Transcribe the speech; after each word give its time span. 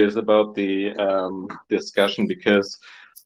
curious 0.00 0.16
about 0.16 0.54
the 0.54 0.94
um, 0.96 1.46
discussion 1.68 2.26
because 2.26 2.78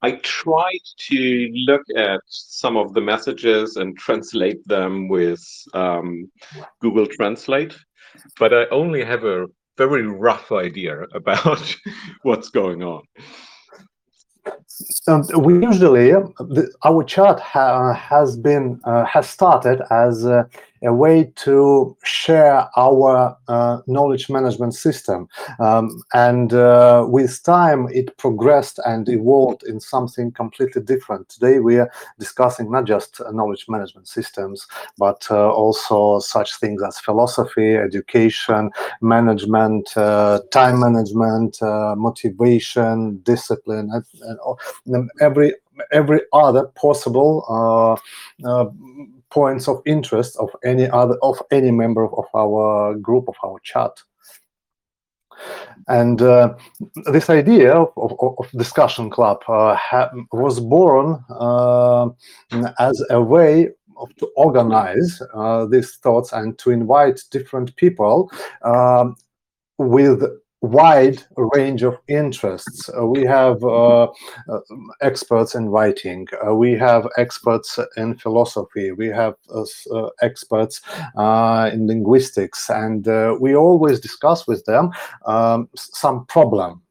I 0.02 0.12
tried 0.22 0.84
to 1.08 1.50
look 1.68 1.82
at 1.96 2.20
some 2.26 2.76
of 2.76 2.94
the 2.94 3.00
messages 3.00 3.76
and 3.76 3.96
translate 3.96 4.66
them 4.66 5.06
with 5.08 5.40
um, 5.72 6.28
Google 6.80 7.06
Translate, 7.06 7.76
but 8.40 8.52
I 8.52 8.66
only 8.72 9.04
have 9.04 9.24
a 9.24 9.46
very 9.78 10.04
rough 10.06 10.50
idea 10.50 11.02
about 11.14 11.76
what's 12.22 12.48
going 12.50 12.82
on. 12.82 13.02
Um, 15.06 15.22
we 15.38 15.54
usually 15.54 16.10
the, 16.54 16.70
our 16.84 17.04
chat 17.04 17.38
ha, 17.38 17.94
has 17.94 18.36
been 18.36 18.80
uh, 18.84 19.04
has 19.04 19.30
started 19.30 19.80
as 19.90 20.26
uh, 20.26 20.42
a 20.84 20.92
way 20.92 21.32
to 21.36 21.96
share 22.04 22.68
our 22.76 23.36
uh, 23.48 23.78
knowledge 23.86 24.28
management 24.28 24.74
system. 24.74 25.28
Um, 25.58 26.02
and 26.12 26.52
uh, 26.52 27.06
with 27.08 27.42
time, 27.42 27.88
it 27.92 28.16
progressed 28.18 28.78
and 28.84 29.08
evolved 29.08 29.62
in 29.64 29.80
something 29.80 30.32
completely 30.32 30.82
different. 30.82 31.28
Today, 31.28 31.58
we 31.60 31.78
are 31.78 31.90
discussing 32.18 32.70
not 32.70 32.84
just 32.84 33.20
knowledge 33.32 33.66
management 33.68 34.08
systems, 34.08 34.66
but 34.98 35.26
uh, 35.30 35.50
also 35.50 36.20
such 36.20 36.56
things 36.56 36.82
as 36.82 36.98
philosophy, 36.98 37.74
education, 37.76 38.70
management, 39.00 39.96
uh, 39.96 40.40
time 40.50 40.80
management, 40.80 41.60
uh, 41.62 41.94
motivation, 41.96 43.18
discipline, 43.24 43.90
and, 43.92 44.04
and, 44.86 45.10
every 45.20 45.54
every 45.92 46.20
other 46.32 46.66
possible 46.76 47.44
uh, 48.44 48.66
points 49.34 49.68
of 49.68 49.82
interest 49.84 50.36
of 50.36 50.50
any 50.64 50.88
other 50.88 51.16
of 51.22 51.36
any 51.50 51.72
member 51.72 52.04
of 52.04 52.26
our 52.34 52.94
group 52.94 53.28
of 53.28 53.34
our 53.44 53.58
chat. 53.64 53.90
And 55.88 56.22
uh, 56.22 56.54
this 57.12 57.28
idea 57.28 57.74
of, 57.74 57.90
of, 57.96 58.12
of 58.38 58.50
discussion 58.52 59.10
club 59.10 59.42
uh, 59.48 59.76
was 60.32 60.60
born 60.60 61.22
uh, 61.28 62.08
as 62.78 63.04
a 63.10 63.20
way 63.20 63.68
of, 63.96 64.14
to 64.16 64.26
organize 64.36 65.20
uh, 65.34 65.66
these 65.66 65.96
thoughts 65.96 66.32
and 66.32 66.56
to 66.60 66.70
invite 66.70 67.20
different 67.32 67.74
people 67.76 68.30
um, 68.62 69.16
with 69.78 70.22
wide 70.64 71.22
range 71.36 71.82
of 71.82 71.98
interests. 72.08 72.88
Uh, 72.88 73.06
we 73.06 73.22
have 73.22 73.62
uh, 73.62 74.04
uh, 74.04 74.60
experts 75.02 75.54
in 75.54 75.68
writing. 75.68 76.26
Uh, 76.46 76.54
we 76.54 76.72
have 76.72 77.06
experts 77.18 77.78
in 77.96 78.16
philosophy. 78.16 78.92
We 78.92 79.08
have 79.08 79.34
uh, 79.54 79.64
uh, 79.92 80.08
experts 80.22 80.80
in 81.16 81.86
linguistics, 81.86 82.70
and 82.70 83.06
we 83.40 83.54
always 83.54 84.00
discuss 84.00 84.46
with 84.46 84.64
them 84.64 84.90
um, 85.26 85.68
some 85.74 86.26
problem. 86.26 86.82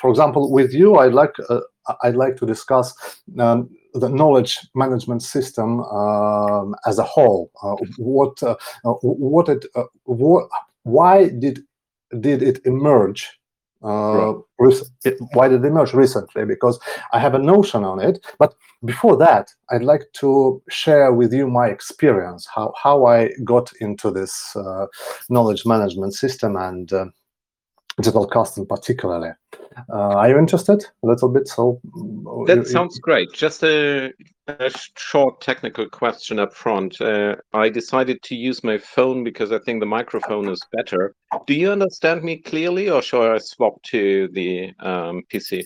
for 0.00 0.08
example, 0.10 0.50
with 0.52 0.72
you, 0.72 0.96
I'd 0.96 1.14
like 1.14 1.34
I'd 2.02 2.16
like 2.16 2.36
to 2.36 2.46
discuss 2.46 2.86
um, 3.38 3.68
the 3.94 4.08
knowledge 4.08 4.58
management 4.74 5.22
system 5.22 5.80
um, 5.80 6.74
as 6.86 6.98
a 6.98 7.08
whole. 7.14 7.50
what 7.96 8.36
what 9.02 9.48
it 9.48 9.64
what 10.04 10.48
why 10.84 11.28
did 11.28 11.64
did 12.20 12.42
it 12.42 12.64
emerge 12.64 13.38
uh, 13.84 14.34
right. 14.58 15.14
why 15.34 15.46
did 15.48 15.64
it 15.64 15.68
emerge 15.68 15.94
recently? 15.94 16.44
Because 16.44 16.80
I 17.12 17.20
have 17.20 17.34
a 17.34 17.38
notion 17.38 17.84
on 17.84 18.00
it. 18.00 18.24
But 18.38 18.54
before 18.84 19.16
that, 19.18 19.50
I'd 19.70 19.82
like 19.82 20.02
to 20.14 20.60
share 20.68 21.12
with 21.12 21.32
you 21.32 21.48
my 21.48 21.68
experience, 21.68 22.46
how, 22.52 22.72
how 22.80 23.06
I 23.06 23.30
got 23.44 23.72
into 23.80 24.10
this 24.10 24.56
uh, 24.56 24.86
knowledge 25.28 25.64
management 25.64 26.14
system 26.14 26.56
and 26.56 26.92
uh, 26.92 27.06
digital 27.96 28.26
casting 28.26 28.66
particularly. 28.66 29.30
Uh, 29.92 30.14
are 30.16 30.28
you 30.28 30.38
interested 30.38 30.84
a 31.02 31.06
little 31.06 31.28
bit? 31.28 31.48
So 31.48 31.80
that 32.46 32.66
sounds 32.66 32.98
great. 32.98 33.32
Just 33.32 33.62
a, 33.62 34.12
a, 34.48 34.70
short 34.96 35.40
technical 35.40 35.88
question 35.88 36.38
up 36.38 36.54
front. 36.54 37.00
Uh, 37.00 37.36
I 37.52 37.68
decided 37.68 38.22
to 38.24 38.34
use 38.34 38.62
my 38.64 38.78
phone 38.78 39.24
because 39.24 39.52
I 39.52 39.58
think 39.58 39.80
the 39.80 39.86
microphone 39.86 40.48
is 40.48 40.60
better. 40.72 41.14
Do 41.46 41.54
you 41.54 41.70
understand 41.70 42.22
me 42.22 42.36
clearly, 42.36 42.90
or 42.90 43.02
shall 43.02 43.22
I 43.22 43.38
swap 43.38 43.82
to 43.84 44.28
the 44.32 44.72
um, 44.80 45.22
PC? 45.32 45.64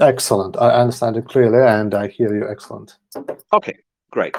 Excellent. 0.00 0.56
I 0.58 0.70
understand 0.70 1.16
it 1.16 1.26
clearly, 1.26 1.66
and 1.66 1.94
I 1.94 2.08
hear 2.08 2.34
you 2.34 2.48
excellent. 2.48 2.98
Okay, 3.52 3.78
great. 4.10 4.36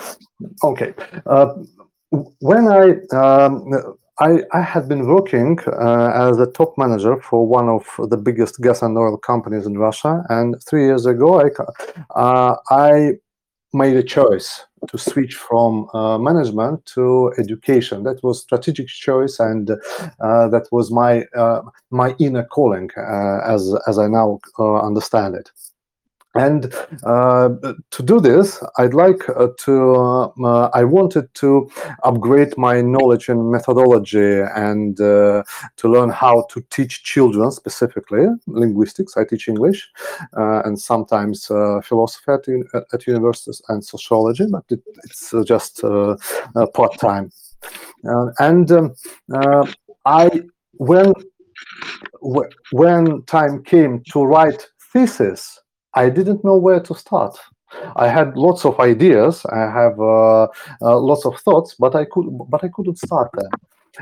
Okay. 0.64 0.94
Uh, 1.26 1.54
when 2.40 2.68
I 2.68 3.16
um, 3.16 3.98
I, 4.20 4.44
I 4.52 4.62
had 4.62 4.88
been 4.88 5.06
working 5.06 5.60
uh, 5.68 6.12
as 6.30 6.40
a 6.40 6.48
top 6.48 6.78
manager 6.78 7.22
for 7.22 7.46
one 7.46 7.70
of 7.70 7.86
the 8.10 8.18
biggest 8.18 8.62
gas 8.62 8.82
and 8.82 8.98
oil 8.98 9.18
companies 9.18 9.66
in 9.66 9.78
Russia, 9.78 10.24
and 10.30 10.56
three 10.68 10.86
years 10.86 11.06
ago, 11.06 11.42
I 11.42 11.50
uh, 12.20 12.56
I 12.72 13.12
made 13.74 13.96
a 13.96 14.04
choice 14.04 14.66
to 14.88 14.98
switch 14.98 15.36
from 15.36 15.88
uh, 15.94 16.18
management 16.18 16.86
to 16.86 17.34
education. 17.38 18.04
That 18.04 18.24
was 18.24 18.42
strategic 18.42 18.88
choice, 18.88 19.40
and 19.40 19.70
uh, 19.72 20.48
that 20.48 20.68
was 20.72 20.92
my 20.92 21.24
uh, 21.36 21.62
my 21.92 22.16
inner 22.20 22.46
calling, 22.46 22.90
uh, 22.98 23.40
as 23.46 23.76
as 23.88 24.00
I 24.00 24.08
now 24.08 24.40
understand 24.60 25.36
it. 25.36 25.52
And 26.38 26.74
uh, 27.04 27.50
to 27.92 28.04
do 28.04 28.20
this, 28.20 28.64
I'd 28.78 28.94
like 28.94 29.28
uh, 29.30 29.48
to, 29.66 30.34
uh, 30.44 30.70
I 30.74 30.84
wanted 30.84 31.34
to 31.36 31.70
upgrade 32.04 32.58
my 32.58 32.82
knowledge 32.82 33.30
and 33.30 33.52
methodology 33.52 34.42
and 34.56 35.00
uh, 35.00 35.44
to 35.78 35.88
learn 35.90 36.10
how 36.10 36.46
to 36.52 36.62
teach 36.70 37.04
children, 37.04 37.52
specifically 37.52 38.28
linguistics. 38.48 39.18
I 39.18 39.26
teach 39.26 39.48
English 39.48 39.90
uh, 40.38 40.62
and 40.66 40.80
sometimes 40.80 41.50
uh, 41.50 41.82
philosophy 41.82 42.32
at, 42.32 42.84
at, 42.94 43.08
universities 43.08 43.62
and 43.70 43.84
sociology, 43.84 44.46
but 44.50 44.64
it, 44.70 44.82
it's 45.04 45.34
just 45.46 45.82
part 45.82 47.00
time. 47.00 47.32
and 48.40 48.72
um, 48.72 48.94
I, 50.06 50.42
when, 50.74 51.14
when 52.72 53.24
time 53.24 53.64
came 53.64 54.04
to 54.12 54.24
write 54.24 54.68
thesis, 54.94 55.60
I 55.98 56.10
didn't 56.10 56.44
know 56.44 56.58
where 56.58 56.80
to 56.80 56.94
start. 56.94 57.36
I 57.96 58.08
had 58.08 58.38
lots 58.38 58.66
of 58.66 58.80
ideas. 58.80 59.46
I 59.46 59.64
have 59.80 60.00
uh, 60.00 60.44
uh, 60.82 61.00
lots 61.00 61.26
of 61.26 61.40
thoughts, 61.40 61.76
but 61.78 61.96
I 61.96 62.06
could, 62.06 62.28
but 62.50 62.64
I 62.64 62.70
couldn't 62.70 63.00
start 63.00 63.30
them. 63.34 63.52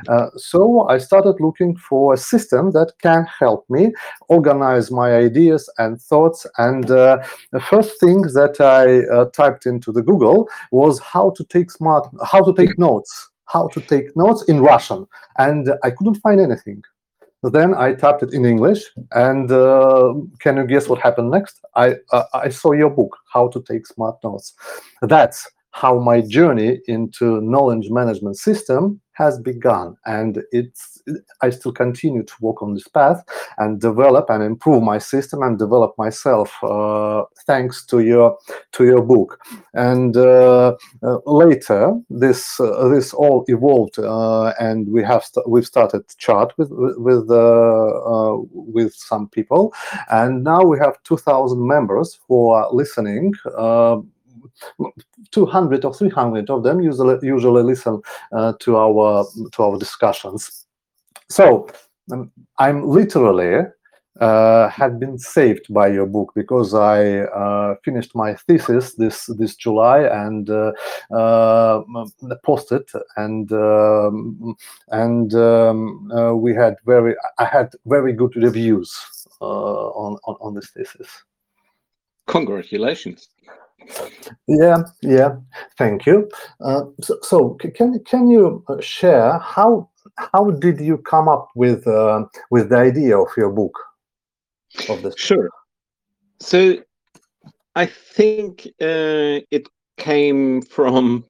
Uh, 0.10 0.28
so 0.36 0.88
I 0.90 0.98
started 0.98 1.36
looking 1.40 1.78
for 1.78 2.14
a 2.14 2.18
system 2.18 2.72
that 2.72 2.92
can 3.02 3.26
help 3.40 3.66
me 3.70 3.94
organize 4.28 4.92
my 4.92 5.16
ideas 5.16 5.70
and 5.78 6.02
thoughts. 6.02 6.46
And 6.58 6.92
uh, 6.92 7.24
the 7.54 7.62
first 7.62 7.98
thing 8.02 8.24
that 8.40 8.60
I 8.60 9.06
uh, 9.16 9.26
typed 9.32 9.66
into 9.66 9.94
the 9.94 10.04
Google 10.04 10.50
was 10.72 11.00
how 11.00 11.30
to 11.38 11.44
take 11.46 11.72
smart, 11.72 12.10
how 12.26 12.44
to 12.44 12.54
take 12.54 12.78
notes, 12.78 13.30
how 13.46 13.70
to 13.70 13.80
take 13.80 14.16
notes 14.18 14.44
in 14.50 14.60
Russian, 14.60 15.08
and 15.38 15.70
I 15.82 15.92
couldn't 15.92 16.16
find 16.16 16.42
anything. 16.42 16.84
Then 17.52 17.76
I 17.76 17.94
typed 17.94 18.24
it 18.24 18.34
in 18.34 18.46
English, 18.46 18.82
and 19.12 19.52
uh, 19.52 20.14
can 20.40 20.58
you 20.58 20.66
guess 20.66 20.90
what 20.90 21.00
happened 21.00 21.32
next? 21.32 21.60
I 21.76 21.96
uh, 22.12 22.24
I 22.34 22.50
saw 22.50 22.72
your 22.72 22.90
book, 22.90 23.16
How 23.32 23.48
to 23.50 23.62
Take 23.62 23.86
Smart 23.86 24.18
Notes. 24.24 24.54
That's 25.02 25.48
how 25.72 26.00
my 26.00 26.22
journey 26.22 26.80
into 26.88 27.42
knowledge 27.42 27.90
management 27.90 28.38
system 28.38 29.02
has 29.16 29.40
begun 29.40 29.96
and 30.06 30.44
it's 30.52 31.02
i 31.42 31.50
still 31.50 31.72
continue 31.72 32.24
to 32.24 32.34
walk 32.42 32.62
on 32.62 32.74
this 32.74 32.88
path 32.88 33.24
and 33.58 33.82
develop 33.82 34.30
and 34.30 34.44
improve 34.44 34.84
my 34.84 34.98
system 34.98 35.42
and 35.42 35.58
develop 35.58 35.94
myself 35.98 36.64
uh, 36.64 37.24
thanks 37.46 37.86
to 37.86 38.00
your 38.00 38.38
to 38.72 38.86
your 38.86 39.02
book. 39.02 39.40
And 39.74 40.16
uh, 40.18 40.76
uh, 41.04 41.18
later 41.26 41.94
this 42.10 42.60
uh, 42.60 42.88
this 42.90 43.14
all 43.14 43.46
evolved 43.48 44.00
uh, 44.00 44.54
and 44.60 44.88
we 44.90 45.04
have 45.04 45.24
st 45.24 45.48
we've 45.48 45.66
started 45.66 46.04
chat 46.18 46.48
with 46.58 46.72
with 47.08 47.30
uh, 47.32 48.38
with 48.52 48.94
some 48.94 49.30
people. 49.30 49.74
And 50.10 50.44
now 50.44 50.62
we 50.64 50.78
have 50.80 51.02
2000 51.04 51.68
members 51.76 52.20
who 52.28 52.50
are 52.50 52.68
listening 52.72 53.34
200 55.32 55.86
or 55.86 55.94
300 55.94 56.50
of 56.50 56.64
them 56.64 56.82
usually 56.82 57.18
usually 57.22 57.64
listen 57.64 58.02
uh, 58.32 58.54
to 58.60 58.78
our 58.78 59.26
to 59.52 59.64
our 59.64 59.78
discussions. 59.78 60.66
So 61.30 61.68
um, 62.12 62.32
I'm 62.60 62.88
literally 62.88 63.66
uh, 64.22 64.70
had 64.70 65.00
been 65.00 65.18
saved 65.18 65.74
by 65.74 65.88
your 65.88 66.06
book 66.06 66.32
because 66.36 66.74
I 66.74 67.20
uh, 67.20 67.76
finished 67.84 68.16
my 68.16 68.34
thesis 68.34 68.94
this 68.94 69.26
this 69.26 69.56
July 69.56 70.04
and 70.04 70.50
uh, 70.50 70.72
uh 71.12 71.84
posted 72.44 72.88
and 73.18 73.52
um, 73.52 74.56
and 74.90 75.34
um, 75.34 76.12
uh, 76.12 76.34
we 76.34 76.54
had 76.54 76.78
very 76.86 77.16
I 77.40 77.46
had 77.46 77.74
very 77.86 78.14
good 78.14 78.36
reviews 78.36 78.96
on, 79.42 80.18
on 80.26 80.36
on 80.40 80.54
this 80.54 80.70
thesis. 80.70 81.10
Congratulations. 82.28 83.30
Yeah, 84.48 84.84
yeah. 85.02 85.36
Thank 85.78 86.06
you. 86.06 86.30
Uh, 86.62 86.84
so, 87.02 87.18
so, 87.22 87.58
can 87.76 88.00
can 88.04 88.28
you 88.30 88.64
uh, 88.68 88.80
share 88.80 89.38
how 89.40 89.90
how 90.18 90.52
did 90.52 90.80
you 90.80 90.98
come 90.98 91.28
up 91.28 91.50
with 91.56 91.88
uh, 91.88 92.26
with 92.52 92.70
the 92.70 92.78
idea 92.78 93.18
of 93.18 93.28
your 93.38 93.52
book? 93.52 93.78
of 94.90 95.02
this? 95.02 95.16
Sure. 95.18 95.50
So 96.40 96.78
I 97.76 97.86
think 97.86 98.68
uh, 98.82 99.42
it 99.52 99.68
came 99.98 100.62
from 100.62 101.26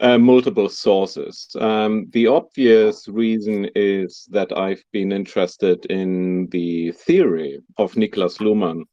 uh, 0.00 0.18
multiple 0.18 0.68
sources. 0.68 1.48
Um, 1.58 2.08
the 2.12 2.26
obvious 2.26 3.06
reason 3.08 3.70
is 3.74 4.26
that 4.30 4.56
I've 4.56 4.82
been 4.92 5.12
interested 5.12 5.84
in 5.86 6.48
the 6.48 6.92
theory 6.92 7.60
of 7.76 7.94
Niklas 7.94 8.40
Luhmann 8.40 8.84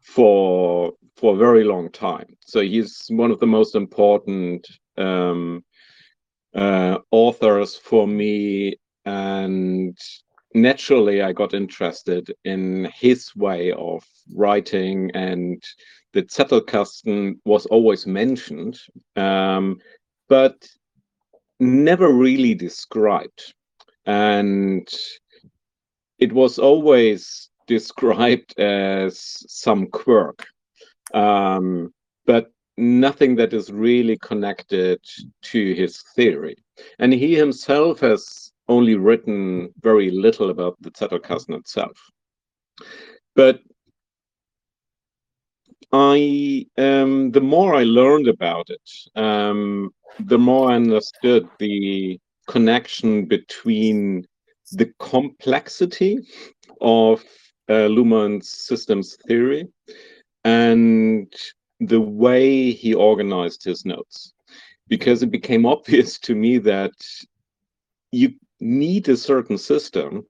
for 0.00 0.92
for 1.22 1.34
a 1.34 1.38
very 1.38 1.62
long 1.62 1.88
time. 1.88 2.36
So 2.40 2.60
he's 2.62 3.06
one 3.08 3.30
of 3.30 3.38
the 3.38 3.46
most 3.46 3.76
important 3.76 4.66
um, 4.98 5.64
uh, 6.52 6.98
authors 7.12 7.76
for 7.76 8.08
me, 8.08 8.74
and 9.04 9.96
naturally 10.52 11.22
I 11.22 11.32
got 11.32 11.54
interested 11.54 12.34
in 12.44 12.90
his 12.92 13.36
way 13.36 13.70
of 13.70 14.02
writing, 14.34 15.12
and 15.14 15.62
the 16.12 16.22
Zettelkasten 16.24 17.38
was 17.44 17.66
always 17.66 18.04
mentioned, 18.04 18.80
um, 19.14 19.78
but 20.28 20.56
never 21.60 22.12
really 22.12 22.52
described, 22.52 23.54
and 24.06 24.88
it 26.18 26.32
was 26.32 26.58
always 26.58 27.48
described 27.68 28.58
as 28.58 29.44
some 29.46 29.86
quirk, 29.86 30.46
um, 31.14 31.92
but 32.26 32.50
nothing 32.76 33.36
that 33.36 33.52
is 33.52 33.70
really 33.70 34.18
connected 34.18 35.00
to 35.42 35.74
his 35.74 36.02
theory. 36.14 36.56
And 36.98 37.12
he 37.12 37.34
himself 37.34 38.00
has 38.00 38.52
only 38.68 38.96
written 38.96 39.72
very 39.80 40.10
little 40.10 40.50
about 40.50 40.76
the 40.80 40.90
Zettelkasten 40.90 41.58
itself. 41.58 41.98
But 43.34 43.60
I, 45.92 46.66
um, 46.78 47.30
the 47.32 47.40
more 47.40 47.74
I 47.74 47.84
learned 47.84 48.28
about 48.28 48.70
it, 48.70 48.90
um, 49.20 49.90
the 50.20 50.38
more 50.38 50.70
I 50.70 50.76
understood 50.76 51.48
the 51.58 52.18
connection 52.48 53.26
between 53.26 54.26
the 54.72 54.92
complexity 54.98 56.18
of 56.80 57.22
uh, 57.68 57.88
Luhmann's 57.88 58.48
systems 58.48 59.16
theory 59.26 59.68
and 60.44 61.32
the 61.80 62.00
way 62.00 62.70
he 62.70 62.94
organized 62.94 63.64
his 63.64 63.84
notes. 63.84 64.32
Because 64.88 65.22
it 65.22 65.30
became 65.30 65.66
obvious 65.76 66.18
to 66.20 66.34
me 66.34 66.58
that 66.58 66.92
you 68.10 68.34
need 68.60 69.08
a 69.08 69.16
certain 69.16 69.58
system 69.58 70.26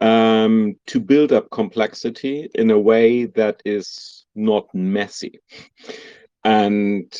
um, 0.00 0.76
to 0.86 1.00
build 1.00 1.32
up 1.32 1.50
complexity 1.50 2.50
in 2.54 2.70
a 2.70 2.78
way 2.78 3.24
that 3.24 3.62
is 3.64 4.26
not 4.34 4.66
messy. 4.74 5.40
And 6.44 7.12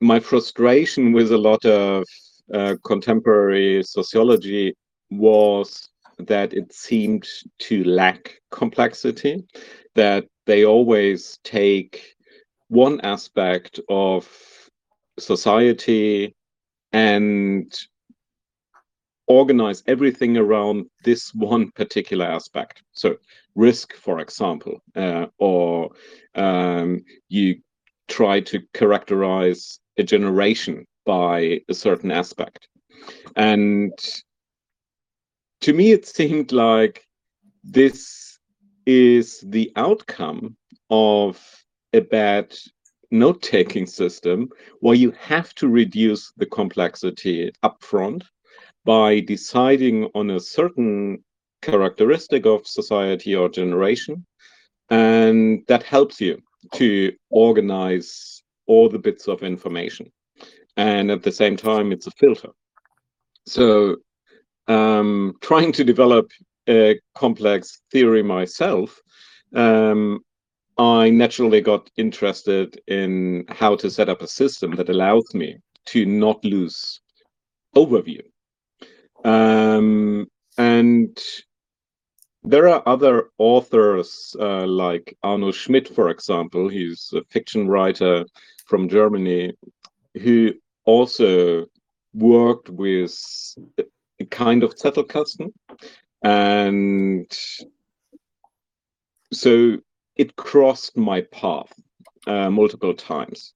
my 0.00 0.18
frustration 0.20 1.12
with 1.12 1.32
a 1.32 1.38
lot 1.38 1.64
of 1.64 2.04
uh, 2.52 2.76
contemporary 2.84 3.82
sociology 3.82 4.74
was 5.10 5.88
that 6.18 6.52
it 6.52 6.72
seemed 6.72 7.28
to 7.58 7.84
lack 7.84 8.40
complexity, 8.50 9.44
that 9.94 10.24
they 10.48 10.64
always 10.64 11.38
take 11.44 12.16
one 12.68 12.98
aspect 13.02 13.78
of 13.90 14.26
society 15.18 16.34
and 16.94 17.70
organize 19.26 19.82
everything 19.86 20.38
around 20.38 20.86
this 21.04 21.34
one 21.34 21.70
particular 21.72 22.24
aspect. 22.24 22.82
So, 22.92 23.16
risk, 23.56 23.94
for 23.94 24.20
example, 24.20 24.80
uh, 24.96 25.26
or 25.36 25.90
um, 26.34 27.04
you 27.28 27.60
try 28.08 28.40
to 28.40 28.62
characterize 28.72 29.78
a 29.98 30.02
generation 30.02 30.86
by 31.04 31.60
a 31.68 31.74
certain 31.74 32.10
aspect. 32.10 32.68
And 33.36 33.92
to 35.60 35.74
me, 35.74 35.92
it 35.92 36.06
seemed 36.06 36.52
like 36.52 37.04
this 37.62 38.27
is 38.88 39.44
the 39.46 39.70
outcome 39.76 40.56
of 40.88 41.38
a 41.92 42.00
bad 42.00 42.56
note 43.10 43.42
taking 43.42 43.86
system 43.86 44.48
where 44.80 44.94
you 44.94 45.10
have 45.10 45.54
to 45.56 45.68
reduce 45.68 46.32
the 46.38 46.46
complexity 46.46 47.52
upfront 47.62 48.22
by 48.86 49.20
deciding 49.20 50.04
on 50.14 50.30
a 50.30 50.40
certain 50.40 51.22
characteristic 51.60 52.46
of 52.46 52.66
society 52.66 53.36
or 53.36 53.50
generation. 53.50 54.24
And 54.88 55.62
that 55.68 55.82
helps 55.82 56.18
you 56.18 56.40
to 56.76 57.12
organize 57.28 58.42
all 58.66 58.88
the 58.88 58.98
bits 58.98 59.28
of 59.28 59.42
information. 59.42 60.10
And 60.78 61.10
at 61.10 61.22
the 61.22 61.32
same 61.32 61.58
time, 61.58 61.92
it's 61.92 62.06
a 62.06 62.12
filter. 62.12 62.52
So 63.46 63.96
um, 64.66 65.34
trying 65.42 65.72
to 65.72 65.84
develop 65.84 66.30
complex 67.14 67.80
theory 67.90 68.22
myself, 68.22 69.00
um, 69.54 70.20
I 70.78 71.10
naturally 71.10 71.60
got 71.60 71.90
interested 71.96 72.80
in 72.86 73.44
how 73.48 73.74
to 73.76 73.90
set 73.90 74.08
up 74.08 74.22
a 74.22 74.28
system 74.28 74.76
that 74.76 74.88
allows 74.88 75.34
me 75.34 75.58
to 75.86 76.06
not 76.06 76.44
lose 76.44 77.00
overview. 77.74 78.22
Um, 79.24 80.28
and 80.56 81.18
there 82.44 82.68
are 82.68 82.82
other 82.86 83.30
authors 83.38 84.36
uh, 84.38 84.66
like 84.66 85.16
Arno 85.22 85.50
Schmidt, 85.50 85.88
for 85.88 86.10
example, 86.10 86.68
he's 86.68 87.12
a 87.14 87.22
fiction 87.24 87.68
writer 87.68 88.24
from 88.66 88.88
Germany, 88.88 89.52
who 90.22 90.52
also 90.84 91.66
worked 92.14 92.68
with 92.68 93.14
a 94.20 94.24
kind 94.26 94.62
of 94.62 94.76
Zettelkasten. 94.76 95.52
And 96.22 97.30
so 99.32 99.78
it 100.16 100.36
crossed 100.36 100.96
my 100.96 101.22
path 101.22 101.72
uh, 102.26 102.50
multiple 102.50 102.94
times. 102.94 103.54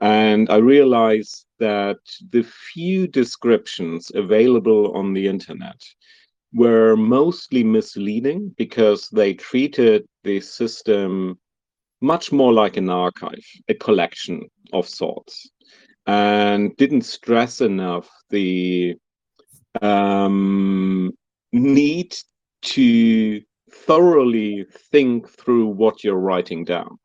And 0.00 0.50
I 0.50 0.56
realized 0.56 1.46
that 1.58 1.98
the 2.30 2.42
few 2.42 3.06
descriptions 3.06 4.12
available 4.14 4.96
on 4.96 5.12
the 5.12 5.26
internet 5.26 5.80
were 6.52 6.96
mostly 6.96 7.64
misleading 7.64 8.54
because 8.56 9.08
they 9.08 9.34
treated 9.34 10.06
the 10.22 10.40
system 10.40 11.38
much 12.00 12.32
more 12.32 12.52
like 12.52 12.76
an 12.76 12.90
archive, 12.90 13.44
a 13.68 13.74
collection 13.74 14.48
of 14.72 14.88
sorts, 14.88 15.50
and 16.06 16.76
didn't 16.76 17.02
stress 17.02 17.60
enough 17.60 18.08
the 18.30 18.94
um, 19.80 21.12
need 21.54 22.16
to 22.62 23.40
thoroughly 23.70 24.66
think 24.90 25.28
through 25.28 25.66
what 25.66 26.02
you're 26.02 26.16
writing 26.16 26.64
down. 26.64 26.98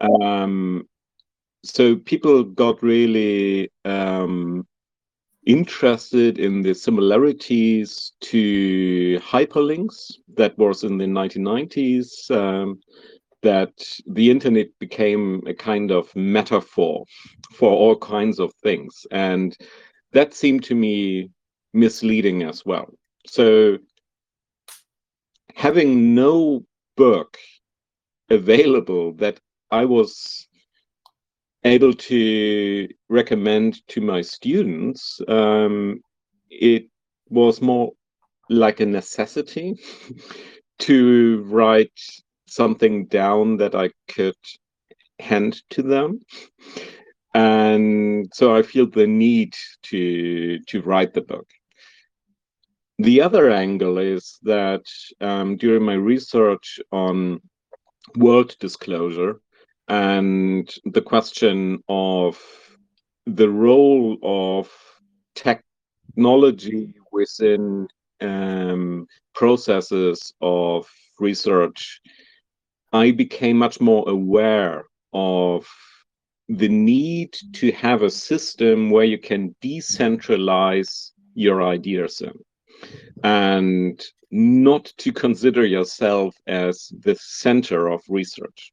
Um, 0.00 0.88
so 1.64 1.96
people 1.96 2.44
got 2.44 2.82
really 2.82 3.70
um, 3.84 4.66
interested 5.46 6.38
in 6.38 6.62
the 6.62 6.74
similarities 6.74 8.12
to 8.20 9.18
hyperlinks 9.20 10.12
that 10.36 10.56
was 10.58 10.84
in 10.84 10.98
the 10.98 11.06
1990s. 11.06 12.30
Um, 12.30 12.80
that 13.42 13.74
the 14.06 14.30
internet 14.30 14.68
became 14.80 15.42
a 15.46 15.52
kind 15.52 15.90
of 15.90 16.08
metaphor 16.16 17.04
for 17.52 17.70
all 17.70 17.94
kinds 17.94 18.40
of 18.40 18.50
things. 18.62 19.06
And 19.10 19.54
that 20.12 20.32
seemed 20.32 20.64
to 20.64 20.74
me 20.74 21.28
misleading 21.74 22.42
as 22.42 22.64
well. 22.64 22.88
So 23.26 23.78
having 25.54 26.14
no 26.14 26.64
book 26.96 27.38
available 28.30 29.12
that 29.14 29.40
I 29.70 29.84
was 29.84 30.46
able 31.64 31.94
to 31.94 32.88
recommend 33.08 33.86
to 33.88 34.00
my 34.00 34.20
students, 34.20 35.20
um, 35.28 36.00
it 36.50 36.86
was 37.28 37.62
more 37.62 37.92
like 38.50 38.80
a 38.80 38.86
necessity 38.86 39.74
to 40.80 41.42
write 41.44 41.98
something 42.46 43.06
down 43.06 43.56
that 43.56 43.74
I 43.74 43.90
could 44.08 44.36
hand 45.18 45.62
to 45.70 45.82
them. 45.82 46.20
And 47.34 48.30
so 48.32 48.54
I 48.54 48.62
feel 48.62 48.86
the 48.86 49.06
need 49.06 49.54
to 49.84 50.60
to 50.60 50.82
write 50.82 51.14
the 51.14 51.22
book. 51.22 51.48
The 52.98 53.20
other 53.20 53.50
angle 53.50 53.98
is 53.98 54.38
that 54.42 54.86
um, 55.20 55.56
during 55.56 55.82
my 55.82 55.94
research 55.94 56.78
on 56.92 57.40
world 58.16 58.56
disclosure 58.60 59.40
and 59.88 60.72
the 60.84 61.02
question 61.02 61.82
of 61.88 62.40
the 63.26 63.48
role 63.48 64.18
of 64.22 64.70
technology 65.34 66.94
within 67.10 67.88
um, 68.20 69.06
processes 69.34 70.32
of 70.40 70.88
research 71.18 72.00
I 72.92 73.10
became 73.10 73.58
much 73.58 73.80
more 73.80 74.08
aware 74.08 74.84
of 75.12 75.66
the 76.48 76.68
need 76.68 77.36
to 77.54 77.72
have 77.72 78.02
a 78.02 78.10
system 78.10 78.90
where 78.90 79.04
you 79.04 79.18
can 79.18 79.56
decentralize 79.60 81.10
your 81.34 81.64
ideas 81.64 82.20
in 82.20 82.38
and 83.22 84.02
not 84.30 84.92
to 84.98 85.12
consider 85.12 85.64
yourself 85.64 86.34
as 86.46 86.92
the 87.00 87.16
center 87.16 87.88
of 87.88 88.02
research. 88.08 88.72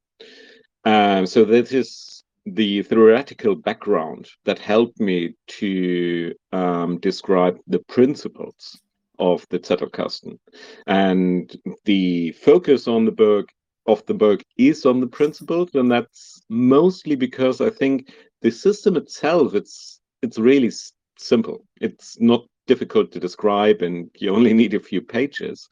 Um, 0.85 1.25
so 1.25 1.45
that 1.45 1.71
is 1.71 2.23
the 2.45 2.81
theoretical 2.83 3.55
background 3.55 4.27
that 4.45 4.57
helped 4.57 4.99
me 4.99 5.35
to 5.47 6.33
um, 6.51 6.97
describe 6.99 7.59
the 7.67 7.79
principles 7.79 8.79
of 9.19 9.45
the 9.49 9.59
Zettelkasten. 9.59 10.39
And 10.87 11.55
the 11.85 12.31
focus 12.31 12.87
on 12.87 13.05
the 13.05 13.11
book 13.11 13.47
of 13.85 14.03
the 14.07 14.13
book 14.13 14.43
is 14.57 14.85
on 14.85 14.99
the 14.99 15.07
principles, 15.07 15.69
and 15.75 15.91
that's 15.91 16.41
mostly 16.49 17.15
because 17.15 17.61
I 17.61 17.69
think 17.69 18.11
the 18.41 18.51
system 18.51 18.95
itself 18.95 19.53
it's 19.53 19.99
it's 20.21 20.37
really 20.37 20.71
simple. 21.17 21.65
It's 21.79 22.19
not 22.19 22.45
difficult 22.67 23.11
to 23.11 23.19
describe, 23.19 23.81
and 23.81 24.09
you 24.17 24.33
only 24.33 24.53
need 24.53 24.73
a 24.73 24.79
few 24.79 25.01
pages. 25.01 25.69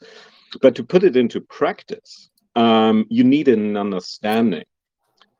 But 0.60 0.74
to 0.76 0.84
put 0.84 1.04
it 1.04 1.16
into 1.16 1.40
practice, 1.40 2.30
um, 2.56 3.06
you 3.08 3.24
need 3.24 3.48
an 3.48 3.76
understanding 3.76 4.64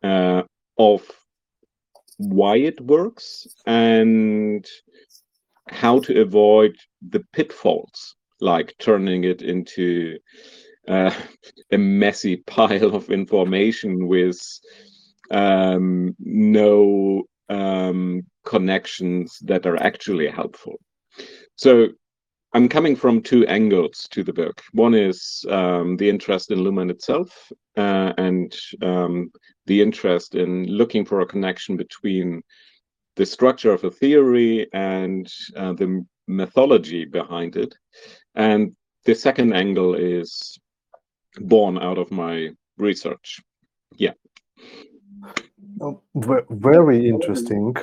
uh, 0.02 0.42
of 0.78 1.02
why 2.18 2.56
it 2.56 2.80
works 2.80 3.46
and 3.66 4.66
how 5.68 6.00
to 6.00 6.20
avoid 6.20 6.76
the 7.08 7.24
pitfalls, 7.32 8.16
like 8.40 8.74
turning 8.78 9.24
it 9.24 9.42
into 9.42 10.18
uh, 10.88 11.12
a 11.72 11.78
messy 11.78 12.36
pile 12.36 12.94
of 12.94 13.10
information 13.10 14.06
with 14.06 14.40
um, 15.30 16.14
no 16.18 17.24
um, 17.48 18.22
connections 18.44 19.38
that 19.42 19.66
are 19.66 19.80
actually 19.82 20.28
helpful. 20.28 20.78
So 21.56 21.88
I'm 22.52 22.68
coming 22.68 22.96
from 22.96 23.22
two 23.22 23.46
angles 23.46 24.08
to 24.10 24.24
the 24.24 24.32
book. 24.32 24.62
One 24.72 24.94
is 24.94 25.44
um, 25.48 25.96
the 25.96 26.08
interest 26.08 26.50
in 26.50 26.58
Luhmann 26.58 26.90
itself 26.90 27.52
uh, 27.76 28.12
and 28.18 28.56
um, 28.82 29.30
the 29.66 29.80
interest 29.80 30.34
in 30.34 30.66
looking 30.66 31.04
for 31.04 31.20
a 31.20 31.26
connection 31.26 31.76
between 31.76 32.42
the 33.16 33.26
structure 33.26 33.72
of 33.72 33.84
a 33.84 33.90
theory 33.90 34.66
and 34.72 35.32
uh, 35.56 35.74
the 35.74 36.04
mythology 36.26 37.04
behind 37.04 37.56
it. 37.56 37.74
And 38.34 38.74
the 39.04 39.14
second 39.14 39.52
angle 39.52 39.94
is 39.94 40.58
born 41.38 41.78
out 41.78 41.98
of 41.98 42.10
my 42.10 42.50
research. 42.78 43.40
Yeah. 43.96 44.14
Oh, 45.80 46.02
very 46.14 47.08
interesting. 47.08 47.76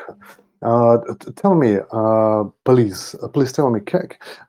Uh, 0.62 0.98
tell 1.36 1.56
me, 1.56 1.78
uh, 1.92 2.44
please, 2.66 3.16
please 3.34 3.52
tell 3.52 3.70
me, 3.70 3.82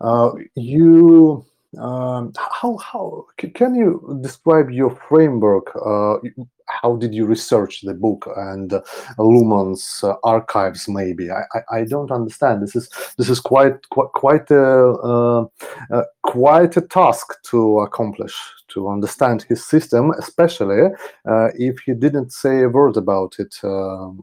uh, 0.01 0.31
you 0.55 1.45
um, 1.77 2.33
how 2.39 2.79
how 2.79 3.27
can 3.55 3.75
you 3.75 4.19
describe 4.23 4.71
your 4.71 4.97
framework? 5.09 5.71
Uh, 5.85 6.17
how 6.69 6.97
did 6.97 7.15
you 7.15 7.27
research 7.27 7.83
the 7.83 7.95
book 7.95 8.29
and 8.37 8.73
uh, 8.73 8.81
Luhmann's 9.19 10.03
uh, 10.03 10.15
archives? 10.25 10.89
Maybe 10.89 11.31
I, 11.31 11.43
I, 11.55 11.79
I 11.79 11.85
don't 11.85 12.11
understand. 12.11 12.63
This 12.63 12.75
is 12.75 12.89
this 13.19 13.29
is 13.29 13.41
quite 13.41 13.89
quite 13.91 14.13
quite 14.13 14.51
a 14.51 14.65
uh, 14.65 15.47
uh, 15.91 16.05
quite 16.23 16.77
a 16.77 16.83
task 16.83 17.35
to 17.51 17.81
accomplish 17.81 18.35
to 18.69 18.89
understand 18.89 19.45
his 19.49 19.65
system, 19.65 20.11
especially 20.13 20.89
uh, 21.27 21.49
if 21.55 21.79
he 21.81 21.95
didn't 21.95 22.33
say 22.33 22.63
a 22.63 22.69
word 22.69 22.97
about 22.97 23.37
it 23.39 23.59
um, 23.63 24.19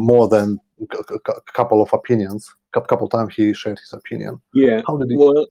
more 0.00 0.28
than 0.28 0.60
a 0.80 1.52
couple 1.52 1.82
of 1.82 1.92
opinions. 1.92 2.48
A 2.74 2.80
couple 2.80 3.06
of 3.06 3.10
times 3.10 3.34
he 3.34 3.52
shared 3.52 3.78
his 3.78 3.92
opinion. 3.92 4.40
Yeah. 4.54 4.82
How 4.86 4.96
did 4.96 5.10
he? 5.10 5.16
Well, 5.16 5.46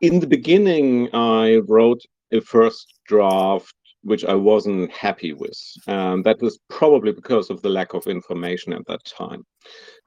in 0.00 0.20
the 0.20 0.26
beginning, 0.26 1.08
I 1.12 1.56
wrote 1.66 2.02
a 2.32 2.40
first 2.40 3.00
draft 3.06 3.74
which 4.02 4.24
I 4.24 4.34
wasn't 4.34 4.90
happy 4.92 5.32
with. 5.32 5.58
And 5.86 6.24
that 6.24 6.40
was 6.40 6.58
probably 6.68 7.12
because 7.12 7.50
of 7.50 7.60
the 7.62 7.68
lack 7.68 7.94
of 7.94 8.06
information 8.06 8.72
at 8.72 8.86
that 8.86 9.04
time. 9.04 9.44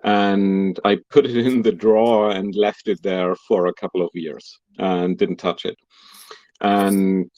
And 0.03 0.79
I 0.85 0.99
put 1.09 1.25
it 1.25 1.37
in 1.37 1.61
the 1.61 1.71
drawer 1.71 2.31
and 2.31 2.55
left 2.55 2.87
it 2.87 3.01
there 3.03 3.35
for 3.47 3.67
a 3.67 3.73
couple 3.73 4.01
of 4.01 4.09
years 4.13 4.59
and 4.77 5.17
didn't 5.17 5.37
touch 5.37 5.65
it. 5.65 5.77
And 6.61 7.29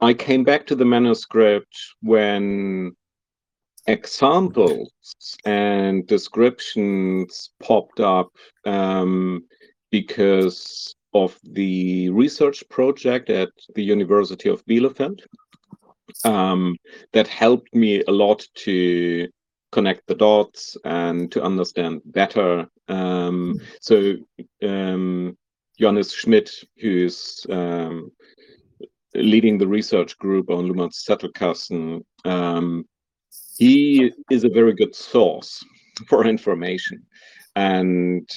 I 0.00 0.14
came 0.14 0.44
back 0.44 0.66
to 0.68 0.74
the 0.74 0.84
manuscript 0.84 1.76
when 2.00 2.96
examples 3.88 4.90
and 5.44 6.06
descriptions 6.06 7.50
popped 7.60 8.00
up 8.00 8.30
um, 8.66 9.44
because 9.90 10.94
of 11.14 11.36
the 11.42 12.10
research 12.10 12.62
project 12.68 13.30
at 13.30 13.48
the 13.74 13.82
University 13.82 14.50
of 14.50 14.64
Bielefeld 14.66 15.20
um, 16.24 16.76
that 17.12 17.26
helped 17.26 17.74
me 17.74 18.02
a 18.06 18.12
lot 18.12 18.46
to 18.54 19.26
connect 19.72 20.06
the 20.06 20.14
dots 20.14 20.76
and 20.84 21.32
to 21.32 21.42
understand 21.42 22.02
better. 22.04 22.66
Um, 22.88 23.58
so 23.80 24.16
um, 24.62 25.36
Johannes 25.78 26.12
Schmidt, 26.12 26.50
who's 26.78 27.46
um, 27.48 28.12
leading 29.14 29.56
the 29.56 29.66
research 29.66 30.18
group 30.18 30.50
on 30.50 30.68
Luhmann's 30.68 31.04
Zettelkasten, 31.08 32.02
um, 32.26 32.84
he 33.58 34.12
is 34.30 34.44
a 34.44 34.48
very 34.48 34.72
good 34.72 34.94
source 34.94 35.64
for 36.08 36.26
information. 36.26 37.04
And 37.56 38.28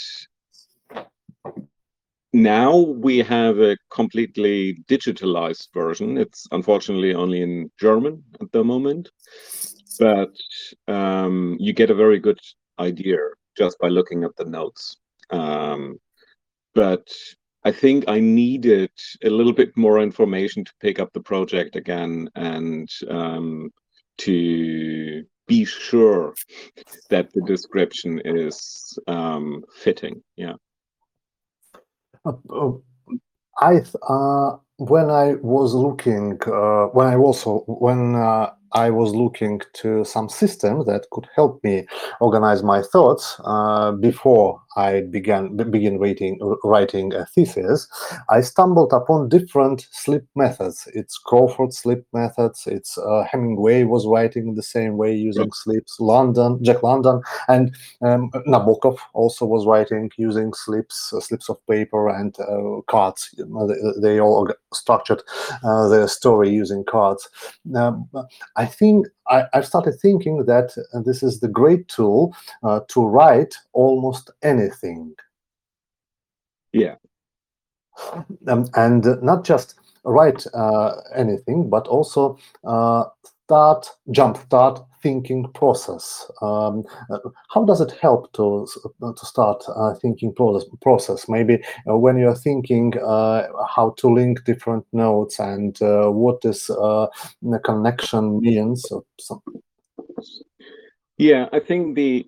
now 2.34 2.78
we 2.78 3.20
have 3.20 3.60
a 3.60 3.78
completely 3.92 4.84
digitalized 4.90 5.68
version. 5.74 6.18
It's 6.18 6.48
unfortunately 6.52 7.14
only 7.14 7.42
in 7.42 7.70
German 7.80 8.24
at 8.42 8.52
the 8.52 8.64
moment, 8.64 9.10
but 10.00 10.34
um, 10.88 11.58
you 11.60 11.74
get 11.74 11.92
a 11.92 11.96
very 11.96 12.20
good 12.20 12.40
idea 12.80 13.18
just 13.58 13.78
by 13.80 13.90
looking 13.90 14.24
at 14.24 14.36
the 14.38 14.46
notes. 14.46 14.98
Um, 15.30 16.00
but 16.74 17.08
I 17.64 17.72
think 17.72 18.06
I 18.08 18.20
needed 18.20 18.92
a 19.24 19.30
little 19.30 19.54
bit 19.54 19.76
more 19.78 20.00
information 20.00 20.66
to 20.66 20.72
pick 20.80 21.00
up 21.00 21.14
the 21.14 21.22
project 21.22 21.76
again 21.76 22.28
and 22.36 22.90
um, 23.08 23.72
to 24.26 25.24
be 25.48 25.66
sure 25.66 26.34
that 27.10 27.34
the 27.34 27.42
description 27.42 28.22
is 28.24 28.98
um, 29.08 29.64
fitting. 29.76 30.22
Yeah. 30.36 30.56
Uh, 32.26 32.34
uh, 32.50 32.72
I 33.60 33.82
uh, 34.08 34.58
when 34.78 35.10
I 35.10 35.36
was 35.42 35.74
looking 35.74 36.40
uh, 36.48 36.86
when 36.88 37.08
I 37.08 37.16
also 37.16 37.64
when 37.68 38.16
uh, 38.16 38.52
I 38.74 38.90
was 38.90 39.14
looking 39.14 39.62
to 39.82 40.06
some 40.06 40.30
system 40.30 40.86
that 40.86 41.08
could 41.12 41.28
help 41.36 41.64
me 41.64 41.86
organize 42.20 42.64
my 42.64 42.82
thoughts 42.82 43.40
uh, 43.44 43.92
before 43.92 44.62
I 44.76 45.02
began 45.02 45.58
begin 45.58 46.00
writing 46.00 46.40
writing 46.64 47.14
a 47.14 47.26
thesis. 47.26 47.88
I 48.30 48.42
stumbled 48.42 48.94
upon 48.94 49.30
different 49.30 49.88
sleep 49.92 50.24
methods. 50.36 50.88
It's 50.94 51.18
Crawford 51.18 51.74
sleep 51.74 52.04
methods. 52.14 52.68
It's 52.68 52.98
uh, 52.98 53.24
Hemingway 53.30 53.84
was 53.84 54.08
writing 54.08 54.56
the 54.56 54.64
same 54.64 54.98
way 54.98 55.14
using 55.14 55.50
mm. 55.50 55.56
sleeps. 55.56 56.00
London, 56.00 56.64
Jack 56.64 56.84
London, 56.84 57.22
and 57.48 57.76
um, 58.02 58.32
Nabokov 58.48 58.98
also 59.14 59.46
was 59.46 59.66
writing 59.66 60.10
using 60.18 60.54
slips, 60.54 61.12
uh, 61.14 61.20
slips 61.20 61.50
of 61.50 61.58
paper 61.68 62.10
and 62.10 62.40
uh, 62.40 62.82
cards. 62.88 63.34
They, 63.38 63.76
they 64.02 64.20
all 64.20 64.48
structured 64.74 65.22
uh, 65.64 65.88
their 65.90 66.08
story 66.08 66.50
using 66.50 66.84
cards. 66.86 67.28
Um, 67.76 68.10
I 68.56 68.66
think 68.66 69.08
I, 69.30 69.46
have 69.54 69.66
started 69.66 70.00
thinking 70.00 70.46
that 70.46 70.76
uh, 70.94 71.02
this 71.02 71.24
is 71.24 71.40
the 71.40 71.48
great 71.48 71.88
tool 71.88 72.36
uh, 72.64 72.82
to 72.90 73.06
write 73.06 73.56
almost 73.74 74.32
anything. 74.42 75.16
Yeah. 76.74 76.96
Um, 78.48 78.70
and 78.76 79.06
not 79.22 79.44
just 79.44 79.76
write 80.04 80.46
uh, 80.54 81.02
anything, 81.14 81.70
but 81.70 81.88
also 81.88 82.38
uh, 82.64 83.06
start, 83.52 83.90
jump 84.12 84.38
start 84.38 84.80
thinking 85.04 85.52
process. 85.54 86.32
Um, 86.42 86.84
uh, 87.10 87.18
how 87.50 87.66
does 87.66 87.82
it 87.82 87.92
help 88.02 88.32
to 88.34 88.66
uh, 89.04 89.12
to 89.12 89.26
start 89.26 89.62
uh, 89.76 89.94
thinking 89.96 90.34
process? 90.34 90.70
Process 90.82 91.28
maybe 91.28 91.62
uh, 91.90 91.98
when 91.98 92.18
you're 92.18 92.36
thinking 92.36 92.98
uh, 93.00 93.48
how 93.76 93.94
to 93.98 94.08
link 94.08 94.46
different 94.46 94.86
nodes 94.94 95.38
and 95.38 95.82
uh, 95.82 96.08
what 96.10 96.40
this 96.42 96.68
the 96.68 97.60
connection 97.66 98.40
means. 98.40 98.86
Yeah, 101.18 101.50
I 101.52 101.60
think 101.60 101.96
the 101.96 102.26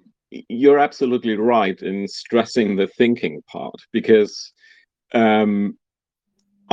you're 0.49 0.79
absolutely 0.79 1.37
right 1.37 1.79
in 1.81 2.07
stressing 2.07 2.75
the 2.75 2.87
thinking 2.87 3.43
part 3.47 3.75
because 3.93 4.51
um, 5.13 5.77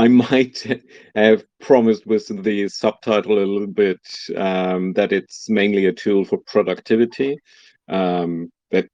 I 0.00 0.08
might 0.08 0.66
have 1.14 1.44
promised 1.60 2.06
with 2.06 2.42
the 2.42 2.68
subtitle 2.70 3.38
a 3.38 3.44
little 3.44 3.66
bit 3.66 4.00
um, 4.34 4.94
that 4.94 5.12
it's 5.12 5.50
mainly 5.50 5.86
a 5.86 5.92
tool 5.92 6.24
for 6.24 6.38
productivity. 6.38 7.38
Um, 7.86 8.50
that 8.70 8.86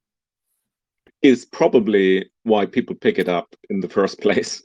is 1.22 1.44
probably 1.44 2.28
why 2.42 2.66
people 2.66 2.96
pick 2.96 3.20
it 3.20 3.28
up 3.28 3.54
in 3.70 3.78
the 3.78 3.88
first 3.88 4.20
place. 4.24 4.60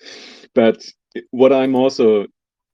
But 0.55 0.83
what 1.29 1.53
I'm 1.53 1.75
also 1.75 2.25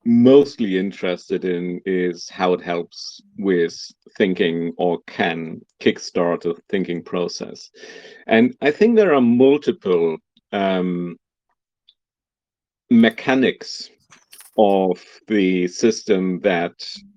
mostly 0.06 0.78
interested 0.78 1.44
in 1.44 1.82
is 1.86 2.30
how 2.30 2.54
it 2.54 2.62
helps 2.62 3.22
with 3.38 3.76
thinking 4.18 4.72
or 4.78 5.00
can 5.08 5.60
kickstart 5.82 6.46
a 6.46 6.56
thinking 6.70 7.04
process. 7.04 7.70
And 8.28 8.56
I 8.62 8.72
think 8.72 8.96
there 8.96 9.14
are 9.14 9.20
multiple 9.20 10.16
um, 10.54 11.18
mechanics 12.90 13.90
of 14.58 15.04
the 15.28 15.68
system 15.68 16.40
that 16.40 16.74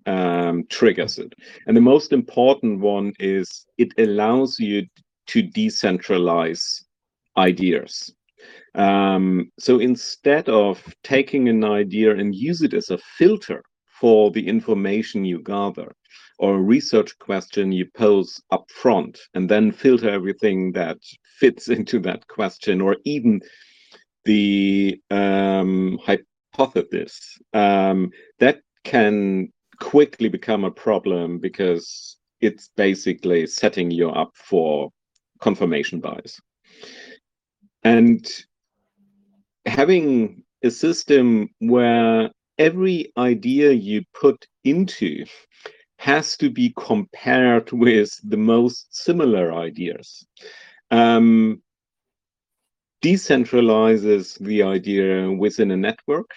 um, 0.06 0.64
triggers 0.68 1.18
it. 1.18 1.32
And 1.66 1.76
the 1.76 1.80
most 1.80 2.12
important 2.12 2.80
one 2.80 3.12
is 3.18 3.66
it 3.78 3.92
allows 3.98 4.58
you 4.58 4.86
to 5.28 5.42
decentralize 5.42 6.82
ideas. 7.36 8.12
Um, 8.74 9.50
so 9.58 9.78
instead 9.78 10.48
of 10.48 10.82
taking 11.02 11.48
an 11.48 11.64
idea 11.64 12.16
and 12.16 12.34
use 12.34 12.62
it 12.62 12.74
as 12.74 12.90
a 12.90 12.98
filter 12.98 13.62
for 14.00 14.30
the 14.30 14.46
information 14.46 15.24
you 15.24 15.42
gather, 15.42 15.92
or 16.38 16.56
a 16.56 16.62
research 16.62 17.18
question 17.18 17.70
you 17.70 17.86
pose 17.94 18.40
up 18.50 18.64
front, 18.70 19.18
and 19.34 19.48
then 19.48 19.72
filter 19.72 20.08
everything 20.08 20.72
that 20.72 20.98
fits 21.38 21.68
into 21.76 21.98
that 22.00 22.26
question, 22.28 22.80
or 22.80 22.96
even 23.04 23.40
the 24.30 25.00
um, 25.10 25.98
hypothesis, 26.04 27.36
um, 27.52 28.12
that 28.38 28.60
can 28.84 29.52
quickly 29.80 30.28
become 30.28 30.62
a 30.64 30.70
problem 30.70 31.40
because 31.40 32.16
it's 32.40 32.70
basically 32.76 33.44
setting 33.48 33.90
you 33.90 34.08
up 34.08 34.30
for 34.36 34.90
confirmation 35.40 35.98
bias. 35.98 36.40
And 37.82 38.24
having 39.66 40.44
a 40.62 40.70
system 40.70 41.48
where 41.58 42.30
every 42.56 43.12
idea 43.18 43.72
you 43.72 44.04
put 44.14 44.46
into 44.62 45.24
has 45.98 46.36
to 46.36 46.50
be 46.50 46.72
compared 46.76 47.72
with 47.84 48.10
the 48.22 48.36
most 48.36 48.94
similar 48.94 49.52
ideas 49.52 50.24
um, 50.92 51.60
decentralizes 53.02 54.38
the 54.38 54.62
idea 54.62 55.30
within 55.30 55.70
a 55.70 55.76
network 55.76 56.30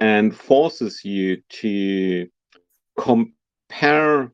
and 0.00 0.36
forces 0.36 1.04
you 1.04 1.40
to 1.48 2.26
compare 2.98 4.32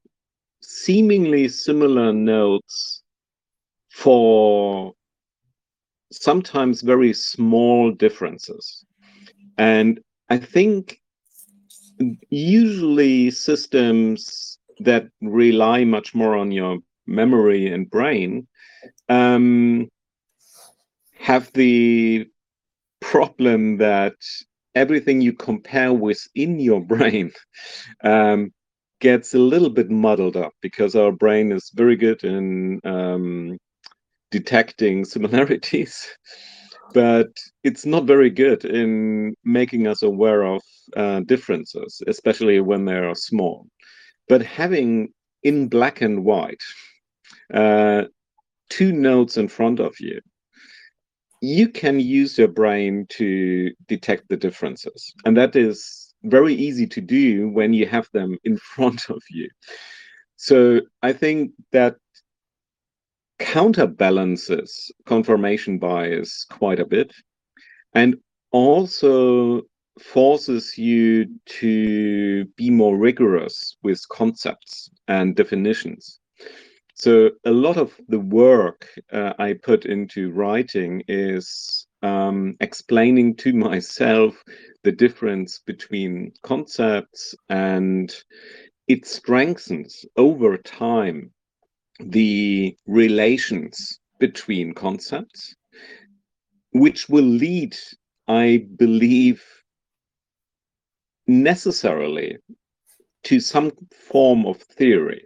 seemingly 0.62 1.48
similar 1.48 2.12
nodes 2.12 3.02
for 3.90 4.92
sometimes 6.12 6.82
very 6.82 7.12
small 7.12 7.92
differences. 7.92 8.84
And 9.58 10.00
I 10.28 10.38
think 10.38 11.00
usually 12.30 13.30
systems 13.30 14.58
that 14.80 15.08
rely 15.20 15.84
much 15.84 16.14
more 16.14 16.36
on 16.36 16.50
your 16.50 16.78
memory 17.06 17.72
and 17.72 17.90
brain 17.90 18.46
um, 19.08 19.90
have 21.20 21.52
the 21.52 22.26
problem 23.00 23.76
that 23.76 24.14
everything 24.74 25.20
you 25.20 25.32
compare 25.32 25.92
within 25.92 26.58
your 26.58 26.80
brain 26.92 27.30
um, 28.02 28.50
gets 29.00 29.34
a 29.34 29.38
little 29.38 29.70
bit 29.70 29.90
muddled 29.90 30.36
up 30.36 30.52
because 30.62 30.94
our 30.94 31.12
brain 31.12 31.52
is 31.52 31.70
very 31.74 31.96
good 31.96 32.24
in 32.24 32.80
um, 32.84 33.58
detecting 34.30 35.04
similarities, 35.14 36.06
but 36.94 37.28
it's 37.64 37.84
not 37.84 38.04
very 38.04 38.30
good 38.30 38.64
in 38.64 39.34
making 39.44 39.86
us 39.86 40.02
aware 40.02 40.44
of 40.44 40.62
uh, 40.96 41.20
differences, 41.20 42.02
especially 42.06 42.60
when 42.60 42.86
they 42.86 42.96
are 42.96 43.14
small. 43.14 43.66
But 44.28 44.42
having 44.42 45.12
in 45.42 45.68
black 45.68 46.00
and 46.00 46.24
white 46.24 46.62
uh, 47.52 48.04
two 48.70 48.92
nodes 48.92 49.36
in 49.36 49.48
front 49.48 49.80
of 49.80 49.94
you, 50.00 50.20
you 51.40 51.68
can 51.68 52.00
use 52.00 52.36
your 52.36 52.48
brain 52.48 53.06
to 53.10 53.70
detect 53.88 54.28
the 54.28 54.36
differences. 54.36 55.12
And 55.24 55.36
that 55.36 55.56
is 55.56 56.14
very 56.22 56.54
easy 56.54 56.86
to 56.86 57.00
do 57.00 57.48
when 57.48 57.72
you 57.72 57.86
have 57.86 58.08
them 58.12 58.38
in 58.44 58.56
front 58.74 59.08
of 59.10 59.22
you. 59.30 59.48
So 60.36 60.80
I 61.02 61.12
think 61.12 61.52
that 61.72 61.96
counterbalances 63.38 64.92
confirmation 65.06 65.78
bias 65.78 66.44
quite 66.50 66.78
a 66.78 66.84
bit 66.84 67.12
and 67.94 68.16
also 68.52 69.62
forces 69.98 70.76
you 70.76 71.26
to 71.46 72.44
be 72.56 72.70
more 72.70 72.96
rigorous 72.96 73.76
with 73.82 74.06
concepts 74.08 74.90
and 75.08 75.34
definitions. 75.34 76.20
So 77.00 77.30
a 77.46 77.50
lot 77.50 77.78
of 77.78 77.98
the 78.08 78.20
work 78.20 78.86
uh, 79.10 79.32
I 79.38 79.54
put 79.54 79.86
into 79.86 80.32
writing 80.32 81.02
is 81.08 81.86
um, 82.02 82.58
explaining 82.60 83.36
to 83.36 83.54
myself 83.68 84.44
the 84.82 84.92
difference 84.92 85.60
between 85.64 86.32
concepts 86.42 87.34
and 87.48 88.14
it 88.86 89.06
strengthens 89.06 90.04
over 90.18 90.58
time 90.58 91.32
the 92.00 92.76
relations 92.86 93.98
between 94.18 94.74
concepts, 94.74 95.54
which 96.72 97.08
will 97.08 97.24
lead, 97.24 97.78
I 98.28 98.66
believe, 98.76 99.42
necessarily 101.26 102.36
to 103.24 103.40
some 103.40 103.72
form 103.90 104.44
of 104.44 104.58
theory, 104.58 105.24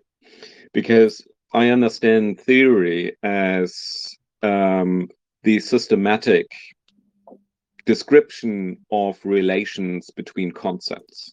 because 0.72 1.20
I 1.54 1.68
understand 1.68 2.40
theory 2.40 3.16
as 3.22 4.16
um, 4.42 5.08
the 5.44 5.60
systematic 5.60 6.50
description 7.86 8.78
of 8.90 9.24
relations 9.24 10.10
between 10.10 10.50
concepts. 10.50 11.32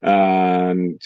And 0.00 1.02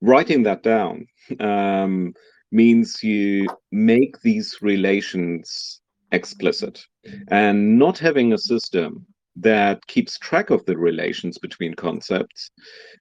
writing 0.00 0.44
that 0.44 0.62
down 0.62 1.08
um, 1.40 2.14
means 2.52 3.02
you 3.02 3.48
make 3.72 4.20
these 4.22 4.62
relations 4.62 5.80
explicit 6.12 6.84
and 7.28 7.78
not 7.78 7.98
having 7.98 8.32
a 8.32 8.38
system 8.38 9.06
that 9.36 9.84
keeps 9.88 10.18
track 10.18 10.50
of 10.50 10.64
the 10.66 10.76
relations 10.76 11.38
between 11.38 11.74
concepts 11.74 12.50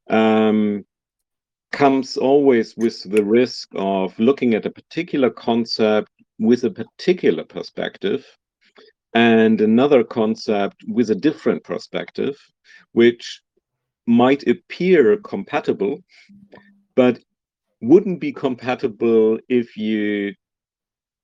um, 0.10 0.86
comes 1.72 2.18
always 2.18 2.76
with 2.78 3.04
the 3.10 3.24
risk 3.24 3.70
of 3.76 4.18
looking 4.20 4.54
at 4.54 4.66
a 4.66 4.72
particular 4.72 5.30
concept 5.30 6.10
with 6.40 6.64
a 6.64 6.72
particular 6.72 7.44
perspective 7.44 8.26
and 9.14 9.62
another 9.62 10.04
concept 10.04 10.84
with 10.88 11.10
a 11.10 11.16
different 11.16 11.64
perspective, 11.64 12.38
which 12.94 13.42
might 14.06 14.48
appear 14.48 15.18
compatible, 15.18 16.00
but 16.96 17.20
wouldn't 17.82 18.20
be 18.20 18.32
compatible 18.32 19.40
if 19.48 19.78
you 19.78 20.34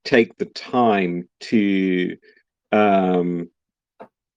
take 0.04 0.38
the 0.38 0.46
time 0.46 1.28
to 1.40 2.16
um, 2.72 3.50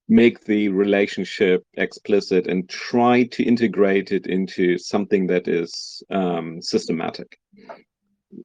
make 0.09 0.43
the 0.45 0.69
relationship 0.69 1.63
explicit 1.75 2.47
and 2.47 2.67
try 2.67 3.23
to 3.23 3.43
integrate 3.43 4.11
it 4.11 4.25
into 4.25 4.77
something 4.77 5.27
that 5.27 5.47
is 5.47 6.03
um, 6.09 6.61
systematic, 6.61 7.39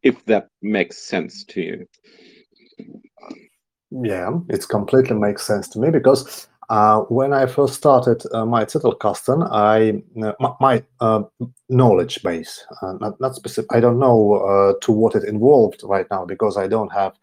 if 0.03 0.25
that 0.27 0.49
makes 0.63 0.99
sense 0.99 1.45
to 1.45 1.61
you. 1.63 1.89
Yeah, 3.91 4.31
it 4.49 4.69
completely 4.69 5.17
makes 5.17 5.47
sense 5.47 5.69
to 5.69 5.79
me 5.79 5.91
because 5.91 6.49
uh, 6.69 7.01
when 7.03 7.33
I 7.33 7.47
first 7.47 7.75
started 7.75 8.23
uh, 8.33 8.45
my 8.45 8.65
Zettelkasten, 8.65 9.49
I 9.51 10.03
uh, 10.27 10.53
my, 10.61 10.83
uh, 11.01 11.23
knowledge 11.69 12.23
base, 12.23 12.65
uh, 12.83 12.95
not 13.01 13.21
not 13.21 13.35
specific. 13.35 13.71
I 13.73 13.81
don't 13.81 13.99
know 13.99 14.35
uh, 14.35 14.75
to 14.83 14.93
what 14.93 15.15
it 15.15 15.25
involved 15.25 15.83
right 15.85 16.07
now 16.11 16.25
because 16.25 16.57
I 16.57 16.67
don't 16.67 16.93
have 16.93 17.15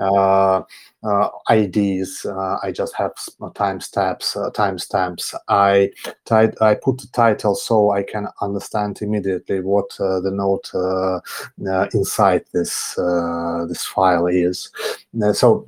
Uh, 0.00 0.62
uh, 1.02 1.28
IDs. 1.50 2.26
Uh, 2.26 2.58
I 2.62 2.72
just 2.72 2.94
have 2.94 3.12
timestamps. 3.54 4.36
Uh, 4.36 4.50
timestamps. 4.50 5.34
Uh, 5.48 5.86
I 6.30 6.52
I 6.60 6.74
put 6.74 6.98
the 6.98 7.08
title 7.12 7.54
so 7.54 7.90
I 7.90 8.02
can 8.02 8.28
understand 8.42 9.00
immediately 9.00 9.60
what 9.60 9.98
uh, 9.98 10.20
the 10.20 10.30
note 10.30 10.70
uh, 10.74 11.20
inside 11.94 12.44
this 12.52 12.96
this 13.68 13.86
file 13.86 14.26
is. 14.26 14.70
so 15.32 15.66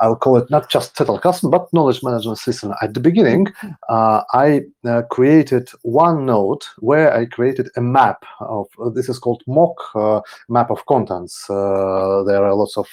I'll 0.00 0.16
call 0.16 0.36
it 0.36 0.50
not 0.50 0.68
just 0.68 0.96
title 0.96 1.18
custom, 1.18 1.50
but 1.50 1.72
knowledge 1.72 2.02
management 2.02 2.38
system. 2.38 2.74
At 2.82 2.92
the 2.92 3.00
beginning, 3.00 3.46
I 3.88 4.64
created 5.10 5.70
one 5.82 6.26
note 6.26 6.68
where 6.78 7.14
I 7.14 7.24
created 7.24 7.70
a 7.76 7.80
map 7.80 8.24
of 8.40 8.66
this 8.94 9.08
is 9.08 9.18
called 9.18 9.42
MOC 9.46 10.22
map 10.50 10.70
of 10.70 10.84
contents. 10.86 11.46
there 11.48 12.44
are 12.44 12.54
lots 12.54 12.76
of 12.76 12.86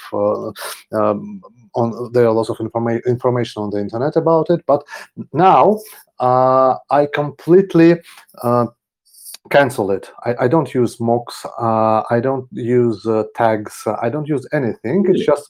um, 0.93 1.41
on 1.75 2.12
there 2.13 2.25
are 2.25 2.34
lots 2.34 2.49
of 2.49 2.58
informa 2.58 3.04
information 3.06 3.62
on 3.63 3.69
the 3.69 3.80
internet 3.80 4.15
about 4.15 4.49
it 4.49 4.62
but 4.65 4.84
now 5.34 5.80
uh, 6.19 6.75
i 6.91 7.06
completely 7.13 7.95
uh, 8.43 8.65
cancel 9.49 9.91
it. 9.91 10.12
I, 10.25 10.36
I, 10.41 10.47
don't 10.47 10.73
use 10.73 10.97
MOCs 10.97 11.45
uh, 11.60 12.04
i 12.10 12.19
don't 12.19 12.47
use 12.51 13.06
uh, 13.06 13.23
tags 13.36 13.84
uh, 13.86 13.95
i 14.01 14.10
don't 14.10 14.28
use 14.28 14.47
anything. 14.54 15.06
It's 15.08 15.25
just 15.25 15.49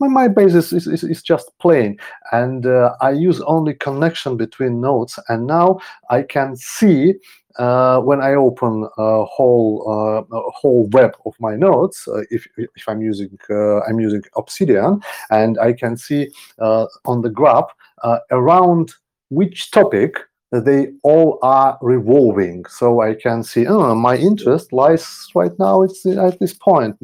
my, 0.00 0.08
my 0.08 0.28
basis 0.28 0.72
is, 0.72 0.86
is, 0.86 1.04
is 1.04 1.22
just 1.22 1.50
plain. 1.60 1.98
And 2.32 2.66
uh, 2.66 2.94
i 3.00 3.10
use 3.10 3.40
only 3.42 3.74
connection 3.74 4.36
between 4.36 4.80
nodes 4.80 5.18
and 5.28 5.46
now 5.46 5.78
i 6.10 6.22
can 6.22 6.56
see 6.56 7.14
uh, 7.58 8.00
when 8.00 8.20
I 8.20 8.34
open 8.34 8.88
a 8.98 9.24
whole 9.24 9.84
uh, 9.86 10.36
a 10.36 10.50
whole 10.50 10.88
web 10.88 11.16
of 11.24 11.34
my 11.40 11.56
notes, 11.56 12.06
uh, 12.08 12.22
if 12.30 12.46
if 12.56 12.88
I'm 12.88 13.00
using 13.00 13.38
uh, 13.50 13.80
I'm 13.80 14.00
using 14.00 14.22
Obsidian, 14.36 15.00
and 15.30 15.58
I 15.58 15.72
can 15.72 15.96
see 15.96 16.30
uh, 16.58 16.86
on 17.04 17.22
the 17.22 17.30
graph 17.30 17.70
uh, 18.02 18.18
around 18.30 18.94
which 19.30 19.70
topic 19.70 20.18
they 20.52 20.92
all 21.02 21.38
are 21.42 21.78
revolving. 21.82 22.64
So 22.66 23.00
I 23.00 23.14
can 23.14 23.42
see 23.42 23.66
oh, 23.66 23.94
my 23.94 24.16
interest 24.16 24.72
lies 24.72 25.28
right 25.34 25.56
now. 25.58 25.82
It's 25.82 26.04
at 26.06 26.38
this 26.38 26.54
point. 26.54 26.96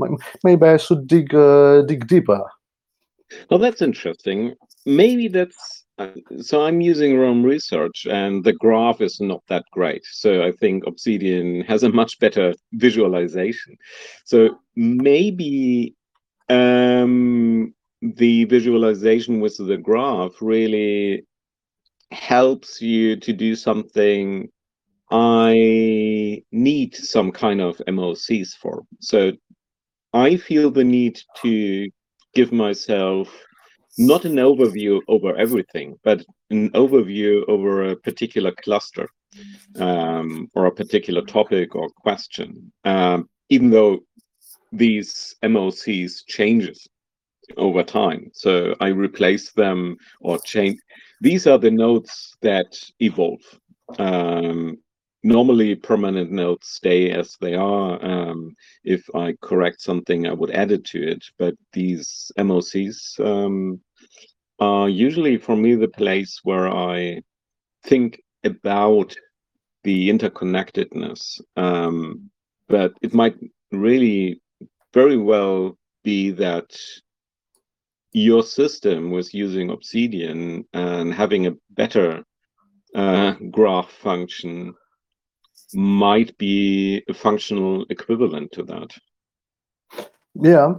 Maybe 0.45 0.67
I 0.67 0.77
should 0.77 1.07
dig 1.07 1.31
dig 1.88 2.07
deeper. 2.07 2.43
Well, 3.51 3.59
that's 3.59 3.81
interesting. 3.81 4.55
Maybe 4.85 5.29
that's 5.29 5.82
so 6.41 6.65
I'm 6.65 6.81
using 6.81 7.19
Roam 7.19 7.43
Research 7.43 8.07
and 8.11 8.43
the 8.43 8.55
graph 8.55 9.01
is 9.01 9.21
not 9.21 9.43
that 9.49 9.65
great. 9.73 10.03
So 10.11 10.43
I 10.43 10.53
think 10.53 10.85
Obsidian 10.87 11.63
has 11.63 11.83
a 11.83 11.91
much 11.91 12.19
better 12.19 12.55
visualization. 12.73 13.77
So 14.25 14.59
maybe 14.75 15.95
um, 16.49 17.75
the 18.01 18.45
visualization 18.45 19.41
with 19.41 19.57
the 19.59 19.77
graph 19.77 20.33
really 20.41 21.25
helps 22.11 22.81
you 22.81 23.17
to 23.17 23.33
do 23.33 23.55
something 23.55 24.49
I 25.11 26.43
need 26.53 26.95
some 26.95 27.33
kind 27.33 27.61
of 27.61 27.77
MOCs 27.87 28.55
for. 28.55 28.83
So 29.01 29.33
I 30.15 30.37
feel 30.37 30.71
the 30.71 30.85
need 30.85 31.21
to 31.43 31.89
give 32.35 32.51
myself 32.51 33.29
not 33.99 34.25
an 34.25 34.37
overview 34.37 35.01
over 35.09 35.37
everything, 35.37 35.99
but 36.03 36.25
an 36.51 36.71
overview 36.71 37.43
over 37.49 37.91
a 37.91 37.97
particular 37.97 38.53
cluster 38.63 39.09
um, 39.79 40.51
or 40.55 40.67
a 40.67 40.73
particular 40.73 41.23
topic 41.23 41.75
or 41.75 41.89
question, 41.91 42.73
um, 42.85 43.29
even 43.49 43.71
though 43.71 44.01
these 44.73 45.35
MOCs 45.43 46.25
changes 46.27 46.89
over 47.57 47.83
time. 47.83 48.31
So 48.33 48.75
I 48.81 48.89
replace 48.89 49.53
them 49.53 49.97
or 50.21 50.39
change. 50.39 50.79
These 51.21 51.47
are 51.47 51.59
the 51.59 51.71
nodes 51.71 52.37
that 52.43 52.79
evolve. 53.01 53.43
Um, 53.99 54.79
normally 55.23 55.75
permanent 55.75 56.31
notes 56.31 56.71
stay 56.71 57.11
as 57.11 57.37
they 57.41 57.55
are. 57.55 58.05
Um, 58.05 58.55
if 58.85 59.03
I 59.15 59.35
correct 59.41 59.81
something, 59.81 60.27
I 60.27 60.33
would 60.33 60.51
add 60.51 60.73
it 60.73 60.85
to 60.87 61.03
it. 61.03 61.25
But 61.39 61.55
these 61.73 62.33
MOCs 62.39 63.21
um, 63.21 63.81
are 64.59 64.89
usually 64.89 65.39
for 65.39 65.57
me 65.57 65.75
the 65.75 65.89
place 65.89 66.41
where 66.43 66.69
I 66.69 67.23
think 67.85 68.21
about 68.45 69.15
the 69.85 70.11
interconnectedness. 70.11 71.41
Um, 71.57 72.31
but 72.69 72.93
it 73.03 73.15
might 73.15 73.37
really 73.71 74.41
very 74.93 75.17
well 75.17 75.79
be 76.05 76.31
that 76.33 76.77
your 78.13 78.43
system 78.43 79.11
was 79.11 79.33
using 79.33 79.71
Obsidian 79.71 80.65
and 80.75 81.15
having 81.15 81.47
a 81.47 81.57
better 81.71 82.25
uh, 82.95 83.33
graph 83.51 83.91
function 83.91 84.75
might 85.75 86.37
be 86.39 87.03
a 87.09 87.15
functional 87.15 87.85
equivalent 87.91 88.53
to 88.53 88.63
that. 88.65 88.91
Yeah, 90.35 90.77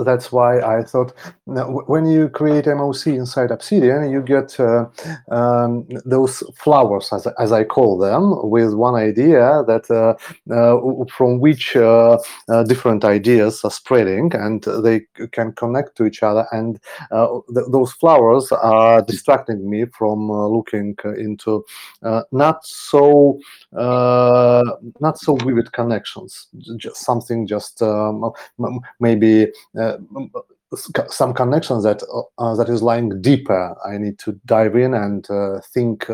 that's 0.00 0.32
why 0.32 0.60
I 0.62 0.82
thought 0.82 1.12
when 1.44 2.06
you 2.06 2.28
create 2.28 2.64
MOC 2.66 3.06
inside 3.14 3.52
Obsidian, 3.52 4.10
you 4.10 4.20
get 4.20 4.58
uh, 4.58 4.86
um, 5.30 5.86
those 6.04 6.42
flowers, 6.56 7.08
as, 7.12 7.28
as 7.38 7.52
I 7.52 7.62
call 7.62 7.98
them, 7.98 8.50
with 8.50 8.74
one 8.74 8.96
idea 8.96 9.62
that 9.68 9.88
uh, 9.92 10.14
uh, 10.52 11.04
from 11.14 11.38
which 11.38 11.76
uh, 11.76 12.18
uh, 12.48 12.64
different 12.64 13.04
ideas 13.04 13.60
are 13.62 13.70
spreading, 13.70 14.32
and 14.34 14.64
they 14.82 15.02
can 15.30 15.52
connect 15.52 15.96
to 15.98 16.04
each 16.04 16.24
other. 16.24 16.44
And 16.50 16.80
uh, 17.12 17.28
th 17.54 17.66
those 17.70 17.92
flowers 17.92 18.50
are 18.50 19.02
distracting 19.02 19.70
me 19.70 19.86
from 19.98 20.18
looking 20.56 20.96
into 21.16 21.64
not 22.32 22.58
so 22.66 23.38
not 25.00 25.16
so 25.18 25.36
vivid 25.36 25.70
connections, 25.72 26.48
just 26.76 26.96
something 27.04 27.46
just. 27.46 27.82
Um, 27.82 28.32
maybe 28.98 29.48
uh, 29.80 29.96
some 31.08 31.34
connections 31.34 31.84
that 31.84 32.02
uh, 32.38 32.54
that 32.54 32.68
is 32.68 32.82
lying 32.82 33.20
deeper. 33.20 33.76
I 33.86 33.98
need 33.98 34.18
to 34.20 34.38
dive 34.46 34.76
in 34.76 34.94
and 34.94 35.28
uh, 35.30 35.60
think 35.72 36.08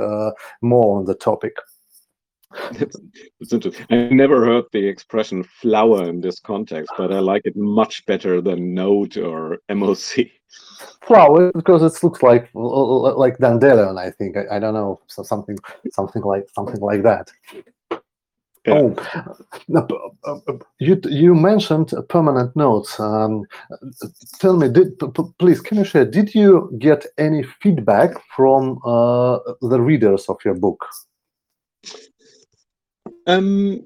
more 0.62 0.98
on 0.98 1.04
the 1.04 1.14
topic. 1.14 1.56
That's, 2.72 2.96
that's 3.40 3.52
interesting. 3.52 3.86
I 3.90 4.08
never 4.08 4.44
heard 4.44 4.64
the 4.72 4.86
expression 4.86 5.44
flower 5.44 6.08
in 6.08 6.20
this 6.20 6.38
context, 6.40 6.92
but 6.96 7.12
I 7.12 7.18
like 7.18 7.42
it 7.44 7.56
much 7.56 8.06
better 8.06 8.40
than 8.40 8.74
node 8.74 9.16
or 9.18 9.58
MOC. 9.68 10.30
Flower 11.02 11.52
because 11.52 11.82
it 11.82 12.02
looks 12.02 12.22
like 12.22 12.48
like 12.54 13.38
dandelion. 13.38 13.98
I 13.98 14.10
think 14.10 14.36
I, 14.36 14.56
I 14.56 14.58
don't 14.58 14.74
know 14.74 15.00
so 15.06 15.22
something 15.22 15.58
something 15.92 16.22
like 16.22 16.46
something 16.54 16.80
like 16.80 17.02
that. 17.02 17.30
Oh, 18.68 18.96
you 20.80 21.00
you 21.04 21.34
mentioned 21.34 21.92
permanent 22.08 22.54
notes. 22.56 22.98
Um, 22.98 23.44
tell 24.38 24.56
me, 24.56 24.68
did 24.68 24.98
please 25.38 25.60
can 25.60 25.78
you 25.78 25.84
share? 25.84 26.04
Did 26.04 26.34
you 26.34 26.70
get 26.78 27.06
any 27.18 27.42
feedback 27.62 28.10
from 28.34 28.78
uh, 28.84 29.38
the 29.62 29.80
readers 29.80 30.26
of 30.28 30.38
your 30.44 30.54
book? 30.54 30.84
Um. 33.26 33.82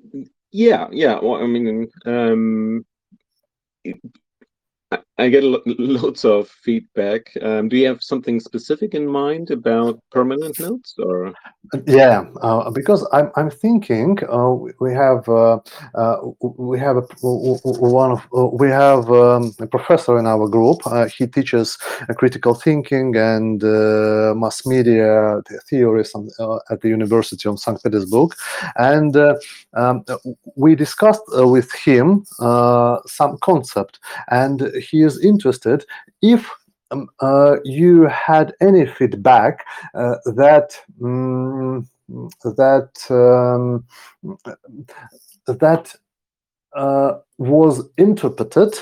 Yeah. 0.53 0.89
Yeah. 0.91 1.21
Well, 1.23 1.43
I 1.43 1.47
mean, 1.47 1.89
um, 2.07 2.85
I 5.21 5.29
get 5.29 5.45
lots 5.45 6.25
of 6.25 6.49
feedback. 6.49 7.31
Um, 7.43 7.69
do 7.69 7.77
you 7.77 7.87
have 7.89 8.03
something 8.03 8.41
specific 8.41 8.95
in 8.95 9.07
mind 9.07 9.51
about 9.51 10.01
permanent 10.11 10.59
notes, 10.59 10.95
or? 10.99 11.35
Yeah, 11.87 12.25
uh, 12.41 12.71
because 12.71 13.07
I'm 13.13 13.31
I'm 13.37 13.51
thinking 13.51 14.19
uh, 14.29 14.55
we 14.81 14.95
have 14.95 15.29
uh, 15.29 15.59
uh 15.95 16.17
we 16.41 16.79
have 16.79 16.97
a, 16.97 17.03
one 17.23 18.13
of 18.13 18.23
uh, 18.35 18.47
we 18.47 18.69
have 18.71 19.11
um, 19.11 19.55
a 19.61 19.67
professor 19.67 20.19
in 20.19 20.27
our 20.27 20.49
group. 20.49 20.79
Uh, 20.87 21.07
he 21.07 21.27
teaches 21.27 21.77
critical 22.17 22.55
thinking 22.55 23.15
and 23.17 23.63
mass 24.41 24.65
media 24.65 25.43
theories 25.69 26.15
at 26.71 26.81
the 26.81 26.89
University 26.89 27.47
of 27.47 27.61
St. 27.61 27.83
Petersburg, 27.83 28.31
and 28.77 29.15
um, 29.75 30.03
we 30.57 30.75
discussed 30.75 31.27
with 31.29 31.71
him 31.73 32.25
some 33.07 33.37
concept 33.43 33.99
and 34.29 34.73
he 34.91 35.10
is 35.11 35.25
interested 35.25 35.85
if 36.23 36.51
um, 36.91 37.09
uh, 37.21 37.57
you 37.65 38.07
had 38.07 38.53
any 38.61 38.87
feedback 38.87 39.65
uh, 39.95 40.17
that 40.27 40.69
um, 41.03 41.89
that 42.45 42.91
um, 43.11 43.85
that 45.47 45.95
uh, 46.75 47.13
was 47.39 47.89
interpreted 47.97 48.75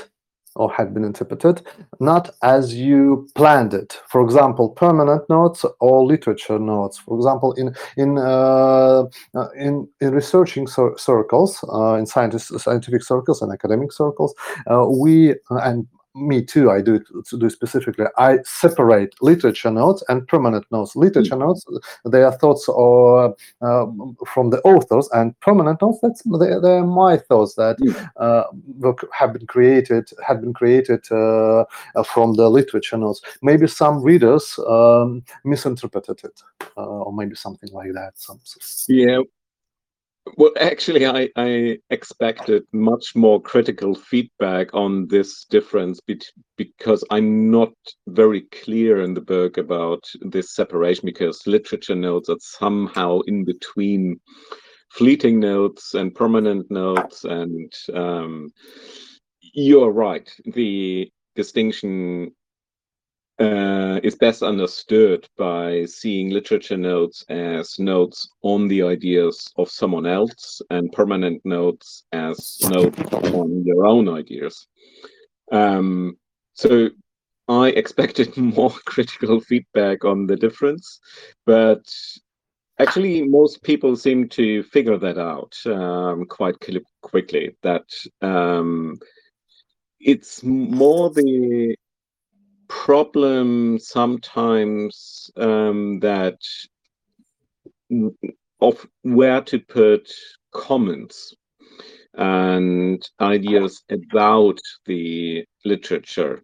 or 0.56 0.72
had 0.72 0.92
been 0.92 1.04
interpreted 1.04 1.62
not 2.00 2.30
as 2.42 2.74
you 2.74 3.28
planned 3.34 3.72
it. 3.72 4.00
For 4.08 4.20
example, 4.22 4.70
permanent 4.70 5.22
notes 5.30 5.64
or 5.80 6.04
literature 6.04 6.58
notes. 6.58 6.98
For 6.98 7.16
example, 7.16 7.52
in 7.52 7.74
in 7.96 8.18
uh, 8.18 9.04
uh 9.34 9.48
in, 9.56 9.88
in 10.00 10.10
researching 10.12 10.66
circles, 10.66 11.64
uh, 11.72 11.94
in 11.94 12.06
scientist, 12.06 12.58
scientific 12.58 13.02
circles 13.02 13.40
and 13.40 13.52
academic 13.52 13.92
circles, 13.92 14.34
uh, 14.70 14.86
we 14.88 15.34
and 15.50 15.86
me 16.26 16.44
too. 16.44 16.70
I 16.70 16.80
do 16.80 16.94
it 16.96 17.04
to 17.26 17.38
do 17.38 17.48
specifically. 17.50 18.06
I 18.16 18.38
separate 18.44 19.14
literature 19.22 19.70
notes 19.70 20.02
and 20.08 20.26
permanent 20.26 20.66
notes. 20.70 20.96
Literature 20.96 21.36
Mm. 21.36 21.46
notes, 21.46 21.64
they 22.04 22.22
are 22.22 22.32
thoughts 22.32 22.68
or 22.68 23.34
uh, 23.60 23.86
from 24.26 24.50
the 24.50 24.60
authors, 24.64 25.08
and 25.12 25.38
permanent 25.40 25.80
notes, 25.82 25.98
that's 26.02 26.22
they, 26.22 26.58
they 26.62 26.76
are 26.78 26.86
my 26.86 27.16
thoughts 27.16 27.54
that 27.54 27.76
Mm. 27.78 28.10
uh, 28.16 28.44
have 29.12 29.32
been 29.32 29.46
created 29.46 30.08
had 30.26 30.40
been 30.40 30.52
created 30.52 31.00
uh, 31.10 31.64
uh, 31.96 32.02
from 32.04 32.34
the 32.34 32.48
literature 32.48 32.98
notes. 32.98 33.20
Maybe 33.42 33.66
some 33.66 34.02
readers 34.02 34.58
um, 34.66 35.22
misinterpreted 35.44 36.20
it, 36.24 36.42
uh, 36.76 37.04
or 37.04 37.12
maybe 37.12 37.34
something 37.34 37.70
like 37.72 37.92
that. 37.94 38.12
Some, 38.16 38.40
Yeah. 38.88 39.20
Well, 40.36 40.52
actually, 40.60 41.06
I, 41.06 41.28
I 41.36 41.78
expected 41.90 42.64
much 42.72 43.14
more 43.14 43.40
critical 43.40 43.94
feedback 43.94 44.72
on 44.74 45.06
this 45.08 45.44
difference 45.44 46.00
because 46.56 47.04
I'm 47.10 47.50
not 47.50 47.72
very 48.06 48.42
clear 48.52 49.02
in 49.02 49.14
the 49.14 49.20
book 49.20 49.58
about 49.58 50.04
this 50.20 50.54
separation 50.54 51.06
because 51.06 51.46
literature 51.46 51.94
notes 51.94 52.28
are 52.28 52.36
somehow 52.40 53.20
in 53.26 53.44
between 53.44 54.20
fleeting 54.90 55.40
notes 55.40 55.94
and 55.94 56.14
permanent 56.14 56.70
notes. 56.70 57.24
And 57.24 57.72
um, 57.94 58.50
you're 59.40 59.92
right, 59.92 60.28
the 60.46 61.10
distinction 61.34 62.32
uh, 63.38 64.00
is 64.02 64.16
best 64.16 64.42
understood 64.42 65.28
by 65.36 65.84
seeing 65.84 66.30
literature 66.30 66.76
notes 66.76 67.24
as 67.28 67.78
notes 67.78 68.28
on 68.42 68.66
the 68.66 68.82
ideas 68.82 69.52
of 69.56 69.70
someone 69.70 70.06
else 70.06 70.60
and 70.70 70.90
permanent 70.92 71.40
notes 71.44 72.04
as 72.12 72.58
notes 72.68 72.98
on 73.12 73.64
your 73.64 73.86
own 73.86 74.08
ideas. 74.08 74.66
Um, 75.52 76.16
so 76.54 76.90
I 77.48 77.68
expected 77.82 78.36
more 78.36 78.70
critical 78.86 79.40
feedback 79.40 80.04
on 80.04 80.26
the 80.26 80.36
difference, 80.36 80.98
but 81.46 81.86
actually 82.80 83.22
most 83.22 83.62
people 83.62 83.94
seem 83.96 84.28
to 84.30 84.64
figure 84.64 84.98
that 84.98 85.18
out 85.18 85.56
um, 85.66 86.26
quite 86.26 86.56
quickly. 87.02 87.56
That 87.62 87.86
um, 88.20 88.98
it's 90.00 90.42
more 90.42 91.10
the 91.10 91.76
problem 92.68 93.78
sometimes 93.78 95.30
um, 95.36 95.98
that 96.00 96.38
of 98.60 98.86
where 99.02 99.40
to 99.42 99.58
put 99.58 100.10
comments 100.52 101.34
and 102.14 103.08
ideas 103.20 103.82
about 103.90 104.58
the 104.86 105.44
literature. 105.64 106.42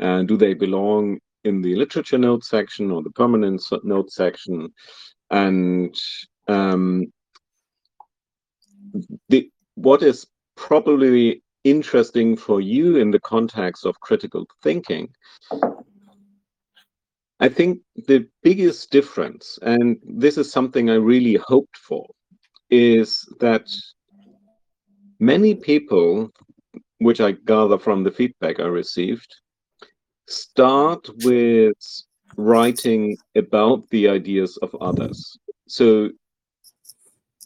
Uh, 0.00 0.22
do 0.22 0.36
they 0.36 0.54
belong 0.54 1.18
in 1.44 1.62
the 1.62 1.74
literature 1.74 2.18
note 2.18 2.44
section 2.44 2.90
or 2.90 3.02
the 3.02 3.10
permanent 3.10 3.62
note 3.84 4.10
section? 4.10 4.72
And 5.30 5.94
um, 6.48 7.12
the 9.28 9.50
what 9.74 10.02
is 10.02 10.26
probably 10.56 11.42
interesting 11.70 12.36
for 12.36 12.60
you 12.60 12.96
in 12.96 13.10
the 13.10 13.20
context 13.20 13.84
of 13.84 13.98
critical 14.00 14.46
thinking 14.62 15.08
I 17.38 17.48
think 17.50 17.80
the 18.06 18.26
biggest 18.42 18.90
difference, 18.90 19.58
and 19.60 19.98
this 20.02 20.38
is 20.38 20.50
something 20.50 20.88
I 20.88 20.94
really 20.94 21.34
hoped 21.34 21.76
for, 21.76 22.06
is 22.70 23.28
that 23.40 23.66
many 25.20 25.54
people, 25.54 26.30
which 26.98 27.20
I 27.20 27.32
gather 27.32 27.78
from 27.78 28.04
the 28.04 28.10
feedback 28.10 28.58
I 28.58 28.66
received, 28.66 29.28
start 30.26 31.08
with 31.24 31.76
writing 32.38 33.18
about 33.34 33.86
the 33.90 34.08
ideas 34.08 34.56
of 34.62 34.74
others. 34.80 35.38
So, 35.68 36.10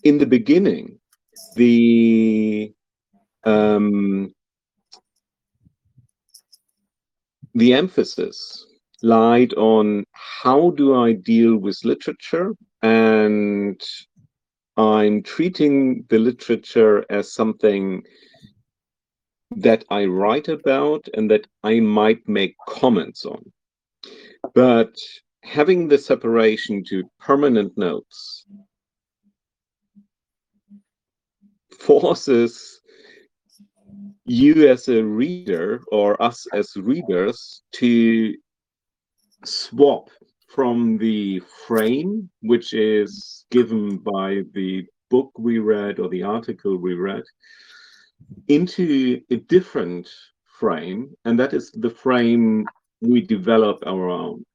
in 0.04 0.18
the 0.18 0.26
beginning, 0.26 1.00
the 1.56 2.72
um, 3.44 4.33
the 7.55 7.72
emphasis 7.72 8.66
lied 9.03 9.55
on 9.55 10.05
how 10.12 10.70
do 10.70 10.94
I 10.94 11.12
deal 11.12 11.57
with 11.57 11.85
literature 11.85 12.55
and 12.83 13.81
I'm 14.76 15.22
treating 15.22 16.05
the 16.09 16.18
literature 16.18 17.05
as 17.11 17.35
something 17.35 18.03
that 19.57 19.85
I 19.90 20.05
write 20.05 20.48
about 20.48 21.09
and 21.14 21.31
that 21.31 21.46
I 21.64 21.81
might 21.81 22.26
make 22.29 22.55
comments 22.68 23.24
on. 23.24 23.42
But 24.55 24.96
having 25.42 25.88
the 25.88 25.98
separation 25.98 26.85
to 26.85 27.03
permanent 27.18 27.76
notes 27.76 28.46
forces 31.79 32.80
you 34.31 34.69
as 34.69 34.87
a 34.87 35.03
reader 35.03 35.83
or 35.90 36.21
us 36.23 36.47
as 36.53 36.77
readers 36.77 37.62
to 37.73 38.33
swap 39.45 40.09
from 40.47 40.97
the 40.99 41.40
frame 41.66 42.31
which 42.43 42.73
is 42.73 43.45
given 43.51 43.97
by 43.97 44.43
the 44.53 44.87
book 45.11 45.33
we 45.37 45.59
read 45.59 45.99
or 45.99 46.09
the 46.09 46.23
article 46.23 46.77
we 46.77 46.95
read 46.95 47.25
into 48.47 49.21
a 49.31 49.37
different 49.55 50.09
frame 50.47 51.11
and 51.25 51.37
that 51.37 51.53
is 51.53 51.73
the 51.73 51.90
frame 51.90 52.64
we 53.01 53.21
develop 53.21 53.83
our 53.85 54.09
own. 54.09 54.47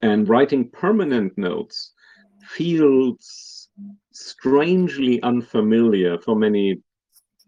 And 0.00 0.26
writing 0.30 0.70
permanent 0.70 1.36
notes 1.36 1.92
feels 2.40 3.68
strangely 4.12 5.22
unfamiliar 5.22 6.18
for 6.18 6.34
many 6.34 6.80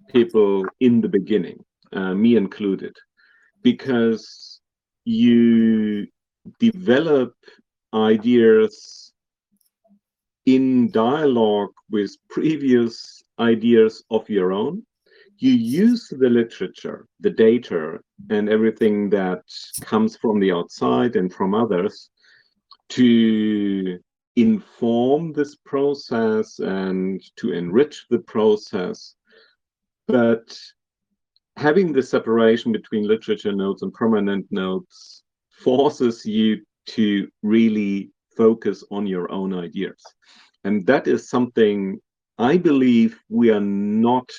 people 0.09 0.65
in 0.81 1.01
the 1.01 1.09
beginning 1.09 1.65
uh, 1.93 2.15
me 2.15 2.37
included 2.37 2.95
because 3.63 4.61
you 5.05 6.07
develop 6.59 7.35
ideas 7.95 9.13
in 10.47 10.91
dialogue 10.91 11.73
with 11.91 12.17
previous 12.31 13.23
ideas 13.39 14.05
of 14.11 14.29
your 14.31 14.53
own. 14.53 14.85
You 15.39 15.53
use 15.53 16.09
the 16.09 16.31
literature, 16.31 17.07
the 17.21 17.31
data, 17.31 17.99
and 18.31 18.49
everything 18.49 19.11
that 19.11 19.43
comes 19.83 20.17
from 20.17 20.41
the 20.41 20.53
outside 20.53 21.17
and 21.17 21.33
from 21.33 21.55
others 21.55 22.11
to 22.91 23.99
inform 24.37 25.33
this 25.33 25.57
process 25.57 26.59
and 26.61 27.21
to 27.37 27.53
enrich 27.53 28.07
the 28.09 28.21
process. 28.21 29.16
But 30.09 30.59
having 31.57 31.93
the 31.93 32.03
separation 32.03 32.73
between 32.73 33.09
literature 33.09 33.53
notes 33.53 33.83
and 33.83 33.93
permanent 33.93 34.47
notes 34.51 35.23
forces 35.51 36.25
you 36.25 36.63
to 36.87 37.29
really 37.43 38.11
focus 38.37 38.85
on 38.91 39.07
your 39.07 39.31
own 39.33 39.55
ideas. 39.55 40.03
And 40.65 40.87
that 40.87 41.07
is 41.07 41.29
something 41.29 41.99
I 42.39 42.59
believe 42.59 43.19
we 43.29 43.51
are 43.51 43.61
not 43.61 44.31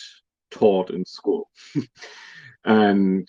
taught 0.52 0.92
in 0.92 1.04
school. 1.06 1.50
and 2.66 3.28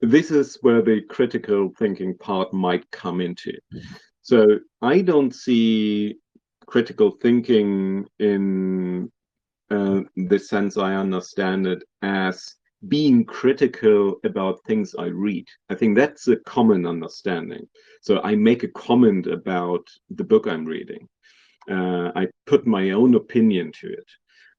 this 0.00 0.30
is 0.30 0.58
where 0.60 0.82
the 0.82 1.02
critical 1.08 1.72
thinking 1.78 2.16
part 2.18 2.52
might 2.52 2.88
come 2.90 3.20
into. 3.20 3.52
So 4.22 4.60
I 4.82 5.00
don't 5.00 5.34
see 5.34 6.16
critical 6.66 7.12
thinking 7.22 8.06
in 8.18 9.10
uh, 9.70 10.00
the 10.16 10.38
sense 10.38 10.76
I 10.76 10.94
understand 10.94 11.66
it 11.66 11.82
as 12.02 12.54
being 12.88 13.24
critical 13.24 14.20
about 14.24 14.62
things 14.64 14.94
I 14.98 15.06
read. 15.06 15.46
I 15.70 15.74
think 15.74 15.96
that's 15.96 16.28
a 16.28 16.36
common 16.36 16.86
understanding. 16.86 17.66
So 18.00 18.20
I 18.22 18.36
make 18.36 18.62
a 18.62 18.68
comment 18.68 19.26
about 19.26 19.88
the 20.10 20.24
book 20.24 20.46
I'm 20.46 20.64
reading. 20.64 21.08
Uh, 21.68 22.12
I 22.14 22.28
put 22.46 22.66
my 22.66 22.90
own 22.90 23.14
opinion 23.14 23.72
to 23.80 23.88
it. 23.92 24.06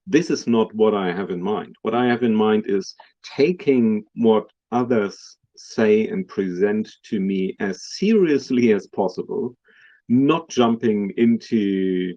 This 0.05 0.29
is 0.29 0.47
not 0.47 0.73
what 0.73 0.93
I 0.93 1.11
have 1.11 1.29
in 1.31 1.41
mind. 1.41 1.75
What 1.81 1.95
I 1.95 2.05
have 2.07 2.23
in 2.23 2.35
mind 2.35 2.65
is 2.67 2.95
taking 3.35 4.03
what 4.15 4.49
others 4.71 5.37
say 5.55 6.07
and 6.07 6.27
present 6.27 6.89
to 7.03 7.19
me 7.19 7.55
as 7.59 7.83
seriously 7.97 8.73
as 8.73 8.87
possible, 8.87 9.55
not 10.09 10.49
jumping 10.49 11.13
into 11.17 12.15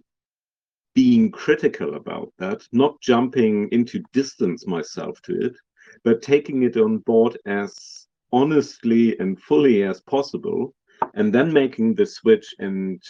being 1.01 1.31
critical 1.31 1.95
about 1.95 2.31
that, 2.37 2.61
not 2.73 3.01
jumping 3.01 3.67
into 3.73 4.05
distance 4.13 4.67
myself 4.67 5.19
to 5.23 5.33
it, 5.47 5.57
but 6.05 6.21
taking 6.21 6.63
it 6.63 6.77
on 6.77 6.99
board 6.99 7.39
as 7.47 8.07
honestly 8.33 9.19
and 9.19 9.41
fully 9.41 9.83
as 9.83 10.03
possible, 10.03 10.75
and 11.15 11.35
then 11.35 11.51
making 11.51 11.95
the 11.95 12.05
switch 12.05 12.55
and 12.59 13.03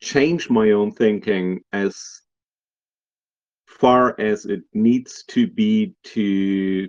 change 0.00 0.48
my 0.48 0.70
own 0.70 0.90
thinking 0.90 1.60
as 1.74 2.22
far 3.66 4.18
as 4.18 4.46
it 4.46 4.62
needs 4.72 5.24
to 5.28 5.46
be 5.46 5.94
to 6.04 6.88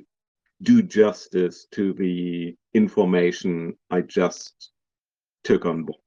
do 0.62 0.82
justice 0.82 1.68
to 1.74 1.92
the 1.92 2.56
information 2.74 3.76
I 3.92 4.00
just 4.20 4.72
took 5.44 5.66
on 5.66 5.84
board. 5.84 6.00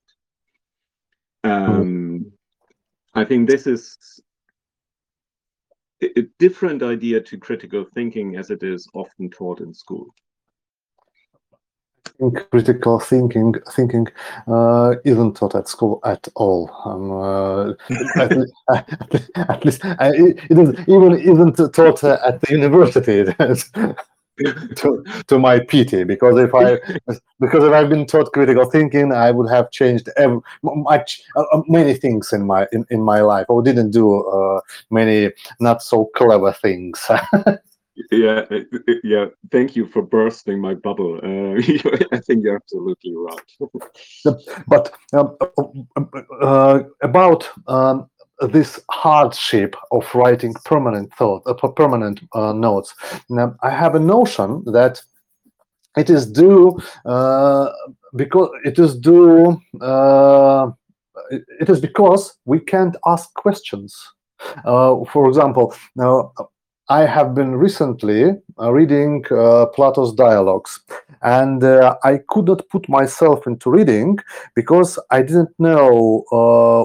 Um, 1.45 1.92
I 3.15 3.25
think 3.25 3.49
this 3.49 3.67
is 3.67 3.99
a 6.03 6.23
different 6.39 6.83
idea 6.83 7.21
to 7.21 7.39
critical 7.39 7.87
thinking 7.95 8.37
as 8.37 8.51
it 8.51 8.63
is 8.63 8.89
often 8.95 9.31
taught 9.31 9.61
in 9.61 9.73
school. 9.73 10.15
think 12.23 12.51
critical 12.51 13.01
thinking 13.01 13.55
thinking 13.71 14.07
uh, 14.47 14.95
isn't 15.05 15.37
taught 15.37 15.55
at 15.55 15.69
school 15.69 16.01
at 16.05 16.27
all. 16.35 16.71
Um, 16.85 17.11
uh, 17.11 17.71
at, 18.21 18.37
le- 18.37 18.51
at 19.49 19.65
least 19.65 19.85
uh, 19.85 19.97
it, 20.01 20.39
it 20.51 20.59
is 20.59 20.71
even 20.89 21.13
isn't 21.19 21.75
taught 21.75 22.05
at 22.05 22.41
the 22.41 22.51
university. 22.51 23.25
to, 24.77 25.05
to 25.29 25.39
my 25.39 25.61
pity, 25.61 26.05
because 26.05 26.39
if 26.39 26.55
I 26.55 26.79
because 27.41 27.65
if 27.65 27.73
I've 27.73 27.91
been 27.91 28.07
taught 28.07 28.33
critical 28.33 28.65
thinking, 28.65 29.13
I 29.13 29.31
would 29.31 29.51
have 29.51 29.71
changed 29.71 30.09
ev- 30.17 30.41
much 30.63 31.23
uh, 31.37 31.45
uh, 31.53 31.63
many 31.69 31.95
things 31.95 32.33
in 32.33 32.47
my 32.47 32.67
in, 32.73 32.87
in 32.91 33.03
my 33.03 33.21
life, 33.21 33.47
or 33.49 33.63
didn't 33.63 33.91
do 33.91 34.23
uh, 34.25 34.61
many 34.91 35.31
not 35.61 35.83
so 35.83 36.11
clever 36.17 36.53
things. 36.53 37.11
Yeah, 38.11 38.45
uh, 38.51 38.61
uh, 38.73 38.95
yeah. 39.05 39.27
Thank 39.51 39.77
you 39.77 39.87
for 39.87 40.03
bursting 40.03 40.59
my 40.59 40.75
bubble. 40.75 41.21
Uh, 41.23 41.57
I 42.13 42.21
think 42.21 42.43
you're 42.43 42.57
absolutely 42.57 43.15
right. 43.15 44.35
but 44.67 44.93
um, 45.13 45.37
uh, 46.41 46.81
about 47.03 47.49
um, 47.69 48.09
this 48.41 48.81
hardship 48.91 49.77
of 49.91 50.13
writing 50.15 50.55
permanent 50.65 51.13
thought, 51.15 51.43
uh, 51.47 51.55
permanent 51.69 52.21
uh, 52.35 52.53
notes, 52.53 52.95
now, 53.29 53.55
I 53.63 53.71
have 53.71 53.95
a 53.95 54.01
notion 54.01 54.65
that 54.67 55.01
it 55.97 56.11
is 56.11 56.27
due 56.27 56.79
uh, 57.05 57.71
because 58.17 58.51
it 58.65 58.79
is 58.79 58.97
due. 58.97 59.61
Uh, 59.81 60.71
it 61.31 61.69
is 61.69 61.81
because 61.81 62.35
we 62.45 62.61
can't 62.61 62.97
ask 63.07 63.33
questions. 63.35 63.95
Uh, 64.65 65.05
for 65.13 65.29
example, 65.29 65.75
now 65.95 66.33
I 66.89 67.07
have 67.07 67.35
been 67.35 67.55
recently 67.55 68.33
uh, 68.59 68.73
reading 68.73 69.23
Plato's 69.23 70.15
dialogues, 70.15 70.81
and 71.23 71.63
I 71.65 72.21
could 72.29 72.47
not 72.47 72.69
put 72.71 72.89
myself 72.89 73.47
into 73.47 73.71
reading 73.71 74.19
because 74.57 74.99
I 75.11 75.23
didn't 75.23 75.51
know 75.59 76.25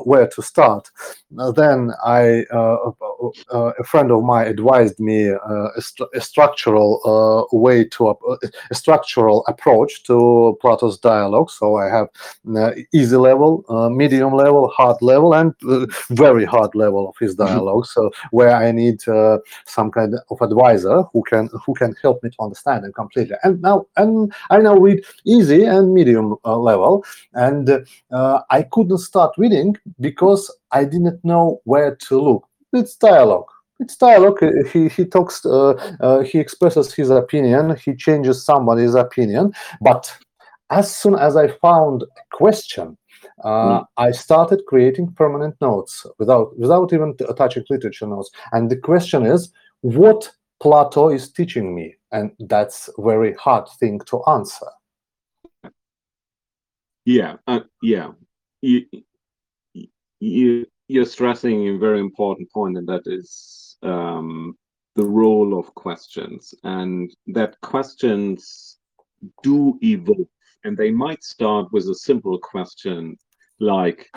where 0.05 0.27
to 0.27 0.41
start. 0.41 0.89
Uh, 1.37 1.51
then 1.51 1.91
I, 2.05 2.45
uh, 2.53 2.91
uh, 3.51 3.71
a 3.77 3.83
friend 3.83 4.11
of 4.11 4.23
mine 4.23 4.47
advised 4.47 4.97
me 4.99 5.29
uh, 5.29 5.37
a, 5.75 5.79
stru- 5.79 6.07
a 6.15 6.21
structural 6.21 7.01
uh, 7.05 7.55
way 7.55 7.83
to 7.83 8.15
a 8.71 8.75
structural 8.75 9.43
approach 9.47 10.03
to 10.03 10.57
Plato's 10.61 10.97
dialogue. 10.97 11.51
So 11.51 11.75
I 11.75 11.89
have 11.89 12.07
uh, 12.55 12.71
easy 12.93 13.17
level, 13.17 13.65
uh, 13.67 13.89
medium 13.89 14.33
level, 14.33 14.69
hard 14.69 15.01
level, 15.01 15.33
and 15.33 15.53
uh, 15.67 15.85
very 16.11 16.45
hard 16.45 16.73
level 16.75 17.09
of 17.09 17.15
his 17.19 17.35
dialogue. 17.35 17.87
So 17.87 18.09
where 18.31 18.55
I 18.55 18.71
need 18.71 19.05
uh, 19.07 19.39
some 19.65 19.91
kind 19.91 20.15
of 20.29 20.41
advisor 20.41 21.03
who 21.11 21.23
can 21.23 21.49
who 21.65 21.73
can 21.73 21.93
help 22.01 22.23
me 22.23 22.29
to 22.29 22.41
understand 22.41 22.85
it 22.85 22.95
completely. 22.95 23.35
And 23.43 23.61
now 23.61 23.87
and 23.97 24.33
I 24.49 24.59
now 24.59 24.75
read 24.75 25.03
easy 25.25 25.65
and 25.65 25.93
medium 25.93 26.37
uh, 26.45 26.57
level, 26.57 27.03
and 27.33 27.85
uh, 28.11 28.41
I 28.49 28.63
couldn't 28.63 28.99
start 28.99 29.33
reading 29.37 29.75
because 29.99 30.49
I 30.71 30.83
didn't 30.83 31.23
know 31.23 31.61
where 31.63 31.95
to 31.95 32.21
look. 32.21 32.47
It's 32.73 32.95
dialogue. 32.95 33.47
It's 33.79 33.95
dialogue. 33.95 34.39
He 34.71 34.89
he 34.89 35.05
talks. 35.05 35.45
Uh, 35.45 35.73
uh, 35.99 36.19
he 36.21 36.39
expresses 36.39 36.93
his 36.93 37.09
opinion. 37.09 37.75
He 37.77 37.95
changes 37.95 38.43
somebody's 38.43 38.95
opinion. 38.95 39.53
But 39.81 40.15
as 40.69 40.95
soon 40.95 41.15
as 41.15 41.37
I 41.37 41.47
found 41.47 42.03
a 42.03 42.35
question, 42.35 42.97
uh, 43.43 43.83
I 43.97 44.11
started 44.11 44.63
creating 44.67 45.13
permanent 45.13 45.55
notes 45.61 46.05
without 46.17 46.57
without 46.57 46.91
even 46.91 47.15
touching 47.37 47.63
literature 47.69 48.07
notes. 48.07 48.31
And 48.51 48.69
the 48.69 48.77
question 48.77 49.25
is, 49.25 49.51
what 49.81 50.31
Plato 50.59 51.09
is 51.09 51.31
teaching 51.31 51.75
me, 51.75 51.95
and 52.11 52.31
that's 52.39 52.89
a 52.97 53.01
very 53.01 53.33
hard 53.33 53.67
thing 53.79 53.99
to 54.07 54.23
answer. 54.27 54.67
Yeah, 57.05 57.35
uh, 57.45 57.61
yeah. 57.81 58.11
You, 58.61 58.85
you, 60.19 60.65
you're 60.87 61.05
stressing 61.05 61.67
a 61.67 61.77
very 61.77 61.99
important 61.99 62.51
point, 62.51 62.77
and 62.77 62.87
that 62.87 63.03
is 63.05 63.77
um, 63.83 64.57
the 64.95 65.05
role 65.05 65.57
of 65.57 65.73
questions, 65.75 66.53
and 66.63 67.15
that 67.27 67.59
questions 67.61 68.77
do 69.43 69.77
evolve, 69.81 70.27
and 70.63 70.77
they 70.77 70.91
might 70.91 71.23
start 71.23 71.71
with 71.71 71.87
a 71.87 71.95
simple 71.95 72.39
question 72.39 73.17
like, 73.59 74.09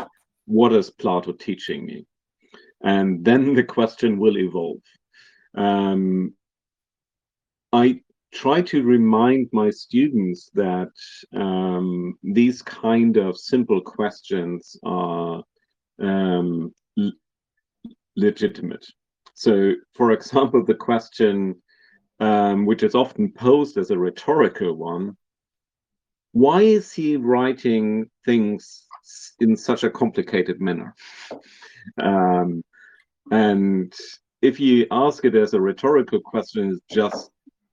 "What 0.47 0.73
is 0.73 0.91
Plato 0.91 1.33
teaching 1.33 1.85
me?" 1.87 2.07
And 2.83 3.25
then 3.25 3.55
the 3.55 3.65
question 3.65 4.19
will 4.19 4.39
evolve. 4.39 4.83
Um, 5.55 6.35
I 7.73 8.01
try 8.33 8.63
to 8.63 8.83
remind 8.83 9.49
my 9.53 9.71
students 9.71 10.51
that 10.55 10.93
um, 11.35 12.19
these 12.23 12.63
kind 12.63 13.17
of 13.17 13.37
simple 13.37 13.81
questions 13.81 14.77
are 14.85 15.43
um, 16.01 16.75
legitimate. 18.17 18.87
So, 19.35 19.73
for 19.95 20.13
example, 20.13 20.65
the 20.65 20.75
question, 20.75 21.57
um, 22.19 22.67
which 22.67 22.83
is 22.83 22.95
often 22.95 23.33
posed 23.33 23.79
as 23.79 23.91
a 23.91 23.99
rhetorical 23.99 24.75
one, 24.75 25.17
why 26.33 26.63
is 26.63 26.93
he 26.93 27.17
writing 27.17 28.09
things 28.25 28.87
in 29.41 29.57
such 29.57 29.83
a 29.83 29.91
complicated 29.91 30.61
manner? 30.61 30.95
Um, 32.01 32.63
and 33.31 33.93
if 34.43 34.61
you 34.61 34.87
ask 34.91 35.25
it 35.25 35.35
as 35.35 35.55
a 35.55 35.61
rhetorical 35.61 36.21
question, 36.21 36.71
it's 36.71 36.95
just 36.95 37.31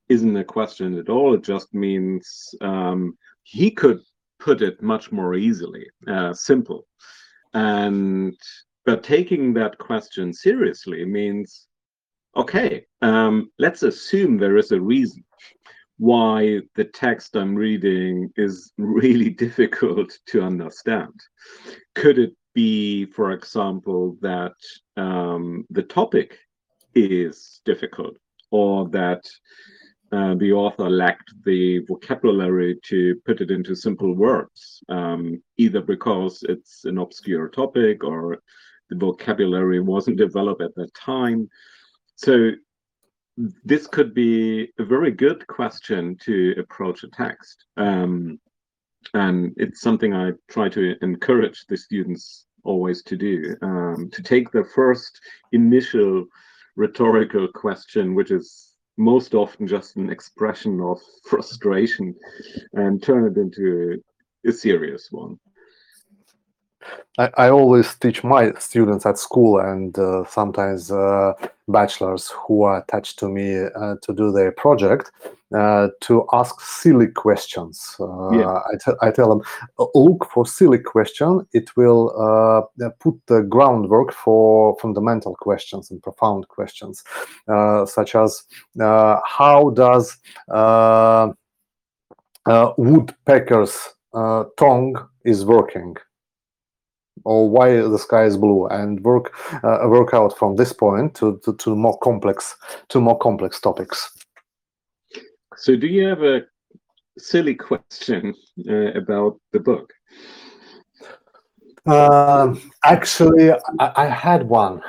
isn't 0.08 0.36
a 0.36 0.44
question 0.44 0.98
at 0.98 1.08
all. 1.08 1.34
It 1.34 1.42
just 1.44 1.74
means 1.74 2.54
um, 2.60 3.16
he 3.42 3.70
could 3.70 4.00
put 4.40 4.62
it 4.62 4.82
much 4.82 5.12
more 5.12 5.34
easily, 5.34 5.86
uh, 6.06 6.32
simple. 6.32 6.86
And 7.58 8.38
but 8.84 9.02
taking 9.02 9.52
that 9.54 9.78
question 9.78 10.32
seriously 10.32 11.04
means, 11.04 11.66
okay, 12.36 12.86
um, 13.02 13.50
let's 13.58 13.82
assume 13.82 14.38
there 14.38 14.58
is 14.58 14.70
a 14.70 14.80
reason 14.80 15.24
why 15.98 16.60
the 16.76 16.84
text 16.84 17.36
I'm 17.36 17.56
reading 17.56 18.30
is 18.36 18.72
really 18.78 19.30
difficult 19.30 20.16
to 20.26 20.42
understand. 20.42 21.14
Could 21.96 22.18
it 22.20 22.32
be, 22.54 23.06
for 23.06 23.32
example, 23.32 24.16
that 24.20 24.58
um, 24.96 25.66
the 25.70 25.82
topic 25.82 26.38
is 26.94 27.60
difficult, 27.64 28.16
or 28.52 28.88
that 28.90 29.24
uh, 30.10 30.34
the 30.36 30.52
author 30.52 30.88
lacked 30.88 31.32
the 31.44 31.80
vocabulary 31.80 32.78
to 32.82 33.20
put 33.26 33.40
it 33.40 33.50
into 33.50 33.74
simple 33.74 34.14
words, 34.14 34.82
um, 34.88 35.42
either 35.58 35.82
because 35.82 36.42
it's 36.48 36.84
an 36.84 36.98
obscure 36.98 37.48
topic 37.48 38.02
or 38.04 38.38
the 38.88 38.96
vocabulary 38.96 39.80
wasn't 39.80 40.16
developed 40.16 40.62
at 40.62 40.74
that 40.76 40.92
time. 40.94 41.48
So 42.16 42.52
this 43.64 43.86
could 43.86 44.14
be 44.14 44.72
a 44.78 44.84
very 44.84 45.10
good 45.10 45.46
question 45.46 46.16
to 46.22 46.54
approach 46.58 47.04
a 47.04 47.08
text. 47.08 47.64
Um, 47.76 48.40
and 49.14 49.52
it's 49.56 49.80
something 49.80 50.14
I 50.14 50.32
try 50.48 50.68
to 50.70 50.96
encourage 51.02 51.66
the 51.66 51.76
students 51.76 52.46
always 52.64 53.02
to 53.04 53.16
do, 53.16 53.56
um, 53.62 54.10
to 54.12 54.22
take 54.22 54.50
the 54.50 54.64
first 54.74 55.20
initial 55.52 56.26
rhetorical 56.76 57.48
question, 57.48 58.14
which 58.14 58.30
is 58.30 58.67
most 58.98 59.34
often 59.34 59.66
just 59.66 59.96
an 59.96 60.10
expression 60.10 60.80
of 60.80 61.00
frustration, 61.24 62.14
and 62.72 63.02
turn 63.02 63.24
it 63.30 63.38
into 63.38 64.00
a, 64.46 64.52
serious 64.52 65.08
one. 65.10 65.38
I, 67.18 67.30
I 67.36 67.50
always 67.50 67.94
teach 67.96 68.22
my 68.22 68.52
students 68.58 69.04
at 69.04 69.18
school 69.18 69.58
and 69.58 69.98
uh, 69.98 70.24
sometimes 70.26 70.90
uh, 70.90 71.32
bachelors 71.66 72.28
who 72.30 72.62
are 72.62 72.78
attached 72.78 73.18
to 73.18 73.28
me 73.28 73.64
uh, 73.64 73.96
to 74.02 74.12
do 74.14 74.30
their 74.32 74.52
project 74.52 75.10
uh, 75.56 75.88
to 76.02 76.26
ask 76.32 76.60
silly 76.60 77.08
questions. 77.08 77.96
Uh, 77.98 78.30
Yeah. 78.30 78.60
I, 79.02 79.10
tell 79.10 79.28
them, 79.28 79.42
"Uh, 79.78 79.86
look 79.94 80.26
for 80.30 80.46
silly 80.46 80.78
question. 80.78 81.46
It 81.52 81.76
will 81.76 82.12
uh, 82.16 82.90
put 83.00 83.20
the 83.26 83.42
groundwork 83.42 84.12
for 84.12 84.76
fundamental 84.80 85.34
questions 85.34 85.90
and 85.90 86.02
profound 86.02 86.46
questions, 86.48 87.02
uh, 87.48 87.86
such 87.86 88.14
as 88.14 88.44
uh, 88.80 89.20
how 89.24 89.70
does 89.70 90.16
uh, 90.52 91.32
uh, 92.46 92.72
woodpecker's 92.78 93.76
uh, 94.14 94.44
tongue 94.56 94.96
is 95.24 95.44
working? 95.44 95.96
Or 97.24 97.48
why 97.48 97.76
the 97.76 97.98
sky 97.98 98.24
is 98.24 98.36
blue 98.36 98.66
and 98.68 99.02
work 99.04 99.34
uh, 99.64 99.86
work 99.86 100.14
out 100.14 100.36
from 100.36 100.56
this 100.56 100.72
point 100.72 101.14
to, 101.14 101.40
to, 101.44 101.54
to 101.56 101.74
more 101.74 101.98
complex 101.98 102.56
to 102.88 103.00
more 103.00 103.18
complex 103.18 103.60
topics 103.60 104.10
So, 105.56 105.74
do 105.74 105.88
you 105.88 106.06
have 106.06 106.22
a 106.22 106.42
silly 107.18 107.54
question 107.54 108.34
uh, 108.68 108.92
about 108.92 109.40
the 109.52 109.58
book? 109.58 109.92
Uh, 111.84 112.54
actually, 112.84 113.50
I, 113.80 113.92
I, 113.96 114.06
had 114.06 114.48
one 114.48 114.82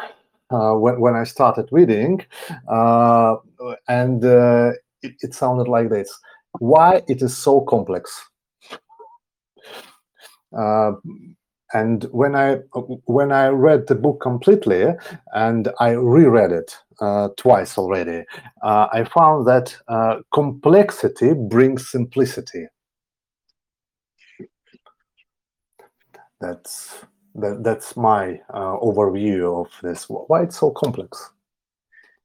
uh, 0.52 0.74
when, 0.74 1.00
when 1.00 1.16
I 1.16 1.24
started 1.24 1.70
reading, 1.72 2.26
uh, 2.68 3.38
and 3.88 4.24
uh, 4.24 4.72
it, 5.02 5.16
it 5.22 5.34
sounded 5.34 5.68
like 5.68 5.90
this: 5.90 6.12
Why 6.60 7.02
it 7.08 7.22
is 7.22 7.38
so 7.38 7.62
complex? 7.62 8.12
Uh, 10.56 10.92
and 11.74 12.04
when 12.06 12.36
I 12.36 12.56
when 13.06 13.32
I 13.32 13.48
read 13.48 13.88
the 13.88 13.96
book 13.96 14.22
completely 14.22 14.86
and 15.34 15.72
I 15.80 15.92
reread 15.92 16.52
it 16.52 16.76
uh, 17.00 17.30
twice 17.38 17.78
already, 17.78 18.26
uh, 18.64 18.88
I 18.92 19.04
found 19.04 19.48
that 19.48 19.76
uh, 19.88 20.18
complexity 20.34 21.34
brings 21.34 21.90
simplicity. 21.90 22.68
That's 26.42 27.06
that, 27.36 27.64
that's 27.64 27.96
my 27.96 28.40
uh, 28.54 28.78
overview 28.80 29.66
of 29.66 29.72
this. 29.84 30.06
Why 30.10 30.44
it's 30.44 30.60
so 30.60 30.72
complex? 30.72 31.30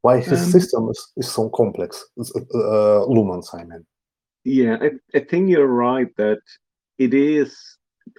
Why 0.00 0.20
his 0.20 0.42
um, 0.42 0.50
system 0.50 0.88
is, 0.90 1.12
is 1.16 1.30
so 1.30 1.48
complex? 1.50 2.04
Uh, 2.54 3.04
I 3.04 3.64
mean. 3.64 3.86
Yeah, 4.44 4.76
I, 4.80 4.90
I 5.16 5.20
think 5.20 5.48
you're 5.48 5.66
right 5.66 6.08
that 6.16 6.40
it 6.98 7.14
is 7.14 7.73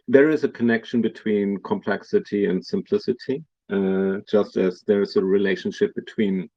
there 0.08 0.30
is 0.30 0.44
a 0.44 0.50
connection 0.50 1.02
between 1.02 1.58
complexity 1.64 2.46
and 2.46 2.66
simplicity, 2.66 3.44
uh, 3.72 4.18
just 4.30 4.58
as 4.58 4.84
there 4.88 5.02
is 5.02 5.16
a 5.16 5.24
relationship 5.24 5.94
between 5.96 6.50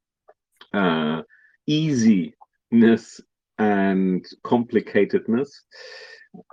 uh, 0.73 1.21
easiness 1.67 3.21
and 3.57 4.25
complicatedness. 4.43 5.49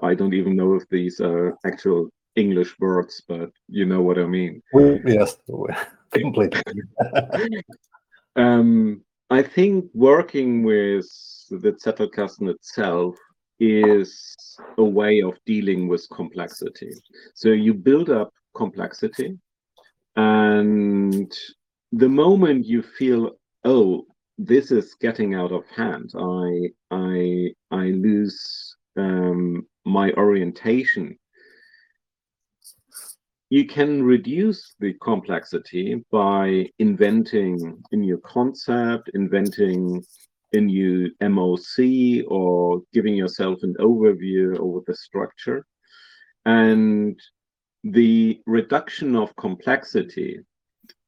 I 0.03 0.15
don't 0.15 0.35
even 0.35 0.57
know 0.57 0.75
if 0.75 0.89
these 0.89 1.21
are 1.21 1.57
actual 1.67 2.11
English 2.35 2.79
words, 2.81 3.23
but 3.29 3.51
you 3.69 3.87
know 3.87 4.03
what 4.03 4.19
I 4.19 4.27
mean. 4.27 4.63
yes, 4.73 5.37
completely. 6.13 6.63
um, 8.37 9.03
I 9.31 9.43
think 9.43 9.87
working 9.93 10.63
with 10.63 11.07
the 11.51 11.73
Zettelkasten 11.73 12.49
itself 12.49 13.17
is 13.59 14.37
a 14.79 14.85
way 14.85 15.21
of 15.23 15.35
dealing 15.47 15.89
with 15.89 16.07
complexity. 16.11 16.93
So 17.35 17.51
you 17.51 17.75
build 17.75 18.11
up 18.11 18.33
complexity, 18.55 19.39
and 20.17 21.33
the 21.93 22.09
moment 22.09 22.67
you 22.67 22.83
feel, 22.83 23.33
oh, 23.65 24.07
this 24.39 24.71
is 24.71 24.95
getting 25.01 25.35
out 25.35 25.53
of 25.53 25.65
hand, 25.75 26.13
I 26.19 26.71
I 26.91 27.55
I 27.71 27.85
lose 27.91 28.77
um, 28.97 29.67
my 29.85 30.13
orientation. 30.13 31.19
You 33.49 33.65
can 33.67 34.03
reduce 34.03 34.75
the 34.81 34.95
complexity 34.95 36.05
by 36.11 36.69
inventing 36.81 37.83
a 37.93 37.97
new 37.97 38.19
concept, 38.19 39.11
inventing 39.15 40.05
a 40.57 40.61
new 40.61 41.11
MOC 41.21 42.25
or 42.29 42.83
giving 42.93 43.15
yourself 43.15 43.59
an 43.63 43.75
overview 43.79 44.59
over 44.59 44.81
the 44.87 44.95
structure. 44.95 45.65
And 46.45 47.19
the 47.85 48.41
reduction 48.47 49.17
of 49.17 49.37
complexity 49.37 50.41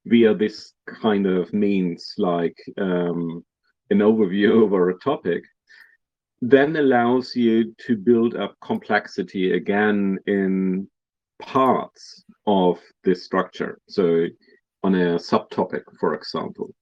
via 0.07 0.35
this 0.35 0.73
kind 0.87 1.27
of 1.27 1.53
means 1.53 2.15
like 2.19 2.57
um, 2.79 3.45
an 3.91 3.99
overview 3.99 4.51
over 4.51 4.91
a 4.91 4.99
topic 4.99 5.43
then 6.41 6.77
allows 6.77 7.35
you 7.35 7.75
to 7.87 7.97
build 7.97 8.37
up 8.37 8.55
complexity 8.61 9.53
again 9.53 10.19
in 10.27 10.89
parts 11.43 12.25
of 12.47 12.79
this 13.05 13.25
structure. 13.25 13.81
So 13.89 14.27
on 14.85 14.95
a 14.95 15.17
subtopic, 15.17 15.83
for 15.99 16.15
example. 16.15 16.75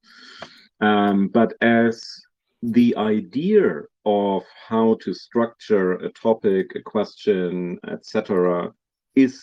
Um, 0.81 1.29
but 1.29 1.55
as 1.63 2.05
the 2.63 2.97
idea 2.97 3.83
of 4.05 4.43
how 4.69 4.97
to 5.03 5.13
structure 5.13 5.93
a 5.95 6.11
topic, 6.11 6.73
a 6.75 6.81
question, 6.81 7.79
etc., 7.89 8.73
is 9.15 9.43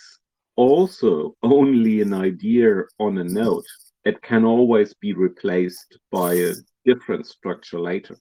also 0.56 1.36
only 1.44 2.02
an 2.02 2.14
idea 2.14 2.84
on 3.00 3.18
a 3.18 3.24
note. 3.24 3.66
It 4.06 4.22
can 4.22 4.46
always 4.46 4.94
be 4.94 5.14
replaced 5.14 5.98
by 6.12 6.34
a 6.34 6.54
different 6.86 7.26
structure 7.28 7.80
later. 7.80 8.18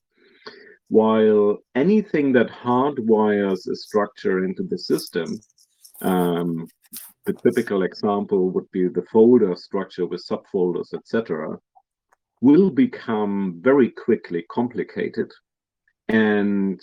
While 0.89 1.59
anything 1.75 2.33
that 2.33 2.51
hardwires 2.51 3.69
a 3.69 3.75
structure 3.75 4.45
into 4.45 4.63
the 4.63 4.79
system, 4.79 5.41
um, 6.03 6.67
the 7.25 7.33
typical 7.33 7.83
example 7.83 8.51
would 8.51 8.71
be 8.73 8.89
the 8.89 9.05
folder 9.13 9.55
structure 9.57 10.07
with 10.07 10.27
subfolders, 10.27 10.93
etc., 10.93 11.59
will 12.43 12.71
become 12.71 13.61
very 13.63 13.89
quickly 13.89 14.45
complicated. 14.51 15.31
And 16.09 16.81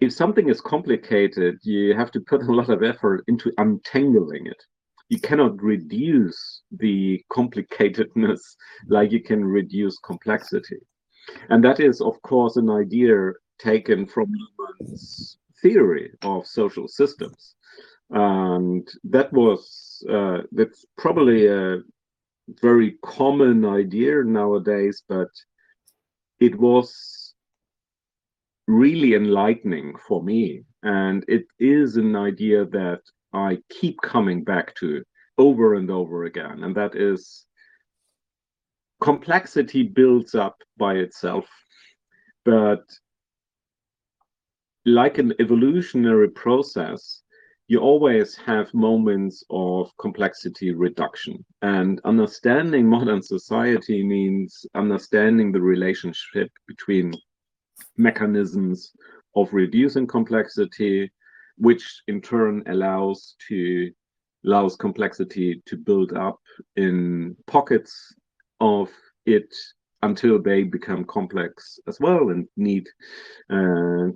if 0.00 0.12
something 0.12 0.48
is 0.48 0.60
complicated, 0.60 1.58
you 1.62 1.94
have 1.94 2.10
to 2.12 2.20
put 2.20 2.42
a 2.42 2.52
lot 2.52 2.70
of 2.70 2.82
effort 2.82 3.22
into 3.28 3.52
untangling 3.58 4.46
it. 4.46 4.62
You 5.10 5.20
cannot 5.20 5.62
reduce 5.62 6.62
the 6.72 7.22
complicatedness 7.30 8.40
like 8.88 9.12
you 9.12 9.22
can 9.22 9.44
reduce 9.44 9.98
complexity. 9.98 10.80
And 11.50 11.62
that 11.62 11.78
is, 11.78 12.00
of 12.00 12.20
course, 12.22 12.56
an 12.56 12.70
idea 12.70 13.32
taken 13.58 14.06
from 14.06 14.32
Luhmann's 14.32 15.38
theory 15.62 16.12
of 16.22 16.46
social 16.46 16.88
systems. 16.88 17.54
And 18.10 18.88
that 19.04 19.32
was, 19.32 20.02
uh, 20.10 20.42
that's 20.52 20.86
probably 20.96 21.46
a 21.46 21.78
very 22.60 22.96
common 23.02 23.64
idea 23.64 24.22
nowadays, 24.22 25.02
but 25.08 25.28
it 26.40 26.58
was 26.58 27.34
really 28.66 29.14
enlightening 29.14 29.94
for 30.06 30.22
me. 30.22 30.64
And 30.82 31.24
it 31.28 31.46
is 31.58 31.96
an 31.96 32.14
idea 32.16 32.64
that 32.66 33.00
I 33.32 33.58
keep 33.70 34.00
coming 34.02 34.44
back 34.44 34.74
to 34.76 35.02
over 35.38 35.74
and 35.74 35.90
over 35.90 36.24
again. 36.24 36.64
And 36.64 36.74
that 36.76 36.94
is 36.94 37.46
complexity 39.00 39.82
builds 39.82 40.34
up 40.34 40.56
by 40.76 40.94
itself. 40.94 41.46
But 42.44 42.84
like 44.84 45.18
an 45.18 45.34
evolutionary 45.40 46.28
process, 46.28 47.22
you 47.68 47.80
always 47.80 48.36
have 48.36 48.72
moments 48.72 49.42
of 49.50 49.90
complexity 49.98 50.72
reduction. 50.72 51.44
And 51.62 52.00
understanding 52.04 52.88
modern 52.88 53.22
society 53.22 54.04
means 54.04 54.64
understanding 54.74 55.50
the 55.50 55.60
relationship 55.60 56.50
between 56.68 57.12
mechanisms 57.96 58.92
of 59.34 59.52
reducing 59.52 60.06
complexity, 60.06 61.10
which 61.58 62.02
in 62.06 62.20
turn 62.20 62.62
allows 62.66 63.34
to 63.48 63.90
allows 64.44 64.76
complexity 64.76 65.60
to 65.66 65.76
build 65.76 66.12
up 66.12 66.38
in 66.76 67.36
pockets 67.48 68.14
of 68.60 68.88
it 69.24 69.52
until 70.02 70.40
they 70.40 70.62
become 70.62 71.04
complex 71.04 71.80
as 71.88 71.98
well 71.98 72.28
and 72.30 72.46
need 72.56 72.88
uh, 73.50 74.06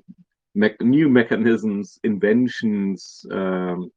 me 0.54 0.70
new 0.80 1.08
mechanisms, 1.08 1.98
inventions 2.04 3.24
um, 3.30 3.90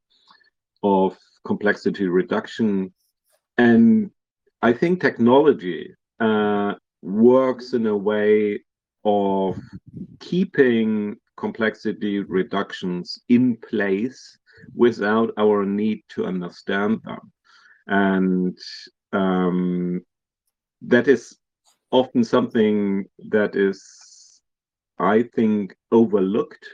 of 0.84 1.18
complexity 1.46 2.08
reduction. 2.08 2.94
And 3.58 4.12
I 4.62 4.74
think 4.74 5.02
technology 5.02 5.96
uh, 6.20 6.74
works 7.02 7.74
in 7.74 7.88
a 7.88 7.98
way 7.98 8.62
of 9.06 9.60
keeping 10.20 11.18
complexity 11.38 12.20
reductions 12.20 13.20
in 13.30 13.58
place 13.58 14.38
without 14.76 15.32
our 15.38 15.66
need 15.66 16.02
to 16.10 16.26
understand 16.26 17.02
them. 17.04 17.32
And 17.88 18.58
um, 19.12 20.06
that 20.82 21.08
is 21.08 21.38
often 21.92 22.24
something 22.24 23.06
that 23.30 23.56
is 23.56 23.84
I 25.00 25.24
think, 25.36 25.76
overlooked. 25.92 26.68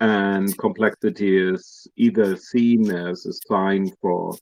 And 0.00 0.56
complexity 0.58 1.38
is 1.38 1.86
either 1.96 2.36
seen 2.36 2.90
as 2.90 3.24
a 3.26 3.32
sign 3.48 3.90
for 4.00 4.34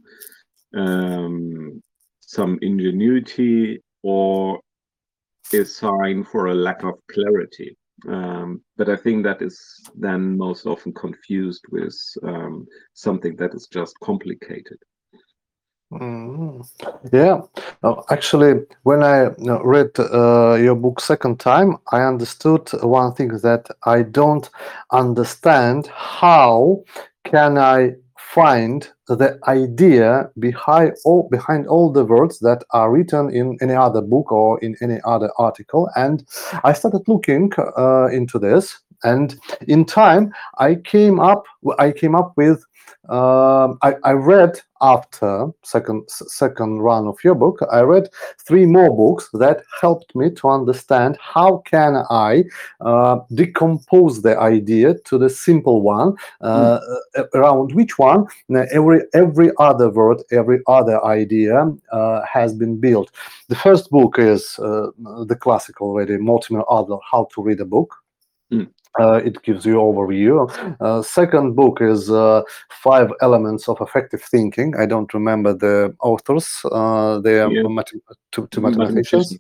um, 0.75 1.83
some 2.21 2.59
ingenuity 2.63 3.83
or 4.03 4.61
a 5.53 5.65
sign 5.65 6.25
for 6.25 6.47
a 6.47 6.55
lack 6.55 6.83
of 6.85 6.95
clarity. 7.11 7.77
Um, 8.09 8.63
but 8.79 8.89
I 8.89 8.97
think 8.97 9.25
that 9.25 9.43
is 9.43 9.61
then 9.95 10.39
most 10.39 10.65
often 10.65 10.95
confused 10.95 11.65
with 11.71 11.95
um, 12.23 12.67
something 12.95 13.37
that 13.37 13.55
is 13.55 13.67
just 13.71 13.95
complicated. 14.01 14.79
Mm, 15.93 16.65
yeah, 17.13 17.41
actually, 18.11 18.61
when 18.85 19.03
I 19.03 19.31
read 19.65 19.91
uh, 19.99 20.55
your 20.55 20.77
book 20.77 21.01
second 21.01 21.41
time, 21.41 21.79
I 21.91 22.03
understood 22.03 22.69
one 22.83 23.13
thing 23.15 23.31
that 23.39 23.67
I 23.85 24.03
don't 24.03 24.49
understand 24.93 25.89
how 25.89 26.85
can 27.25 27.59
I 27.59 27.95
find 28.35 28.89
the 29.09 29.37
idea 29.49 30.31
behind 30.39 30.93
all 31.05 31.29
behind 31.29 31.67
all 31.67 31.91
the 31.91 32.05
words 32.05 32.39
that 32.39 32.63
are 32.71 32.93
written 32.93 33.29
in 33.35 33.59
any 33.61 33.75
other 33.75 34.01
book 34.01 34.31
or 34.31 34.61
in 34.61 34.77
any 34.81 35.01
other 35.05 35.31
article. 35.39 35.91
And 35.97 36.25
i 36.63 36.73
started 36.73 37.03
looking 37.09 37.51
uh, 37.77 38.07
into 38.13 38.39
this. 38.39 38.79
And 39.03 39.37
in 39.67 39.85
time 39.87 40.31
i 40.59 40.75
came 40.77 41.19
up 41.19 41.45
i 41.79 41.91
came 41.91 42.15
up 42.15 42.35
with 42.37 42.63
um, 43.09 43.79
I, 43.83 43.95
I, 44.05 44.13
read 44.13 44.61
after 44.83 45.49
second 45.63 46.05
second 46.09 46.79
run 46.81 47.07
of 47.07 47.19
your 47.25 47.35
book 47.35 47.59
i 47.71 47.81
read 47.81 48.09
three 48.39 48.67
more 48.67 48.95
books 48.95 49.29
that 49.35 49.63
helped 49.81 50.15
me 50.15 50.31
to 50.31 50.49
understand 50.49 51.19
how 51.21 51.59
can 51.67 52.03
i 52.11 52.45
uh, 52.81 53.19
decompose 53.35 54.23
the 54.23 54.39
idea 54.39 54.95
to 55.05 55.19
the 55.19 55.29
simple 55.29 55.83
one 55.83 56.15
uh, 56.41 56.79
mm. 57.17 57.27
around 57.35 57.75
which 57.75 57.99
one 57.99 58.27
every 58.73 59.03
every 59.15 59.51
other 59.59 59.91
word 59.91 60.23
every 60.31 60.61
other 60.67 61.05
idea 61.05 61.71
uh, 61.93 62.21
has 62.25 62.55
been 62.55 62.79
built 62.79 63.11
the 63.49 63.57
first 63.57 63.91
book 63.91 64.19
is 64.19 64.59
uh, 64.61 64.89
the 65.27 65.37
classic 65.39 65.81
already 65.81 66.17
mortimer 66.17 66.65
adler 66.71 66.99
how 67.11 67.27
to 67.35 67.43
read 67.43 67.61
a 67.61 67.65
book 67.65 67.97
mm. 68.53 68.69
Uh, 68.99 69.21
it 69.25 69.41
gives 69.43 69.65
you 69.65 69.77
overview. 69.77 70.51
Uh, 70.81 71.03
second 71.03 71.55
book 71.55 71.81
is 71.81 72.11
uh, 72.11 72.43
Five 72.71 73.13
Elements 73.21 73.69
of 73.69 73.81
Effective 73.81 74.23
Thinking. 74.23 74.75
I 74.77 74.87
don't 74.87 75.13
remember 75.15 75.55
the 75.55 75.95
authors. 76.01 76.61
Uh, 76.71 77.21
they 77.21 77.39
are 77.39 77.51
yeah. 77.51 77.63
two, 78.33 78.49
two 78.49 78.61
mathematicians. 78.61 79.39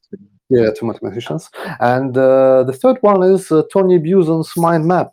Yeah, 0.51 0.71
two 0.77 0.87
mathematicians. 0.87 1.51
And 1.81 2.17
uh, 2.17 2.65
the 2.65 2.73
third 2.73 2.99
one 3.01 3.23
is 3.23 3.51
uh, 3.51 3.63
Tony 3.73 3.99
Buzan's 3.99 4.53
Mind 4.57 4.87
Map 4.87 5.11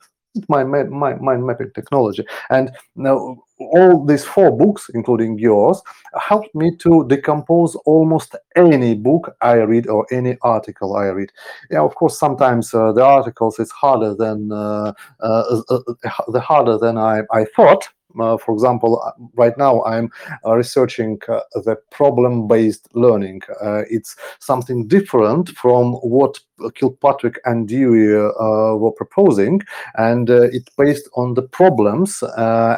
my, 0.49 0.63
my 0.63 1.15
mind 1.15 1.45
mapping 1.45 1.71
technology. 1.73 2.25
And 2.49 2.71
now 2.95 3.37
all 3.59 4.05
these 4.05 4.23
four 4.23 4.55
books, 4.55 4.89
including 4.93 5.39
yours, 5.39 5.81
helped 6.19 6.53
me 6.53 6.75
to 6.77 7.07
decompose 7.07 7.75
almost 7.85 8.35
any 8.55 8.95
book 8.95 9.35
I 9.41 9.53
read 9.55 9.87
or 9.87 10.05
any 10.11 10.37
article 10.41 10.95
I 10.95 11.07
read. 11.07 11.31
Yeah, 11.71 11.81
of 11.81 11.95
course, 11.95 12.19
sometimes 12.19 12.73
uh, 12.73 12.91
the 12.91 13.03
articles 13.03 13.59
is 13.59 13.71
harder 13.71 14.13
than 14.15 14.51
uh, 14.51 14.93
uh, 15.21 15.61
uh 15.69 15.79
the 16.27 16.39
harder 16.39 16.77
than 16.77 16.97
I, 16.97 17.21
I 17.31 17.45
thought. 17.55 17.87
Uh, 18.19 18.37
for 18.37 18.53
example, 18.53 19.01
uh, 19.01 19.11
right 19.35 19.57
now 19.57 19.83
I'm 19.83 20.09
uh, 20.45 20.55
researching 20.55 21.19
uh, 21.27 21.41
the 21.53 21.77
problem-based 21.91 22.89
learning. 22.93 23.41
Uh, 23.61 23.83
it's 23.89 24.15
something 24.39 24.87
different 24.87 25.49
from 25.49 25.93
what 25.95 26.39
Kilpatrick 26.73 27.39
and 27.45 27.67
Dewey 27.67 28.15
uh, 28.15 28.75
were 28.75 28.91
proposing, 28.91 29.61
and 29.95 30.29
it's 30.29 30.69
based 30.75 31.07
on 31.15 31.35
the 31.35 31.43
problems 31.43 32.23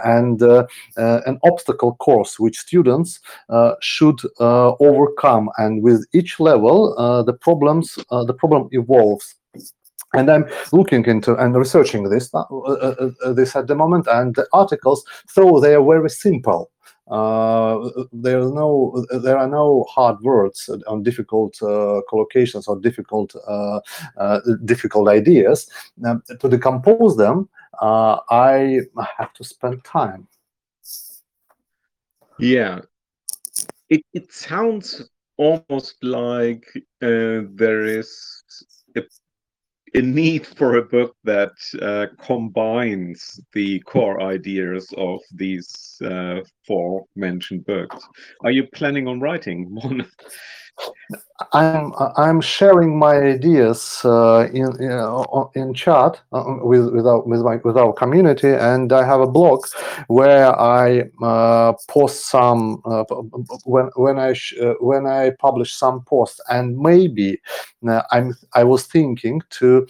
and 0.03 0.41
an 0.97 1.39
obstacle 1.43 1.95
course 1.95 2.39
which 2.39 2.59
students 2.59 3.21
should 3.79 4.19
overcome. 4.39 5.49
And 5.57 5.81
with 5.81 6.05
each 6.13 6.41
level, 6.41 6.93
the 7.25 7.33
problems 7.33 7.97
the 8.09 8.33
problem 8.33 8.67
evolves 8.71 9.35
and 10.13 10.29
I'm 10.29 10.45
looking 10.71 11.05
into 11.05 11.35
and 11.35 11.55
researching 11.55 12.09
this 12.09 12.33
uh, 12.33 12.41
uh, 12.41 13.11
uh, 13.23 13.33
this 13.33 13.55
at 13.55 13.67
the 13.67 13.75
moment, 13.75 14.07
and 14.07 14.35
the 14.35 14.47
articles, 14.53 15.03
though 15.35 15.59
they 15.59 15.75
are 15.75 15.85
very 15.85 16.09
simple, 16.09 16.71
uh, 17.09 17.89
there 18.11 18.39
are 18.39 18.51
no 18.51 19.05
there 19.21 19.37
are 19.37 19.47
no 19.47 19.85
hard 19.89 20.19
words 20.21 20.69
on 20.87 21.03
difficult 21.03 21.61
uh, 21.61 22.01
collocations 22.11 22.67
or 22.67 22.79
difficult 22.79 23.35
uh, 23.47 23.79
difficult 24.65 25.07
ideas. 25.09 25.69
Um, 26.05 26.23
to 26.39 26.49
decompose 26.49 27.15
them, 27.17 27.49
I 27.81 28.81
have 29.17 29.33
to 29.33 29.43
spend 29.43 29.83
time. 29.83 30.27
Yeah, 32.39 32.81
it 33.89 34.01
it 34.13 34.31
sounds 34.31 35.09
almost 35.37 36.03
like 36.03 36.65
there 36.99 37.85
is 37.85 38.43
a 38.95 39.01
a 39.93 40.01
need 40.01 40.45
for 40.45 40.75
a 40.75 40.85
book 40.85 41.15
that 41.23 41.51
uh, 41.81 42.07
combines 42.23 43.39
the 43.53 43.79
core 43.81 44.21
ideas 44.21 44.93
of 44.97 45.19
these 45.33 46.01
uh, 46.03 46.41
four 46.65 47.05
mentioned 47.15 47.65
books. 47.65 48.07
Are 48.43 48.51
you 48.51 48.67
planning 48.73 49.07
on 49.07 49.19
writing 49.19 49.73
one? 49.73 50.05
I'm 51.53 51.93
I'm 52.17 52.41
sharing 52.41 52.99
my 52.99 53.15
ideas 53.15 54.01
uh, 54.03 54.47
in 54.53 54.69
in 55.55 55.73
chat 55.73 56.19
uh, 56.33 56.43
with 56.61 56.93
with 56.93 57.07
our 57.07 57.21
with 57.21 57.41
my 57.41 57.55
with 57.63 57.77
our 57.77 57.93
community, 57.93 58.49
and 58.49 58.91
I 58.91 59.05
have 59.05 59.21
a 59.21 59.27
blog 59.27 59.65
where 60.07 60.59
I 60.59 61.09
uh, 61.23 61.73
post 61.87 62.29
some 62.29 62.81
uh, 62.85 63.03
when 63.65 63.89
when 63.95 64.19
I 64.19 64.31
uh, 64.61 64.73
when 64.81 65.07
I 65.07 65.31
publish 65.39 65.73
some 65.73 66.03
posts, 66.03 66.41
and 66.49 66.77
maybe 66.77 67.39
uh, 67.87 68.01
I'm 68.11 68.35
I 68.53 68.63
was 68.65 68.85
thinking 68.85 69.41
to 69.51 69.87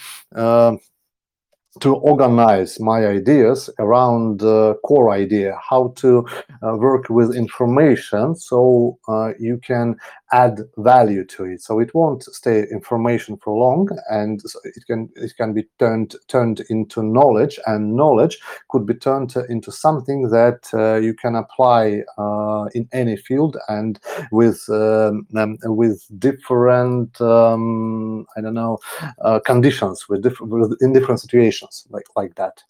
to 1.79 1.95
organize 1.95 2.79
my 2.79 3.05
ideas 3.05 3.69
around 3.79 4.39
the 4.39 4.75
core 4.83 5.11
idea, 5.11 5.57
how 5.69 5.93
to 5.97 6.27
uh, 6.63 6.75
work 6.75 7.09
with 7.09 7.35
information 7.35 8.35
so 8.35 8.97
uh, 9.07 9.31
you 9.39 9.57
can 9.57 9.95
add 10.31 10.61
value 10.77 11.25
to 11.25 11.45
it. 11.45 11.61
So 11.61 11.79
it 11.79 11.93
won't 11.93 12.23
stay 12.23 12.63
information 12.71 13.37
for 13.37 13.57
long, 13.57 13.89
and 14.09 14.41
it 14.63 14.85
can 14.85 15.09
it 15.15 15.33
can 15.37 15.53
be 15.53 15.67
turned 15.79 16.15
turned 16.27 16.61
into 16.69 17.03
knowledge, 17.03 17.59
and 17.65 17.95
knowledge 17.95 18.37
could 18.69 18.85
be 18.85 18.93
turned 18.93 19.35
into 19.49 19.71
something 19.71 20.29
that 20.29 20.69
uh, 20.73 20.95
you 20.95 21.13
can 21.13 21.35
apply 21.35 22.03
uh, 22.17 22.65
in 22.73 22.87
any 22.91 23.17
field 23.17 23.57
and 23.67 23.99
with 24.31 24.63
um, 24.69 25.27
um, 25.35 25.57
with 25.63 26.05
different 26.19 27.19
um, 27.21 28.25
I 28.37 28.41
don't 28.41 28.53
know 28.53 28.79
uh, 29.21 29.39
conditions 29.39 30.07
with 30.09 30.23
different 30.23 30.81
in 30.81 30.93
different 30.93 31.19
situations 31.19 31.87
like 31.89 32.05
like 32.15 32.35
that. 32.35 32.63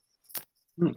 Hmm. 0.77 0.91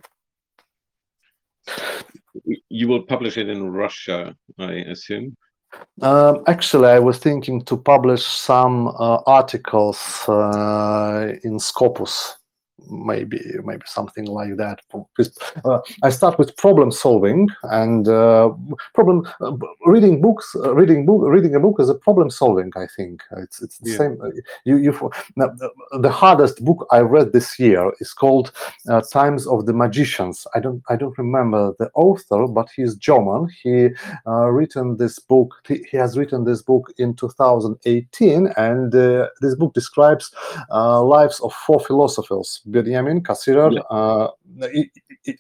You 2.69 2.89
will 2.89 3.03
publish 3.03 3.37
it 3.37 3.49
in 3.49 3.71
Russia, 3.71 4.35
I 4.59 4.73
assume. 4.73 5.37
Um, 6.01 6.43
actually, 6.47 6.89
I 6.89 6.99
was 6.99 7.19
thinking 7.19 7.63
to 7.65 7.77
publish 7.77 8.25
some 8.25 8.89
uh, 8.89 9.23
articles 9.27 9.99
uh, 10.29 11.35
in 11.45 11.59
Scopus 11.59 12.37
maybe 12.91 13.41
maybe 13.65 13.83
something 13.87 14.27
like 14.27 14.57
that. 14.57 14.81
Uh, 15.65 15.81
i 16.03 16.11
start 16.11 16.39
with 16.39 16.57
problem 16.57 16.91
solving 16.91 17.49
and 17.65 18.09
uh, 18.09 18.51
problem 18.95 19.27
uh, 19.41 19.53
reading 19.87 20.21
books 20.21 20.55
uh, 20.57 20.75
reading 20.75 21.07
book 21.07 21.23
reading 21.27 21.55
a 21.55 21.61
book 21.61 21.77
is 21.79 21.89
a 21.89 21.95
problem 21.95 22.31
solving 22.31 22.71
i 22.77 22.87
think. 22.97 23.23
It's 23.39 23.63
it's 23.63 23.79
the 23.79 23.91
yeah. 23.91 23.99
same 23.99 24.19
uh, 24.23 24.31
you 24.65 24.77
you 24.77 24.93
the 25.37 26.11
hardest 26.11 26.65
book 26.65 26.87
i 26.91 27.01
read 27.01 27.33
this 27.33 27.59
year 27.59 27.93
is 28.01 28.13
called 28.13 28.53
uh, 28.89 29.03
times 29.13 29.47
of 29.47 29.67
the 29.67 29.73
magicians. 29.73 30.47
I 30.55 30.61
don't 30.61 30.83
i 30.89 30.97
don't 30.97 31.17
remember 31.19 31.75
the 31.79 31.91
author 31.95 32.47
but 32.47 32.69
he's 32.77 32.95
german. 32.97 33.49
He 33.63 33.89
written 34.27 34.97
this 34.97 35.19
book 35.19 35.55
he, 35.69 35.85
he, 35.91 35.97
has 35.97 36.19
written 36.19 36.45
this 36.45 36.63
book 36.63 36.93
in 36.99 37.15
2018 37.15 38.49
and 38.57 38.93
this 39.41 39.55
book 39.55 39.75
describes 39.75 40.33
lives 40.71 41.41
of 41.41 41.53
four 41.53 41.81
philosophers 41.81 42.61
Benjamin 42.73 43.23
Cassirer. 43.23 43.73
Yeah. 43.73 43.81
Uh, 43.91 44.31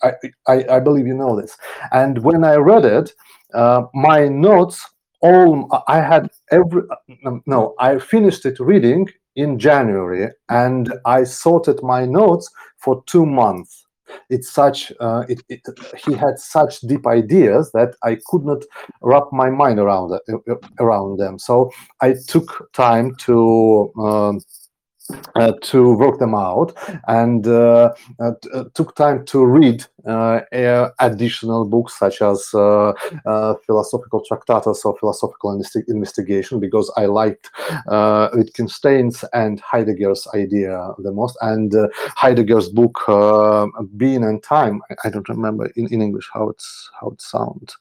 I, 0.03 0.13
I, 0.47 0.77
I, 0.77 0.81
believe 0.81 1.07
you 1.07 1.15
know 1.15 1.41
this. 1.41 1.57
And 1.91 2.19
when 2.23 2.45
I 2.45 2.55
read 2.55 2.85
it, 2.85 3.13
uh, 3.55 3.83
my 3.95 4.29
notes 4.29 4.85
all 5.23 5.69
I 5.87 6.01
had 6.01 6.29
every 6.51 6.83
no 7.47 7.75
I 7.79 7.99
finished 7.99 8.45
it 8.45 8.59
reading 8.59 9.09
in 9.37 9.59
January 9.59 10.29
and 10.49 10.93
I 11.07 11.25
sorted 11.25 11.83
my 11.83 12.05
notes 12.05 12.51
for 12.79 13.03
two 13.07 13.25
months. 13.25 13.87
It's 14.29 14.53
such 14.53 14.93
uh, 15.01 15.25
it, 15.29 15.43
it, 15.49 15.61
he 16.05 16.13
had 16.13 16.39
such 16.39 16.81
deep 16.81 17.07
ideas 17.07 17.71
that 17.73 17.95
I 18.03 18.19
could 18.27 18.45
not 18.45 18.63
wrap 19.01 19.25
my 19.33 19.49
mind 19.49 19.79
around 19.79 20.19
around 20.81 21.19
them. 21.19 21.39
So 21.39 21.71
I 22.01 22.15
took 22.29 22.71
time 22.73 23.15
to. 23.27 23.93
Um, 23.99 24.41
uh, 25.35 25.53
to 25.63 25.95
work 25.95 26.19
them 26.19 26.35
out 26.35 26.75
and 27.09 27.47
uh, 27.47 27.93
uh, 28.21 28.33
uh 28.55 28.65
took 28.75 28.95
time 28.95 29.25
to 29.25 29.45
read 29.45 29.85
uh, 30.07 30.41
additional 30.99 31.65
books 31.65 31.99
such 31.99 32.23
as 32.23 32.53
uh, 32.55 32.93
philosophical 33.67 34.23
tractatus 34.27 34.85
or 34.85 34.97
philosophical 34.99 35.53
investigation 35.89 36.59
because 36.59 36.93
I 36.97 37.07
liked 37.07 37.51
Wittgenstein's 38.35 39.25
and 39.33 39.61
Heidegger's 39.61 40.27
idea 40.35 40.93
the 40.99 41.13
most. 41.13 41.37
And 41.41 41.73
Heidegger's 42.17 42.69
book 42.69 42.99
Being 43.97 44.25
and 44.25 44.43
Time 44.43 44.83
I 45.05 45.11
don't 45.11 45.29
remember 45.29 45.67
in, 45.77 45.87
in 45.93 46.03
English 46.03 46.29
how 46.33 46.49
it's 46.49 46.91
how 47.01 47.11
it 47.11 47.21
sounds 47.21 47.77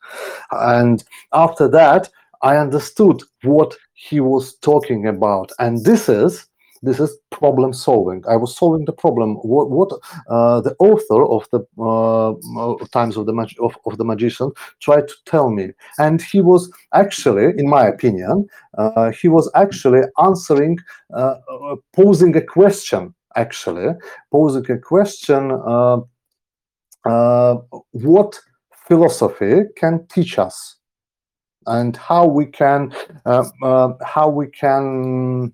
and 0.51 1.03
after 1.34 1.67
that 1.69 2.09
I 2.43 2.57
understood 2.57 3.21
what 3.43 3.77
he 3.93 4.19
was 4.19 4.55
talking 4.57 5.07
about. 5.07 5.51
And 5.59 5.84
this 5.86 6.09
is 6.09 6.47
this 6.82 6.99
is 6.99 7.17
problem 7.32 7.73
solving. 7.73 8.23
I 8.27 8.36
was 8.36 8.57
solving 8.57 8.86
the 8.86 8.93
problem. 8.93 9.36
What, 9.36 9.69
what 9.69 9.91
uh, 10.27 10.61
the 10.61 10.75
author 10.79 11.23
of 11.25 11.47
the 11.51 11.61
uh, 11.82 12.86
Times 12.88 13.17
of 13.17 13.25
the 13.25 13.34
Mag 13.34 13.53
of, 13.59 13.77
of, 13.86 13.97
the 13.97 14.03
Magician 14.03 14.51
tried 14.79 15.07
to 15.07 15.15
tell 15.25 15.49
me, 15.49 15.69
and 15.99 16.21
he 16.21 16.41
was 16.41 16.71
actually, 16.93 17.53
in 17.57 17.69
my 17.69 17.86
opinion, 17.88 18.47
uh, 18.77 19.11
he 19.11 19.27
was 19.27 19.49
actually 19.55 20.01
answering, 20.23 20.77
uh, 21.13 21.36
uh, 21.51 21.75
posing 21.95 22.36
a 22.36 22.41
question. 22.41 23.13
Actually, 23.36 23.95
posing 24.32 24.69
a 24.69 24.77
question: 24.77 25.51
uh, 27.05 27.55
what 27.91 28.39
philosophy 28.88 29.61
can 29.77 30.05
teach 30.07 30.38
us, 30.38 30.75
and 31.67 31.95
how 31.95 32.25
we 32.25 32.45
can, 32.45 32.93
how 33.25 34.29
we 34.29 34.47
can 34.47 35.53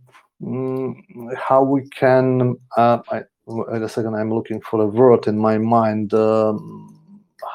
how 1.38 1.64
we 1.64 1.88
can 1.90 2.56
uh, 2.78 3.00
I, 3.12 3.24
wait 3.48 3.82
a 3.82 3.90
second 3.90 4.16
i'm 4.16 4.34
looking 4.34 4.62
for 4.62 4.82
a 4.82 4.88
word 4.88 5.28
in 5.28 5.38
my 5.38 5.58
mind 5.58 6.14
um, 6.14 6.97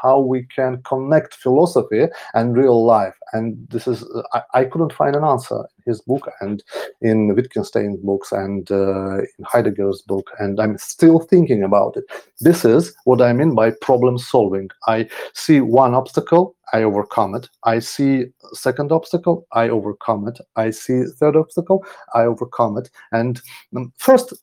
how 0.00 0.18
we 0.18 0.44
can 0.44 0.82
connect 0.82 1.34
philosophy 1.34 2.06
and 2.34 2.56
real 2.56 2.84
life. 2.84 3.14
And 3.32 3.66
this 3.70 3.86
is 3.86 4.04
I, 4.32 4.42
I, 4.54 4.64
couldn't 4.64 4.92
find 4.92 5.16
an 5.16 5.24
answer 5.24 5.56
in 5.56 5.92
his 5.92 6.00
book 6.02 6.30
and 6.40 6.62
in 7.00 7.34
wittgenstein's 7.34 7.98
books 8.00 8.30
and 8.32 8.70
uh, 8.70 9.18
in 9.18 9.44
heidegger's 9.44 10.02
book 10.02 10.30
and 10.38 10.60
i'm 10.60 10.76
still 10.78 11.20
thinking 11.20 11.62
about 11.62 11.96
it. 11.96 12.04
This 12.40 12.64
is 12.64 12.94
what 13.04 13.22
i 13.22 13.32
mean 13.32 13.54
by 13.54 13.70
problem 13.70 14.18
solving. 14.18 14.68
I 14.86 15.08
see 15.34 15.60
one 15.60 15.94
obstacle 15.94 16.54
i 16.72 16.82
overcome 16.82 17.34
it. 17.34 17.48
I 17.64 17.78
see 17.78 18.26
second 18.52 18.92
obstacle 18.92 19.46
i 19.52 19.68
overcome 19.68 20.28
it. 20.28 20.38
I 20.56 20.70
see 20.70 21.04
third 21.04 21.36
obstacle 21.36 21.84
i 22.14 22.22
overcome 22.22 22.78
it. 22.78 22.90
And 23.12 23.40
um, 23.76 23.92
first 23.98 24.34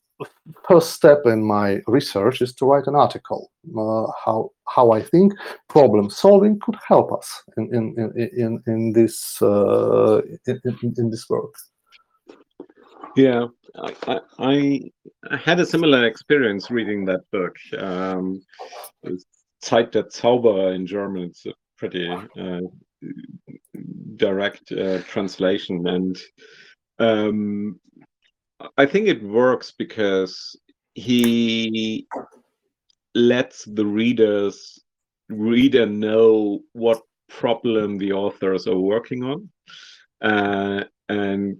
first 0.66 0.92
step 0.92 1.22
in 1.26 1.42
my 1.42 1.80
research 1.86 2.42
is 2.42 2.54
to 2.54 2.66
write 2.66 2.86
an 2.86 2.94
article 2.94 3.50
uh, 3.76 4.06
how 4.24 4.50
how 4.68 4.92
I 4.92 5.02
think 5.02 5.32
problem 5.68 6.10
solving 6.10 6.58
could 6.60 6.76
help 6.86 7.12
us 7.12 7.28
in 7.56 7.74
in 7.74 8.12
in 8.36 8.62
in, 8.66 8.92
this 8.92 9.40
uh, 9.42 10.20
in, 10.46 10.94
in, 10.98 11.10
this 11.10 11.28
work. 11.28 11.54
Yeah, 13.16 13.46
I, 13.76 14.20
I, 14.38 14.80
I 15.30 15.36
had 15.36 15.60
a 15.60 15.66
similar 15.66 16.06
experience 16.06 16.70
reading 16.70 17.04
that 17.06 17.22
book. 17.32 17.56
Um, 17.78 18.42
Zeit 19.62 19.92
der 19.92 20.08
in 20.74 20.86
German. 20.86 21.24
It's 21.24 21.46
a 21.46 21.52
pretty 21.76 22.08
uh, 22.08 22.60
direct 24.16 24.72
uh, 24.72 25.00
translation, 25.02 25.86
and 25.86 26.18
um, 26.98 27.80
I 28.76 28.86
think 28.86 29.08
it 29.08 29.22
works 29.22 29.70
because 29.70 30.56
he 30.94 32.06
lets 33.14 33.64
the 33.64 33.86
readers 33.86 34.78
reader 35.28 35.86
know 35.86 36.60
what 36.72 37.02
problem 37.28 37.98
the 37.98 38.12
authors 38.12 38.66
are 38.66 38.78
working 38.78 39.22
on 39.22 39.48
uh, 40.22 40.84
and 41.08 41.56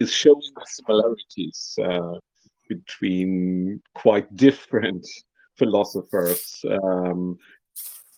is 0.00 0.12
showing 0.12 0.40
the 0.56 0.66
similarities 0.66 1.78
uh, 1.84 2.18
between 2.68 3.80
quite 3.94 4.34
different 4.36 5.06
philosophers 5.56 6.64
um, 6.82 7.36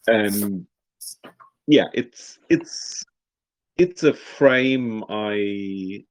and 0.06 0.66
yeah 1.66 1.86
it's 1.94 2.38
it's 2.48 3.04
it's 3.76 4.02
a 4.02 4.12
frame 4.12 5.02
i 5.08 6.04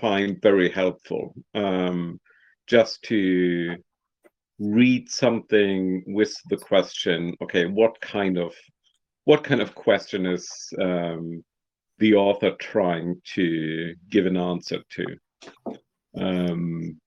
find 0.00 0.40
very 0.42 0.70
helpful 0.70 1.34
um, 1.54 2.20
just 2.66 3.02
to 3.02 3.76
read 4.58 5.10
something 5.10 6.04
with 6.06 6.34
the 6.50 6.56
question 6.56 7.34
okay 7.42 7.66
what 7.66 8.00
kind 8.00 8.38
of 8.38 8.54
what 9.24 9.44
kind 9.44 9.60
of 9.60 9.74
question 9.74 10.26
is 10.26 10.48
um, 10.80 11.42
the 11.98 12.14
author 12.14 12.52
trying 12.58 13.20
to 13.24 13.94
give 14.10 14.26
an 14.26 14.36
answer 14.36 14.80
to? 14.90 15.06
Um, 16.18 17.00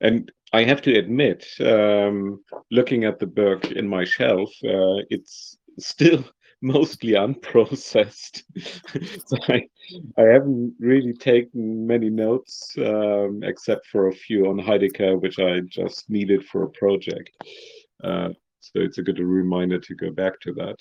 and 0.00 0.30
i 0.52 0.62
have 0.62 0.82
to 0.82 0.98
admit 0.98 1.46
um, 1.60 2.44
looking 2.70 3.04
at 3.04 3.18
the 3.18 3.26
book 3.26 3.64
in 3.72 3.88
my 3.88 4.04
shelf 4.04 4.50
uh, 4.64 5.00
it's 5.10 5.56
still 5.78 6.24
mostly 6.66 7.12
unprocessed. 7.12 8.42
so 9.26 9.36
I, 9.48 9.68
I 10.18 10.22
haven't 10.22 10.74
really 10.80 11.12
taken 11.12 11.86
many 11.86 12.10
notes 12.10 12.74
um, 12.78 13.40
except 13.44 13.86
for 13.86 14.08
a 14.08 14.12
few 14.12 14.48
on 14.48 14.58
Heidegger, 14.58 15.16
which 15.16 15.38
I 15.38 15.60
just 15.60 16.10
needed 16.10 16.44
for 16.44 16.64
a 16.64 16.70
project. 16.70 17.30
Uh, 18.02 18.30
so 18.60 18.80
it's 18.80 18.98
a 18.98 19.02
good 19.02 19.20
reminder 19.20 19.78
to 19.78 19.94
go 19.94 20.10
back 20.10 20.40
to 20.40 20.52
that. 20.54 20.78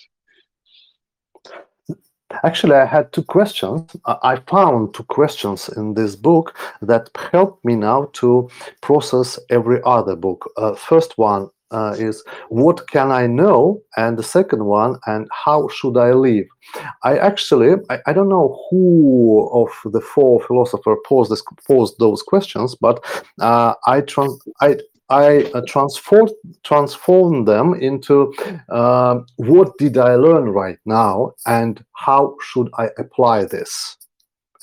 Actually, 2.43 2.75
I 2.75 2.85
had 2.85 3.13
two 3.13 3.23
questions. 3.23 3.95
I 4.05 4.37
found 4.47 4.95
two 4.95 5.03
questions 5.03 5.69
in 5.69 5.93
this 5.93 6.15
book 6.15 6.57
that 6.81 7.09
helped 7.31 7.63
me 7.63 7.75
now 7.75 8.09
to 8.13 8.49
process 8.81 9.39
every 9.51 9.79
other 9.85 10.15
book. 10.15 10.51
Uh, 10.57 10.73
first 10.73 11.17
one 11.19 11.49
uh, 11.71 11.95
is 11.97 12.23
what 12.49 12.87
can 12.89 13.11
I 13.11 13.27
know, 13.27 13.81
and 13.97 14.17
the 14.17 14.23
second 14.23 14.65
one, 14.65 14.97
and 15.07 15.27
how 15.31 15.67
should 15.69 15.97
I 15.97 16.11
live? 16.13 16.45
I 17.03 17.17
actually 17.17 17.75
I, 17.89 17.99
I 18.07 18.13
don't 18.13 18.29
know 18.29 18.59
who 18.69 19.49
of 19.53 19.91
the 19.91 20.01
four 20.01 20.41
philosophers 20.41 20.97
posed 21.05 21.31
this, 21.31 21.43
posed 21.67 21.95
those 21.99 22.21
questions, 22.21 22.75
but 22.75 23.03
uh, 23.39 23.73
I 23.87 24.01
trans 24.01 24.37
I 24.61 24.77
I 25.09 25.51
uh, 25.53 25.61
transformed 25.67 26.31
transform 26.63 27.45
them 27.45 27.75
into 27.75 28.33
uh, 28.69 29.19
what 29.37 29.77
did 29.77 29.97
I 29.97 30.15
learn 30.15 30.49
right 30.49 30.79
now, 30.85 31.33
and 31.45 31.83
how 31.93 32.35
should 32.41 32.69
I 32.77 32.89
apply 32.97 33.45
this? 33.45 33.97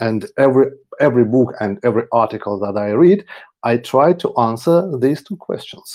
And 0.01 0.27
every 0.39 0.67
every 1.01 1.25
book 1.25 1.55
and 1.61 1.79
every 1.85 2.05
article 2.13 2.59
that 2.61 2.77
I 2.77 2.91
read, 2.91 3.25
I 3.63 3.77
try 3.77 4.13
to 4.15 4.35
answer 4.37 4.97
these 4.99 5.23
two 5.23 5.37
questions. 5.37 5.95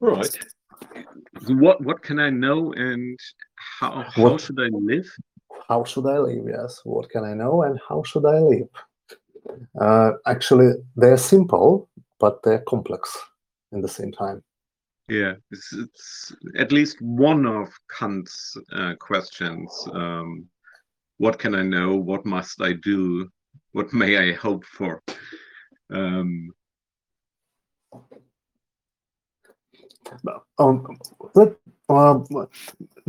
Right. 0.00 0.38
What 1.48 1.82
what 1.82 2.02
can 2.02 2.18
I 2.18 2.30
know 2.30 2.72
and 2.72 3.18
how 3.56 4.04
how 4.08 4.22
what, 4.22 4.40
should 4.40 4.58
I 4.58 4.68
live? 4.72 5.06
How 5.68 5.84
should 5.84 6.06
I 6.06 6.18
live? 6.18 6.44
Yes. 6.48 6.80
What 6.84 7.10
can 7.10 7.24
I 7.24 7.34
know 7.34 7.62
and 7.62 7.78
how 7.88 8.02
should 8.02 8.24
I 8.24 8.38
live? 8.38 8.68
Uh, 9.80 10.12
actually, 10.26 10.72
they're 10.96 11.16
simple, 11.16 11.88
but 12.18 12.42
they're 12.42 12.64
complex 12.68 13.16
in 13.72 13.80
the 13.80 13.88
same 13.88 14.12
time. 14.12 14.42
Yeah, 15.08 15.34
it's, 15.50 15.72
it's 15.72 16.32
at 16.56 16.70
least 16.70 17.00
one 17.00 17.44
of 17.44 17.68
Kant's 17.98 18.56
uh, 18.72 18.94
questions. 19.00 19.68
Um, 19.92 20.46
what 21.18 21.38
can 21.38 21.54
I 21.54 21.62
know? 21.62 21.96
What 21.96 22.24
must 22.24 22.62
I 22.62 22.74
do? 22.74 23.28
What 23.72 23.92
may 23.92 24.30
I 24.30 24.32
hope 24.34 24.64
for? 24.64 25.02
Um, 25.92 26.50
um, 30.58 30.98
let, 31.34 31.54
um, 31.88 32.24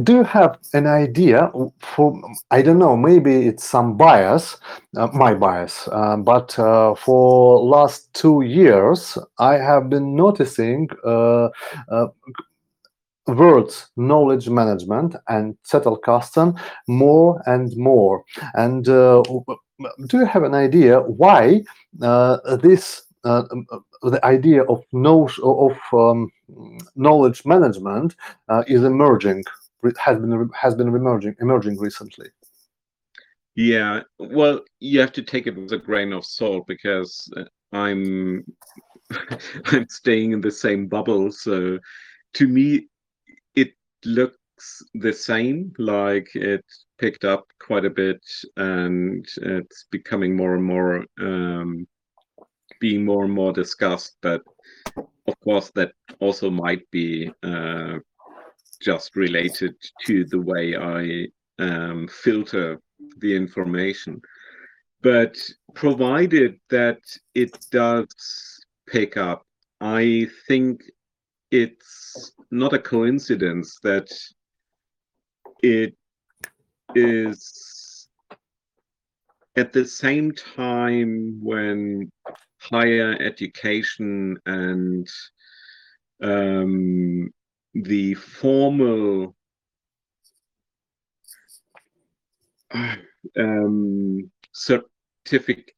do 0.04 0.16
you 0.16 0.24
have 0.24 0.58
an 0.74 0.88
idea 0.88 1.52
for 1.80 2.20
i 2.50 2.62
don't 2.62 2.80
know 2.80 2.96
maybe 2.96 3.48
it's 3.48 3.64
some 3.64 3.98
bias 3.98 4.58
uh, 4.98 5.08
my 5.08 5.34
bias 5.34 5.88
uh, 5.92 6.16
but 6.18 6.58
uh, 6.58 6.96
for 6.96 7.60
last 7.60 8.12
two 8.14 8.42
years 8.42 9.18
i 9.38 9.54
have 9.54 9.90
been 9.90 10.16
noticing 10.16 10.90
uh, 11.06 11.50
uh, 11.90 12.08
words 13.28 13.90
knowledge 13.98 14.50
management 14.50 15.16
and 15.28 15.56
Zettelkasten 15.64 16.60
more 16.88 17.42
and 17.46 17.76
more. 17.78 18.24
And 18.56 18.88
uh, 18.90 19.24
do 20.08 20.18
you 20.18 20.26
have 20.26 20.44
an 20.44 20.54
idea 20.54 21.00
why 21.02 21.62
this 21.94 23.04
the 23.24 24.20
idea 24.24 24.64
of 24.64 24.84
know 24.92 25.30
of 25.44 25.78
um, 25.94 26.32
knowledge 26.96 27.46
management 27.46 28.16
uh, 28.50 28.64
is 28.68 28.84
emerging 28.84 29.44
has 29.98 30.20
been 30.20 30.50
has 30.54 30.76
been 30.76 30.88
emerging 30.88 31.36
emerging 31.40 31.78
recently 31.78 32.28
yeah 33.56 34.02
well 34.20 34.62
you 34.80 35.00
have 35.00 35.12
to 35.12 35.22
take 35.22 35.48
it 35.48 35.56
with 35.56 35.72
a 35.74 35.78
grain 35.78 36.14
of 36.14 36.24
salt 36.26 36.66
because 36.68 37.32
uh, 37.38 37.44
I'm 37.74 38.44
I'm 39.66 39.88
staying 39.90 40.32
in 40.32 40.42
the 40.42 40.52
same 40.52 40.88
bubble. 40.88 41.32
So 41.32 41.80
to 42.34 42.48
me, 42.48 42.88
it 43.56 43.74
looks 44.06 44.38
the 44.94 45.14
same. 45.14 45.74
Like 45.78 46.30
it 46.36 46.66
picked 47.00 47.26
up 47.26 47.46
quite 47.60 47.86
a 47.86 47.90
bit, 47.90 48.22
and 48.58 49.26
it's 49.38 49.86
becoming 49.92 50.36
more 50.36 50.56
and 50.56 50.64
more 50.64 51.06
um, 51.20 51.88
being 52.80 53.06
more 53.06 53.26
and 53.26 53.34
more 53.34 53.54
discussed. 53.54 54.18
But 54.22 54.42
of 55.28 55.40
course, 55.42 55.72
that 55.76 55.94
also 56.20 56.50
might 56.50 56.90
be 56.92 57.32
uh, 57.44 58.00
just 58.82 59.16
related 59.16 59.76
to 60.06 60.26
the 60.26 60.42
way 60.42 60.76
I 60.76 61.28
um, 61.60 62.08
filter 62.08 62.80
the 63.20 63.36
information. 63.36 64.22
But 65.02 65.38
provided 65.74 66.60
that 66.70 67.00
it 67.34 67.58
does 67.72 68.08
pick 68.88 69.18
up, 69.18 69.46
I 69.80 70.28
think 70.48 70.82
it's 71.50 72.34
not 72.52 72.74
a 72.74 72.80
coincidence 72.80 73.78
that 73.84 74.10
it 75.64 75.96
is 76.96 78.08
at 79.56 79.74
the 79.74 79.86
same 79.86 80.32
time 80.32 81.40
when 81.42 82.10
higher 82.62 83.18
education 83.20 84.38
and 84.46 85.08
um, 86.22 87.30
the 87.74 88.14
formal 88.14 89.36
um, 93.38 94.32
certificate 94.54 95.76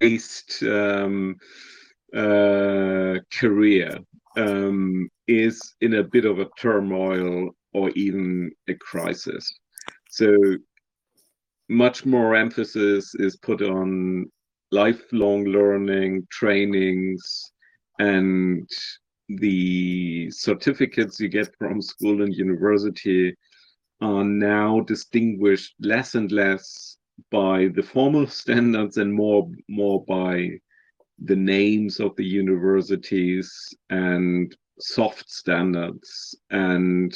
based 0.00 0.62
um, 0.62 1.36
uh, 2.14 3.16
career 3.32 3.98
um, 4.36 5.08
is 5.26 5.74
in 5.80 5.94
a 5.94 6.02
bit 6.02 6.24
of 6.24 6.38
a 6.38 6.48
turmoil 6.58 7.50
or 7.72 7.90
even 7.90 8.50
a 8.68 8.74
crisis. 8.74 9.52
So 10.10 10.36
much 11.68 12.06
more 12.06 12.34
emphasis 12.34 13.14
is 13.16 13.36
put 13.36 13.62
on 13.62 14.30
lifelong 14.70 15.44
learning, 15.44 16.26
trainings, 16.30 17.52
and 17.98 18.68
the 19.28 20.30
certificates 20.30 21.20
you 21.20 21.28
get 21.28 21.54
from 21.58 21.82
school 21.82 22.22
and 22.22 22.34
university 22.34 23.34
are 24.00 24.24
now 24.24 24.80
distinguished 24.80 25.74
less 25.80 26.14
and 26.14 26.32
less 26.32 26.96
by 27.30 27.68
the 27.74 27.82
formal 27.82 28.26
standards 28.40 28.96
and 28.96 29.12
more 29.12 29.50
more 29.68 30.04
by 30.04 30.50
the 31.24 31.36
names 31.36 31.98
of 31.98 32.14
the 32.16 32.24
universities 32.24 33.74
and 33.90 34.56
soft 34.78 35.28
standards. 35.28 36.36
And 36.50 37.12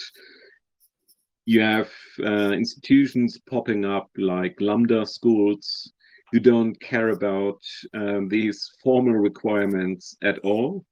you 1.47 1.61
have 1.61 1.91
uh, 2.25 2.51
institutions 2.51 3.39
popping 3.49 3.85
up 3.85 4.11
like 4.17 4.61
lambda 4.61 5.07
schools 5.07 5.93
who 6.33 6.41
don't 6.41 6.81
care 6.81 7.11
about 7.11 7.61
um, 7.95 8.27
these 8.29 8.73
formal 8.83 9.15
requirements 9.15 10.17
at 10.23 10.39
all 10.41 10.85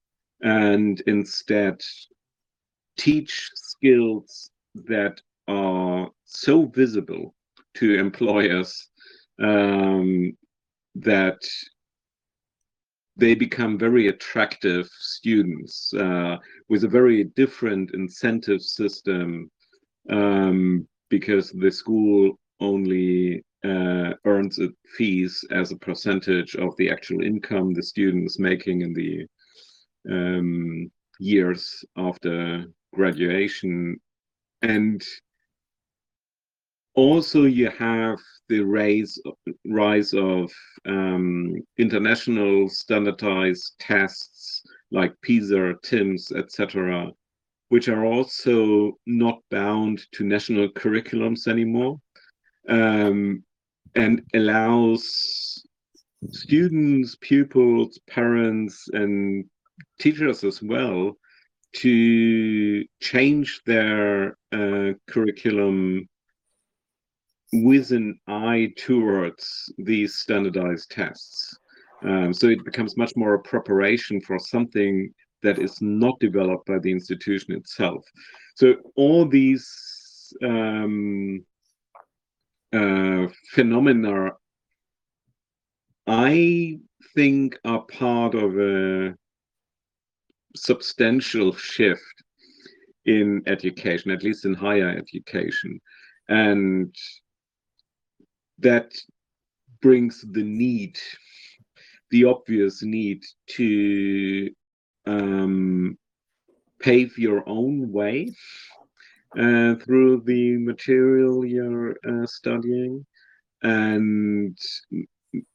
and 0.43 1.01
instead 1.07 1.81
teach 2.99 3.49
skills 3.55 4.51
that 4.75 5.21
are 5.49 6.09
so 6.25 6.67
visible 6.67 7.35
to 7.75 7.99
employers 7.99 8.89
um, 9.43 10.37
that 10.95 11.41
they 13.17 13.35
become 13.35 13.79
very 13.79 14.09
attractive 14.09 14.89
students 14.99 15.93
uh, 15.95 16.37
with 16.69 16.85
a 16.85 16.89
very 16.89 17.25
different 17.25 17.91
incentive 17.95 18.63
system 18.63 19.51
um, 20.11 20.87
because 21.09 21.51
the 21.51 21.71
school 21.71 22.39
only 22.61 23.43
uh, 23.65 24.15
earns 24.25 24.59
fees 24.97 25.45
as 25.51 25.71
a 25.71 25.77
percentage 25.77 26.55
of 26.57 26.75
the 26.77 26.91
actual 26.91 27.23
income 27.23 27.75
the 27.75 27.83
student 27.83 28.27
is 28.27 28.39
making 28.39 28.81
in 28.83 28.93
the 28.95 29.27
um, 30.11 30.91
years 31.19 31.85
after 31.97 32.65
graduation. 32.95 34.01
And 34.63 35.03
also 36.95 37.45
you 37.45 37.71
have 37.71 38.19
the 38.49 38.61
rise 38.61 39.19
rise 39.67 40.13
of 40.13 40.51
um, 40.87 41.55
international 41.79 42.69
standardized 42.69 43.75
tests 43.79 44.63
like 44.91 45.15
PISA, 45.23 45.75
TIMSS, 45.83 46.33
etc., 46.33 47.11
which 47.69 47.89
are 47.89 48.05
also 48.05 48.99
not 49.07 49.39
bound 49.51 50.05
to 50.13 50.25
national 50.25 50.69
curriculums 50.71 51.47
anymore, 51.47 52.01
um, 52.69 53.45
and 53.95 54.23
allows 54.35 55.65
students, 56.31 57.17
pupils, 57.21 57.99
parents, 58.09 58.89
and 58.93 59.45
teachers 59.99 60.45
as 60.45 60.63
well 60.63 61.17
to 61.73 62.85
change 63.01 63.61
their 63.65 64.37
uh, 64.53 64.93
curriculum 65.07 66.09
with 67.53 67.91
an 67.91 68.19
eye 68.29 68.73
towards 68.77 69.73
these 69.79 70.17
standardized 70.17 70.91
tests. 70.91 71.59
Um, 72.03 72.33
so 72.33 72.49
it 72.49 72.65
becomes 72.65 72.97
much 72.97 73.13
more 73.17 73.35
a 73.35 73.41
preparation 73.41 74.21
for 74.21 74.39
something 74.39 75.13
that 75.43 75.59
is 75.59 75.81
not 75.81 76.19
developed 76.21 76.67
by 76.67 76.79
the 76.79 76.91
institution 76.91 77.55
itself. 77.55 78.05
So 78.55 78.77
all 78.97 79.27
these 79.27 80.33
um, 80.43 81.45
uh, 82.73 83.27
phenomena, 83.53 84.33
I 86.07 86.79
think, 87.15 87.59
are 87.65 87.83
part 87.83 88.35
of 88.35 88.59
a 88.59 89.15
substantial 90.57 91.55
shift 91.55 92.03
in 93.07 93.43
education, 93.47 94.11
at 94.11 94.23
least 94.23 94.45
in 94.45 94.55
higher 94.55 94.89
education. 94.89 95.81
And 96.29 96.95
that 98.59 98.93
brings 99.81 100.25
the 100.31 100.43
need, 100.43 100.99
the 102.11 102.25
obvious 102.25 102.83
need 102.83 103.25
to 103.49 104.51
um, 105.07 105.99
pave 106.79 107.19
your 107.19 107.43
own 107.49 107.91
way 107.91 108.35
uh, 109.39 109.75
through 109.77 110.23
the 110.27 110.57
material 110.59 111.45
you're 111.45 111.97
uh, 112.09 112.27
studying 112.27 113.05
and 113.63 114.57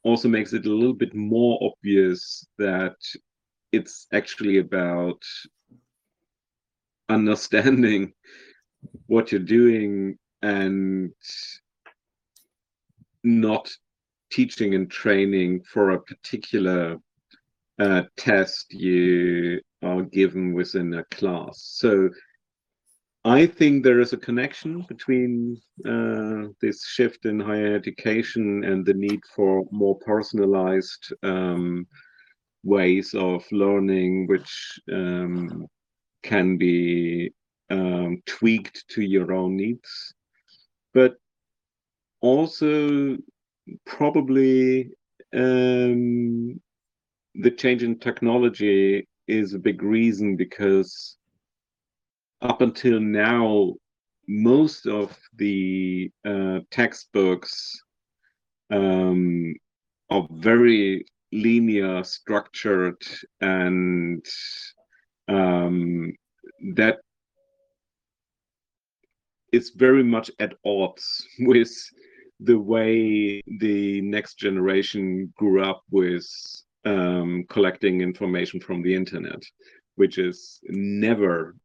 also 0.04 0.28
makes 0.28 0.52
it 0.52 0.66
a 0.66 0.72
little 0.72 0.94
bit 0.94 1.14
more 1.14 1.58
obvious 1.60 2.46
that 2.58 2.96
it's 3.72 4.06
actually 4.12 4.58
about 4.58 5.20
understanding 7.08 8.12
what 9.06 9.30
you're 9.30 9.40
doing 9.40 10.16
and 10.42 11.12
not 13.24 13.70
teaching 14.30 14.74
and 14.74 14.90
training 14.90 15.62
for 15.64 15.90
a 15.90 16.02
particular 16.02 16.96
uh, 17.78 18.02
test 18.16 18.72
you 18.72 19.60
are 19.82 20.02
given 20.02 20.54
within 20.54 20.94
a 20.94 21.04
class. 21.04 21.60
So 21.76 22.08
I 23.26 23.44
think 23.44 23.82
there 23.82 23.98
is 23.98 24.12
a 24.12 24.18
connection 24.18 24.82
between 24.82 25.60
uh, 25.84 26.46
this 26.60 26.86
shift 26.86 27.26
in 27.26 27.40
higher 27.40 27.74
education 27.74 28.62
and 28.62 28.86
the 28.86 28.94
need 28.94 29.18
for 29.34 29.64
more 29.72 29.98
personalized 29.98 31.12
um, 31.24 31.88
ways 32.62 33.14
of 33.14 33.44
learning, 33.50 34.28
which 34.28 34.78
um, 34.92 35.66
can 36.22 36.56
be 36.56 37.32
um, 37.68 38.22
tweaked 38.26 38.84
to 38.90 39.02
your 39.02 39.32
own 39.32 39.56
needs. 39.56 40.14
But 40.94 41.16
also 42.20 43.16
probably 43.86 44.90
um, 45.34 46.60
the 47.34 47.50
change 47.50 47.82
in 47.82 47.98
technology 47.98 49.08
is 49.26 49.52
a 49.52 49.58
big 49.58 49.82
reason 49.82 50.36
because 50.36 51.15
up 52.42 52.60
until 52.60 53.00
now 53.00 53.74
most 54.28 54.86
of 54.86 55.16
the 55.36 56.10
uh, 56.24 56.58
textbooks 56.70 57.80
um, 58.70 59.54
are 60.10 60.26
very 60.30 61.04
linear 61.32 62.02
structured 62.04 63.00
and 63.40 64.24
um, 65.28 66.12
that 66.74 66.98
is 69.52 69.70
very 69.70 70.02
much 70.02 70.30
at 70.38 70.54
odds 70.64 71.26
with 71.40 71.72
the 72.40 72.58
way 72.58 73.40
the 73.60 74.00
next 74.02 74.38
generation 74.38 75.32
grew 75.36 75.62
up 75.62 75.82
with 75.90 76.26
um, 76.84 77.44
collecting 77.48 78.02
information 78.02 78.60
from 78.60 78.82
the 78.82 78.94
internet, 78.94 79.42
which 79.94 80.18
is 80.18 80.60
never 80.68 81.56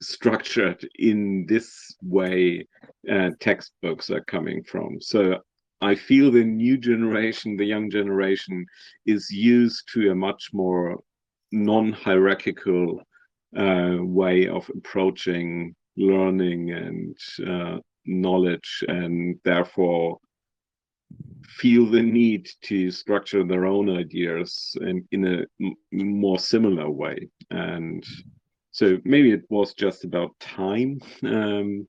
structured 0.00 0.86
in 0.98 1.46
this 1.48 1.94
way 2.02 2.66
uh, 3.10 3.30
textbooks 3.40 4.10
are 4.10 4.24
coming 4.24 4.62
from. 4.64 5.00
So 5.00 5.38
I 5.80 5.94
feel 5.94 6.30
the 6.30 6.44
new 6.44 6.76
generation, 6.76 7.56
the 7.56 7.64
young 7.64 7.90
generation, 7.90 8.64
is 9.06 9.30
used 9.30 9.88
to 9.94 10.10
a 10.10 10.14
much 10.14 10.50
more 10.52 10.98
non-hierarchical 11.52 13.00
uh, 13.56 13.96
way 14.00 14.48
of 14.48 14.68
approaching 14.76 15.74
learning 15.96 16.70
and 16.70 17.16
uh, 17.48 17.78
knowledge, 18.06 18.84
and 18.88 19.38
therefore 19.44 20.18
feel 21.46 21.86
the 21.86 22.02
need 22.02 22.48
to 22.62 22.90
structure 22.90 23.44
their 23.44 23.64
own 23.64 23.88
ideas 23.88 24.76
in, 24.82 25.06
in 25.12 25.24
a 25.24 25.44
more 25.92 26.38
similar 26.38 26.90
way. 26.90 27.28
And 27.50 28.04
so 28.78 28.96
maybe 29.04 29.32
it 29.32 29.42
was 29.50 29.74
just 29.74 30.04
about 30.04 30.38
time 30.38 31.00
um, 31.24 31.88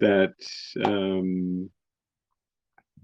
that 0.00 0.34
um, 0.84 1.70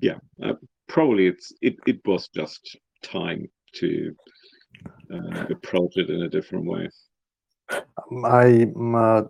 yeah 0.03 0.19
uh, 0.45 0.53
probably 0.87 1.27
it's 1.27 1.51
it, 1.63 1.77
it 1.87 1.99
was 2.05 2.29
just 2.29 2.77
time 3.03 3.49
to 3.73 4.15
uh, 5.11 5.47
approach 5.51 5.97
it 5.97 6.11
in 6.11 6.23
a 6.23 6.29
different 6.29 6.67
way. 6.67 6.91
I 8.23 8.67
uh, 8.95 9.23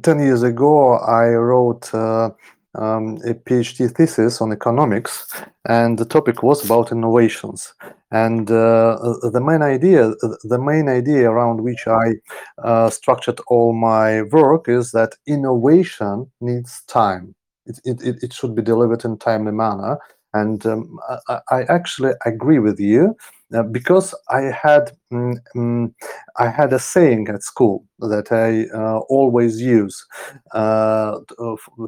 10 0.00 0.18
years 0.20 0.44
ago 0.44 0.94
I 0.98 1.30
wrote 1.30 1.92
uh, 1.92 2.30
um, 2.74 3.16
a 3.26 3.34
PhD 3.34 3.94
thesis 3.94 4.40
on 4.40 4.52
economics 4.52 5.32
and 5.68 5.98
the 5.98 6.04
topic 6.04 6.42
was 6.42 6.64
about 6.64 6.92
innovations 6.92 7.74
and 8.10 8.50
uh, 8.50 8.96
the 9.32 9.40
main 9.40 9.62
idea 9.62 10.12
the 10.44 10.58
main 10.58 10.88
idea 10.88 11.30
around 11.30 11.62
which 11.62 11.86
I 11.86 12.14
uh, 12.62 12.90
structured 12.90 13.40
all 13.48 13.72
my 13.72 14.22
work 14.22 14.68
is 14.68 14.92
that 14.92 15.14
innovation 15.26 16.30
needs 16.40 16.82
time 16.88 17.34
it, 17.66 18.02
it, 18.02 18.22
it 18.22 18.32
should 18.32 18.54
be 18.54 18.62
delivered 18.62 19.04
in 19.04 19.18
timely 19.18 19.52
manner. 19.52 19.98
And 20.34 20.64
um, 20.66 20.98
I, 21.28 21.40
I, 21.50 21.62
actually 21.64 22.12
agree 22.24 22.58
with 22.58 22.80
you 22.80 23.14
uh, 23.54 23.64
because 23.64 24.14
I 24.30 24.42
had 24.42 24.92
mm, 25.12 25.36
mm, 25.54 25.92
I 26.38 26.48
had 26.48 26.72
a 26.72 26.78
saying 26.78 27.28
at 27.28 27.42
school 27.42 27.84
that 27.98 28.32
I 28.32 28.66
uh, 28.74 29.00
always 29.10 29.60
use 29.60 30.06
uh, 30.52 31.18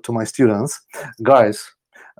to, 0.02 0.12
my 0.12 0.24
students, 0.24 0.80
guys. 1.22 1.66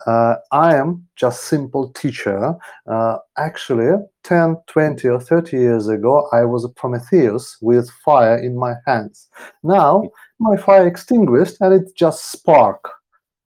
Uh, 0.07 0.35
I 0.51 0.75
am 0.75 1.07
just 1.15 1.45
simple 1.45 1.91
teacher. 1.93 2.55
Uh, 2.87 3.19
actually, 3.39 3.93
10, 4.25 4.57
20 4.67 5.09
or 5.09 5.21
30 5.21 5.57
years 5.57 5.89
ago, 5.89 6.29
I 6.33 6.45
was 6.45 6.65
a 6.65 6.69
Prometheus 6.69 7.57
with 7.61 7.89
fire 8.05 8.37
in 8.37 8.57
my 8.57 8.75
hands. 8.87 9.29
Now, 9.63 10.11
my 10.41 10.57
fire 10.57 10.87
extinguished 10.87 11.59
and 11.61 11.73
it 11.75 11.95
just 11.97 12.33
spark 12.33 12.91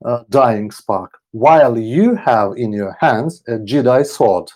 uh, 0.05 0.23
dying 0.29 0.71
spark, 0.71 1.18
while 1.31 1.77
you 1.77 2.15
have 2.15 2.53
in 2.57 2.71
your 2.73 2.95
hands 2.99 3.43
a 3.47 3.53
Jedi 3.59 4.05
sword. 4.05 4.49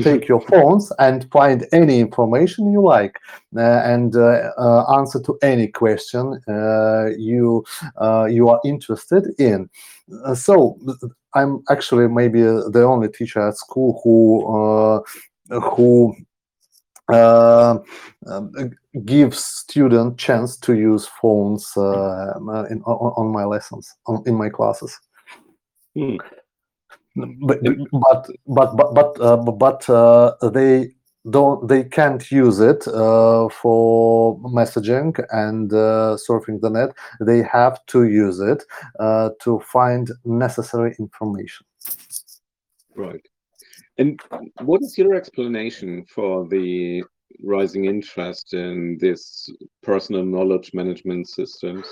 Take 0.00 0.28
your 0.28 0.40
phones 0.40 0.90
and 0.98 1.30
find 1.30 1.66
any 1.72 2.00
information 2.00 2.72
you 2.72 2.80
like 2.80 3.18
uh, 3.54 3.82
and 3.84 4.16
uh, 4.16 4.50
uh 4.56 4.98
answer 4.98 5.20
to 5.20 5.36
any 5.42 5.68
question 5.68 6.40
uh, 6.48 7.10
you 7.18 7.64
uh, 8.00 8.24
you 8.24 8.48
are 8.48 8.60
interested 8.64 9.34
in. 9.38 9.68
so 10.34 10.78
I'm 11.34 11.62
actually 11.68 12.08
maybe 12.08 12.40
the 12.40 12.82
only 12.82 13.08
teacher 13.08 13.46
at 13.46 13.58
school 13.58 14.00
who 14.02 15.04
who 15.60 16.16
uh, 17.12 17.78
um, 18.26 18.52
gives 19.04 19.38
student 19.44 20.16
chance 20.18 20.56
to 20.56 20.74
use 20.74 21.08
phones 21.20 21.76
uh, 21.76 22.34
in, 22.70 22.80
on, 22.82 23.12
on, 23.16 23.32
my 23.32 23.44
lessons 23.44 23.92
on, 24.06 24.22
in 24.26 24.34
my 24.34 24.48
classes 24.48 24.96
hmm. 25.94 26.16
but, 27.16 27.58
but 27.92 28.28
but 28.46 28.76
but 28.76 28.94
but 28.94 29.20
uh, 29.20 29.36
but 29.36 29.90
uh, 29.90 30.34
they 30.50 30.90
don't 31.30 31.68
they 31.68 31.84
can't 31.84 32.30
use 32.30 32.60
it 32.60 32.86
uh, 32.88 33.48
for 33.48 34.38
messaging 34.40 35.12
and 35.30 35.72
uh, 35.72 36.16
surfing 36.16 36.60
the 36.60 36.70
net 36.70 36.90
they 37.20 37.42
have 37.42 37.84
to 37.86 38.04
use 38.04 38.40
it 38.40 38.64
to 39.40 39.60
find 39.60 40.10
necessary 40.24 40.94
information 40.98 41.66
right 42.96 43.26
and 43.98 44.18
what 44.62 44.80
is 44.82 44.96
your 44.96 45.14
explanation 45.14 46.06
for 46.06 46.48
the 46.48 47.02
rising 47.42 47.84
interest 47.84 48.54
in 48.54 48.98
this 48.98 49.48
personal 49.82 50.24
knowledge 50.24 50.72
management 50.74 51.28
systems? 51.28 51.86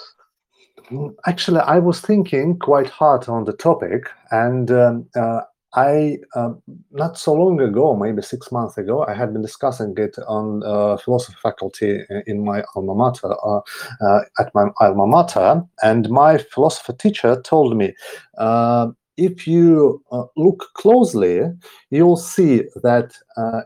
Actually, 1.26 1.60
I 1.60 1.78
was 1.78 2.00
thinking 2.00 2.58
quite 2.58 2.88
hard 2.88 3.28
on 3.28 3.44
the 3.44 3.52
topic, 3.52 4.08
and 4.30 4.70
um, 4.70 5.08
uh, 5.16 5.42
I 5.74 6.18
uh, 6.34 6.54
not 6.92 7.18
so 7.18 7.34
long 7.34 7.60
ago, 7.60 7.94
maybe 7.94 8.22
six 8.22 8.50
months 8.50 8.78
ago, 8.78 9.04
I 9.06 9.14
had 9.14 9.32
been 9.32 9.42
discussing 9.42 9.94
it 9.98 10.16
on 10.26 10.62
uh, 10.64 10.96
philosophy 10.96 11.36
faculty 11.42 12.00
in 12.26 12.44
my 12.44 12.64
alma 12.74 12.94
mater, 12.94 13.34
uh, 13.44 13.60
uh, 14.00 14.20
at 14.38 14.54
my 14.54 14.70
alma 14.80 15.06
mater, 15.06 15.62
and 15.82 16.08
my 16.08 16.38
philosophy 16.38 16.94
teacher 16.94 17.40
told 17.42 17.76
me 17.76 17.94
uh, 18.38 18.88
if 19.16 19.46
you 19.46 20.02
look 20.36 20.68
closely, 20.74 21.42
you'll 21.90 22.16
see 22.16 22.62
that 22.82 23.12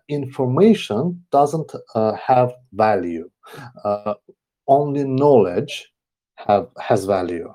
information 0.08 1.22
doesn't 1.30 1.72
have 1.94 2.52
value. 2.72 3.30
Only 4.66 5.04
knowledge 5.04 5.91
have, 6.46 6.68
has 6.80 7.04
value. 7.04 7.52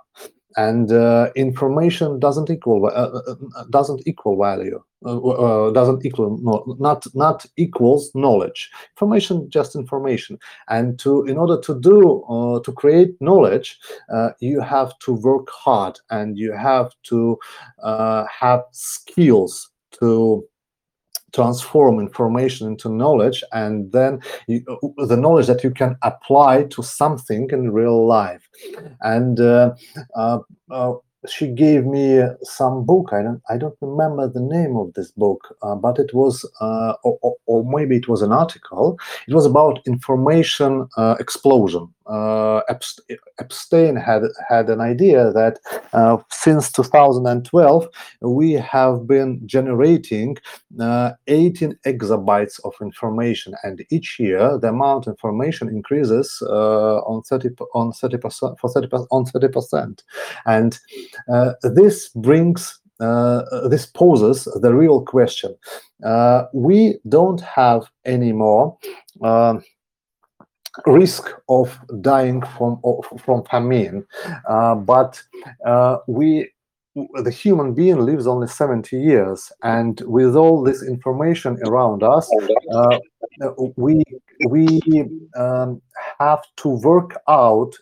And 0.55 0.91
uh, 0.91 1.29
information 1.35 2.19
doesn't 2.19 2.49
equal 2.49 2.87
uh, 2.87 2.89
uh, 2.89 3.35
uh 3.55 3.63
doesn't 3.69 4.07
equal 4.07 4.39
value. 4.41 4.83
Uh, 5.05 5.19
uh, 5.19 5.71
doesn't 5.71 6.03
equal 6.03 6.39
no, 6.41 6.75
not 6.79 7.05
not 7.13 7.45
equals 7.57 8.09
knowledge. 8.15 8.71
Information 8.95 9.47
just 9.51 9.75
information. 9.75 10.39
And 10.67 10.97
to 10.97 11.25
in 11.25 11.37
order 11.37 11.61
to 11.61 11.79
do 11.79 12.23
to 12.65 12.71
create 12.71 13.15
knowledge 13.21 13.77
you 14.39 14.59
have 14.61 14.97
to 14.99 15.13
work 15.13 15.47
hard 15.51 15.99
and 16.09 16.35
you 16.35 16.53
have 16.53 16.91
to 17.03 17.37
have 17.83 18.63
skills 18.71 19.69
to 19.99 20.43
transform 21.37 21.99
information 22.07 22.63
into 22.71 22.87
knowledge 22.89 23.43
and 23.51 23.91
then 23.91 24.19
you, 24.47 24.61
the 25.11 25.19
knowledge 25.23 25.47
that 25.47 25.63
you 25.63 25.71
can 25.81 25.95
apply 26.01 26.63
to 26.73 26.81
something 26.81 27.43
in 27.51 27.71
real 27.71 27.99
life 28.07 28.43
and 29.01 29.39
uh, 29.39 29.73
uh, 30.15 30.39
uh, 30.71 30.93
she 31.27 31.47
gave 31.47 31.85
me 31.85 32.21
some 32.43 32.85
book. 32.85 33.09
I 33.11 33.21
don't 33.21 33.41
I 33.49 33.57
don't 33.57 33.77
remember 33.81 34.27
the 34.27 34.45
name 34.57 34.77
of 34.77 34.93
this 34.93 35.11
book, 35.11 35.41
uh, 35.61 35.75
but 35.75 35.99
it 35.99 36.13
was 36.13 36.35
uh, 36.61 36.93
or, 37.03 37.35
or, 37.45 37.65
maybe 37.65 37.97
it 37.97 38.07
was 38.07 38.21
an 38.21 38.31
article. 38.31 38.97
It 39.27 39.33
was 39.33 39.45
about 39.45 39.81
information 39.85 40.87
uh, 40.95 41.15
explosion. 41.19 41.93
Uh, 42.07 42.61
Epstein 43.39 43.95
had 43.95 44.23
had 44.47 44.69
an 44.69 44.81
idea 44.81 45.31
that 45.33 45.59
uh, 45.93 46.17
since 46.31 46.71
2012 46.71 47.87
we 48.21 48.53
have 48.53 49.07
been 49.07 49.41
generating 49.45 50.37
uh, 50.79 51.11
18 51.27 51.77
exabytes 51.85 52.59
of 52.63 52.73
information, 52.81 53.53
and 53.63 53.85
each 53.89 54.19
year 54.19 54.57
the 54.57 54.69
amount 54.69 55.07
of 55.07 55.11
information 55.11 55.67
increases 55.67 56.41
on 56.41 57.21
30 57.23 57.49
on 57.73 57.91
30 57.91 58.17
percent 58.17 58.59
for 58.59 58.69
30 58.69 58.87
on 59.11 59.25
30 59.25 59.47
percent, 59.49 60.03
and 60.45 60.79
uh, 61.31 61.53
this 61.63 62.09
brings 62.09 62.79
uh, 62.99 63.67
this 63.67 63.85
poses 63.85 64.45
the 64.61 64.73
real 64.73 65.01
question. 65.01 65.55
Uh, 66.03 66.45
we 66.53 66.97
don't 67.09 67.41
have 67.41 67.89
anymore 68.05 68.77
um, 69.23 69.63
risk 70.85 71.31
of 71.49 71.77
dying 72.01 72.41
from 72.41 72.79
from 73.17 73.43
famine, 73.45 74.05
uh, 74.47 74.75
but 74.75 75.21
uh, 75.65 75.97
we 76.07 76.49
the 77.23 77.31
human 77.31 77.73
being 77.73 77.99
lives 77.99 78.25
only 78.25 78.47
70 78.47 78.97
years 78.97 79.51
and 79.63 80.01
with 80.01 80.35
all 80.35 80.63
this 80.63 80.81
information 80.81 81.59
around 81.65 82.01
us 82.01 82.27
uh, 82.73 82.97
we 83.75 84.03
we 84.49 84.79
um, 85.35 85.81
have 86.19 86.43
to 86.57 86.69
work 86.69 87.19
out 87.27 87.73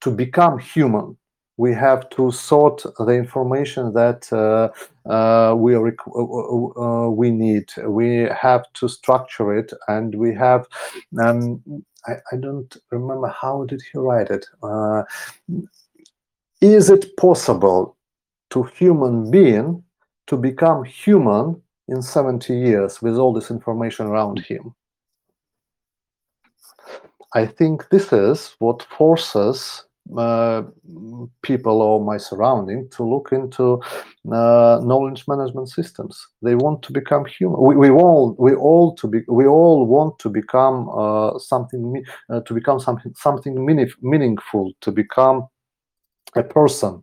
to 0.00 0.10
become 0.10 0.58
human 0.58 1.16
we 1.56 1.72
have 1.72 2.08
to 2.10 2.30
sort 2.30 2.82
the 2.98 3.12
information 3.12 3.92
that 3.94 4.30
uh, 4.32 4.68
uh, 5.08 5.54
we 5.54 5.74
uh, 5.74 7.10
we 7.10 7.30
need. 7.30 7.70
We 7.86 8.28
have 8.40 8.64
to 8.74 8.88
structure 8.88 9.56
it, 9.56 9.72
and 9.88 10.14
we 10.14 10.34
have. 10.34 10.66
Um, 11.22 11.62
I, 12.06 12.14
I, 12.32 12.36
don't 12.36 12.76
remember 12.90 13.28
how 13.28 13.64
did 13.64 13.82
he 13.90 13.98
write 13.98 14.30
it. 14.30 14.46
Is 16.60 16.90
it 16.90 17.16
possible 17.16 17.96
to 18.50 18.62
human 18.62 19.30
being 19.30 19.82
to 20.26 20.36
become 20.36 20.84
human 20.84 21.60
in 21.88 22.02
70 22.02 22.54
years 22.56 23.02
with 23.02 23.16
all 23.16 23.32
this 23.32 23.50
information 23.50 24.06
around 24.06 24.38
him? 24.40 24.74
I 27.34 27.46
think 27.46 27.88
this 27.90 28.12
is 28.12 28.54
what 28.60 28.82
forces 28.84 29.85
uh, 30.16 30.62
people 31.42 31.82
or 31.82 32.04
my 32.04 32.16
surrounding 32.16 32.88
to 32.90 33.02
look 33.02 33.30
into 33.32 33.80
uh, 34.32 34.80
knowledge 34.82 35.24
management 35.26 35.68
systems. 35.68 36.26
They 36.42 36.54
want 36.54 36.82
to 36.82 36.92
become 36.92 37.24
human. 37.24 37.60
We, 37.60 37.76
we 37.76 37.90
all 37.90 38.34
we 38.38 38.54
all 38.54 38.94
to 38.96 39.08
be 39.08 39.20
we 39.28 39.46
all 39.46 39.86
want 39.86 40.18
to 40.20 40.28
become 40.28 40.88
uh, 40.90 41.38
something 41.38 42.04
uh, 42.30 42.40
to 42.40 42.54
become 42.54 42.80
something 42.80 43.14
something 43.16 43.64
meaningful 44.00 44.72
to 44.80 44.92
become 44.92 45.48
a 46.36 46.42
person 46.42 47.02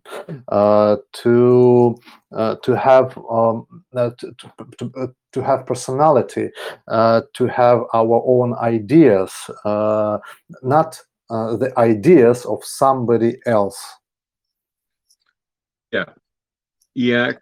uh, 0.49 0.97
to 1.13 1.95
uh, 2.35 2.55
to 2.63 2.75
have 2.77 3.17
um, 3.29 3.65
to, 3.93 4.35
to, 4.77 5.13
to, 5.31 5.43
have 5.43 5.65
personality 5.65 6.49
uh, 6.87 7.21
to 7.33 7.47
have 7.47 7.79
our 7.93 8.23
own 8.25 8.53
ideas 8.55 9.31
uh, 11.33 11.57
the 11.57 11.77
ideas 11.79 12.45
of 12.45 12.63
somebody 12.63 13.37
else. 13.45 13.83
Yeah. 15.91 16.05
Yeah 16.93 17.33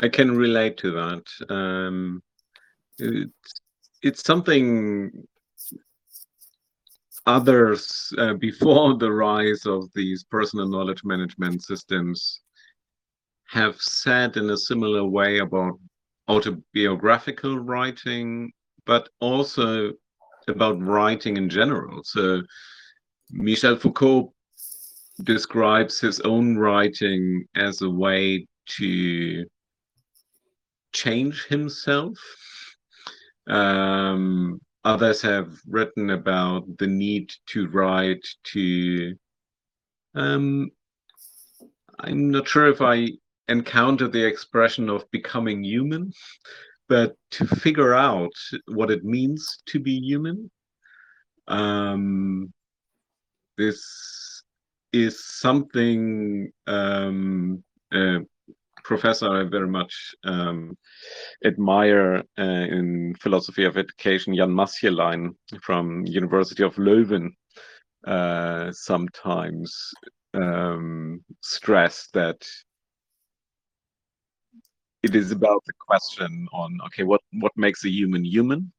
i 0.00 0.08
can 0.08 0.36
relate 0.36 0.76
to 0.78 0.92
that. 0.92 1.52
Um, 1.52 2.22
it's, 2.98 3.60
it's 4.02 4.24
something 4.24 5.10
others 7.26 8.12
uh, 8.18 8.34
before 8.48 8.96
the 8.96 9.10
rise 9.10 9.66
of 9.66 9.88
these 9.94 10.24
personal 10.24 10.68
knowledge 10.68 11.02
management 11.04 11.62
systems 11.62 12.40
have 13.48 13.76
said 13.80 14.36
in 14.36 14.50
a 14.50 14.56
similar 14.56 15.04
way 15.04 15.38
about 15.38 15.78
autobiographical 16.28 17.58
writing, 17.58 18.52
but 18.84 19.08
also 19.20 19.92
about 20.48 20.80
writing 20.82 21.38
in 21.38 21.48
general. 21.48 22.02
So 22.04 22.42
Michel 23.30 23.76
Foucault 23.76 24.32
describes 25.22 26.00
his 26.00 26.20
own 26.20 26.56
writing 26.56 27.44
as 27.54 27.82
a 27.82 27.90
way 27.90 28.46
to 28.66 29.44
change 30.92 31.46
himself. 31.46 32.18
Um, 33.46 34.60
others 34.84 35.20
have 35.20 35.60
written 35.68 36.10
about 36.10 36.64
the 36.78 36.86
need 36.86 37.30
to 37.46 37.68
write 37.68 38.26
to 38.42 39.14
um, 40.14 40.70
i'm 42.00 42.30
not 42.30 42.48
sure 42.48 42.68
if 42.68 42.80
i 42.80 43.08
encountered 43.48 44.12
the 44.12 44.24
expression 44.24 44.88
of 44.88 45.10
becoming 45.10 45.62
human 45.62 46.12
but 46.88 47.14
to 47.30 47.46
figure 47.46 47.94
out 47.94 48.32
what 48.68 48.90
it 48.90 49.04
means 49.04 49.58
to 49.66 49.78
be 49.78 49.98
human 50.00 50.50
um, 51.48 52.52
this 53.58 54.42
is 54.92 55.22
something 55.22 56.50
um, 56.66 57.62
uh, 57.92 58.20
professor 58.84 59.28
I 59.28 59.42
very 59.44 59.68
much 59.68 60.14
um, 60.24 60.78
admire 61.44 62.22
uh, 62.38 62.42
in 62.76 63.14
philosophy 63.20 63.64
of 63.64 63.76
education, 63.76 64.34
Jan 64.34 64.50
Masschelein 64.50 65.34
from 65.60 66.06
University 66.06 66.62
of 66.62 66.74
Leuven, 66.76 67.28
uh, 68.06 68.72
sometimes 68.72 69.92
um, 70.32 71.22
stress 71.42 72.08
that 72.14 72.40
it 75.02 75.14
is 75.14 75.32
about 75.32 75.62
the 75.66 75.72
question 75.78 76.48
on 76.52 76.78
okay, 76.86 77.02
what 77.02 77.20
what 77.40 77.52
makes 77.56 77.84
a 77.84 77.90
human 77.90 78.24
human, 78.24 78.72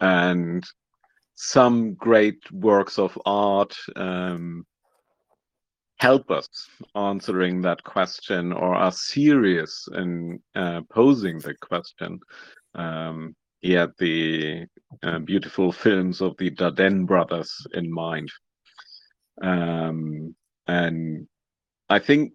and 0.00 0.64
some 1.36 1.94
great 1.94 2.40
works 2.50 2.98
of 2.98 3.16
art. 3.24 3.76
Um, 3.94 4.66
help 5.98 6.30
us 6.30 6.48
answering 6.94 7.62
that 7.62 7.82
question 7.84 8.52
or 8.52 8.74
are 8.74 8.92
serious 8.92 9.88
in 9.94 10.42
uh, 10.54 10.80
posing 10.90 11.38
the 11.38 11.54
question. 11.60 12.18
Um, 12.74 13.34
he 13.60 13.72
had 13.72 13.92
the 13.98 14.66
uh, 15.02 15.18
beautiful 15.20 15.72
films 15.72 16.20
of 16.20 16.36
the 16.38 16.50
Dardenne 16.50 17.06
brothers 17.06 17.66
in 17.72 17.90
mind. 17.90 18.30
Um, 19.42 20.34
and 20.66 21.26
I 21.88 21.98
think 21.98 22.32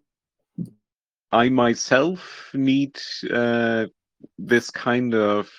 I 1.31 1.49
myself 1.49 2.49
need 2.53 2.99
uh, 3.31 3.85
this 4.37 4.69
kind 4.69 5.13
of 5.13 5.49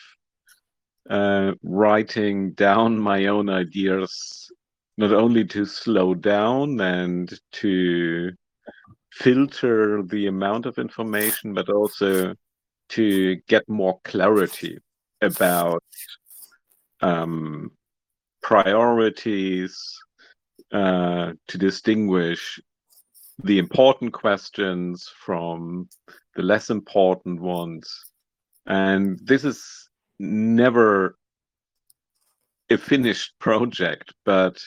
uh, 1.11 1.53
writing 1.63 2.53
down 2.53 2.99
my 2.99 3.27
own 3.27 3.49
ideas 3.49 4.51
not 4.97 5.13
only 5.13 5.45
to 5.45 5.65
slow 5.65 6.15
down 6.15 6.81
and 6.81 7.39
to 7.51 8.31
filter 9.13 10.03
the 10.03 10.27
amount 10.27 10.67
of 10.67 10.79
information, 10.79 11.55
but 11.55 11.69
also 11.69 12.35
to 12.89 13.37
get 13.49 13.69
more 13.69 13.99
clarity 14.05 14.79
about 15.23 15.83
um, 17.01 17.71
priorities, 18.43 19.99
uh, 20.73 21.33
to 21.49 21.59
distinguish 21.59 22.61
the 23.45 23.59
important 23.59 24.13
questions 24.13 25.11
from 25.25 25.89
the 26.37 26.43
less 26.43 26.71
important 26.71 27.41
ones. 27.41 28.07
And 28.67 29.19
this 29.23 29.45
is 29.45 29.82
never 30.23 31.17
a 32.71 32.79
finished 32.79 33.33
project, 33.41 34.13
but 34.25 34.59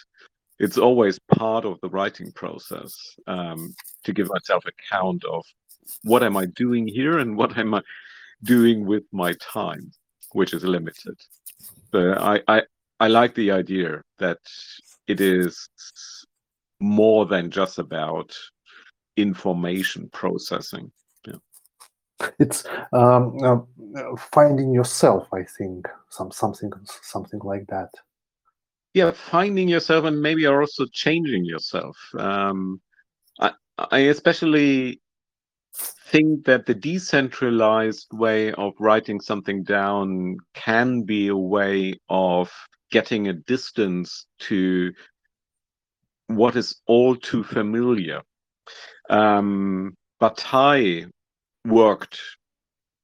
it's 0.60 0.78
always 0.78 1.20
part 1.20 1.66
of 1.66 1.80
the 1.82 1.90
writing 1.90 2.32
process 2.32 2.96
um, 3.28 3.74
to 4.04 4.14
give 4.14 4.30
myself 4.30 4.64
account 4.66 5.24
of 5.26 5.44
what 6.04 6.24
am 6.24 6.38
I 6.38 6.46
doing 6.46 6.88
here 6.88 7.20
and 7.20 7.36
what 7.36 7.58
am 7.58 7.74
I 7.74 7.82
doing 8.44 8.86
with 8.86 9.04
my 9.12 9.34
time, 9.34 9.92
which 10.32 10.54
is 10.54 10.64
limited. 10.64 11.16
But 11.92 12.18
I, 12.20 12.42
I, 12.48 12.62
I 13.00 13.08
like 13.08 13.36
the 13.36 13.52
idea 13.52 14.02
that 14.20 14.40
it 15.08 15.20
is 15.20 15.70
more 16.80 17.26
than 17.26 17.52
just 17.52 17.80
about 17.80 18.36
information 19.18 20.10
processing. 20.12 20.92
It's 22.40 22.64
um, 22.94 23.38
uh, 23.44 24.16
finding 24.32 24.74
yourself. 24.74 25.28
I 25.34 25.44
think 25.58 25.88
some 26.10 26.32
something 26.32 26.72
something 27.02 27.40
like 27.44 27.66
that 27.68 27.90
yeah 28.96 29.12
finding 29.12 29.68
yourself 29.68 30.06
and 30.06 30.22
maybe 30.22 30.48
also 30.48 30.86
changing 30.94 31.46
yourself 31.46 31.98
um, 32.18 32.82
I, 33.40 33.52
I 33.78 34.00
especially 34.00 35.02
think 36.08 36.46
that 36.46 36.66
the 36.66 36.74
decentralized 36.74 38.08
way 38.14 38.54
of 38.54 38.74
writing 38.80 39.20
something 39.20 39.64
down 39.64 40.38
can 40.54 41.02
be 41.02 41.28
a 41.28 41.36
way 41.36 42.00
of 42.10 42.50
getting 42.92 43.28
a 43.28 43.34
distance 43.34 44.26
to 44.40 44.94
what 46.28 46.56
is 46.56 46.82
all 46.88 47.16
too 47.16 47.44
familiar. 47.44 48.22
Um, 49.10 49.96
Bataille 50.20 51.08
worked 51.66 52.20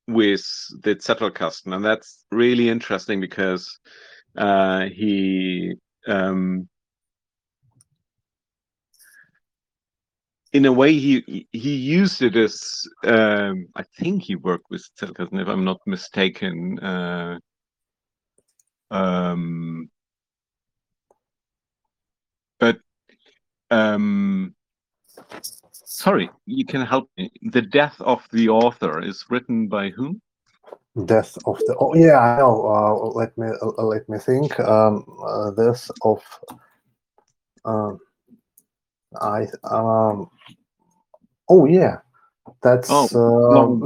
with 0.07 0.45
the 0.84 0.95
Zettelkasten, 0.95 1.76
and 1.76 1.84
that's 1.84 2.26
really 2.32 2.70
interesting 2.70 3.20
because 3.20 3.80
uh, 4.38 4.86
he 4.86 5.74
um, 6.07 6.68
in 10.53 10.66
a 10.66 10.72
way 10.72 10.93
he 10.93 11.47
he 11.51 11.76
used 11.76 12.22
it 12.22 12.36
as 12.36 12.84
um, 13.05 13.68
I 13.76 13.84
think 13.99 14.24
he 14.24 14.36
worked 14.36 14.66
with 14.70 14.88
Zettelkasten 14.99 15.41
if 15.41 15.47
I'm 15.47 15.64
not 15.64 15.80
mistaken. 15.86 16.80
Uh, 16.80 17.39
um, 18.91 19.89
but 22.59 22.78
um, 23.70 24.53
sorry, 25.91 26.29
you 26.45 26.65
can 26.65 26.81
help 26.85 27.09
me. 27.17 27.31
The 27.41 27.61
death 27.61 27.99
of 28.01 28.27
the 28.31 28.49
author 28.49 29.01
is 29.01 29.25
written 29.29 29.67
by 29.67 29.89
whom? 29.89 30.21
death 31.05 31.37
of 31.45 31.57
the 31.67 31.75
oh 31.79 31.95
yeah 31.95 32.19
i 32.19 32.37
know 32.37 32.65
uh, 32.65 32.93
let 33.15 33.35
me 33.37 33.47
uh, 33.61 33.83
let 33.83 34.07
me 34.09 34.17
think 34.17 34.59
um 34.59 35.05
uh, 35.25 35.49
death 35.51 35.89
of 36.03 36.21
um 37.63 37.97
i 39.21 39.47
um 39.63 40.29
oh 41.49 41.65
yeah 41.65 41.97
that's 42.61 42.89
oh, 42.89 43.05
uh, 43.15 43.53
Roland 43.55 43.81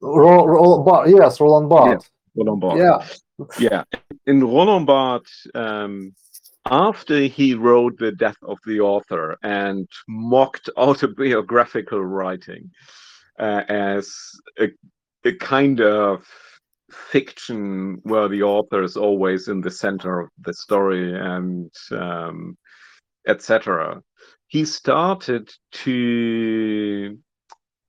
Ro- 0.00 0.46
Ro- 0.46 0.84
Ro- 0.84 1.04
yes 1.06 1.40
roland 1.40 1.68
barthes 1.68 2.08
yeah, 2.36 2.44
roland 2.44 2.60
barthes 2.60 3.22
yeah 3.58 3.82
yeah 3.98 4.00
in 4.26 4.40
roland 4.40 4.86
barthes 4.86 5.48
um 5.54 6.14
after 6.70 7.20
he 7.20 7.54
wrote 7.54 7.98
the 7.98 8.12
death 8.12 8.36
of 8.42 8.58
the 8.66 8.80
author 8.80 9.36
and 9.42 9.88
mocked 10.08 10.68
autobiographical 10.76 12.04
writing 12.04 12.70
uh, 13.38 13.62
as 13.68 14.12
a 14.58 14.68
a 15.24 15.32
kind 15.34 15.80
of 15.80 16.24
fiction 16.90 17.98
where 18.04 18.28
the 18.28 18.42
author 18.42 18.82
is 18.82 18.96
always 18.96 19.48
in 19.48 19.60
the 19.60 19.70
center 19.70 20.20
of 20.20 20.30
the 20.42 20.54
story 20.54 21.14
and 21.18 21.70
um, 21.90 22.56
etc. 23.26 24.00
He 24.46 24.64
started 24.64 25.52
to 25.72 27.18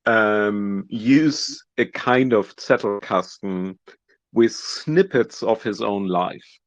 um, 0.08 0.86
use 0.90 1.64
a 1.78 1.86
kind 1.86 2.34
of 2.34 2.56
Zettelkasten 2.56 3.78
with 4.34 4.54
snippets 4.54 5.44
of 5.44 5.62
his 5.62 5.82
own 5.82 6.08
life, 6.08 6.60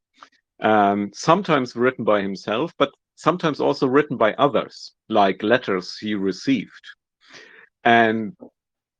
um, 0.63 1.11
sometimes 1.15 1.77
written 1.77 2.05
by 2.05 2.23
himself, 2.23 2.73
but 2.79 2.91
sometimes 3.17 3.61
also 3.61 3.87
written 3.87 4.17
by 4.17 4.33
others, 4.35 4.93
like 5.09 5.43
letters 5.43 5.97
he 5.99 6.15
received. 6.15 6.85
And 7.85 8.37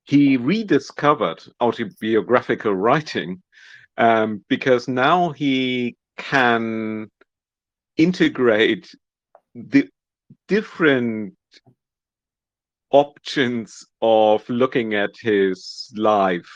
he 0.05 0.37
rediscovered 0.37 1.43
autobiographical 1.61 2.75
writing 2.75 3.43
um, 3.97 4.45
because 4.49 4.89
now 4.89 5.31
he 5.31 5.97
can 6.17 7.09
integrate 7.97 8.91
the 9.55 9.89
different 10.49 11.35
options 12.91 13.87
of 14.03 14.49
looking 14.49 14.95
at 14.95 15.11
his 15.21 15.93
life 15.97 16.51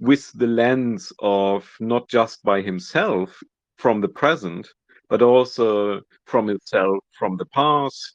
with 0.00 0.32
the 0.32 0.46
lens 0.46 1.12
of 1.20 1.70
not 1.78 2.08
just 2.08 2.42
by 2.42 2.60
himself 2.60 3.40
from 3.82 4.00
the 4.00 4.14
present, 4.22 4.68
but 5.08 5.22
also 5.22 6.00
from 6.24 6.46
himself 6.46 6.98
from 7.18 7.36
the 7.36 7.46
past 7.46 8.14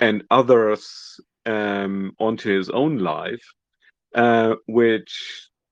and 0.00 0.22
others 0.30 1.18
um, 1.46 2.12
onto 2.20 2.54
his 2.54 2.68
own 2.68 2.98
life, 2.98 3.46
uh, 4.14 4.54
which 4.66 5.12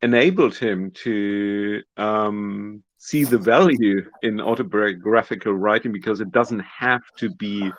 enabled 0.00 0.56
him 0.56 0.90
to 0.92 1.82
um, 1.98 2.82
see 2.96 3.24
the 3.24 3.36
value 3.54 4.00
in 4.22 4.40
autobiographical 4.40 5.52
writing 5.52 5.92
because 5.92 6.22
it 6.22 6.32
doesn't 6.32 6.64
have 6.84 7.02
to 7.18 7.28
be 7.34 7.70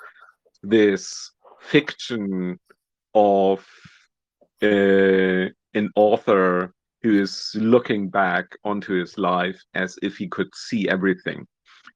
this 0.62 1.32
fiction 1.60 2.60
of 3.16 3.66
uh, 4.62 5.46
an 5.74 5.89
author 5.96 6.72
who 7.04 7.20
is 7.20 7.52
looking 7.56 8.10
back 8.10 8.58
onto 8.64 8.93
his 8.93 9.18
life 9.18 9.62
as 9.74 9.97
if 10.02 10.18
he 10.18 10.28
could 10.28 10.54
see 10.56 10.88
everything 10.88 11.47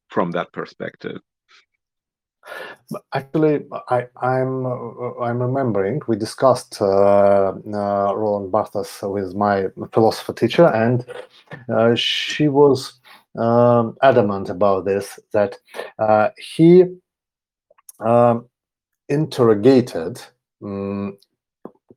from 0.09 0.31
that 0.31 0.51
perspective. 0.51 1.19
Actually, 3.13 3.65
I, 3.89 4.07
am 4.21 4.65
I'm, 4.65 5.21
I'm 5.21 5.41
remembering 5.41 6.01
we 6.07 6.15
discussed 6.15 6.79
uh, 6.79 7.53
uh, 7.55 8.13
Roland 8.15 8.51
Barthes 8.51 8.99
with 9.01 9.33
my 9.33 9.65
philosopher 9.91 10.33
teacher, 10.33 10.67
and 10.67 11.05
uh, 11.69 11.95
she 11.95 12.47
was 12.47 12.99
um, 13.35 13.97
adamant 14.03 14.49
about 14.49 14.85
this 14.85 15.19
that 15.33 15.57
uh, 15.97 16.29
he 16.37 16.83
um, 17.99 18.47
interrogated 19.09 20.21
um, 20.63 21.17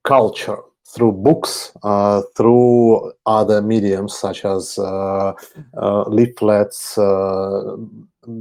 culture 0.04 0.58
through 0.88 1.12
books, 1.12 1.72
uh, 1.82 2.22
through 2.36 3.12
other 3.26 3.60
mediums 3.60 4.16
such 4.16 4.44
as 4.44 4.78
uh, 4.78 5.32
uh, 5.76 6.02
leaflets, 6.08 6.96
uh, 6.96 7.76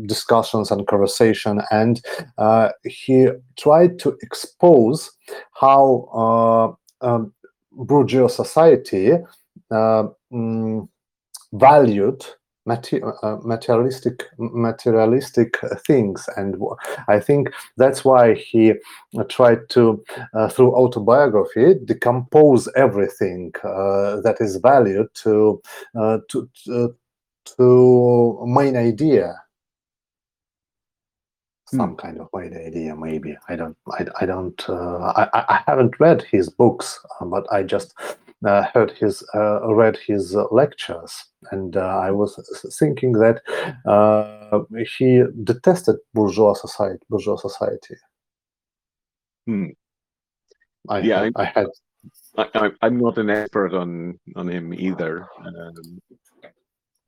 discussions, 0.05 0.71
and 0.71 0.87
conversation. 0.87 1.61
And 1.71 2.01
uh, 2.37 2.69
he 2.85 3.29
tried 3.57 3.99
to 3.99 4.17
expose 4.21 5.11
how 5.53 6.77
uh, 7.01 7.05
um, 7.05 7.33
bourgeois 7.71 8.27
society 8.27 9.13
mm, 9.71 10.87
valued 11.53 12.25
materialistic 12.67 14.25
materialistic 14.37 15.57
things. 15.85 16.27
And 16.35 16.55
i 17.07 17.19
think 17.19 17.49
that's 17.77 18.03
why 18.05 18.33
he 18.33 18.73
uh, 19.17 19.23
tried 19.29 19.69
to 19.69 20.03
uh, 20.33 20.49
through 20.49 20.75
autobiography 20.75 21.75
decompose 21.85 22.67
everything 22.75 23.53
uh, 23.63 24.21
that 24.21 24.37
is 24.39 24.57
valued 24.57 25.07
to 25.23 25.61
uh, 25.97 26.19
to 26.29 26.49
to 27.57 28.43
main 28.45 28.75
idea. 28.75 29.33
Some 31.67 31.91
hmm. 31.91 31.95
kind 31.95 32.19
of 32.19 32.29
main 32.33 32.55
idea 32.55 32.95
maybe. 32.95 33.37
I 33.49 33.55
don't 33.55 33.77
i, 33.91 34.05
I 34.21 34.25
don't 34.25 34.69
uh, 34.69 35.13
I, 35.15 35.29
I 35.33 35.63
haven't 35.65 35.99
read 35.99 36.21
his 36.23 36.49
books 36.49 36.99
but 37.21 37.45
i 37.51 37.63
just 37.63 37.93
uh, 38.45 38.63
heard 38.73 38.91
his 38.91 39.23
uh, 39.33 39.73
read 39.73 39.97
his 39.97 40.35
lectures, 40.51 41.25
and 41.51 41.75
uh, 41.75 41.99
I 42.03 42.11
was 42.11 42.35
thinking 42.77 43.13
that 43.13 43.41
he 44.97 45.23
detested 45.43 45.95
bourgeois 46.13 46.53
society. 46.53 47.03
Bourgeois 47.09 47.37
society. 47.37 47.95
Hmm. 49.47 49.67
I, 50.89 50.99
yeah, 50.99 51.21
I, 51.21 51.31
I 51.41 51.45
had. 51.45 51.67
I, 52.37 52.69
am 52.83 52.99
not 52.99 53.17
an 53.17 53.29
expert 53.29 53.73
on 53.73 54.19
on 54.35 54.47
him 54.47 54.73
either. 54.73 55.27
Um, 55.43 55.99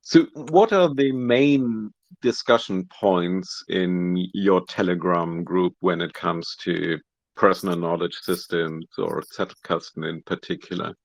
so, 0.01 0.25
what 0.33 0.73
are 0.73 0.93
the 0.93 1.11
main 1.11 1.91
discussion 2.21 2.87
points 2.99 3.63
in 3.69 4.27
your 4.33 4.65
Telegram 4.65 5.43
group 5.43 5.75
when 5.81 6.01
it 6.01 6.13
comes 6.13 6.55
to 6.61 6.97
personal 7.35 7.77
knowledge 7.77 8.15
systems 8.15 8.87
or 8.97 9.21
Zettelkasten 9.37 10.09
in 10.09 10.23
particular? 10.23 10.95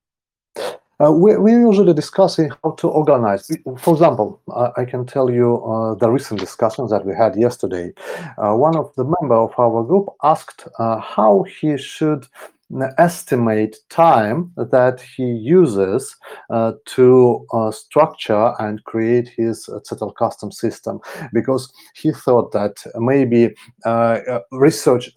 Uh, 1.03 1.11
we, 1.11 1.35
we're 1.35 1.59
usually 1.59 1.93
discussing 1.93 2.49
how 2.63 2.71
to 2.71 2.87
organize. 2.87 3.49
For 3.79 3.93
example, 3.93 4.41
uh, 4.53 4.71
I 4.77 4.85
can 4.85 5.05
tell 5.05 5.29
you 5.29 5.63
uh, 5.65 5.95
the 5.95 6.09
recent 6.09 6.39
discussions 6.39 6.89
that 6.91 7.05
we 7.05 7.13
had 7.13 7.35
yesterday. 7.35 7.91
Uh, 8.37 8.53
one 8.53 8.77
of 8.77 8.93
the 8.95 9.03
member 9.03 9.35
of 9.35 9.53
our 9.59 9.83
group 9.83 10.07
asked 10.23 10.67
uh, 10.79 10.99
how 10.99 11.43
he 11.43 11.77
should 11.77 12.27
estimate 12.97 13.77
time 13.89 14.51
that 14.55 14.99
he 15.15 15.23
uses 15.23 16.15
uh, 16.49 16.71
to 16.85 17.45
structure 17.71 18.53
and 18.57 18.83
create 18.85 19.27
his 19.27 19.69
custom 20.17 20.51
system 20.51 20.99
because 21.31 21.71
he 21.93 22.11
thought 22.11 22.51
that 22.53 22.83
maybe 22.95 23.53
research 24.51 25.11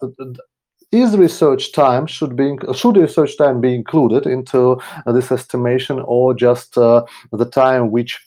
is 0.91 1.15
research 1.17 1.71
time 1.71 2.07
should 2.07 2.35
be 2.35 2.57
should 2.73 2.97
research 2.97 3.37
time 3.37 3.61
be 3.61 3.75
included 3.75 4.25
into 4.25 4.79
uh, 5.05 5.11
this 5.11 5.31
estimation 5.31 5.99
or 6.05 6.33
just 6.33 6.77
uh, 6.77 7.03
the 7.31 7.45
time 7.45 7.91
which 7.91 8.19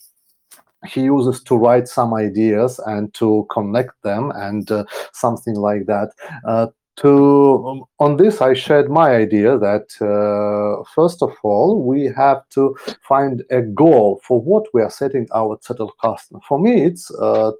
he 0.87 1.03
uses 1.03 1.43
to 1.45 1.57
write 1.57 1.89
some 1.89 2.13
ideas 2.15 2.81
and 2.87 3.13
to 3.15 3.47
connect 3.51 4.01
them 4.03 4.33
and 4.35 4.71
uh, 4.71 4.85
something 5.13 5.55
like 5.55 5.87
that? 5.87 6.11
Uh, 6.47 6.67
to 6.95 7.65
um, 7.67 7.85
on 8.01 8.19
this 8.19 8.43
i 8.43 8.53
shared 8.53 8.91
my 8.91 9.17
idea 9.17 9.57
that 9.57 9.89
uh, 10.03 10.85
first 10.95 11.23
of 11.23 11.33
all 11.43 11.83
we 11.83 12.05
have 12.05 12.47
to 12.51 12.77
find 13.01 13.43
a 13.51 13.63
goal 13.63 14.21
for 14.23 14.41
what 14.43 14.67
we 14.75 14.83
are 14.83 14.91
setting 14.91 15.27
our 15.35 15.57
Zettelkasten 15.59 16.43
for 16.47 16.59
me 16.59 16.83
it's 16.83 17.11
uh, 17.15 17.53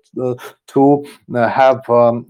to 0.67 1.07
have 1.35 1.89
um, 1.89 2.27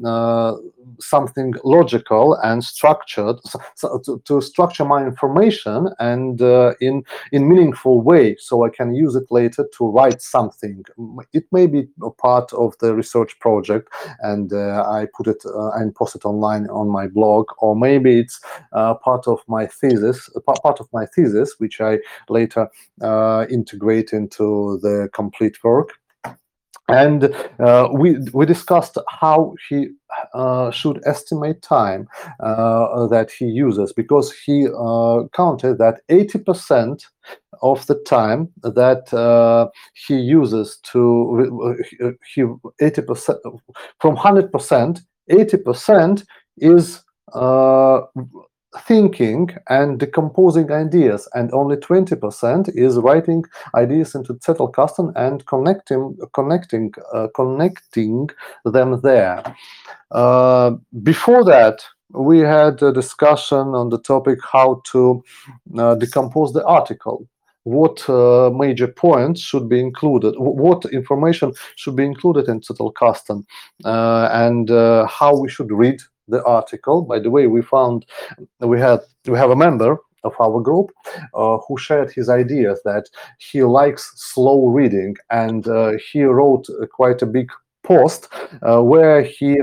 something 1.01 1.55
logical 1.65 2.35
and 2.43 2.65
structured 2.65 3.37
so, 3.75 4.01
to, 4.05 4.21
to, 4.25 4.41
structure 4.41 4.85
my 4.85 5.05
information 5.05 5.89
and 5.99 6.43
uh, 6.43 6.75
in 6.81 7.03
in 7.33 7.49
meaningful 7.49 8.01
way 8.01 8.37
so 8.39 8.65
i 8.65 8.69
can 8.69 8.95
use 8.95 9.15
it 9.15 9.25
later 9.31 9.67
to 9.77 9.87
write 9.89 10.21
something. 10.21 10.85
It 11.33 11.45
may 11.53 11.67
be 11.67 11.89
a 12.03 12.11
part 12.11 12.53
of 12.53 12.77
the 12.79 12.95
research 12.95 13.39
project 13.41 13.93
and 14.21 14.53
uh, 14.53 14.85
i 14.89 15.07
put 15.17 15.27
it 15.27 15.43
uh, 15.47 15.71
and 15.73 15.95
post 15.95 16.17
it 16.17 16.25
online 16.25 16.69
on 16.69 16.89
my 16.89 17.07
blog 17.07 17.47
or 17.59 17.77
maybe 17.77 18.21
it's 18.21 18.41
uh, 18.73 18.95
part 18.95 19.27
of 19.27 19.41
my 19.49 19.67
thesis 19.67 20.29
part 20.47 20.81
of 20.81 20.89
my 20.93 21.07
thesis 21.07 21.55
which 21.59 21.81
i 21.81 21.99
later 22.29 22.69
uh, 23.03 23.47
integrate 23.51 24.13
into 24.13 24.79
the 24.83 25.09
complete 25.13 25.63
work 25.65 25.91
and 26.93 27.35
uh, 27.59 27.89
we 27.93 28.19
we 28.33 28.45
discussed 28.47 28.99
how 29.09 29.55
he 29.69 29.89
uh, 30.35 30.71
should 30.71 31.01
estimate 31.07 31.63
time 31.63 32.07
uh, 32.41 33.07
that 33.07 33.31
he 33.31 33.47
uses 33.47 33.93
because 33.93 34.33
he 34.45 34.69
uh, 34.69 35.23
counted 35.35 35.79
that 35.79 36.01
80% 36.11 37.05
of 37.63 37.87
the 37.87 37.95
time 38.07 38.49
that 38.63 39.13
uh, 39.15 39.69
he 39.95 40.17
uses 40.17 40.79
to 40.93 41.77
he 42.35 42.43
80% 42.43 43.61
from 44.01 44.17
100% 44.17 45.01
80% 45.31 46.25
is 46.59 47.03
uh, 47.33 48.01
thinking 48.81 49.51
and 49.69 49.99
decomposing 49.99 50.71
ideas, 50.73 51.29
and 51.35 51.53
only 51.53 51.77
20% 51.77 52.71
is 52.75 52.97
writing 52.97 53.45
ideas 53.75 54.15
into 54.15 54.35
Zettelkasten 54.35 55.13
and 55.15 55.45
connecting, 55.47 56.17
connecting, 56.35 56.93
uh, 57.13 57.29
connecting 57.35 58.29
them 58.65 59.01
there. 59.03 59.43
Uh, 60.11 60.73
before 61.03 61.45
that, 61.45 61.85
we 62.11 62.39
had 62.41 62.83
a 62.83 62.93
discussion 62.93 63.75
on 63.75 63.89
the 63.89 63.99
topic 63.99 64.39
how 64.43 64.83
to 64.93 65.23
uh, 65.79 65.95
decompose 65.97 66.53
the 66.53 66.65
article. 66.65 67.27
what 67.65 68.09
uh, 68.09 68.51
major 68.51 68.89
points 68.89 69.41
should 69.41 69.69
be 69.69 69.79
included, 69.79 70.35
what 70.37 70.85
information 70.87 71.53
should 71.77 71.95
be 71.95 72.05
included 72.05 72.49
in 72.49 72.61
Zettelkasten, 72.61 73.45
uh, 73.85 74.29
and 74.33 74.71
uh, 74.71 75.07
how 75.07 75.37
we 75.37 75.49
should 75.49 75.71
read 75.71 76.01
the 76.29 76.43
article. 76.45 77.03
By 77.03 77.19
the 77.19 77.31
way, 77.31 77.47
we 77.47 77.63
found 77.63 78.07
we 78.61 78.79
had 78.79 79.01
we 79.27 79.39
have 79.39 79.51
a 79.51 79.57
member 79.57 79.99
of 80.25 80.35
our 80.41 80.61
group 80.61 80.93
uh, 81.35 81.59
who 81.67 81.77
shared 81.77 82.13
his 82.13 82.29
ideas 82.29 82.81
that 82.85 83.07
he 83.39 83.63
likes 83.63 84.13
slow 84.17 84.69
reading, 84.69 85.17
and 85.31 85.67
uh, 85.67 85.93
he 86.13 86.23
wrote 86.23 86.67
quite 86.93 87.23
a 87.23 87.27
big 87.27 87.51
post 87.83 88.29
uh, 88.63 88.81
where 88.81 89.23
he 89.23 89.59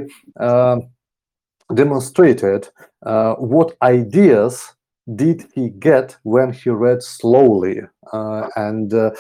demonstrated 1.75 2.67
what 3.01 3.77
ideas 3.81 4.73
did 5.15 5.45
he 5.53 5.69
get 5.69 6.17
when 6.23 6.51
he 6.51 6.69
read 6.69 7.01
slowly 7.01 7.81
uh, 8.13 8.47
and 8.55 8.93
uh, 8.93 9.11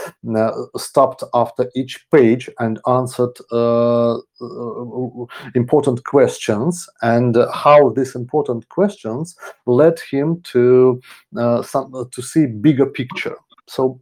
stopped 0.77 1.23
after 1.33 1.69
each 1.75 2.05
page 2.11 2.49
and 2.59 2.79
answered 2.87 3.35
uh, 3.51 4.15
uh 4.17 5.25
important 5.55 6.03
questions 6.03 6.87
and 7.01 7.37
how 7.53 7.89
these 7.89 8.15
important 8.15 8.67
questions 8.69 9.35
led 9.65 9.99
him 10.11 10.41
to 10.43 10.99
uh, 11.37 11.61
some 11.61 11.91
to 12.11 12.21
see 12.21 12.45
bigger 12.45 12.85
picture 12.85 13.35
so 13.67 14.01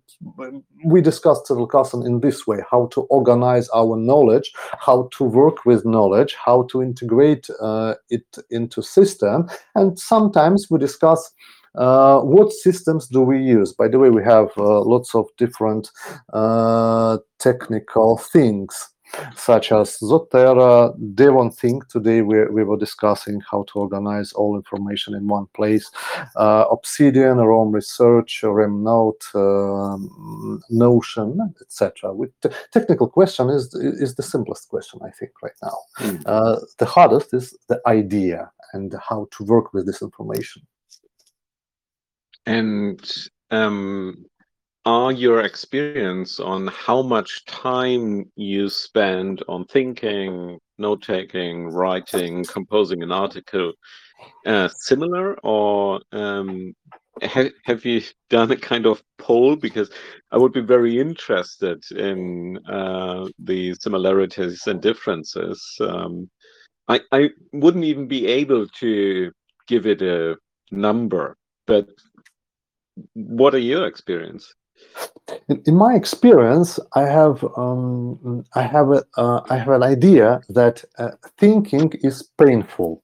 we 0.85 1.01
discussed 1.01 1.47
Zettelkasten 1.47 2.05
in 2.05 2.21
this 2.21 2.47
way, 2.47 2.59
how 2.71 2.87
to 2.87 3.01
organize 3.01 3.69
our 3.69 3.97
knowledge, 3.97 4.51
how 4.79 5.09
to 5.11 5.23
work 5.23 5.65
with 5.65 5.85
knowledge, 5.85 6.35
how 6.43 6.63
to 6.71 6.81
integrate 6.81 7.47
uh, 7.61 7.95
it 8.09 8.25
into 8.49 8.81
system. 8.81 9.47
And 9.75 9.99
sometimes 9.99 10.67
we 10.69 10.79
discuss 10.79 11.31
uh, 11.77 12.19
what 12.21 12.51
systems 12.51 13.07
do 13.07 13.21
we 13.21 13.39
use? 13.39 13.73
By 13.73 13.87
the 13.87 13.99
way, 13.99 14.09
we 14.09 14.23
have 14.23 14.49
uh, 14.57 14.81
lots 14.81 15.15
of 15.15 15.27
different 15.37 15.89
uh, 16.33 17.17
technical 17.39 18.17
things 18.17 18.89
such 19.35 19.71
as 19.71 19.97
Zotero, 19.99 20.95
DEVONthink. 21.15 21.87
Today 21.87 22.21
we, 22.21 22.45
we 22.47 22.63
were 22.63 22.77
discussing 22.77 23.41
how 23.49 23.63
to 23.69 23.79
organize 23.79 24.33
all 24.33 24.55
information 24.55 25.13
in 25.13 25.27
one 25.27 25.47
place. 25.55 25.89
Uh, 26.35 26.65
Obsidian, 26.69 27.37
Roam 27.37 27.71
Research, 27.71 28.41
Remnote, 28.43 29.23
um, 29.35 30.61
Notion, 30.69 31.53
etc. 31.61 32.13
With 32.13 32.31
technical 32.71 33.07
question 33.07 33.49
is 33.49 33.73
is 33.73 34.15
the 34.15 34.23
simplest 34.23 34.69
question 34.69 34.99
I 35.03 35.11
think 35.11 35.31
right 35.41 35.57
now. 35.63 35.77
Mm. 35.99 36.23
Uh, 36.25 36.59
the 36.77 36.85
hardest 36.85 37.33
is 37.33 37.57
the 37.69 37.81
idea 37.87 38.51
and 38.73 38.93
how 39.09 39.27
to 39.31 39.43
work 39.45 39.73
with 39.73 39.85
this 39.85 40.01
information. 40.01 40.61
And 42.47 43.01
um, 43.51 44.25
are 44.85 45.11
your 45.11 45.41
experience 45.41 46.39
on 46.39 46.67
how 46.67 47.01
much 47.01 47.43
time 47.45 48.31
you 48.37 48.69
spend 48.69 49.43
on 49.49 49.65
thinking, 49.65 50.57
note 50.77 51.01
taking, 51.01 51.67
writing, 51.67 52.45
composing 52.45 53.03
an 53.03 53.11
article 53.11 53.73
uh, 54.45 54.69
similar, 54.69 55.37
or 55.43 55.99
um, 56.13 56.73
ha 57.21 57.49
have 57.65 57.83
you 57.83 58.01
done 58.29 58.49
a 58.51 58.55
kind 58.55 58.85
of 58.85 59.03
poll? 59.17 59.57
Because 59.57 59.91
I 60.31 60.37
would 60.37 60.53
be 60.53 60.61
very 60.61 61.01
interested 61.01 61.83
in 61.91 62.57
uh, 62.65 63.27
the 63.39 63.75
similarities 63.81 64.67
and 64.67 64.81
differences. 64.81 65.61
Um, 65.81 66.29
I, 66.87 67.01
I 67.11 67.29
wouldn't 67.51 67.83
even 67.83 68.07
be 68.07 68.25
able 68.25 68.69
to 68.79 69.33
give 69.67 69.85
it 69.85 70.01
a 70.01 70.37
number, 70.71 71.35
but 71.65 71.89
what 73.13 73.53
are 73.53 73.59
your 73.59 73.85
experience? 73.85 74.53
In, 75.49 75.75
my 75.75 75.95
experience, 75.95 76.79
I 76.93 77.01
have 77.01 77.43
um, 77.57 78.45
I 78.55 78.61
have 78.61 78.91
a, 78.91 79.03
uh, 79.17 79.41
I 79.49 79.57
have 79.57 79.69
an 79.69 79.83
idea 79.83 80.41
that 80.49 80.83
uh, 80.97 81.11
thinking 81.37 81.91
is 82.01 82.23
painful. 82.37 83.03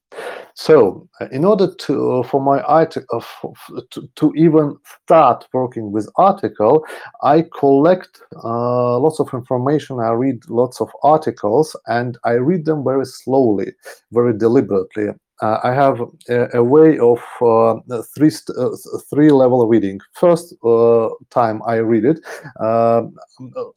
So, 0.54 1.08
uh, 1.20 1.26
in 1.32 1.44
order 1.44 1.74
to 1.74 2.22
for 2.24 2.40
my 2.40 2.60
article 2.62 3.24
uh, 3.42 3.80
to, 3.90 4.08
to 4.14 4.32
even 4.36 4.76
start 5.04 5.46
working 5.52 5.90
with 5.90 6.08
article, 6.16 6.86
I 7.22 7.44
collect 7.58 8.20
uh, 8.42 8.98
lots 8.98 9.20
of 9.20 9.34
information. 9.34 10.00
I 10.00 10.10
read 10.10 10.48
lots 10.48 10.80
of 10.80 10.90
articles, 11.02 11.76
and 11.86 12.16
I 12.24 12.32
read 12.32 12.64
them 12.64 12.84
very 12.84 13.06
slowly, 13.06 13.72
very 14.12 14.36
deliberately 14.36 15.08
uh, 15.44 15.60
I 15.62 15.72
have 15.74 16.00
a, 16.30 16.58
a 16.58 16.64
way 16.64 16.98
of 16.98 17.20
uh, 17.42 17.74
three 18.14 18.30
uh, 18.56 18.70
three 19.10 19.30
level 19.30 19.66
reading. 19.68 20.00
First 20.12 20.54
uh, 20.64 21.10
time 21.28 21.60
I 21.66 21.76
read 21.76 22.06
it, 22.06 22.18
um, 22.60 23.14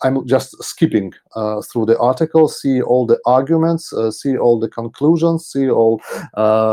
I'm 0.01 0.25
just 0.25 0.63
skipping 0.63 1.13
uh, 1.35 1.61
through 1.61 1.87
the 1.87 1.99
article, 1.99 2.47
see 2.47 2.81
all 2.81 3.05
the 3.05 3.19
arguments, 3.25 3.91
uh, 3.91 4.11
see 4.11 4.37
all 4.37 4.59
the 4.59 4.69
conclusions, 4.69 5.47
see 5.47 5.69
all 5.69 6.01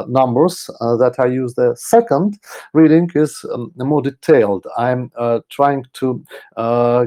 numbers 0.09 0.71
that 0.81 1.17
I 1.19 1.27
use. 1.27 1.55
The 1.55 1.75
second 1.77 2.39
reading 2.73 3.11
is 3.17 3.45
um, 3.53 3.73
more 3.77 4.03
detailed. 4.03 4.65
I'm 4.79 5.11
trying 5.49 5.87
to 5.95 6.25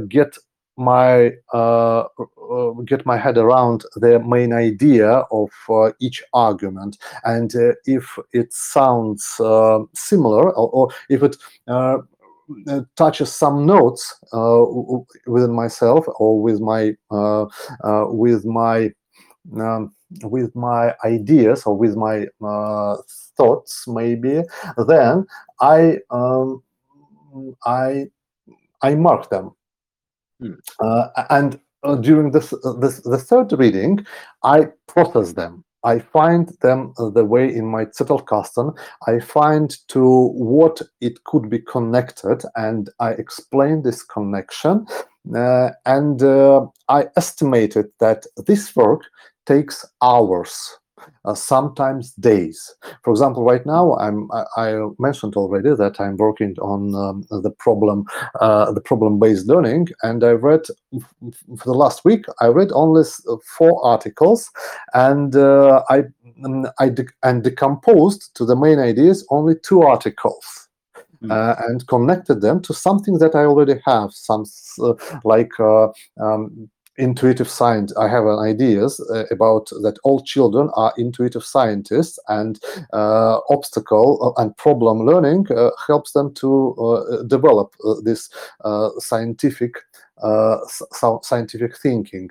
get 0.09 0.37
my 0.77 1.31
uh, 1.53 2.05
uh, 2.51 2.71
get 2.85 3.05
my 3.05 3.17
head 3.17 3.37
around 3.37 3.83
the 3.95 4.19
main 4.19 4.53
idea 4.53 5.09
of 5.31 5.49
uh, 5.69 5.91
each 5.99 6.23
argument. 6.33 6.97
And 7.23 7.53
uh, 7.55 7.73
if 7.85 8.17
it 8.31 8.53
sounds 8.53 9.39
uh, 9.39 9.79
similar 9.93 10.51
or, 10.51 10.69
or, 10.69 10.89
if 11.09 11.23
it 11.23 11.35
uh, 11.67 11.97
touches 12.95 13.33
some 13.33 13.65
notes 13.65 14.15
within 15.25 15.51
myself 15.51 16.05
or 16.15 16.41
with 16.41 16.61
my 16.61 16.93
with 18.09 18.45
my 18.45 18.89
um, 19.59 19.93
with 20.23 20.55
my 20.55 20.95
ideas 21.03 21.63
or 21.65 21.75
with 21.75 21.97
my 21.97 22.25
thoughts 23.35 23.85
maybe 23.85 24.43
then 24.87 25.25
I 25.59 25.99
um, 26.09 26.63
I 27.65 28.05
I 28.81 28.95
mark 28.95 29.29
them 29.29 29.51
Hmm. 30.39 30.53
Uh, 30.79 31.07
and 31.29 31.59
uh, 31.83 31.95
during 31.95 32.31
this, 32.31 32.53
uh, 32.53 32.73
this, 32.73 33.01
the 33.01 33.17
third 33.17 33.51
reading, 33.53 34.05
I 34.43 34.67
process 34.87 35.33
them. 35.33 35.63
I 35.83 35.99
find 35.99 36.49
them 36.61 36.93
the 36.97 37.23
way 37.23 37.53
in 37.53 37.65
my 37.65 37.85
Zettelkasten. 37.85 38.77
I 39.07 39.19
find 39.19 39.75
to 39.89 40.29
what 40.33 40.81
it 41.01 41.23
could 41.23 41.49
be 41.49 41.59
connected, 41.59 42.43
and 42.55 42.89
I 42.99 43.11
explain 43.11 43.83
this 43.83 44.03
connection. 44.03 44.85
Uh, 45.33 45.69
and 45.85 46.21
uh, 46.23 46.65
I 46.89 47.07
estimated 47.15 47.87
that 47.99 48.25
this 48.45 48.75
work 48.75 49.03
takes 49.45 49.85
hours 50.01 50.77
uh, 51.25 51.33
sometimes 51.33 52.13
days. 52.13 52.75
For 53.03 53.11
example, 53.11 53.43
right 53.43 53.65
now 53.65 53.95
I'm 53.97 54.29
I, 54.31 54.45
I 54.57 54.87
mentioned 54.99 55.35
already 55.35 55.75
that 55.75 55.99
I'm 55.99 56.17
working 56.17 56.55
on 56.61 56.95
um, 56.95 57.25
the 57.29 57.51
problem 57.51 58.05
uh, 58.39 58.71
the 58.71 58.81
problem 58.81 59.19
based 59.19 59.47
learning, 59.47 59.87
and 60.03 60.23
I 60.23 60.31
read 60.31 60.65
for 61.57 61.65
the 61.65 61.73
last 61.73 62.05
week 62.05 62.25
I 62.41 62.47
read 62.47 62.71
only 62.73 63.03
four 63.57 63.85
articles, 63.85 64.49
and 64.93 65.35
uh, 65.35 65.83
I 65.89 66.03
mm, 66.39 66.71
I 66.79 66.89
de 66.89 67.05
and 67.23 67.43
decomposed 67.43 68.35
to 68.35 68.45
the 68.45 68.55
main 68.55 68.79
ideas 68.79 69.25
only 69.29 69.55
two 69.63 69.81
articles. 69.81 70.63
Mm. 71.23 71.31
Uh, 71.31 71.55
and 71.67 71.87
connected 71.87 72.41
them 72.41 72.61
to 72.61 72.75
something 72.75 73.17
that 73.17 73.33
I 73.33 73.45
already 73.45 73.81
have, 73.87 74.13
some 74.13 74.45
uh, 74.83 74.93
like 75.23 75.49
uh, 75.59 75.87
um, 76.21 76.69
intuitive 76.97 77.49
science 77.49 77.95
i 77.97 78.07
have 78.07 78.25
an 78.25 78.39
ideas 78.39 78.99
uh, 79.11 79.25
about 79.31 79.69
that 79.81 79.97
all 80.03 80.21
children 80.23 80.69
are 80.73 80.93
intuitive 80.97 81.43
scientists 81.43 82.19
and 82.27 82.59
uh, 82.93 83.37
obstacle 83.49 84.33
uh, 84.37 84.41
and 84.41 84.55
problem 84.57 85.05
learning 85.05 85.45
uh, 85.55 85.69
helps 85.85 86.11
them 86.11 86.33
to 86.33 86.73
uh, 86.75 87.23
develop 87.23 87.75
uh, 87.85 87.95
this 88.03 88.29
scientific 88.99 89.75
scientific 91.21 91.77
thinking. 91.77 92.29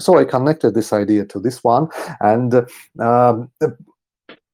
So 0.00 0.18
i 0.18 0.24
connected 0.24 0.74
this 0.74 0.92
idea 0.92 1.24
to 1.26 1.40
this 1.40 1.64
one 1.64 1.88
and 2.20 2.66
um, 3.00 3.50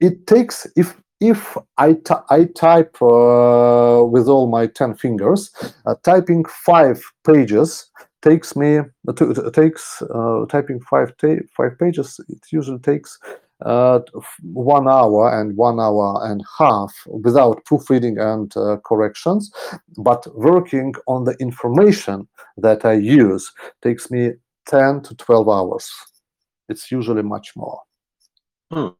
it 0.00 0.26
takes 0.26 0.66
if 0.76 0.96
if 1.20 1.56
I, 1.78 1.96
I 2.30 2.44
type 2.44 2.96
uh, 3.02 4.05
with 4.05 4.28
all 4.28 4.48
my 4.48 4.68
10 4.68 4.94
fingers, 4.94 5.50
uh, 5.84 5.96
typing 6.05 6.44
five 6.44 7.02
pages 7.26 7.90
takes 8.23 8.57
me 8.57 8.78
uh, 8.78 9.51
takes 9.53 10.03
uh, 10.03 10.45
typing 10.49 10.81
five 10.81 11.12
five 11.57 11.78
pages. 11.78 12.20
It 12.28 12.40
usually 12.51 12.81
takes 12.81 13.19
uh, 13.65 14.01
one 14.43 14.89
hour 14.89 15.40
and 15.40 15.57
one 15.57 15.81
hour 15.81 16.20
and 16.24 16.40
a 16.40 16.62
half 16.65 16.95
without 17.07 17.65
proofreading 17.65 18.19
and 18.19 18.57
uh, 18.57 18.77
corrections. 18.85 19.51
But 19.97 20.27
working 20.36 20.95
on 21.07 21.24
the 21.24 21.36
information 21.40 22.28
that 22.57 22.85
I 22.85 22.95
use 22.95 23.53
takes 23.82 24.11
me 24.11 24.32
ten 24.66 25.03
to 25.03 25.15
twelve 25.15 25.49
hours. 25.49 25.90
It's 26.69 26.90
usually 26.90 27.23
much 27.23 27.57
more. 27.57 27.81
Hmm. 28.70 28.97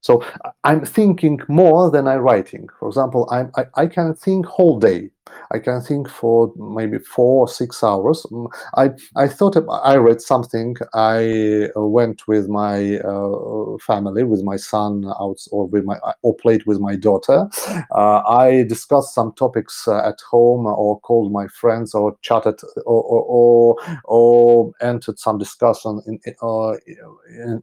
So 0.00 0.24
I'm 0.64 0.84
thinking 0.84 1.40
more 1.48 1.90
than 1.90 2.06
I'm 2.06 2.20
writing. 2.20 2.68
For 2.78 2.88
example, 2.88 3.28
I'm, 3.30 3.50
I, 3.56 3.64
I 3.74 3.86
can 3.86 4.14
think 4.14 4.46
whole 4.46 4.78
day. 4.78 5.10
I 5.50 5.58
can 5.58 5.80
think 5.80 6.08
for 6.08 6.52
maybe 6.56 6.98
four 6.98 7.44
or 7.44 7.48
six 7.48 7.82
hours. 7.82 8.26
Mm, 8.30 8.48
I, 8.76 8.90
I 9.16 9.28
thought 9.28 9.56
I 9.82 9.96
read 9.96 10.20
something. 10.20 10.76
I 10.94 11.68
uh, 11.76 11.86
went 11.86 12.28
with 12.28 12.48
my 12.48 12.98
uh, 12.98 13.78
family, 13.78 14.24
with 14.24 14.42
my 14.42 14.56
son 14.56 15.04
out, 15.20 15.38
or 15.50 15.66
with 15.66 15.84
my 15.84 15.98
or 16.22 16.34
played 16.36 16.64
with 16.66 16.78
my 16.80 16.96
daughter. 16.96 17.48
Uh, 17.94 18.22
I 18.28 18.64
discussed 18.68 19.14
some 19.14 19.32
topics 19.32 19.88
uh, 19.88 20.06
at 20.06 20.20
home, 20.30 20.66
or 20.66 21.00
called 21.00 21.32
my 21.32 21.46
friends, 21.48 21.94
or 21.94 22.16
chatted, 22.22 22.60
or 22.84 23.02
or, 23.02 23.22
or, 23.22 24.00
or 24.04 24.72
entered 24.80 25.18
some 25.18 25.38
discussion 25.38 26.00
in, 26.06 26.20
in, 26.24 26.34
uh, 26.42 26.74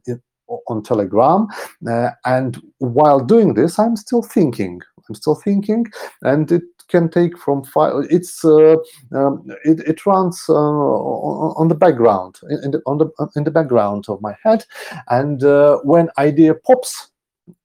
in 0.06 0.20
on 0.68 0.82
Telegram. 0.82 1.46
Uh, 1.88 2.10
and 2.24 2.60
while 2.78 3.20
doing 3.20 3.54
this, 3.54 3.78
I'm 3.78 3.96
still 3.96 4.22
thinking. 4.22 4.80
I'm 5.08 5.14
still 5.14 5.34
thinking, 5.34 5.86
and 6.22 6.50
it 6.52 6.62
can 6.88 7.08
take 7.08 7.36
from 7.36 7.64
five. 7.64 8.06
It's 8.10 8.44
uh, 8.44 8.76
um, 9.12 9.44
it, 9.64 9.80
it 9.80 10.06
runs 10.06 10.44
uh, 10.48 10.52
on, 10.52 11.54
on 11.56 11.68
the 11.68 11.74
background 11.74 12.38
in, 12.62 12.70
the 12.70 12.80
on 12.86 12.98
the 12.98 13.10
in 13.34 13.44
the 13.44 13.50
background 13.50 14.04
of 14.08 14.20
my 14.22 14.36
head, 14.44 14.64
and 15.08 15.42
uh, 15.44 15.78
when 15.78 16.08
idea 16.18 16.54
pops. 16.54 17.08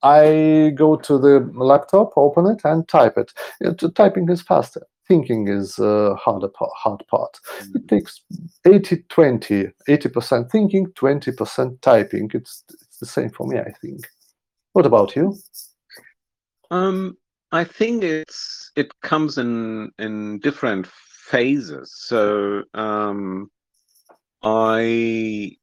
I 0.02 0.74
go 0.76 0.95
to 0.95 1.20
the 1.20 1.52
laptop, 1.54 2.12
open 2.18 2.48
it, 2.48 2.62
and 2.64 2.88
type 2.88 3.16
it. 3.16 3.32
It- 3.62 3.84
typing 3.95 4.28
is 4.28 4.41
faster. 4.41 4.82
Thinking 5.08 5.48
is 5.48 5.80
uh, 5.80 6.16
harder 6.16 6.50
part, 6.50 6.72
hard 6.76 7.04
part. 7.08 7.38
It 7.74 7.88
takes 7.88 8.22
80 8.66 9.04
20 9.10 9.70
80% 9.88 10.52
thinking 10.52 10.88
20% 10.88 11.82
typing 11.82 12.30
it's, 12.34 12.64
it's 12.70 12.98
the 13.00 13.06
same 13.06 13.30
for 13.30 13.48
me 13.48 13.60
i 13.60 13.72
think 13.82 14.08
what 14.74 14.86
about 14.86 15.16
you 15.16 15.34
Um, 16.72 17.18
I 17.52 17.64
think 17.64 18.04
it's 18.04 18.72
it 18.76 18.92
comes 19.02 19.38
in 19.38 19.92
in 20.00 20.40
different 20.40 20.88
phases. 20.88 21.94
So 21.96 22.64
um, 22.74 23.50
I 24.44 25.56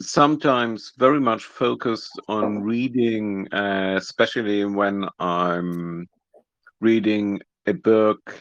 sometimes 0.00 0.92
very 0.98 1.20
much 1.20 1.44
focus 1.44 2.10
on 2.28 2.62
reading, 2.62 3.48
uh, 3.52 3.94
especially 3.96 4.64
when 4.64 5.08
I'm 5.18 6.06
reading 6.80 7.40
a 7.68 7.74
book 7.74 8.38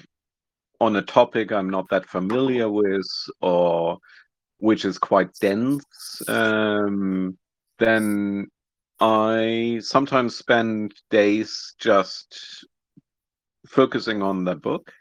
on 0.79 0.95
a 0.95 1.01
topic 1.01 1.51
I'm 1.51 1.69
not 1.69 1.89
that 1.89 2.07
familiar 2.07 2.69
with, 2.69 3.07
or 3.41 3.97
which 4.59 4.85
is 4.85 4.97
quite 4.97 5.33
dense. 5.39 6.21
Um, 6.27 7.37
then 7.79 8.47
I 8.99 9.79
sometimes 9.81 10.35
spend 10.35 10.93
days 11.09 11.75
just 11.79 12.65
focusing 13.67 14.21
on 14.21 14.45
the 14.45 14.55
book 14.55 14.91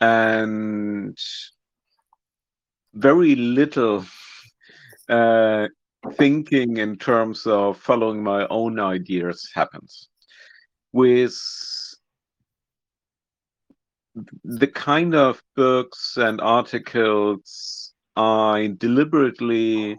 and 0.00 1.16
very 2.94 3.34
little 3.34 4.04
uh, 5.08 5.68
thinking 6.14 6.76
in 6.78 6.96
terms 6.96 7.46
of 7.46 7.78
following 7.78 8.22
my 8.22 8.46
own 8.48 8.78
ideas 8.78 9.48
happens. 9.54 10.08
With 10.92 11.34
the 14.44 14.66
kind 14.68 15.14
of 15.14 15.42
books 15.56 16.16
and 16.16 16.40
articles 16.40 17.92
I 18.16 18.74
deliberately 18.78 19.98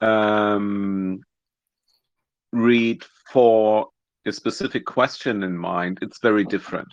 um, 0.00 1.20
read 2.52 3.04
for 3.32 3.88
a 4.26 4.32
specific 4.32 4.84
question 4.84 5.42
in 5.42 5.56
mind, 5.56 5.98
it's 6.02 6.18
very 6.20 6.44
different. 6.44 6.88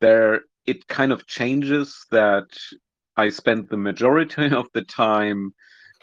There, 0.00 0.42
it 0.66 0.86
kind 0.86 1.12
of 1.12 1.26
changes 1.26 2.06
that 2.10 2.46
I 3.16 3.28
spend 3.30 3.68
the 3.68 3.76
majority 3.76 4.46
of 4.54 4.68
the 4.74 4.82
time 4.82 5.52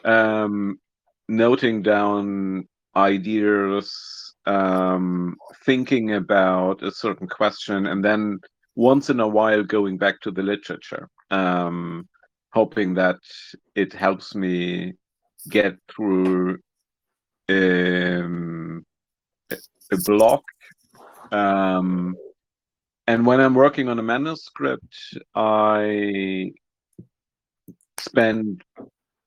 um, 0.04 0.80
noting 1.28 1.82
down 1.82 2.68
ideas, 2.96 4.34
um, 4.46 5.36
thinking 5.66 6.14
about 6.14 6.84
a 6.84 6.92
certain 6.92 7.28
question, 7.28 7.88
and 7.88 8.04
then 8.04 8.40
once 8.76 9.10
in 9.10 9.20
a 9.20 9.28
while 9.28 9.64
going 9.64 9.98
back 9.98 10.20
to 10.22 10.32
the 10.32 10.44
literature, 10.44 11.10
um, 11.32 12.08
hoping 12.54 12.94
that 12.96 13.20
it 13.76 13.94
helps 13.94 14.36
me 14.36 14.94
get 15.50 15.76
through 15.90 16.58
um, 17.50 18.86
a 19.92 19.98
block. 20.06 20.44
Um, 21.32 22.16
and 23.08 23.26
when 23.26 23.40
I'm 23.40 23.56
working 23.56 23.90
on 23.90 24.00
a 24.00 24.04
manuscript, 24.04 24.96
I 25.36 26.52
spend 28.00 28.64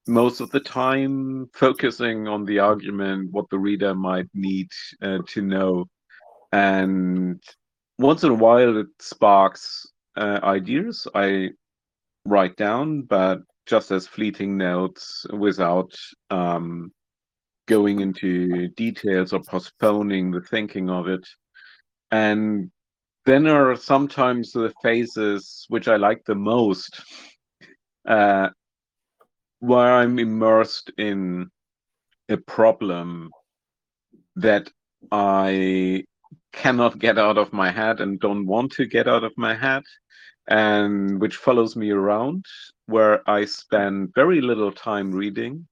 most 0.08 0.40
of 0.40 0.50
the 0.50 0.60
time 0.60 1.48
focusing 1.54 2.26
on 2.26 2.44
the 2.44 2.58
argument, 2.58 3.30
what 3.32 3.46
the 3.50 3.58
reader 3.58 3.94
might 3.94 4.28
need 4.34 4.68
uh, 5.00 5.18
to 5.28 5.42
know. 5.42 5.86
And 6.52 7.42
once 8.02 8.24
in 8.24 8.30
a 8.30 8.34
while, 8.34 8.76
it 8.78 8.88
sparks 9.00 9.86
uh, 10.16 10.40
ideas 10.42 11.06
I 11.14 11.50
write 12.26 12.56
down, 12.56 13.02
but 13.02 13.40
just 13.66 13.90
as 13.90 14.06
fleeting 14.06 14.56
notes 14.56 15.24
without 15.32 15.92
um, 16.30 16.92
going 17.66 18.00
into 18.00 18.68
details 18.68 19.32
or 19.32 19.40
postponing 19.40 20.30
the 20.30 20.40
thinking 20.40 20.90
of 20.90 21.08
it. 21.08 21.26
And 22.10 22.70
then 23.24 23.44
there 23.44 23.70
are 23.70 23.76
sometimes 23.76 24.52
the 24.52 24.72
phases 24.82 25.64
which 25.68 25.88
I 25.88 25.96
like 25.96 26.24
the 26.24 26.34
most, 26.34 27.00
uh, 28.06 28.48
where 29.60 29.92
I'm 29.94 30.18
immersed 30.18 30.90
in 30.98 31.48
a 32.28 32.36
problem 32.36 33.30
that 34.36 34.68
I 35.12 36.04
cannot 36.52 36.98
get 36.98 37.18
out 37.18 37.38
of 37.38 37.52
my 37.52 37.70
head 37.70 38.00
and 38.00 38.20
don't 38.20 38.46
want 38.46 38.72
to 38.72 38.86
get 38.86 39.08
out 39.08 39.24
of 39.24 39.32
my 39.36 39.54
head, 39.54 39.82
and 40.48 41.20
which 41.20 41.36
follows 41.36 41.76
me 41.76 41.90
around, 41.90 42.44
where 42.86 43.28
I 43.28 43.44
spend 43.44 44.14
very 44.14 44.40
little 44.40 44.72
time 44.72 45.12
reading, 45.12 45.66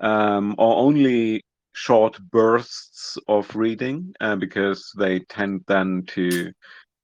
um, 0.00 0.54
or 0.58 0.76
only 0.76 1.42
short 1.72 2.18
bursts 2.30 3.18
of 3.28 3.54
reading, 3.56 4.14
uh, 4.20 4.36
because 4.36 4.92
they 4.96 5.20
tend 5.20 5.62
then 5.66 6.04
to 6.08 6.52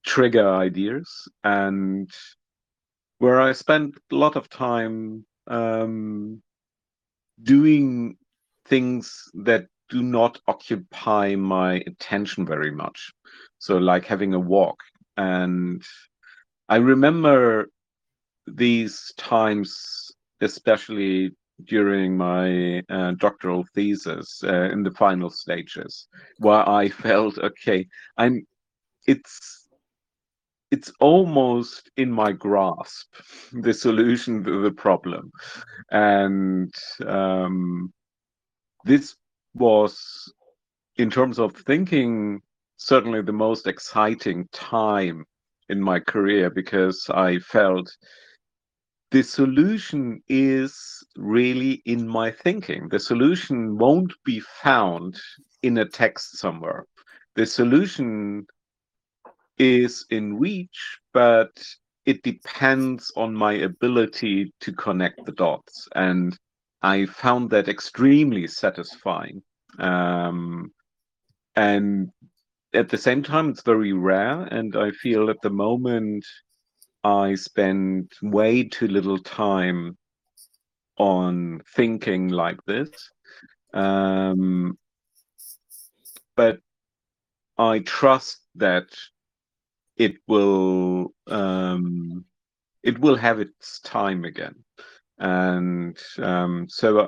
trigger 0.05 0.47
ideas, 0.49 1.27
and 1.43 2.09
where 3.19 3.39
I 3.39 3.51
spend 3.51 3.97
a 4.11 4.15
lot 4.15 4.35
of 4.35 4.49
time 4.49 5.25
um, 5.47 6.41
doing 7.43 8.17
things 8.65 9.29
that 9.33 9.67
do 9.91 10.01
not 10.01 10.39
occupy 10.47 11.35
my 11.35 11.83
attention 11.85 12.45
very 12.45 12.71
much. 12.71 13.11
So, 13.59 13.77
like 13.77 14.05
having 14.05 14.33
a 14.33 14.39
walk. 14.39 14.77
And 15.17 15.83
I 16.69 16.77
remember 16.77 17.67
these 18.47 19.13
times, 19.17 20.09
especially 20.39 21.31
during 21.65 22.17
my 22.17 22.79
uh, 22.89 23.11
doctoral 23.19 23.65
thesis 23.75 24.41
uh, 24.43 24.69
in 24.71 24.81
the 24.81 24.91
final 24.91 25.29
stages, 25.29 26.07
where 26.39 26.67
I 26.67 26.89
felt, 27.05 27.37
okay, 27.37 27.85
I'm, 28.17 28.47
it's, 29.05 29.67
it's 30.71 30.91
almost 31.01 31.91
in 31.97 32.09
my 32.09 32.31
grasp 32.31 33.13
the 33.51 33.73
solution 33.73 34.43
to 34.45 34.61
the 34.61 34.71
problem 34.71 35.29
and 35.91 36.73
um, 37.05 37.91
this 38.85 39.15
was 39.53 40.31
in 40.97 41.09
terms 41.09 41.39
of 41.39 41.55
thinking 41.55 42.41
certainly 42.77 43.21
the 43.21 43.31
most 43.31 43.67
exciting 43.67 44.47
time 44.51 45.23
in 45.69 45.81
my 45.81 45.99
career 45.99 46.49
because 46.49 47.05
i 47.13 47.37
felt 47.39 47.89
the 49.11 49.21
solution 49.21 50.23
is 50.29 51.05
really 51.17 51.81
in 51.85 52.07
my 52.07 52.31
thinking. 52.31 52.87
The 52.87 52.99
solution 52.99 53.77
won't 53.77 54.13
be 54.23 54.39
found 54.39 55.19
in 55.63 55.77
a 55.79 55.85
text 55.85 56.37
somewhere. 56.37 56.85
The 57.35 57.45
solution 57.45 58.47
is 59.57 60.05
in 60.09 60.39
reach 60.39 60.97
but 61.13 61.51
it 62.05 62.23
depends 62.23 63.11
on 63.15 63.35
my 63.35 63.53
ability 63.53 64.53
to 64.61 64.71
connect 64.73 65.23
the 65.25 65.33
dots. 65.33 65.87
And 65.93 66.37
i 66.81 67.05
found 67.05 67.49
that 67.49 67.67
extremely 67.69 68.47
satisfying 68.47 69.41
um, 69.79 70.71
and 71.55 72.09
at 72.73 72.89
the 72.89 72.97
same 72.97 73.23
time 73.23 73.49
it's 73.49 73.63
very 73.63 73.93
rare 73.93 74.41
and 74.43 74.75
i 74.75 74.91
feel 74.91 75.29
at 75.29 75.41
the 75.41 75.49
moment 75.49 76.25
i 77.03 77.35
spend 77.35 78.11
way 78.21 78.63
too 78.63 78.87
little 78.87 79.17
time 79.19 79.97
on 80.97 81.61
thinking 81.75 82.29
like 82.29 82.59
this 82.65 82.89
um, 83.73 84.77
but 86.35 86.59
I 87.57 87.79
trust 87.79 88.39
that 88.55 88.87
it 89.97 90.15
will 90.27 91.13
um, 91.27 92.25
it 92.83 92.97
will 92.99 93.15
have 93.15 93.39
its 93.39 93.79
time 93.81 94.25
again, 94.25 94.55
and 95.21 95.97
um, 96.19 96.67
so 96.67 96.99
uh, 96.99 97.07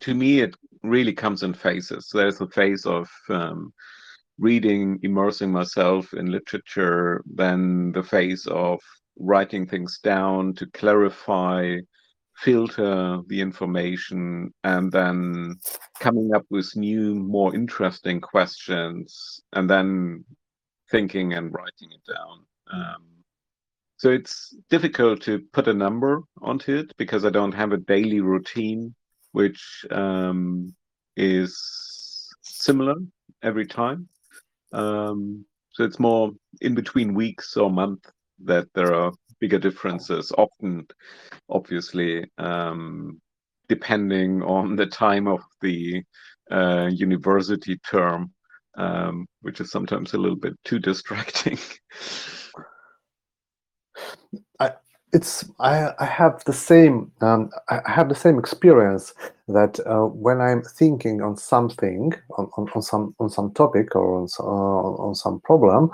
to 0.00 0.14
me 0.14 0.40
it 0.40 0.54
really 0.82 1.12
comes 1.12 1.42
in 1.42 1.54
phases. 1.54 2.10
There's 2.12 2.40
a 2.40 2.48
phase 2.48 2.86
of 2.86 3.08
um, 3.28 3.72
reading, 4.38 4.98
immersing 5.02 5.52
myself 5.52 6.12
in 6.14 6.32
literature, 6.32 7.22
then 7.26 7.92
the 7.92 8.02
phase 8.02 8.46
of 8.46 8.80
writing 9.18 9.66
things 9.66 10.00
down 10.02 10.54
to 10.54 10.66
clarify, 10.68 11.76
filter 12.38 13.20
the 13.28 13.40
information, 13.40 14.52
and 14.64 14.90
then 14.90 15.54
coming 16.00 16.34
up 16.34 16.44
with 16.50 16.74
new, 16.74 17.14
more 17.14 17.54
interesting 17.54 18.20
questions, 18.20 19.40
and 19.52 19.68
then 19.68 20.24
thinking 20.90 21.34
and 21.34 21.52
writing 21.52 21.90
it 21.92 22.12
down. 22.12 22.46
Um, 22.72 23.11
so 24.02 24.10
it's 24.10 24.52
difficult 24.68 25.22
to 25.22 25.38
put 25.52 25.68
a 25.68 25.72
number 25.72 26.24
onto 26.42 26.74
it 26.74 26.92
because 26.96 27.24
I 27.24 27.30
don't 27.30 27.54
have 27.54 27.70
a 27.70 27.76
daily 27.76 28.20
routine 28.20 28.96
which 29.30 29.86
um, 29.92 30.74
is 31.16 31.54
similar 32.40 32.96
every 33.44 33.64
time. 33.64 34.08
Um, 34.72 35.44
so 35.70 35.84
it's 35.84 36.00
more 36.00 36.32
in 36.60 36.74
between 36.74 37.14
weeks 37.14 37.56
or 37.56 37.70
month 37.70 38.10
that 38.42 38.66
there 38.74 38.92
are 38.92 39.12
bigger 39.38 39.60
differences. 39.60 40.32
Often, 40.36 40.88
obviously, 41.48 42.28
um, 42.38 43.20
depending 43.68 44.42
on 44.42 44.74
the 44.74 44.86
time 44.86 45.28
of 45.28 45.42
the 45.60 46.02
uh, 46.50 46.90
university 46.92 47.78
term, 47.88 48.32
um, 48.76 49.28
which 49.42 49.60
is 49.60 49.70
sometimes 49.70 50.12
a 50.12 50.18
little 50.18 50.34
bit 50.34 50.54
too 50.64 50.80
distracting. 50.80 51.56
I, 55.12 55.16
it's 55.16 55.44
I, 55.60 55.92
I 55.98 56.04
have 56.06 56.44
the 56.44 56.52
same 56.52 57.12
um, 57.20 57.50
I 57.68 57.80
have 57.90 58.08
the 58.08 58.14
same 58.14 58.38
experience 58.38 59.14
that 59.48 59.80
uh, 59.86 60.06
when 60.06 60.40
I'm 60.40 60.62
thinking 60.62 61.22
on 61.22 61.36
something 61.36 62.12
on, 62.38 62.50
on, 62.56 62.68
on 62.74 62.82
some 62.82 63.14
on 63.20 63.30
some 63.30 63.52
topic 63.54 63.94
or 63.96 64.20
on 64.22 64.28
uh, 64.40 64.44
on 64.44 65.14
some 65.14 65.40
problem, 65.40 65.90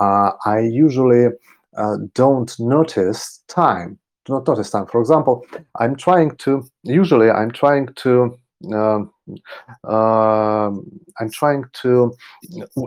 uh, 0.00 0.32
I 0.46 0.60
usually 0.60 1.28
uh, 1.76 1.96
don't 2.14 2.58
notice 2.60 3.42
time. 3.48 3.98
Do 4.26 4.34
not 4.34 4.46
notice 4.46 4.70
time. 4.70 4.86
For 4.86 5.00
example, 5.00 5.46
I'm 5.80 5.96
trying 5.96 6.36
to 6.38 6.64
usually 6.84 7.30
I'm 7.30 7.50
trying 7.52 7.88
to 7.96 8.38
um, 8.74 9.12
uh, 9.88 10.70
I'm 11.20 11.30
trying 11.32 11.64
to 11.82 12.16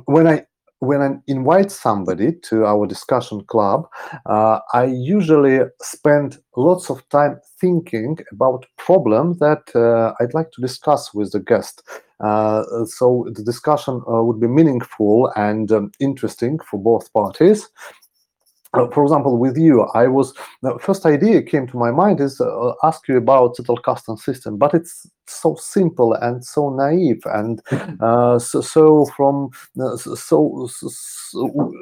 when 0.05 0.27
I 0.27 0.45
when 0.81 1.01
I 1.01 1.11
invite 1.27 1.71
somebody 1.71 2.33
to 2.49 2.65
our 2.65 2.87
discussion 2.87 3.43
club, 3.45 3.87
uh, 4.25 4.59
I 4.73 4.85
usually 4.85 5.59
spend 5.79 6.39
lots 6.57 6.89
of 6.89 7.07
time 7.09 7.39
thinking 7.59 8.17
about 8.31 8.65
problem 8.77 9.37
that 9.37 9.69
uh, 9.75 10.13
I'd 10.19 10.33
like 10.33 10.51
to 10.53 10.61
discuss 10.61 11.13
with 11.13 11.31
the 11.33 11.39
guest. 11.39 11.83
Uh, 12.19 12.63
so 12.85 13.27
the 13.31 13.43
discussion 13.43 14.01
uh, 14.11 14.23
would 14.23 14.39
be 14.39 14.47
meaningful 14.47 15.31
and 15.35 15.71
um, 15.71 15.91
interesting 15.99 16.57
for 16.59 16.79
both 16.79 17.13
parties. 17.13 17.69
Uh, 18.73 18.87
for 18.87 19.03
example, 19.03 19.37
with 19.37 19.57
you, 19.57 19.83
I 19.93 20.07
was 20.07 20.33
the 20.63 20.79
first 20.79 21.05
idea 21.05 21.43
came 21.43 21.67
to 21.67 21.77
my 21.77 21.91
mind 21.91 22.19
is 22.21 22.41
uh, 22.41 22.73
ask 22.83 23.07
you 23.07 23.17
about 23.17 23.55
Zettelkasten 23.57 24.17
system, 24.17 24.57
but 24.57 24.73
it's 24.73 25.05
so 25.27 25.55
simple 25.55 26.13
and 26.13 26.43
so 26.43 26.69
naive 26.69 27.21
and 27.25 27.61
uh, 28.01 28.39
so, 28.39 28.61
so, 28.61 29.05
from 29.05 29.49
uh, 29.79 29.95
so, 29.97 30.67
so 30.67 30.89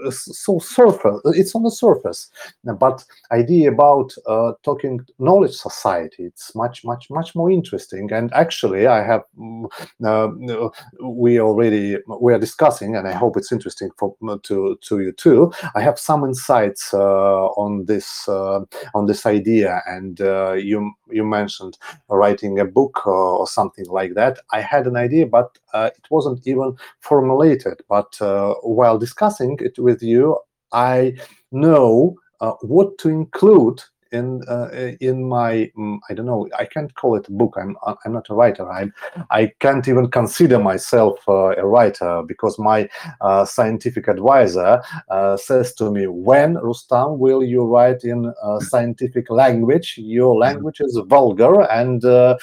so 0.10 0.60
surface. 0.60 1.22
It's 1.26 1.56
on 1.56 1.64
the 1.64 1.72
surface, 1.72 2.30
but 2.64 3.04
idea 3.32 3.72
about 3.72 4.14
uh, 4.28 4.54
talking 4.64 5.02
knowledge 5.20 5.56
society. 5.56 6.24
It's 6.24 6.56
much 6.56 6.84
much 6.84 7.10
much 7.10 7.36
more 7.36 7.52
interesting. 7.52 8.12
And 8.12 8.32
actually, 8.34 8.88
I 8.88 9.04
have 9.04 9.24
mm, 9.38 9.66
uh, 10.06 10.70
we 11.04 11.40
already 11.40 11.98
we 12.20 12.34
are 12.34 12.40
discussing, 12.40 12.96
and 12.96 13.08
I 13.08 13.14
hope 13.14 13.38
it's 13.38 13.52
interesting 13.52 13.90
for 13.98 14.16
to 14.44 14.78
to 14.82 15.00
you 15.00 15.12
too. 15.12 15.52
I 15.76 15.82
have 15.82 16.00
some 16.00 16.24
insights 16.24 16.94
on 16.94 17.86
this 17.86 18.28
on 18.28 19.06
this 19.08 19.26
idea, 19.26 19.82
and 19.88 20.20
you 20.20 20.92
you 21.10 21.24
mentioned 21.26 21.78
writing 22.10 22.60
a 22.60 22.66
book 22.66 23.02
or 23.30 23.48
something 23.48 23.86
like 23.86 24.14
that. 24.16 24.40
I 24.52 24.62
had 24.62 24.88
an 24.88 24.96
idea, 24.96 25.26
but 25.26 25.58
uh, 25.74 25.90
it 25.96 26.06
wasn't 26.10 26.46
even 26.48 26.76
formulated. 27.00 27.82
But 27.88 28.20
uh, 28.22 28.56
while 28.62 28.98
discussing 28.98 29.58
it 29.62 29.78
with 29.80 30.02
you, 30.02 30.38
I 30.72 31.16
know 31.52 32.16
uh, 32.42 32.54
what 32.62 32.98
to 33.00 33.10
include 33.10 33.82
in 34.12 34.42
uh, 34.48 34.70
in 35.00 35.28
my 35.28 35.72
um, 35.78 36.00
I 36.10 36.14
don't 36.14 36.26
know 36.26 36.48
I 36.58 36.66
can't 36.66 36.94
call 36.96 37.16
it 37.16 37.28
a 37.28 37.32
book 37.32 37.56
I'm 37.58 37.76
I'm 38.06 38.14
not 38.14 38.30
a 38.30 38.34
writer 38.34 38.70
I 38.70 38.90
I 39.30 39.52
can't 39.60 39.88
even 39.88 40.10
consider 40.10 40.60
myself 40.60 41.18
uh, 41.28 41.56
a 41.58 41.66
writer 41.66 42.24
because 42.26 42.58
my 42.58 42.90
uh, 43.22 43.46
scientific 43.46 44.08
advisor 44.08 44.82
uh, 45.10 45.38
says 45.38 45.74
to 45.76 45.92
me 45.92 46.08
when 46.08 46.56
Rustam 46.56 47.20
will 47.20 47.44
you 47.44 47.64
write 47.64 48.04
in 48.04 48.34
scientific 48.62 49.30
language? 49.30 49.96
Your 49.98 50.34
mm-hmm. 50.34 50.42
language 50.42 50.82
is 50.82 51.00
vulgar 51.06 51.62
and 51.70 52.04
uh, 52.06 52.38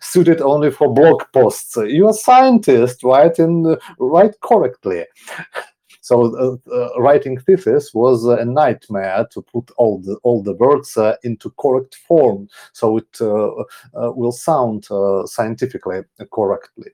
suited 0.00 0.40
only 0.40 0.70
for 0.70 0.92
blog 0.92 1.22
posts. 1.32 1.76
You're 1.76 2.10
a 2.10 2.14
scientist 2.14 3.02
write 3.02 3.38
in 3.38 3.76
write 3.98 4.40
correctly 4.40 5.04
so 6.10 6.34
uh, 6.36 6.74
uh, 6.74 7.00
writing 7.00 7.38
thesis 7.38 7.94
was 7.94 8.24
a 8.24 8.44
nightmare 8.44 9.28
to 9.30 9.40
put 9.40 9.70
all 9.76 10.00
the 10.00 10.16
all 10.24 10.42
the 10.42 10.54
words 10.54 10.96
uh, 10.96 11.14
into 11.22 11.50
correct 11.56 11.94
form, 11.94 12.48
so 12.72 12.96
it 12.96 13.16
will 13.20 14.32
sound 14.32 14.88
scientifically 15.26 16.00
correctly. 16.32 16.90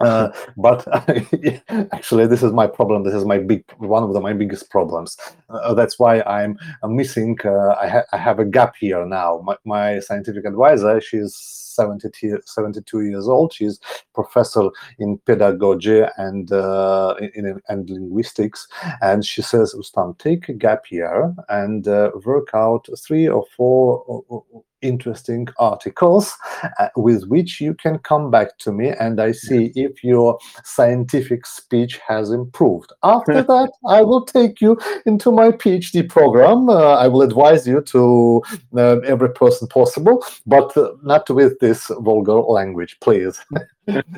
Uh, 0.00 0.30
but 0.56 0.86
actually, 1.92 2.26
this 2.26 2.42
is 2.42 2.52
my 2.52 2.66
problem. 2.66 3.04
This 3.04 3.14
is 3.14 3.24
my 3.24 3.38
big 3.38 3.64
one 3.78 4.02
of 4.02 4.12
the, 4.12 4.20
my 4.20 4.32
biggest 4.32 4.70
problems. 4.70 5.16
Uh, 5.48 5.72
that's 5.74 5.98
why 5.98 6.20
I'm, 6.22 6.58
I'm 6.82 6.96
missing. 6.96 7.38
Uh, 7.44 7.76
I, 7.80 7.88
ha 7.88 8.02
I, 8.12 8.18
have 8.18 8.38
a 8.38 8.44
gap 8.44 8.74
here 8.76 9.06
now. 9.06 9.40
My, 9.44 9.56
my 9.64 10.00
scientific 10.00 10.44
advisor, 10.46 11.00
she's 11.00 11.36
72, 11.36 12.40
72 12.44 13.02
years 13.02 13.28
old. 13.28 13.52
She's 13.52 13.78
professor 14.14 14.70
in 14.98 15.18
pedagogy 15.18 16.02
and 16.16 16.50
uh, 16.50 17.14
in, 17.34 17.60
and 17.68 17.88
linguistics, 17.88 18.66
and 19.00 19.24
she 19.24 19.42
says, 19.42 19.74
"Rustam, 19.76 20.14
take 20.18 20.48
a 20.48 20.54
gap 20.54 20.90
year 20.90 21.34
and 21.48 21.86
uh, 21.86 22.10
work 22.24 22.48
out 22.54 22.88
three 22.98 23.28
or 23.28 23.44
four 23.56 24.24
uh, 24.30 24.58
interesting 24.84 25.48
articles 25.58 26.34
uh, 26.78 26.88
with 26.96 27.24
which 27.26 27.60
you 27.60 27.74
can 27.74 27.98
come 27.98 28.30
back 28.30 28.58
to 28.58 28.70
me 28.70 28.90
and 28.90 29.20
I 29.20 29.32
see 29.32 29.72
if 29.74 30.04
your 30.04 30.38
scientific 30.62 31.46
speech 31.46 31.98
has 32.06 32.30
improved. 32.30 32.92
After 33.02 33.42
that, 33.42 33.72
I 33.86 34.02
will 34.02 34.24
take 34.24 34.60
you 34.60 34.78
into 35.06 35.32
my 35.32 35.50
PhD 35.50 36.08
program. 36.08 36.68
Uh, 36.68 36.94
I 36.94 37.08
will 37.08 37.22
advise 37.22 37.66
you 37.66 37.80
to 37.80 38.42
uh, 38.76 38.98
every 39.00 39.32
person 39.32 39.66
possible, 39.68 40.24
but 40.46 40.76
uh, 40.76 40.92
not 41.02 41.28
with 41.30 41.58
this 41.60 41.90
vulgar 41.98 42.40
language, 42.40 42.98
please. 43.00 43.40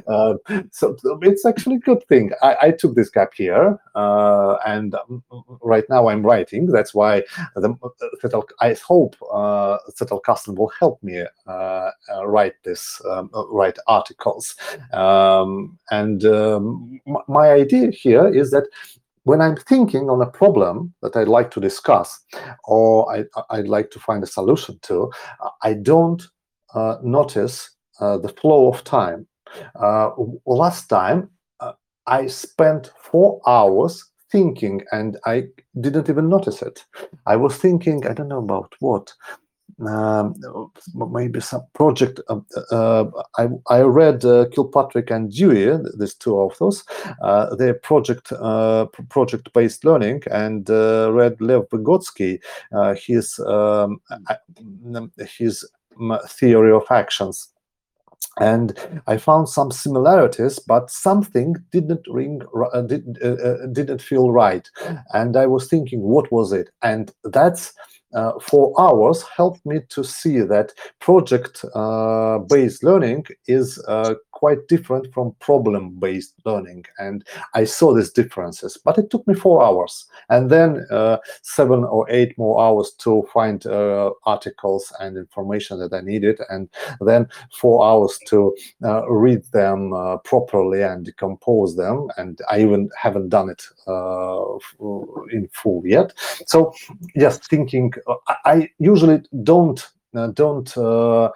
uh, 0.07 0.35
so 0.71 0.97
it's 1.23 1.45
actually 1.45 1.77
a 1.77 1.81
good 1.81 2.07
thing. 2.09 2.33
I, 2.43 2.57
I 2.63 2.71
took 2.71 2.95
this 2.95 3.11
gap 3.11 3.33
here, 3.35 3.79
uh, 3.95 4.57
and 4.67 4.95
um, 4.95 5.23
right 5.63 5.85
now 5.89 6.09
I'm 6.09 6.25
writing. 6.25 6.67
That's 6.67 6.95
why 6.95 7.23
the, 7.55 7.75
uh, 7.83 8.41
I 8.61 8.77
hope 8.87 9.17
uh, 9.33 9.79
Zettelkasten 9.91 10.57
will 10.57 10.73
help 10.79 11.03
me 11.03 11.25
uh, 11.47 11.91
write 12.25 12.55
this, 12.65 13.01
um, 13.11 13.31
write 13.51 13.79
articles. 13.87 14.55
Um, 14.93 15.79
and 15.91 16.25
um, 16.25 17.01
my 17.29 17.51
idea 17.51 17.91
here 17.91 18.29
is 18.29 18.51
that 18.53 18.65
when 19.25 19.41
I'm 19.41 19.57
thinking 19.57 20.09
on 20.09 20.23
a 20.23 20.31
problem 20.31 20.95
that 21.03 21.17
I'd 21.17 21.27
like 21.27 21.51
to 21.53 21.61
discuss 21.61 22.21
or 22.65 23.13
I, 23.13 23.57
would 23.57 23.69
like 23.69 23.91
to 23.91 23.99
find 23.99 24.23
a 24.23 24.27
solution 24.27 24.79
to, 24.83 25.11
I 25.63 25.75
don't 25.75 26.23
notice 27.03 27.71
the 27.99 28.33
flow 28.41 28.69
of 28.73 28.85
time 28.85 29.27
uh, 29.75 30.11
last 30.47 30.89
time, 30.89 31.31
uh, 31.61 31.73
I 32.07 32.27
spent 32.27 32.91
four 32.99 33.41
hours 33.47 34.05
thinking 34.31 34.83
and 34.93 35.19
I 35.27 35.45
didn't 35.81 36.09
even 36.09 36.29
notice 36.29 36.63
it. 36.63 36.85
I 37.27 37.37
was 37.37 37.57
thinking, 37.57 38.07
I 38.07 38.13
don't 38.13 38.29
know 38.29 38.39
about 38.39 38.75
what, 38.81 39.13
um, 39.87 40.35
maybe 40.95 41.41
some 41.41 41.63
project. 41.75 42.21
Uh, 42.29 42.41
uh, 42.71 43.05
I, 43.39 43.49
I 43.69 43.81
read 43.81 44.25
uh, 44.25 44.47
Kilpatrick 44.53 45.11
and 45.11 45.31
Dewey, 45.31 45.79
these 45.99 46.15
two 46.15 46.35
authors, 46.35 46.85
uh, 47.23 47.55
their 47.57 47.75
project 47.75 48.33
uh, 48.33 48.87
project 49.11 49.53
based 49.53 49.85
learning, 49.85 50.23
and 50.31 50.71
uh, 50.71 51.13
read 51.13 51.41
Lev 51.41 51.69
Vygotsky, 51.71 52.41
his 52.97 53.39
um, 53.41 54.01
his 55.39 55.69
theory 56.29 56.73
of 56.73 56.85
actions 56.91 57.49
and 58.39 58.79
I 59.07 59.17
found 59.17 59.49
some 59.49 59.71
similarities, 59.71 60.59
but 60.59 60.91
something 60.91 61.57
didn't 61.73 62.07
ring, 62.09 62.43
uh, 62.73 62.83
didn't 62.83 63.19
uh, 63.23 63.43
uh, 63.43 63.67
didn't 63.73 64.03
feel 64.03 64.31
right, 64.31 64.69
and 65.15 65.37
I 65.37 65.47
was 65.47 65.69
thinking, 65.69 66.03
what 66.03 66.31
was 66.31 66.53
it? 66.53 66.71
And 66.83 67.13
that's 67.25 67.73
uh, 68.17 68.33
four 68.41 68.75
hours 68.81 69.23
helped 69.37 69.65
me 69.65 69.81
to 69.91 70.03
see 70.03 70.41
that 70.41 70.73
project-based 71.01 72.85
uh, 72.85 72.87
learning 72.89 73.27
is 73.47 73.79
uh, 73.87 74.15
quite 74.33 74.67
different 74.69 75.13
from 75.15 75.35
problem-based 75.41 76.35
learning, 76.45 76.85
and 76.99 77.25
I 77.55 77.65
saw 77.65 77.95
these 77.95 78.11
differences. 78.11 78.79
But 78.85 78.99
it 78.99 79.11
took 79.11 79.27
me 79.27 79.35
four 79.35 79.63
hours, 79.63 80.07
and 80.29 80.51
then 80.51 80.87
uh, 80.91 81.19
seven 81.43 81.85
or 81.85 82.11
eight 82.11 82.37
more 82.39 82.61
hours 82.61 82.93
to 82.99 83.27
find 83.33 83.65
articles 84.25 84.93
and 85.01 85.17
information 85.17 85.79
that 85.81 85.93
I 85.93 86.01
needed, 86.01 86.41
and 86.49 86.69
then 87.01 87.29
four 87.61 87.85
hours 87.87 88.19
to 88.29 88.57
read 89.09 89.43
them 89.53 89.93
properly 90.25 90.83
and 90.83 91.05
decompose 91.05 91.77
them. 91.77 92.09
And 92.17 92.41
I 92.51 92.61
even 92.61 92.91
haven't 92.99 93.29
done 93.29 93.51
it 93.51 93.63
in 95.33 95.49
full 95.53 95.83
yet. 95.87 96.13
So, 96.47 96.75
yes, 97.15 97.39
thinking 97.39 97.93
I 98.45 98.71
usually 98.79 99.23
don't 99.43 99.87
uh, 100.15 100.29
don't 100.29 100.77
uh, 100.77 101.31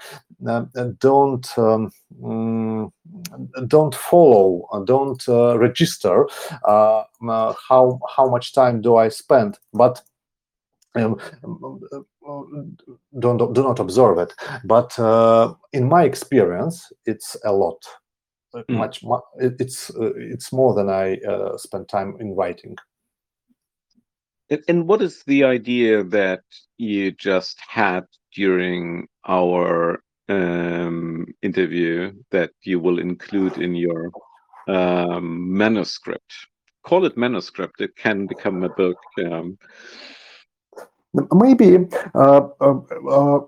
uh, 0.46 0.64
don't 0.98 1.58
um, 1.58 1.92
mm, 2.20 2.90
don't 3.66 3.94
follow 3.94 4.66
don't 4.86 5.26
register 5.58 6.26
how 6.64 8.00
how 8.16 8.28
much 8.28 8.54
time 8.54 8.80
do 8.80 8.96
I 8.96 9.08
spend 9.08 9.58
but 9.72 10.02
um, 10.94 11.20
don't 13.18 13.54
do 13.54 13.62
not 13.62 13.78
observe 13.78 14.18
it. 14.18 14.32
But 14.64 14.98
uh, 14.98 15.54
in 15.72 15.88
my 15.88 16.04
experience 16.04 16.92
it's 17.06 17.36
a 17.44 17.52
lot. 17.52 17.82
Mm. 18.52 18.78
much 18.78 19.04
it's 19.38 19.90
uh, 19.90 20.12
it's 20.16 20.52
more 20.52 20.74
than 20.74 20.90
i 20.90 21.14
uh, 21.18 21.56
spend 21.56 21.88
time 21.88 22.16
in 22.18 22.34
writing 22.34 22.76
and 24.68 24.86
what 24.86 25.02
is 25.02 25.22
the 25.24 25.44
idea 25.44 26.02
that 26.04 26.42
you 26.78 27.12
just 27.12 27.58
had 27.68 28.04
during 28.34 29.06
our 29.28 30.02
um, 30.28 31.26
interview 31.42 32.12
that 32.30 32.50
you 32.62 32.80
will 32.80 32.98
include 32.98 33.58
in 33.58 33.74
your 33.74 34.10
um, 34.68 35.56
manuscript? 35.56 36.32
Call 36.82 37.04
it 37.04 37.16
manuscript. 37.16 37.80
It 37.80 37.94
can 37.96 38.26
become 38.26 38.62
a 38.64 38.70
book. 38.70 38.98
Um, 39.24 39.58
Maybe 41.34 41.88
uh, 42.14 42.48
uh, 42.60 42.78
uh, 43.10 43.40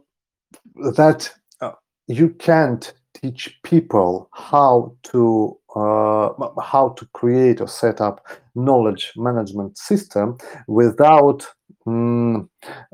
that 0.97 1.33
uh, 1.61 1.73
you 2.09 2.31
can't 2.31 2.93
teach 3.23 3.59
people 3.62 4.28
how 4.32 4.94
to 5.05 5.57
uh, 5.77 6.31
how 6.61 6.90
to 6.99 7.07
create 7.12 7.61
or 7.61 7.69
set 7.69 8.01
up 8.01 8.27
knowledge 8.55 9.12
management 9.16 9.78
system 9.78 10.36
without 10.66 11.47
mm, 11.86 12.49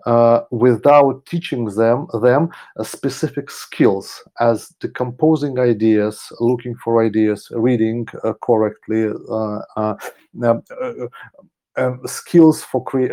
uh, 0.07 0.41
without 0.51 1.25
teaching 1.27 1.65
them 1.65 2.07
them 2.23 2.51
uh, 2.79 2.85
specific 2.85 3.51
skills 3.51 4.23
as 4.41 4.69
decomposing 4.81 5.59
ideas, 5.59 6.21
looking 6.41 6.75
for 6.77 7.05
ideas, 7.05 7.49
reading 7.53 8.07
uh, 8.23 8.33
correctly, 8.43 9.11
uh, 9.31 9.61
uh, 9.77 9.95
um, 11.77 12.01
skills 12.07 12.63
for 12.63 12.83
cre- 12.85 13.07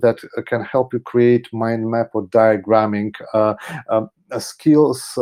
that 0.00 0.18
can 0.46 0.62
help 0.64 0.92
you 0.92 1.00
create 1.00 1.52
mind 1.52 1.88
map 1.90 2.10
or 2.14 2.26
diagramming, 2.26 3.14
um, 3.88 4.10
skills 4.38 5.12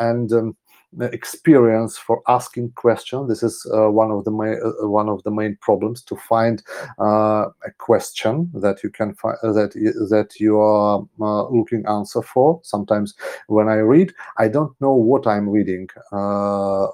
and 0.00 0.32
um, 0.32 0.56
experience 1.00 1.96
for 1.96 2.22
asking 2.28 2.72
questions. 2.72 3.28
This 3.28 3.42
is 3.42 3.66
uh, 3.74 3.90
one 3.90 4.10
of 4.10 4.24
the 4.24 4.30
main 4.30 4.58
uh, 4.64 4.88
one 4.88 5.08
of 5.08 5.22
the 5.22 5.30
main 5.30 5.56
problems 5.60 6.02
to 6.04 6.16
find 6.16 6.62
uh, 7.00 7.46
a 7.64 7.70
question 7.78 8.50
that 8.54 8.82
you 8.82 8.90
can 8.90 9.14
find 9.14 9.36
uh, 9.42 9.52
that 9.52 9.72
that 10.10 10.40
you 10.40 10.58
are 10.60 11.04
uh, 11.20 11.48
looking 11.48 11.84
answer 11.86 12.22
for. 12.22 12.60
Sometimes 12.62 13.14
when 13.48 13.68
I 13.68 13.76
read, 13.76 14.12
I 14.38 14.48
don't 14.48 14.78
know 14.80 14.94
what 14.94 15.26
I'm 15.26 15.48
reading. 15.48 15.88
Uh, 16.12 16.86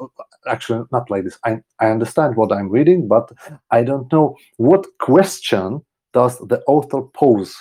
actually, 0.47 0.85
not 0.93 1.11
like 1.11 1.25
this. 1.25 1.39
I 1.45 1.61
I 1.79 1.91
understand 1.91 2.37
what 2.37 2.53
I'm 2.53 2.69
reading, 2.69 3.09
but 3.09 3.31
I 3.71 3.83
don't 3.83 4.11
know 4.13 4.37
what 4.57 4.87
question 4.99 5.83
does 6.13 6.39
the 6.39 6.61
author 6.67 7.03
pose 7.03 7.55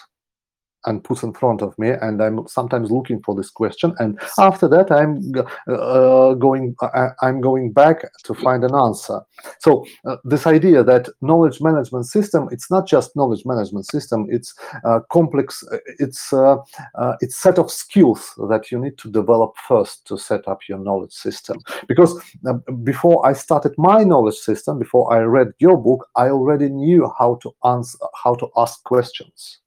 and 0.86 1.04
puts 1.04 1.24
in 1.24 1.34
front 1.34 1.62
of 1.62 1.78
me 1.78 1.90
and 2.02 2.22
i'm 2.22 2.48
sometimes 2.48 2.92
looking 2.92 3.22
for 3.22 3.36
this 3.36 3.50
question 3.50 3.94
and 4.00 4.20
after 4.38 4.68
that 4.68 4.92
i'm 4.92 5.32
uh, 5.68 6.34
going 6.34 6.76
I, 6.82 7.10
am 7.22 7.42
going 7.42 7.72
back 7.72 8.06
to 8.24 8.34
find 8.34 8.64
an 8.64 8.76
answer. 8.76 9.22
So 9.60 9.86
uh, 10.06 10.18
this 10.24 10.48
idea 10.48 10.84
that 10.84 11.10
knowledge 11.22 11.62
management 11.62 12.06
system 12.06 12.50
it's 12.52 12.70
not 12.72 12.88
just 12.88 13.16
knowledge 13.16 13.46
management 13.46 13.86
system 13.86 14.28
it's 14.30 14.54
uh, 14.86 15.00
complex 15.12 15.64
uh, 15.72 15.78
it's 16.00 16.34
uh, 16.34 16.58
uh, 16.96 17.16
it's 17.22 17.38
set 17.38 17.58
of 17.58 17.72
skills 17.72 18.34
that 18.50 18.72
you 18.72 18.80
need 18.80 18.98
to 19.00 19.10
develop 19.10 19.56
first 19.68 20.06
to 20.08 20.18
set 20.18 20.48
up 20.48 20.60
your 20.68 20.80
knowledge 20.80 21.14
system. 21.14 21.58
Because 21.88 22.20
before 22.84 23.26
i 23.26 23.34
started 23.34 23.74
my 23.78 24.04
knowledge 24.04 24.36
system 24.38 24.80
before 24.80 25.14
i 25.14 25.20
read 25.20 25.52
your 25.60 25.78
book 25.78 26.08
i 26.16 26.30
already 26.30 26.70
knew 26.70 27.12
how 27.18 27.36
to 27.42 27.52
answer 27.66 27.98
how 28.24 28.34
to 28.36 28.48
ask 28.58 28.84
questions 28.84 29.60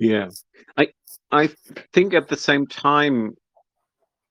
yeah. 0.00 0.28
I 0.76 0.88
I 1.30 1.48
think 1.92 2.14
at 2.14 2.28
the 2.28 2.36
same 2.36 2.66
time 2.66 3.36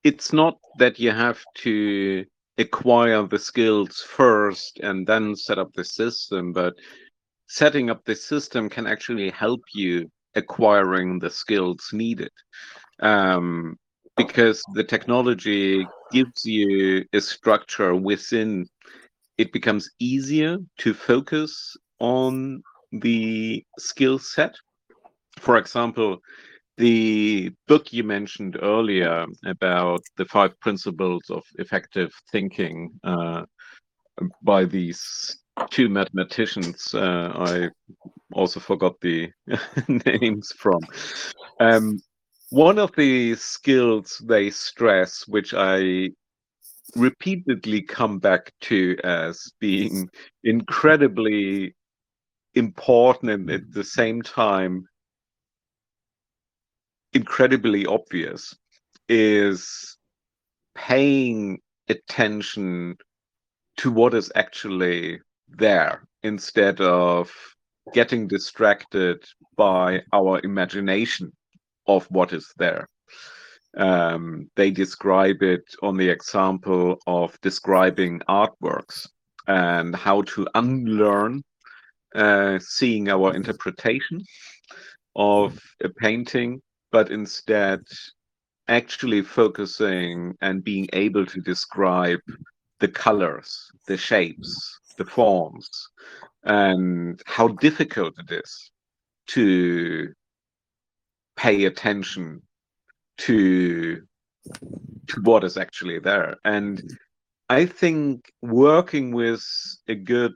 it's 0.04 0.32
not 0.32 0.58
that 0.78 0.98
you 0.98 1.12
have 1.12 1.42
to 1.54 2.24
acquire 2.58 3.22
the 3.22 3.38
skills 3.38 4.00
first 4.00 4.80
and 4.80 5.06
then 5.06 5.36
set 5.36 5.58
up 5.58 5.72
the 5.74 5.84
system, 5.84 6.52
but 6.52 6.74
setting 7.46 7.88
up 7.90 8.04
the 8.04 8.14
system 8.14 8.68
can 8.68 8.86
actually 8.86 9.30
help 9.30 9.60
you 9.72 10.10
acquiring 10.34 11.18
the 11.18 11.30
skills 11.30 11.88
needed. 11.92 12.30
Um, 13.00 13.76
because 14.16 14.62
the 14.74 14.84
technology 14.84 15.86
gives 16.12 16.44
you 16.44 17.04
a 17.12 17.20
structure 17.20 17.94
within 17.94 18.66
it 19.38 19.52
becomes 19.52 19.90
easier 19.98 20.58
to 20.78 20.92
focus 20.92 21.76
on 21.98 22.62
the 22.92 23.64
skill 23.78 24.18
set 24.18 24.54
for 25.40 25.56
example, 25.56 26.18
the 26.76 27.52
book 27.66 27.92
you 27.92 28.04
mentioned 28.04 28.58
earlier 28.62 29.26
about 29.46 30.00
the 30.16 30.24
five 30.26 30.58
principles 30.60 31.22
of 31.30 31.42
effective 31.58 32.12
thinking 32.30 32.90
uh, 33.04 33.44
by 34.42 34.64
these 34.64 35.38
two 35.70 35.88
mathematicians, 35.88 36.94
uh, 36.94 37.32
I 37.34 37.68
also 38.32 38.60
forgot 38.60 39.00
the 39.00 39.30
names 40.06 40.52
from. 40.56 40.80
Um, 41.58 42.00
one 42.50 42.78
of 42.78 42.92
the 42.96 43.34
skills 43.36 44.22
they 44.26 44.50
stress, 44.50 45.26
which 45.28 45.54
I 45.54 46.10
repeatedly 46.96 47.82
come 47.82 48.18
back 48.18 48.52
to 48.62 48.96
as 49.04 49.52
being 49.60 50.08
incredibly 50.44 51.74
important 52.54 53.30
and 53.30 53.50
at 53.50 53.72
the 53.72 53.84
same 53.84 54.22
time 54.22 54.86
incredibly 57.12 57.86
obvious 57.86 58.54
is 59.08 59.96
paying 60.74 61.58
attention 61.88 62.96
to 63.76 63.90
what 63.90 64.14
is 64.14 64.30
actually 64.34 65.20
there 65.48 66.06
instead 66.22 66.80
of 66.80 67.32
getting 67.92 68.28
distracted 68.28 69.24
by 69.56 70.00
our 70.12 70.40
imagination 70.44 71.32
of 71.86 72.06
what 72.10 72.32
is 72.32 72.52
there. 72.56 72.86
Um, 73.76 74.50
they 74.56 74.70
describe 74.70 75.42
it 75.42 75.64
on 75.82 75.96
the 75.96 76.08
example 76.08 76.98
of 77.06 77.40
describing 77.40 78.20
artworks 78.28 79.08
and 79.46 79.94
how 79.94 80.22
to 80.22 80.46
unlearn 80.54 81.42
uh, 82.14 82.58
seeing 82.60 83.08
our 83.08 83.34
interpretation 83.34 84.20
of 85.16 85.58
a 85.82 85.88
painting 85.88 86.60
but 86.92 87.10
instead 87.10 87.80
actually 88.68 89.22
focusing 89.22 90.36
and 90.40 90.64
being 90.64 90.88
able 90.92 91.26
to 91.26 91.40
describe 91.40 92.20
the 92.78 92.88
colors, 92.88 93.70
the 93.86 93.96
shapes, 93.96 94.80
the 94.96 95.04
forms, 95.04 95.68
and 96.44 97.20
how 97.26 97.48
difficult 97.48 98.14
it 98.18 98.32
is 98.32 98.70
to 99.26 100.12
pay 101.36 101.64
attention 101.64 102.42
to 103.18 104.02
to 105.08 105.20
what 105.22 105.44
is 105.44 105.56
actually 105.56 105.98
there. 105.98 106.36
And 106.44 106.82
I 107.48 107.66
think 107.66 108.32
working 108.42 109.12
with 109.12 109.44
a 109.88 109.94
good 109.94 110.34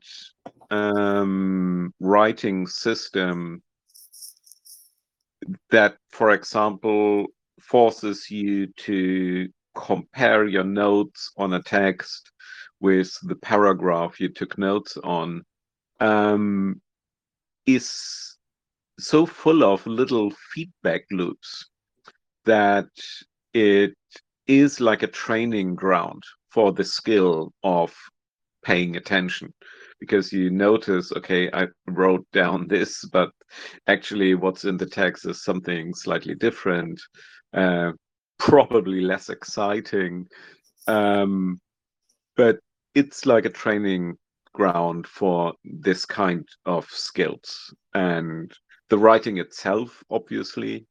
um, 0.70 1.94
writing 2.00 2.66
system 2.66 3.62
that, 5.70 5.96
for 6.10 6.30
example, 6.30 7.26
forces 7.60 8.30
you 8.30 8.66
to 8.76 9.48
compare 9.74 10.46
your 10.46 10.64
notes 10.64 11.30
on 11.36 11.54
a 11.54 11.62
text 11.62 12.30
with 12.80 13.16
the 13.22 13.36
paragraph 13.36 14.20
you 14.20 14.28
took 14.28 14.56
notes 14.58 14.96
on 15.02 15.42
um, 16.00 16.80
is 17.66 18.36
so 18.98 19.26
full 19.26 19.64
of 19.64 19.86
little 19.86 20.30
feedback 20.52 21.02
loops 21.10 21.66
that 22.44 22.88
it 23.52 23.94
is 24.46 24.80
like 24.80 25.02
a 25.02 25.08
training 25.08 25.74
ground 25.74 26.22
for 26.50 26.72
the 26.72 26.84
skill 26.84 27.52
of 27.64 27.94
paying 28.62 28.96
attention 28.96 29.52
because 30.04 30.32
you 30.32 30.50
notice 30.50 31.12
okay 31.12 31.50
i 31.52 31.66
wrote 31.88 32.26
down 32.32 32.66
this 32.68 33.04
but 33.06 33.30
actually 33.86 34.34
what's 34.34 34.64
in 34.64 34.76
the 34.76 34.86
text 34.86 35.26
is 35.26 35.44
something 35.44 35.94
slightly 35.94 36.34
different 36.34 37.00
uh, 37.54 37.92
probably 38.38 39.00
less 39.00 39.28
exciting. 39.28 40.26
Um, 40.86 41.60
but 42.36 42.58
it's 42.94 43.26
like 43.26 43.44
a 43.44 43.50
training 43.50 44.16
ground 44.52 45.06
for 45.06 45.54
this 45.64 46.04
kind 46.04 46.46
of 46.66 46.86
skills. 46.90 47.74
And 47.94 48.52
the 48.90 48.98
writing 48.98 49.38
itself 49.38 50.02
obviously 50.10 50.86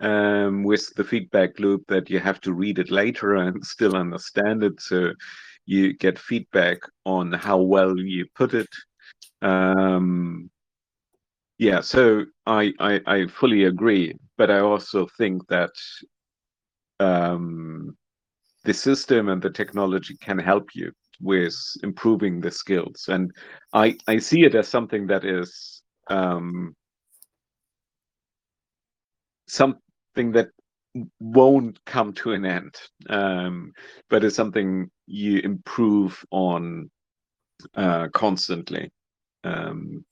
um, 0.00 0.62
with 0.62 0.94
the 0.94 1.04
feedback 1.04 1.58
loop 1.58 1.82
that 1.88 2.10
you 2.10 2.20
have 2.20 2.40
to 2.42 2.52
read 2.52 2.78
it 2.78 2.90
later 2.90 3.36
and 3.36 3.64
still 3.64 3.96
understand 3.96 4.62
it. 4.62 4.80
So 4.80 5.12
you 5.68 5.92
get 5.92 6.18
feedback 6.18 6.78
on 7.04 7.32
how 7.32 7.58
well 7.58 7.96
you 7.98 8.24
put 8.34 8.54
it. 8.54 8.68
Um, 9.42 10.50
yeah 11.58 11.80
so 11.80 12.24
I, 12.46 12.72
I, 12.78 13.00
I 13.06 13.26
fully 13.26 13.64
agree 13.64 14.14
but 14.36 14.50
i 14.50 14.60
also 14.60 15.08
think 15.18 15.46
that 15.48 15.70
um, 17.00 17.96
the 18.64 18.74
system 18.74 19.28
and 19.28 19.40
the 19.42 19.50
technology 19.50 20.16
can 20.20 20.38
help 20.38 20.68
you 20.74 20.92
with 21.20 21.54
improving 21.82 22.40
the 22.40 22.50
skills. 22.50 23.06
And 23.08 23.32
i 23.72 23.96
i 24.06 24.18
see 24.18 24.44
it 24.44 24.54
as 24.54 24.68
something 24.68 25.06
that 25.08 25.24
is 25.24 25.82
um, 26.08 26.74
something 29.48 30.32
that 30.32 30.48
won't 31.20 31.84
come 31.84 32.12
to 32.12 32.32
an 32.32 32.44
end 32.44 32.74
um, 33.08 33.72
but 34.10 34.24
it's 34.24 34.36
something 34.36 34.90
you 35.06 35.38
improve 35.40 36.24
on 36.30 36.90
uh, 37.74 38.08
constantly 38.12 38.90
um, 39.44 40.04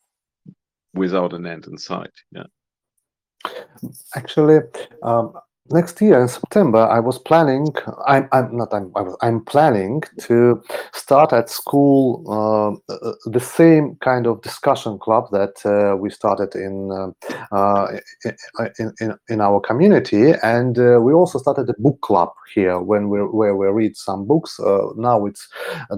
without 0.94 1.32
an 1.32 1.46
end 1.46 1.66
in 1.66 1.78
sight 1.78 2.12
yeah. 2.32 2.44
Actually 4.14 4.60
um, 5.02 5.34
next 5.70 6.00
year 6.00 6.20
in 6.20 6.28
September, 6.28 6.78
I 6.78 7.00
was 7.00 7.18
planning. 7.18 7.74
I'm, 8.06 8.28
I'm 8.32 8.56
not. 8.56 8.72
I'm. 8.72 8.92
I'm 9.20 9.44
planning 9.44 10.02
to 10.20 10.62
start 10.94 11.32
at 11.32 11.50
school 11.50 12.24
uh, 12.28 12.92
uh, 12.92 13.12
the 13.26 13.40
same 13.40 13.96
kind 13.96 14.26
of 14.26 14.42
discussion 14.42 14.98
club 14.98 15.28
that 15.32 15.54
uh, 15.64 15.96
we 15.96 16.10
started 16.10 16.54
in, 16.54 16.90
uh, 16.92 17.54
uh 17.54 17.98
in, 18.78 18.92
in 19.00 19.14
in 19.28 19.40
our 19.40 19.60
community, 19.60 20.32
and 20.42 20.78
uh, 20.78 21.00
we 21.00 21.12
also 21.12 21.38
started 21.38 21.68
a 21.68 21.74
book 21.78 22.00
club 22.00 22.30
here 22.54 22.80
when 22.80 23.08
we 23.08 23.20
where 23.20 23.56
we 23.56 23.66
read 23.68 23.96
some 23.96 24.26
books. 24.26 24.58
now 24.96 25.26
it's 25.26 25.48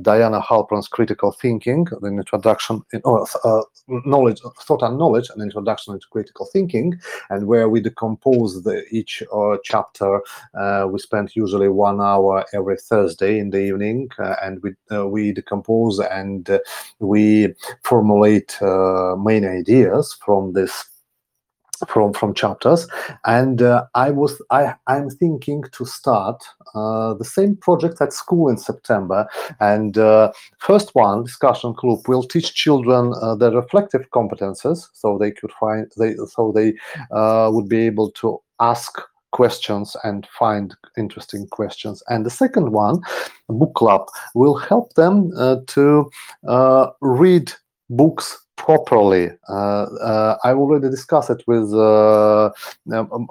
Diana 0.03 0.41
Halpern's 0.41 0.89
Critical 0.89 1.33
Thinking, 1.33 1.87
an 2.03 2.19
introduction, 2.19 2.83
in, 2.93 3.01
oh, 3.05 3.27
knowledge, 3.89 4.41
thought 4.61 4.83
and 4.83 4.99
knowledge, 4.99 5.29
an 5.35 5.43
introduction 5.43 5.95
into 5.95 6.07
critical 6.11 6.47
thinking, 6.53 6.99
and 7.31 7.47
where 7.47 7.69
we 7.69 7.81
decompose 7.81 8.63
the 8.63 8.85
each 8.91 9.23
chapter. 9.65 10.21
Uh, 10.59 10.87
we 10.91 10.99
spend 10.99 11.35
usually 11.35 11.69
one 11.69 12.01
hour 12.01 12.45
every 12.55 12.77
Thursday 12.77 13.39
in 13.39 13.51
the 13.51 13.61
evening, 13.61 14.09
uh, 14.19 14.37
and 14.43 14.63
we 14.63 14.73
uh, 14.91 15.07
we 15.07 15.33
decompose 15.33 15.99
and 16.01 16.49
we 16.99 17.55
formulate 17.83 18.59
main 18.61 19.45
ideas 19.45 20.17
from 20.25 20.53
this 20.53 20.85
from 21.87 22.13
from 22.13 22.35
chapters 22.35 22.89
and 23.25 23.63
uh, 23.63 23.85
i 23.95 24.11
was 24.11 24.41
i 24.51 24.75
i'm 24.89 25.09
thinking 25.09 25.63
to 25.71 25.85
start 25.85 26.43
uh, 26.75 27.15
the 27.15 27.25
same 27.25 27.55
project 27.57 28.01
at 28.01 28.13
school 28.13 28.49
in 28.49 28.57
september 28.57 29.27
and 29.61 29.97
uh, 29.99 30.33
first 30.59 30.95
one 30.95 31.23
discussion 31.23 31.73
club 31.75 32.01
will 32.09 32.23
teach 32.23 32.55
children 32.55 33.11
the 33.39 33.53
reflective 33.55 34.11
competences 34.11 34.89
so 34.93 35.17
they 35.19 35.31
could 35.31 35.53
find 35.53 35.91
they 35.97 36.15
so 36.27 36.53
they 36.53 36.75
would 37.53 37.69
be 37.69 37.87
able 37.87 38.11
to 38.11 38.41
ask 38.61 39.01
questions 39.33 39.97
and 40.05 40.27
find 40.39 40.75
interesting 40.97 41.47
questions. 41.49 42.03
And 42.09 42.25
the 42.25 42.31
second 42.31 42.73
one, 42.73 43.01
book 43.49 43.75
club, 43.75 44.09
will 44.35 44.57
help 44.57 44.95
them 44.95 45.31
uh, 45.37 45.57
to 45.69 46.11
uh, 46.47 46.91
read 47.01 47.53
books 47.91 48.47
properly. 48.59 49.31
Uh, 49.49 49.85
uh, 49.85 50.37
I 50.45 50.53
already 50.53 50.91
discussed 50.91 51.31
it 51.31 51.43
with 51.47 51.73
uh, 51.73 52.51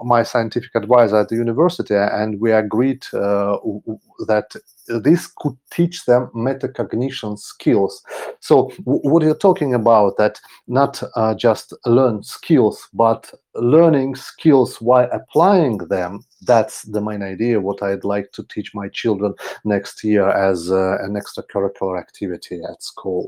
my 0.04 0.24
scientific 0.24 0.72
advisor 0.74 1.18
at 1.18 1.30
the 1.30 1.36
university, 1.36 1.94
and 1.94 2.40
we 2.40 2.52
agreed 2.52 3.04
that 3.12 4.56
this 4.88 5.28
could 5.28 5.58
teach 5.70 6.06
them 6.06 6.32
metacognition 6.34 7.38
skills. 7.38 8.04
So, 8.40 8.72
what 8.86 9.22
you're 9.22 9.36
talking 9.36 9.74
about 9.74 10.18
that 10.18 10.40
not 10.68 11.04
uh, 11.16 11.36
just 11.36 11.74
learn 11.86 12.24
skills, 12.24 12.88
but 12.94 13.32
learning 13.56 14.16
skills 14.16 14.80
while 14.82 15.10
applying 15.12 15.78
them. 15.90 16.24
That's 16.41 16.84
the 16.84 17.02
main 17.02 17.22
idea. 17.22 17.60
What 17.60 17.84
I'd 17.84 18.06
like 18.06 18.32
to 18.34 18.44
teach 18.44 18.74
my 18.74 18.88
children 18.90 19.34
next 19.66 20.04
year 20.04 20.30
as 20.30 20.72
uh, 20.72 20.98
an 21.02 21.14
extracurricular 21.16 21.99
activity 21.99 22.62
at 22.72 22.82
school. 22.82 23.28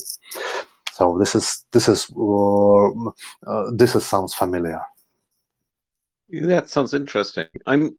So 1.00 1.18
this 1.18 1.34
is 1.34 1.66
this 1.72 1.88
is 1.88 2.12
uh, 2.14 2.90
uh, 3.48 3.72
this 3.72 3.96
is 3.96 4.06
sounds 4.06 4.34
familiar. 4.34 4.82
That 6.30 6.70
sounds 6.70 6.94
interesting. 6.94 7.48
I'm 7.66 7.96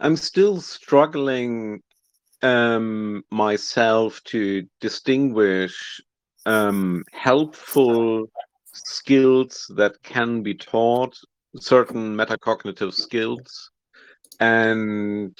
I'm 0.00 0.16
still 0.16 0.60
struggling 0.60 1.82
um, 2.42 3.24
myself 3.30 4.22
to 4.24 4.68
distinguish 4.82 6.02
um, 6.44 7.04
helpful 7.10 8.26
skills 8.74 9.72
that 9.74 9.94
can 10.02 10.42
be 10.42 10.52
taught, 10.54 11.16
certain 11.58 12.14
metacognitive 12.14 12.92
skills, 12.92 13.70
and 14.40 15.34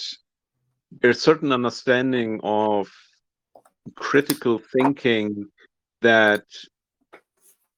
there's 1.02 1.20
certain 1.20 1.52
understanding 1.52 2.40
of 2.42 2.88
critical 3.96 4.62
thinking 4.72 5.46
that 6.00 6.44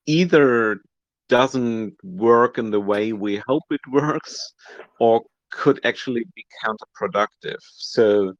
either 0.09 0.81
doesn't 1.29 1.95
work 2.03 2.57
in 2.57 2.71
the 2.71 2.81
way 2.81 3.13
we 3.13 3.43
hope 3.47 3.63
it 3.71 3.81
works 3.93 4.55
or 4.99 5.23
could 5.51 5.79
actually 5.85 6.25
be 6.35 6.45
counterproductive. 6.65 7.59
So 7.77 8.33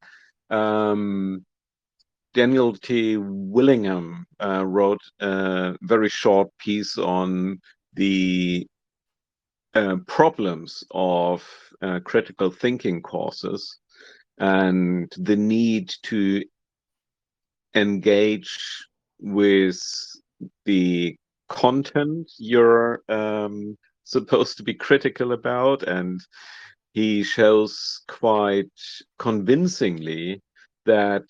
um, 0.51 1.45
Daniel 2.33 2.75
T. 2.75 3.19
Willingham 3.19 4.27
uh, 4.43 4.65
wrote 4.65 5.01
a 5.21 5.77
very 5.83 6.09
short 6.09 6.49
piece 6.59 6.97
on 6.97 7.61
the 7.95 8.67
uh, 9.75 9.97
problems 10.07 10.83
of 10.93 11.47
uh, 11.83 12.01
critical 12.01 12.51
thinking 12.51 13.03
courses 13.03 13.79
and 14.39 15.13
the 15.19 15.37
need 15.37 15.93
to 16.05 16.43
engage 17.75 18.57
with 19.21 19.79
the 20.65 21.15
content 21.49 22.31
you're 22.39 23.03
um, 23.09 23.77
supposed 24.05 24.57
to 24.57 24.63
be 24.63 24.75
critical 24.75 25.33
about, 25.33 25.83
and 25.83 26.21
he 26.93 27.23
shows 27.23 28.03
quite 28.09 28.71
convincingly 29.19 30.43
that 30.87 31.29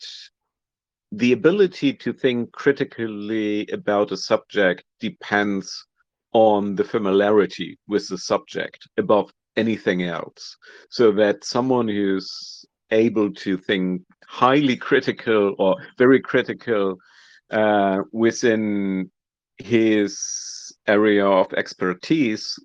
the 1.13 1.33
ability 1.33 1.93
to 1.93 2.13
think 2.13 2.53
critically 2.53 3.67
about 3.69 4.13
a 4.13 4.17
subject 4.17 4.85
depends 5.01 5.87
on 6.33 6.75
the 6.75 6.85
familiarity 6.85 7.79
with 7.89 8.07
the 8.09 8.19
subject 8.19 8.87
above 8.99 9.31
anything 9.57 10.03
else. 10.05 10.57
So 10.91 11.11
that 11.13 11.45
someone 11.45 11.89
who's 11.89 12.65
able 12.91 13.33
to 13.33 13.57
think 13.57 14.03
highly 14.27 14.77
critical 14.77 15.55
or 15.59 15.77
very 15.97 16.21
critical 16.21 16.97
uh, 17.51 18.03
within 18.13 19.11
his 19.59 20.73
area 20.87 21.27
of 21.27 21.53
expertise 21.55 22.59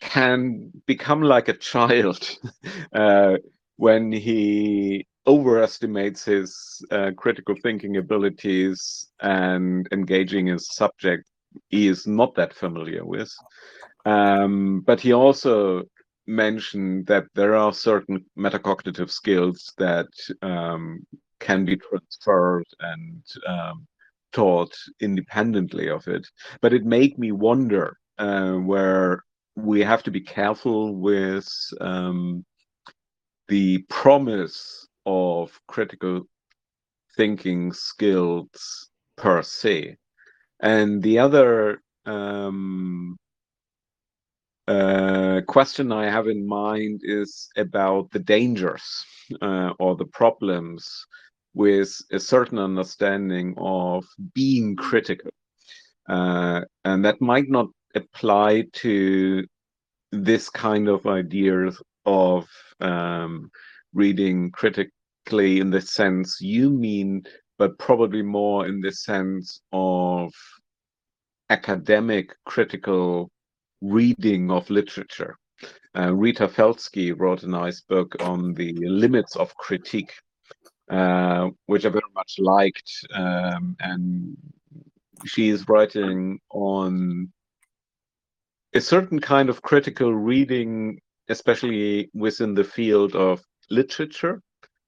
can 0.00 0.70
become 0.86 1.22
like 1.22 1.48
a 1.48 1.56
child 1.56 2.28
uh, 2.92 3.36
when 3.76 4.12
he 4.12 5.06
overestimates 5.26 6.24
his 6.24 6.84
uh, 6.90 7.10
critical 7.16 7.54
thinking 7.62 7.96
abilities 7.96 9.08
and 9.20 9.88
engaging 9.90 10.48
in 10.48 10.58
subject 10.58 11.24
he 11.68 11.88
is 11.88 12.06
not 12.06 12.34
that 12.34 12.54
familiar 12.54 13.04
with. 13.04 13.32
Um, 14.04 14.80
but 14.80 15.00
he 15.00 15.12
also 15.12 15.84
mentioned 16.26 17.06
that 17.06 17.24
there 17.34 17.54
are 17.54 17.72
certain 17.72 18.24
metacognitive 18.38 19.10
skills 19.10 19.72
that 19.78 20.08
um, 20.42 21.06
can 21.40 21.64
be 21.64 21.76
transferred 21.76 22.66
and 22.80 23.22
um, 23.46 23.86
taught 24.34 24.74
independently 25.00 25.88
of 25.88 26.06
it. 26.06 26.26
But 26.60 26.74
it 26.74 26.84
made 26.84 27.18
me 27.18 27.32
wonder 27.32 27.96
uh, 28.18 28.52
where 28.54 29.24
we 29.56 29.80
have 29.80 30.02
to 30.02 30.10
be 30.10 30.20
careful 30.20 30.94
with 30.94 31.48
um, 31.80 32.44
the 33.48 33.78
promise 33.88 34.86
of 35.06 35.58
critical 35.68 36.22
thinking 37.16 37.72
skills 37.72 38.90
per 39.16 39.42
se. 39.42 39.96
And 40.60 41.02
the 41.02 41.18
other 41.18 41.80
um, 42.04 43.16
uh, 44.66 45.42
question 45.46 45.92
I 45.92 46.10
have 46.10 46.26
in 46.26 46.46
mind 46.46 47.00
is 47.04 47.48
about 47.56 48.10
the 48.10 48.18
dangers 48.18 49.04
uh, 49.42 49.72
or 49.78 49.94
the 49.96 50.06
problems 50.06 51.06
with 51.54 51.96
a 52.12 52.18
certain 52.18 52.58
understanding 52.58 53.54
of 53.58 54.04
being 54.34 54.76
critical. 54.76 55.30
Uh, 56.08 56.60
and 56.84 57.04
that 57.04 57.20
might 57.20 57.48
not 57.48 57.68
apply 57.94 58.64
to 58.72 59.44
this 60.12 60.50
kind 60.50 60.88
of 60.88 61.06
ideas 61.06 61.80
of 62.04 62.46
um, 62.80 63.50
reading 63.94 64.50
critically 64.50 65.60
in 65.60 65.70
the 65.70 65.80
sense 65.80 66.38
you 66.40 66.70
mean, 66.70 67.22
but 67.58 67.78
probably 67.78 68.22
more 68.22 68.66
in 68.66 68.80
the 68.80 68.92
sense 68.92 69.60
of 69.72 70.32
academic 71.50 72.34
critical 72.44 73.30
reading 73.80 74.50
of 74.50 74.68
literature. 74.70 75.36
Uh, 75.96 76.12
Rita 76.12 76.48
Felski 76.48 77.14
wrote 77.16 77.44
a 77.44 77.48
nice 77.48 77.80
book 77.82 78.16
on 78.20 78.54
the 78.54 78.72
limits 78.80 79.36
of 79.36 79.54
critique, 79.56 80.12
uh, 80.94 81.50
which 81.66 81.84
I 81.84 81.88
very 81.88 82.12
much 82.14 82.36
liked. 82.38 82.90
Um, 83.12 83.76
and 83.80 84.36
she 85.24 85.48
is 85.48 85.68
writing 85.68 86.38
on 86.50 87.32
a 88.74 88.80
certain 88.80 89.18
kind 89.18 89.48
of 89.48 89.62
critical 89.62 90.14
reading, 90.14 91.00
especially 91.28 92.10
within 92.14 92.54
the 92.54 92.64
field 92.64 93.16
of 93.16 93.42
literature 93.70 94.40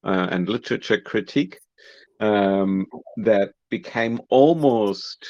uh, 0.05 0.29
and 0.31 0.49
literature 0.49 1.01
critique, 1.01 1.59
um, 2.21 2.87
that 3.19 3.51
became 3.71 4.21
almost 4.31 5.27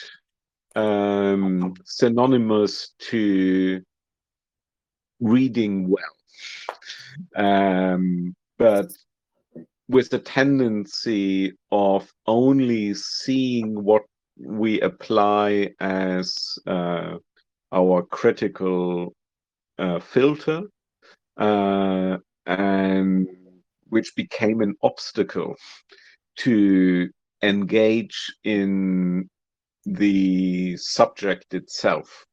um, 0.74 1.74
synonymous 1.84 2.94
to 2.98 3.80
reading 5.20 5.88
well. 5.88 6.14
Um, 7.34 8.36
but 8.58 8.92
with 9.88 10.10
the 10.10 10.18
tendency 10.18 11.52
of 11.70 12.10
only 12.26 12.94
seeing 12.94 13.82
what 13.82 14.02
we 14.38 14.80
apply 14.80 15.70
as 15.80 16.58
uh, 16.66 17.16
our 17.72 18.02
critical 18.02 19.14
uh, 19.78 20.00
filter, 20.00 20.62
uh, 21.36 22.16
and 22.46 23.28
which 23.88 24.14
became 24.16 24.60
an 24.60 24.74
obstacle 24.82 25.54
to 26.36 27.08
engage 27.42 28.34
in 28.44 29.28
the 29.84 30.76
subject 30.76 31.54
itself 31.54 32.24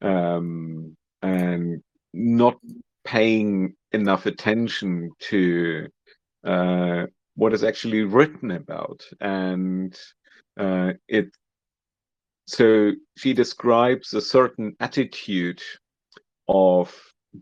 um, 0.00 0.96
and 1.22 1.82
not 2.14 2.56
paying 3.04 3.74
enough 3.92 4.26
attention 4.26 5.10
to 5.20 5.86
uh, 6.46 7.06
what 7.34 7.52
is 7.52 7.64
actually 7.64 8.02
written 8.02 8.52
about. 8.52 9.02
And 9.20 9.98
uh, 10.58 10.92
it 11.08 11.28
so 12.46 12.92
she 13.16 13.34
describes 13.34 14.14
a 14.14 14.20
certain 14.20 14.76
attitude 14.78 15.60
of 16.48 16.94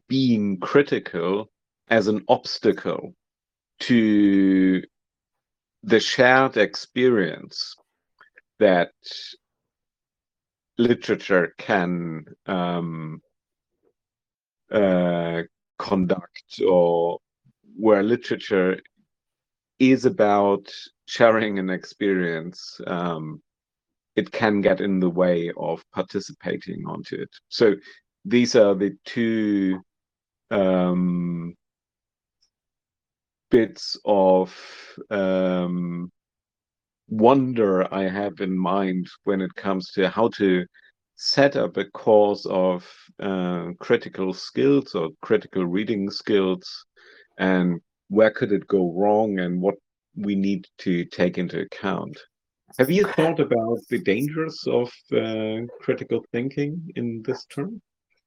being 0.08 0.58
critical 0.58 1.50
as 1.88 2.08
an 2.08 2.24
obstacle 2.28 3.14
to 3.80 4.82
the 5.82 6.00
shared 6.00 6.56
experience 6.56 7.76
that 8.58 8.92
literature 10.78 11.54
can 11.58 12.24
um, 12.46 13.20
uh, 14.72 15.42
conduct 15.78 16.62
or 16.66 17.18
where 17.76 18.02
literature 18.02 18.78
is 19.92 20.04
about 20.04 20.66
sharing 21.06 21.58
an 21.58 21.70
experience 21.70 22.80
um, 22.86 23.40
it 24.16 24.30
can 24.30 24.60
get 24.60 24.80
in 24.80 25.00
the 25.00 25.10
way 25.10 25.52
of 25.56 25.84
participating 25.92 26.84
onto 26.86 27.16
it. 27.16 27.30
So 27.48 27.74
these 28.24 28.54
are 28.54 28.74
the 28.74 28.96
two 29.04 29.80
um, 30.50 31.54
bits 33.50 33.96
of 34.04 34.56
um, 35.10 36.10
wonder 37.08 37.92
I 37.92 38.08
have 38.08 38.40
in 38.40 38.56
mind 38.56 39.08
when 39.24 39.40
it 39.40 39.54
comes 39.54 39.90
to 39.92 40.08
how 40.08 40.28
to 40.36 40.64
set 41.16 41.56
up 41.56 41.76
a 41.76 41.84
course 41.90 42.46
of 42.46 42.88
uh, 43.22 43.68
critical 43.78 44.32
skills 44.32 44.94
or 44.94 45.10
critical 45.22 45.64
reading 45.64 46.10
skills 46.10 46.86
and 47.38 47.80
where 48.08 48.30
could 48.30 48.52
it 48.52 48.66
go 48.66 48.92
wrong 48.92 49.38
and 49.38 49.60
what 49.60 49.76
we 50.16 50.34
need 50.34 50.66
to 50.78 51.04
take 51.06 51.38
into 51.38 51.60
account. 51.60 52.18
Have 52.78 52.90
you 52.90 53.04
thought 53.04 53.40
about 53.40 53.78
the 53.88 53.98
dangers 53.98 54.58
of 54.66 54.90
uh, 55.12 55.66
critical 55.80 56.24
thinking 56.32 56.90
in 56.96 57.22
this 57.22 57.44
term? 57.46 57.80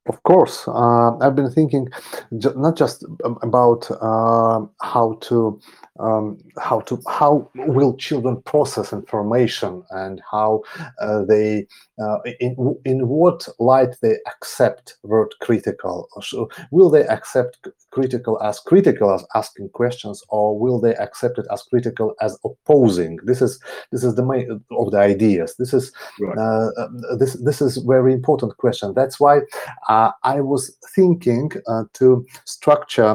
Of 0.07 0.23
course, 0.23 0.67
uh, 0.67 1.17
I've 1.17 1.35
been 1.35 1.51
thinking 1.51 1.89
not 2.31 2.77
just 2.77 3.03
about 3.41 3.89
uh, 4.01 4.65
how 4.81 5.17
to 5.21 5.59
um, 5.99 6.37
how 6.59 6.81
to 6.81 7.01
how 7.07 7.49
will 7.55 7.95
children 7.97 8.41
process 8.43 8.93
information 8.93 9.83
and 9.89 10.21
how 10.29 10.63
uh, 11.01 11.23
they 11.23 11.67
uh, 11.99 12.19
in 12.39 12.55
in 12.85 13.07
what 13.07 13.47
light 13.59 13.95
they 14.01 14.17
accept 14.27 14.97
word 15.03 15.33
critical. 15.41 16.07
So 16.21 16.49
will 16.71 16.89
they 16.89 17.05
accept 17.07 17.67
critical 17.91 18.41
as 18.43 18.59
critical 18.59 19.11
as 19.11 19.25
asking 19.35 19.69
questions 19.69 20.23
or 20.29 20.57
will 20.57 20.79
they 20.79 20.95
accept 20.95 21.39
it 21.39 21.47
as 21.51 21.63
critical 21.63 22.13
as 22.21 22.37
opposing? 22.45 23.17
This 23.23 23.41
is 23.41 23.59
this 23.91 24.03
is 24.03 24.15
the 24.15 24.25
main 24.25 24.63
of 24.71 24.91
the 24.91 24.99
ideas. 24.99 25.55
This 25.57 25.73
is 25.73 25.91
right. 26.19 26.37
uh, 26.37 26.69
uh 26.77 27.15
this 27.17 27.33
this 27.43 27.61
is 27.61 27.77
very 27.77 28.13
important 28.13 28.55
question. 28.57 28.93
That's 28.93 29.19
why 29.19 29.41
uh, 29.89 29.96
i 30.23 30.39
was 30.39 30.77
thinking 30.95 31.51
uh, 31.67 31.83
to 31.93 32.25
structure 32.45 33.13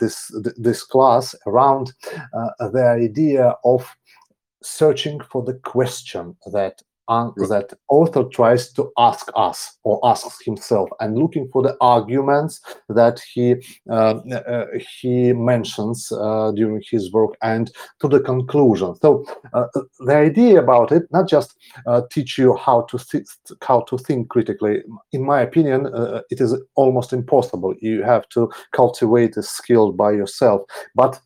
this 0.00 0.16
this 0.56 0.82
class 0.82 1.34
around 1.46 1.92
uh, 2.38 2.68
the 2.76 2.86
idea 3.08 3.54
of 3.64 3.82
searching 4.62 5.20
for 5.30 5.42
the 5.42 5.54
question 5.54 6.36
that 6.52 6.82
uh, 7.10 7.30
that 7.48 7.72
author 7.88 8.22
tries 8.24 8.72
to 8.72 8.90
ask 8.96 9.28
us 9.34 9.76
or 9.82 9.98
asks 10.04 10.38
himself 10.44 10.88
and 11.00 11.18
looking 11.18 11.48
for 11.52 11.60
the 11.60 11.76
arguments 11.80 12.60
that 12.88 13.20
he 13.34 13.56
uh, 13.90 14.14
uh, 14.32 14.66
he 15.00 15.32
mentions 15.32 16.10
uh, 16.12 16.52
during 16.52 16.80
his 16.88 17.12
work 17.12 17.36
and 17.42 17.72
to 18.00 18.06
the 18.08 18.20
conclusion. 18.20 18.94
So 19.02 19.24
uh, 19.52 19.66
the 19.98 20.14
idea 20.14 20.60
about 20.60 20.92
it 20.92 21.02
not 21.10 21.28
just 21.28 21.56
uh, 21.86 22.02
teach 22.12 22.38
you 22.38 22.56
how 22.56 22.82
to 22.82 22.98
th- 22.98 23.26
how 23.62 23.80
to 23.82 23.98
think 23.98 24.28
critically. 24.28 24.82
In 25.12 25.24
my 25.24 25.40
opinion 25.40 25.86
it 26.30 26.40
is 26.40 26.54
almost 26.76 27.12
impossible. 27.12 27.74
You 27.80 28.04
have 28.04 28.28
to 28.30 28.50
cultivate 28.72 29.36
a 29.36 29.42
skill 29.42 29.90
by 29.92 30.12
yourself. 30.12 30.62
But 30.94 31.20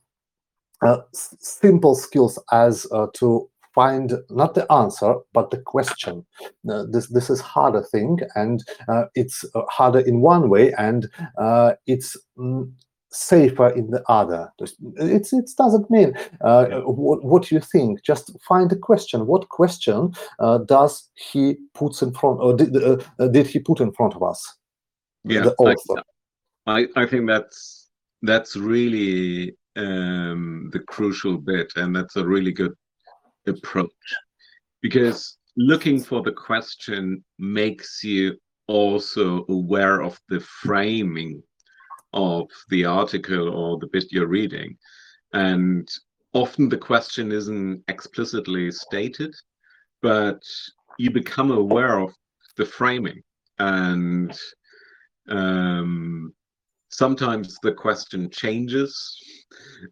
uh, 0.83 0.99
simple 1.13 1.95
skills 1.95 2.39
as 2.53 2.87
uh, 2.93 3.07
to 3.15 3.49
find 3.75 4.13
not 4.31 4.55
the 4.55 4.71
answer 4.73 5.15
but 5.33 5.51
the 5.51 5.59
question. 5.59 6.25
Uh, 6.69 6.85
this 6.91 7.09
this 7.09 7.31
is 7.31 7.41
harder 7.41 7.83
thing 7.83 8.19
and 8.35 8.63
uh, 8.89 9.05
it's 9.15 9.45
uh, 9.55 9.63
harder 9.69 10.01
in 10.01 10.21
one 10.21 10.49
way 10.49 10.73
and 10.75 11.09
uh, 11.39 11.73
it's 11.87 12.17
mm, 12.39 12.71
safer 13.11 13.69
in 13.69 13.91
the 13.91 14.03
other. 14.09 14.53
It's 14.59 15.33
it 15.33 15.51
doesn't 15.57 15.91
mean 15.91 16.15
what, 16.41 17.25
what 17.25 17.51
you 17.51 17.61
think. 17.61 18.03
Just 18.03 18.37
find 18.47 18.71
the 18.71 18.77
question. 18.77 19.27
What 19.27 19.49
question 19.49 20.13
does 20.67 21.09
he 21.15 21.57
puts 21.75 22.03
in 22.03 22.13
front 22.13 22.41
or 22.41 22.57
did, 22.57 22.73
did 23.33 23.47
he 23.47 23.59
put 23.61 23.81
in 23.81 23.93
front 23.93 24.15
of 24.15 24.23
us? 24.23 24.57
Yeah 25.25 25.45
I, 26.67 26.89
I 26.97 27.07
think 27.07 27.27
that's 27.27 27.89
that's 28.23 28.57
really 28.57 29.55
um, 29.77 30.71
the 30.73 30.81
crucial 30.81 31.37
bit, 31.37 31.73
and 31.77 31.95
that's 31.95 32.17
a 32.17 32.27
really 32.27 32.53
good 32.53 32.75
approach 33.47 33.91
because 34.83 35.39
looking 35.57 36.01
for 36.01 36.23
the 36.23 36.33
question 36.33 37.25
makes 37.39 38.03
you 38.03 38.37
also 38.67 39.45
aware 39.49 40.03
of 40.03 40.19
the 40.29 40.41
framing 40.41 41.43
of 42.13 42.49
the 42.69 42.85
article 42.85 43.49
or 43.49 43.79
the 43.79 43.89
bit 43.89 44.05
you're 44.11 44.27
reading. 44.27 44.77
And 45.33 45.89
often 46.33 46.69
the 46.69 46.79
question 46.79 47.33
isn't 47.33 47.83
explicitly 47.89 48.71
stated, 48.71 49.35
but 50.01 50.43
you 50.99 51.11
become 51.11 51.51
aware 51.51 51.99
of 51.99 52.13
the 52.57 52.67
framing. 52.67 53.23
And 53.59 54.37
um, 55.29 56.33
sometimes 56.91 57.59
the 57.63 57.73
question 57.73 58.31
changes. 58.31 59.19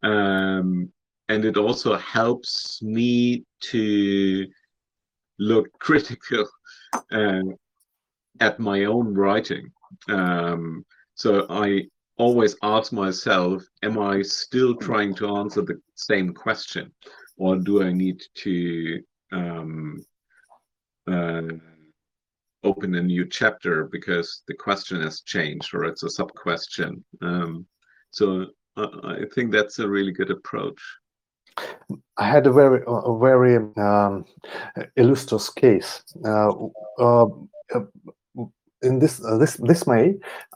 Um, 0.03 0.93
and 1.29 1.45
it 1.45 1.57
also 1.57 1.97
helps 1.97 2.83
me 2.83 3.45
to 3.61 4.47
look 5.39 5.69
critical 5.79 6.47
uh, 7.11 7.43
at 8.41 8.59
my 8.59 8.85
own 8.85 9.15
writing. 9.15 9.71
Um, 10.09 10.85
so 11.15 11.47
I 11.51 11.85
always 12.17 12.57
ask 12.63 12.93
myself, 12.93 13.63
am 13.83 13.99
I 13.99 14.23
still 14.23 14.75
trying 14.77 15.15
to 15.17 15.37
answer 15.37 15.63
the 15.63 15.81
same 15.95 16.33
question? 16.33 16.93
Or 17.37 17.57
do 17.57 17.83
I 17.83 17.93
need 17.93 18.23
to 18.37 19.03
um, 19.33 20.05
uh, 21.11 21.43
open 22.65 22.95
a 22.95 23.03
new 23.03 23.27
chapter 23.27 23.85
because 23.85 24.43
the 24.47 24.55
question 24.55 25.01
has 25.03 25.23
changed 25.23 25.75
or 25.75 25.85
it's 25.85 26.03
a 26.03 26.11
sub 26.11 26.33
question? 26.35 27.05
Um, 27.21 27.67
so 28.11 28.47
I 28.77 29.25
think 29.35 29.53
that's 29.53 29.79
a 29.79 29.89
really 29.89 30.13
good 30.13 30.31
approach. 30.31 30.81
I 32.17 32.27
had 32.29 32.47
a 32.47 32.53
very, 32.53 32.83
a 32.87 33.19
very 33.19 33.57
um, 33.77 34.25
illustrious 34.97 35.49
case. 35.51 36.03
Uh, 36.25 36.53
uh, 36.99 37.27
in 38.83 38.99
this 38.99 39.25
uh, 39.25 39.39
this 39.39 39.57
this 39.57 39.87
May, 39.87 40.15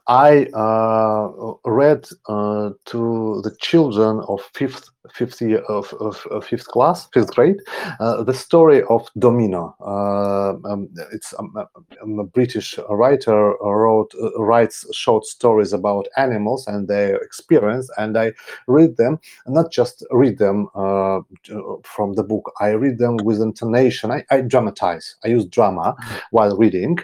I 0.09 0.47
uh, 0.55 1.55
read 1.65 2.07
uh, 2.29 2.71
to 2.87 3.41
the 3.43 3.55
children 3.61 4.21
of 4.29 4.41
fifth 4.55 4.91
fifth 5.13 5.41
year 5.41 5.61
of, 5.69 5.93
of, 6.01 6.27
of 6.31 6.45
fifth 6.45 6.67
class, 6.67 7.09
fifth 7.13 7.35
grade, 7.35 7.57
uh, 8.01 8.23
the 8.23 8.35
story 8.35 8.83
of 8.85 9.09
Domino. 9.19 9.75
Uh, 9.81 10.57
um, 10.69 10.89
it's 11.13 11.33
um, 11.39 11.55
um, 12.03 12.19
a 12.19 12.25
British 12.25 12.79
writer 12.91 13.55
wrote 13.61 14.13
uh, 14.21 14.31
writes 14.43 14.85
short 14.95 15.25
stories 15.25 15.73
about 15.73 16.07
animals 16.17 16.67
and 16.67 16.89
their 16.89 17.17
experience, 17.17 17.91
and 17.99 18.17
I 18.17 18.33
read 18.67 18.97
them. 18.97 19.19
Not 19.47 19.73
just 19.73 20.05
read 20.11 20.39
them 20.39 20.69
from 20.75 22.15
the 22.15 22.25
book. 22.25 22.53
I 22.61 22.71
read 22.71 22.99
them 22.99 23.17
with 23.19 23.41
intonation. 23.41 24.11
I, 24.11 24.25
I 24.31 24.41
dramatize. 24.41 25.17
I 25.25 25.29
use 25.29 25.45
drama 25.47 25.97
while 26.31 26.57
reading. 26.57 26.99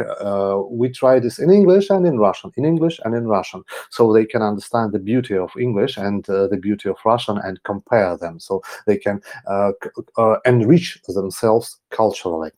we 0.71 0.89
try 0.91 1.12
this 1.19 1.39
in 1.39 1.51
English 1.51 1.91
and 1.91 2.07
in 2.07 2.19
Russian. 2.19 2.51
In 2.57 2.65
English 2.65 3.01
and 3.05 3.15
in 3.15 3.27
Russian, 3.27 3.63
so 3.91 4.13
they 4.13 4.27
can 4.27 4.43
understand 4.43 4.93
the 4.93 4.99
beauty 4.99 5.37
of 5.37 5.51
English 5.59 5.97
and 5.97 6.29
uh, 6.29 6.47
the 6.49 6.57
beauty 6.57 6.89
of 6.89 6.97
Russian 7.05 7.39
and 7.39 7.63
compare 7.65 8.17
them, 8.17 8.41
so 8.41 8.63
they 8.87 8.97
can 8.97 9.21
uh, 9.47 9.73
uh, 10.17 10.37
enrich 10.45 11.01
themselves 11.09 11.79
culturally. 11.91 12.51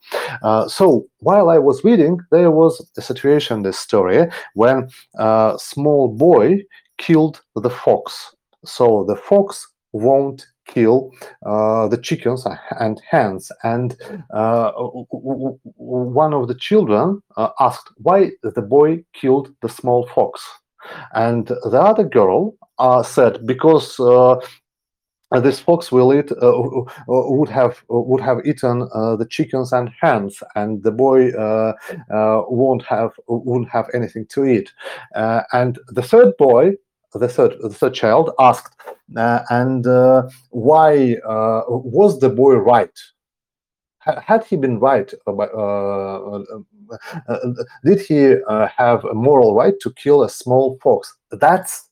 Uh, 0.43 0.69
so 0.69 1.07
while 1.19 1.49
I 1.51 1.59
was 1.59 1.85
reading, 1.85 2.21
there 2.31 2.51
was 2.51 2.87
a 2.97 3.03
situation, 3.03 3.63
this 3.63 3.79
story, 3.79 4.29
when 4.55 4.89
a 5.19 5.57
small 5.59 6.09
boy 6.09 6.63
killed 6.99 7.41
the 7.57 7.71
fox. 7.71 8.35
So 8.65 9.05
the 9.07 9.17
fox 9.17 9.67
won't 9.93 10.47
kill 10.67 11.13
uh, 11.47 11.89
the 11.89 11.99
chickens 11.99 12.47
and 12.81 13.01
hens. 13.09 13.51
And 13.63 13.97
uh, 14.33 14.73
one 14.73 16.35
of 16.35 16.49
the 16.49 16.55
children 16.55 17.23
uh, 17.37 17.51
asked 17.61 17.91
why 17.97 18.31
the 18.43 18.63
boy 18.63 19.05
killed 19.13 19.55
the 19.63 19.69
small 19.69 20.07
fox. 20.15 20.43
And 21.15 21.47
the 21.47 21.81
other 21.81 22.05
girl 22.05 22.57
uh, 22.79 23.03
said, 23.03 23.47
because 23.47 23.99
uh, 24.01 24.37
this 25.41 25.59
fox 25.59 25.91
will 25.91 26.13
eat 26.15 26.31
uh, 26.31 26.53
would 27.09 27.49
have 27.49 27.83
would 27.89 28.21
have 28.21 28.45
eaten 28.45 28.81
the 28.81 29.27
chickens 29.29 29.73
and 29.73 29.91
hens, 30.01 30.41
and 30.55 30.83
the 30.83 30.93
boy 30.93 31.33
won't 32.11 32.85
have 32.85 33.11
won't 33.27 33.69
have 33.69 33.87
anything 33.95 34.27
to 34.27 34.45
eat. 34.45 34.73
and 35.53 35.79
the 35.89 36.03
third 36.03 36.37
boy 36.37 36.75
the 37.19 37.29
third, 37.29 37.57
the 37.61 37.71
third 37.71 37.95
child 37.95 38.31
asked, 38.39 38.77
uh, 39.17 39.41
and 39.51 39.87
uh, 39.87 40.29
why 40.51 41.15
uh, 41.27 41.63
was 41.69 42.21
the 42.21 42.29
boy 42.29 42.55
right? 42.55 42.99
had 44.23 44.45
he 44.45 44.57
been 44.57 44.79
right? 44.81 45.13
Uh, 45.27 45.33
uh, 45.33 46.43
uh, 47.29 47.39
did 47.85 48.01
he 48.01 48.37
have 48.77 49.05
a 49.05 49.15
moral 49.15 49.55
right 49.55 49.75
to 49.81 49.91
kill 49.93 50.23
a 50.23 50.29
small 50.29 50.79
fox? 50.83 51.17
That's 51.31 51.89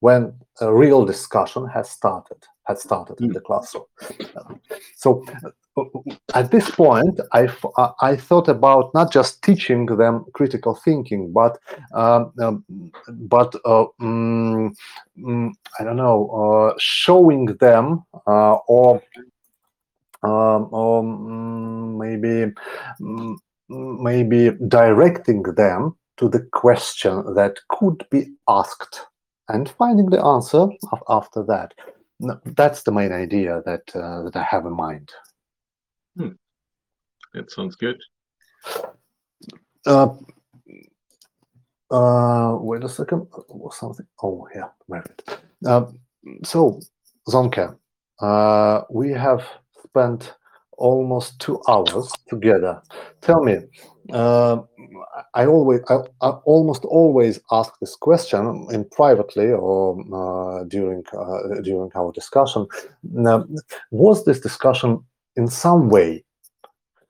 when 0.00 0.34
a 0.60 0.72
real 0.72 1.04
discussion 1.06 1.66
has 1.68 1.90
started 1.90 2.36
had 2.64 2.78
started 2.78 3.20
in 3.20 3.32
the 3.32 3.40
classroom. 3.40 3.84
So 4.96 5.24
at 6.34 6.50
this 6.50 6.70
point, 6.70 7.20
I, 7.32 7.48
I 8.00 8.16
thought 8.16 8.48
about 8.48 8.94
not 8.94 9.12
just 9.12 9.42
teaching 9.42 9.86
them 9.86 10.24
critical 10.32 10.74
thinking, 10.74 11.32
but 11.32 11.58
um, 11.92 12.32
um, 12.40 12.64
but 13.08 13.54
uh, 13.64 13.86
um, 14.00 14.74
I 15.78 15.84
don't 15.84 15.96
know, 15.96 16.28
uh, 16.30 16.74
showing 16.78 17.46
them 17.46 18.04
uh, 18.26 18.54
or 18.68 19.02
um, 20.22 20.68
or 20.72 21.02
mm, 21.02 21.98
maybe 21.98 22.52
mm, 23.00 23.36
maybe 23.68 24.50
directing 24.68 25.42
them 25.42 25.96
to 26.16 26.28
the 26.28 26.40
question 26.52 27.34
that 27.34 27.58
could 27.68 28.06
be 28.10 28.32
asked 28.48 29.02
and 29.48 29.68
finding 29.68 30.06
the 30.06 30.22
answer 30.22 30.66
after 31.08 31.42
that. 31.44 31.74
That's 32.44 32.82
the 32.82 32.92
main 32.92 33.12
idea 33.12 33.62
that 33.66 33.82
uh, 33.94 34.22
that 34.22 34.36
I 34.36 34.42
have 34.44 34.66
in 34.66 34.76
mind. 34.76 35.10
Hmm. 36.16 36.28
That 37.34 37.50
sounds 37.50 37.76
good. 37.76 38.00
Uh, 39.84 40.08
uh, 41.94 42.56
wait 42.60 42.84
a 42.84 42.88
second. 42.88 43.26
or 43.48 43.72
Something. 43.72 44.06
Oh, 44.22 44.48
yeah, 44.54 44.68
right. 44.88 45.06
Uh, 45.66 45.86
so, 46.44 46.80
Sönke, 47.28 47.76
uh, 48.20 48.82
we 48.90 49.10
have 49.10 49.44
spent 49.84 50.34
almost 50.76 51.38
two 51.40 51.60
hours 51.68 52.12
together. 52.28 52.82
Tell 53.20 53.42
me, 53.42 53.58
uh, 54.12 54.58
I 55.34 55.46
always, 55.46 55.80
I, 55.88 55.98
I, 56.20 56.30
almost 56.44 56.84
always 56.84 57.40
ask 57.52 57.72
this 57.80 57.96
question 57.96 58.66
in 58.72 58.84
privately 58.90 59.52
or 59.52 59.98
uh, 60.12 60.64
during 60.64 61.04
uh, 61.16 61.60
during 61.62 61.90
our 61.94 62.12
discussion. 62.12 62.66
Now, 63.02 63.44
was 63.90 64.24
this 64.24 64.40
discussion 64.40 65.04
in 65.36 65.48
some 65.48 65.88
way 65.88 66.24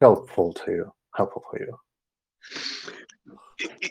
helpful 0.00 0.52
to 0.52 0.70
you? 0.70 0.92
Helpful 1.16 1.42
for 1.50 1.58
you? 1.60 1.78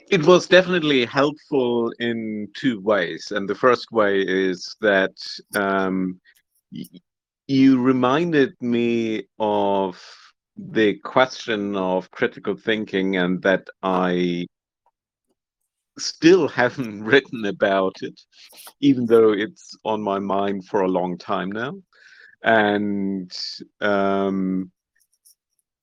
It 0.10 0.26
was 0.26 0.48
definitely 0.48 1.06
helpful 1.06 1.92
in 2.00 2.48
two 2.56 2.80
ways, 2.82 3.32
and 3.32 3.48
the 3.50 3.56
first 3.56 3.92
way 3.92 4.22
is 4.22 4.76
that 4.82 5.16
um, 5.56 6.20
you 7.48 7.82
reminded 7.82 8.54
me 8.62 9.24
of 9.40 10.02
the 10.56 10.96
question 11.00 11.76
of 11.76 12.12
critical 12.12 12.56
thinking 12.56 13.18
and 13.18 13.42
that 13.42 13.68
I 13.82 14.46
still 15.98 16.48
haven't 16.62 17.04
written 17.04 17.46
about 17.46 17.96
it, 18.02 18.20
even 18.80 19.06
though 19.06 19.34
it's 19.34 19.76
on 19.84 20.02
my 20.02 20.20
mind 20.20 20.68
for 20.68 20.82
a 20.82 20.88
long 20.88 21.18
time 21.18 21.52
now. 21.52 21.74
And 22.44 23.32
um, 23.82 24.72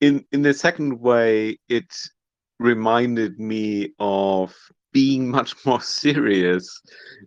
in 0.01 0.25
in 0.33 0.43
the 0.43 0.55
second 0.55 1.01
way, 1.01 1.59
it 1.69 1.93
reminded 2.61 3.41
me 3.41 3.93
of 3.99 4.55
being 4.93 5.29
much 5.39 5.55
more 5.67 5.81
serious 5.81 6.81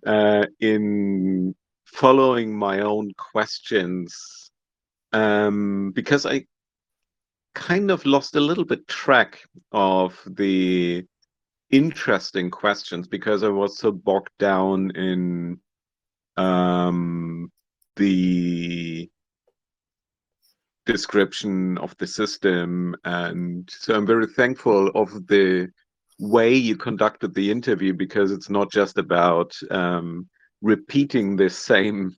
uh, 0.06 0.46
in 0.60 1.54
following 1.86 2.56
my 2.56 2.80
own 2.80 3.12
questions 3.18 4.52
um, 5.12 5.92
because 5.94 6.26
I 6.26 6.46
kind 7.54 7.92
of 7.92 8.06
lost 8.06 8.36
a 8.36 8.40
little 8.40 8.66
bit 8.66 8.88
track 8.88 9.42
of 9.72 10.20
the 10.26 11.06
interesting 11.70 12.50
questions 12.50 13.08
because 13.08 13.44
I 13.44 13.50
was 13.50 13.78
so 13.78 13.92
bogged 13.92 14.36
down 14.40 14.92
in 14.96 15.60
um, 16.38 17.52
the 17.96 19.10
description 20.86 21.78
of 21.78 21.96
the 21.98 22.08
system. 22.08 22.96
And 23.06 23.70
so 23.70 23.96
I'm 23.96 24.06
very 24.06 24.28
thankful 24.28 24.90
of 24.90 25.28
the 25.28 25.70
way 26.20 26.54
you 26.54 26.76
conducted 26.76 27.34
the 27.34 27.50
interview 27.50 27.94
because 27.94 28.32
it's 28.32 28.50
not 28.50 28.72
just 28.72 28.98
about 28.98 29.56
um, 29.72 30.28
repeating 30.62 31.36
the 31.36 31.50
same 31.50 32.16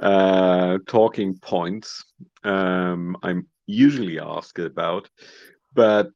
uh, 0.00 0.78
talking 0.86 1.38
points 1.38 2.04
um, 2.44 3.16
I'm 3.22 3.46
usually 3.66 4.18
asked 4.20 4.58
about, 4.58 5.08
but 5.74 6.10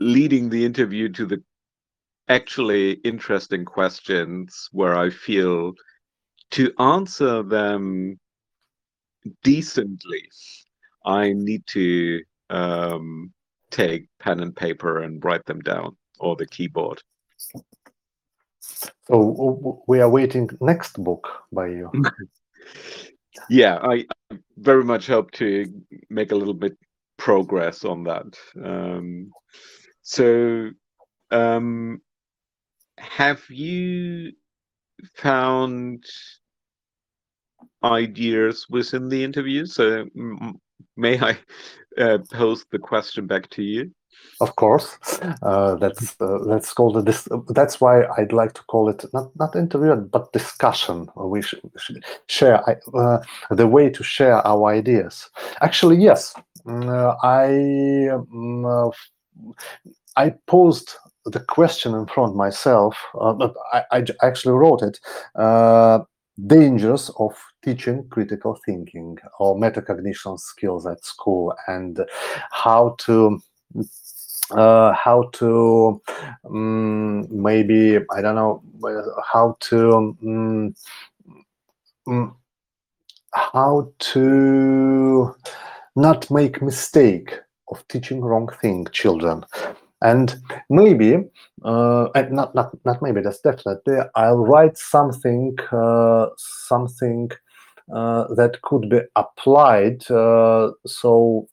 leading 0.00 0.48
the 0.48 0.64
interview 0.64 1.08
to 1.10 1.26
the 1.26 1.42
actually 2.28 2.92
interesting 3.04 3.64
questions 3.64 4.68
where 4.72 4.96
I 4.96 5.10
feel 5.10 5.72
to 6.52 6.72
answer 6.78 7.42
them 7.42 8.18
decently, 9.42 10.22
I 11.08 11.32
need 11.32 11.66
to 11.68 12.22
um, 12.50 13.32
take 13.70 14.08
pen 14.20 14.40
and 14.40 14.54
paper 14.54 15.02
and 15.02 15.24
write 15.24 15.44
them 15.46 15.60
down 15.60 15.96
or 16.20 16.36
the 16.36 16.46
keyboard. 16.46 17.02
So 18.60 19.82
we 19.88 20.00
are 20.00 20.10
waiting 20.10 20.50
next 20.60 21.02
book 21.02 21.44
by 21.50 21.68
you. 21.68 21.90
yeah, 23.50 23.78
I 23.82 24.04
very 24.58 24.84
much 24.84 25.06
hope 25.06 25.30
to 25.32 25.82
make 26.10 26.30
a 26.30 26.34
little 26.34 26.52
bit 26.52 26.76
progress 27.16 27.86
on 27.86 28.04
that. 28.04 28.26
Um, 28.62 29.30
so, 30.02 30.70
um, 31.30 32.02
have 32.98 33.42
you 33.48 34.32
found 35.14 36.04
ideas 37.82 38.66
within 38.68 39.08
the 39.08 39.24
interview? 39.24 39.64
So, 39.64 40.06
may 40.98 41.18
I 41.20 41.38
uh, 41.96 42.18
pose 42.32 42.66
the 42.70 42.78
question 42.78 43.26
back 43.26 43.48
to 43.50 43.62
you? 43.62 43.90
Of 44.40 44.54
course, 44.56 44.96
uh, 45.42 45.76
that's 45.76 46.14
uh, 46.20 46.38
let's 46.38 46.72
call 46.72 46.96
it 46.98 47.04
this. 47.04 47.28
That's 47.48 47.80
why 47.80 48.04
I'd 48.16 48.32
like 48.32 48.52
to 48.54 48.62
call 48.64 48.88
it 48.88 49.04
not 49.12 49.30
not 49.36 49.56
interview 49.56 49.96
but 49.96 50.32
discussion. 50.32 51.08
We 51.16 51.42
should, 51.42 51.60
should 51.76 52.04
share 52.26 52.62
uh, 52.68 53.18
the 53.50 53.66
way 53.66 53.90
to 53.90 54.02
share 54.04 54.46
our 54.46 54.70
ideas. 54.70 55.28
Actually, 55.60 55.96
yes, 55.96 56.34
mm, 56.64 56.88
uh, 56.88 57.16
I 57.22 58.14
um, 58.14 58.64
uh, 58.64 58.90
I 60.16 60.34
posed 60.46 60.94
the 61.24 61.40
question 61.40 61.94
in 61.94 62.06
front 62.06 62.36
myself. 62.36 62.96
Uh, 63.20 63.48
I, 63.72 63.82
I 63.92 64.04
actually 64.22 64.54
wrote 64.54 64.82
it. 64.82 64.98
Dangers 66.46 67.10
of 67.18 67.34
teaching 67.62 68.06
critical 68.08 68.58
thinking 68.64 69.18
or 69.38 69.56
metacognition 69.56 70.38
skills 70.38 70.86
at 70.86 71.04
school 71.04 71.54
and 71.66 72.00
how 72.50 72.94
to 72.98 73.40
uh, 74.52 74.92
how 74.92 75.28
to 75.32 76.00
um, 76.48 77.26
maybe 77.30 77.98
I 78.10 78.22
don't 78.22 78.34
know 78.34 78.62
how 79.24 79.56
to 79.60 80.16
um, 80.22 80.74
how 83.32 83.92
to 83.98 85.34
not 85.96 86.30
make 86.30 86.62
mistake 86.62 87.34
of 87.70 87.86
teaching 87.88 88.20
wrong 88.22 88.48
thing 88.62 88.86
children 88.92 89.44
and 90.02 90.36
maybe 90.70 91.18
uh, 91.64 92.08
and 92.14 92.32
not 92.32 92.54
not 92.54 92.70
not 92.84 93.02
maybe 93.02 93.20
that's 93.20 93.40
definitely 93.40 93.98
I'll 94.14 94.38
write 94.38 94.78
something 94.78 95.56
uh, 95.72 96.26
something 96.36 97.30
uh, 97.92 98.24
that 98.34 98.60
could 98.62 98.88
be 98.90 99.00
applied 99.16 100.08
uh, 100.10 100.70
so 100.86 101.48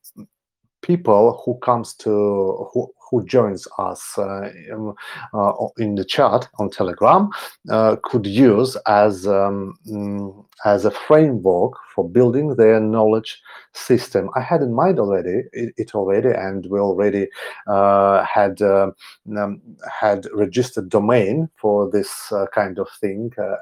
people 0.85 1.41
who 1.43 1.57
comes 1.59 1.93
to 1.95 2.69
who, 2.71 2.93
who 3.09 3.25
joins 3.25 3.67
us 3.77 4.17
uh, 4.17 4.51
in, 4.69 4.93
uh, 5.33 5.53
in, 5.77 5.95
the 5.95 6.05
chat 6.05 6.47
on 6.59 6.69
telegram 6.69 7.29
uh, 7.71 7.95
could 8.03 8.25
use 8.25 8.77
as 8.87 9.27
um, 9.27 9.77
mm, 9.87 10.45
as 10.63 10.85
a 10.85 10.91
framework 10.91 11.73
for 11.93 12.07
building 12.07 12.55
their 12.55 12.79
knowledge 12.79 13.41
system. 13.73 14.29
I 14.35 14.41
had 14.41 14.61
in 14.61 14.73
mind 14.73 14.99
already 14.99 15.43
it, 15.53 15.95
already 15.95 16.29
and 16.29 16.65
we 16.67 16.79
already 16.79 17.27
uh, 17.67 18.23
had 18.23 18.61
um, 18.61 18.93
um, 19.37 19.61
had 19.91 20.27
registered 20.33 20.89
domain 20.89 21.49
for 21.55 21.89
this 21.89 22.31
uh, 22.31 22.45
kind 22.53 22.79
of 22.79 22.89
thing 23.01 23.31
uh, 23.37 23.55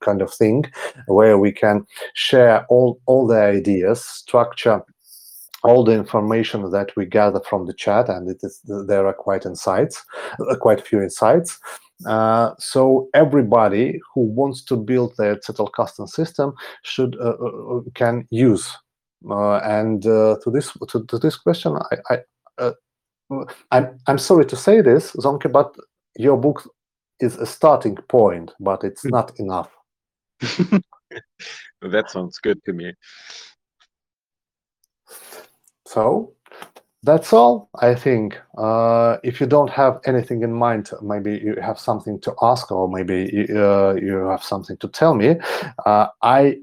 kind 0.00 0.22
of 0.22 0.32
thing 0.32 0.64
where 1.06 1.38
we 1.38 1.52
can 1.52 1.86
share 2.14 2.66
all 2.68 3.00
all 3.06 3.26
the 3.26 3.40
ideas 3.40 4.04
structure 4.04 4.82
all 5.62 5.84
the 5.84 5.92
information 5.92 6.70
that 6.70 6.90
we 6.96 7.06
gather 7.06 7.40
from 7.48 7.66
the 7.66 7.74
chat, 7.74 8.08
and 8.08 8.30
it 8.30 8.38
is 8.42 8.60
there 8.86 9.06
are 9.06 9.12
quite 9.12 9.44
insights, 9.46 10.04
uh, 10.48 10.56
quite 10.56 10.86
few 10.86 11.02
insights. 11.02 11.58
Uh, 12.06 12.54
so 12.58 13.08
everybody 13.14 14.00
who 14.14 14.22
wants 14.22 14.64
to 14.64 14.76
build 14.76 15.14
their 15.18 15.36
Zettelkasten 15.36 16.08
system 16.08 16.54
should 16.82 17.14
uh, 17.20 17.34
uh, 17.40 17.76
uh 17.76 17.80
can 17.94 18.26
use. 18.30 18.74
and 19.30 20.02
to 20.02 20.50
this 20.52 20.72
to, 20.88 21.04
to, 21.06 21.18
this 21.18 21.36
question, 21.36 21.76
I, 21.90 22.18
I 22.58 22.72
I'm 23.70 23.98
I'm 24.06 24.18
sorry 24.18 24.46
to 24.46 24.56
say 24.56 24.80
this, 24.80 25.12
Sönke, 25.12 25.52
but 25.52 25.74
your 26.16 26.36
book 26.36 26.68
is 27.20 27.36
a 27.36 27.46
starting 27.46 27.96
point, 28.08 28.52
but 28.60 28.82
it's 28.84 29.02
hmm. 29.02 29.10
not 29.10 29.32
enough. 29.38 29.70
that 31.82 32.10
sounds 32.10 32.38
good 32.38 32.64
to 32.64 32.72
me. 32.72 32.94
So 35.90 36.34
that's 37.02 37.32
all, 37.32 37.68
I 37.80 37.96
think. 37.96 38.38
Uh, 38.56 39.16
if 39.24 39.40
you 39.40 39.46
don't 39.48 39.70
have 39.70 39.98
anything 40.06 40.42
in 40.42 40.52
mind, 40.52 40.88
maybe 41.02 41.32
you 41.32 41.56
have 41.60 41.80
something 41.80 42.20
to 42.20 42.32
ask 42.42 42.70
or 42.70 42.88
maybe 42.88 43.28
you, 43.32 43.60
uh, 43.60 43.94
you 44.00 44.18
have 44.28 44.44
something 44.44 44.76
to 44.76 44.88
tell 44.88 45.14
me, 45.16 45.34
uh, 45.86 46.06
I 46.22 46.58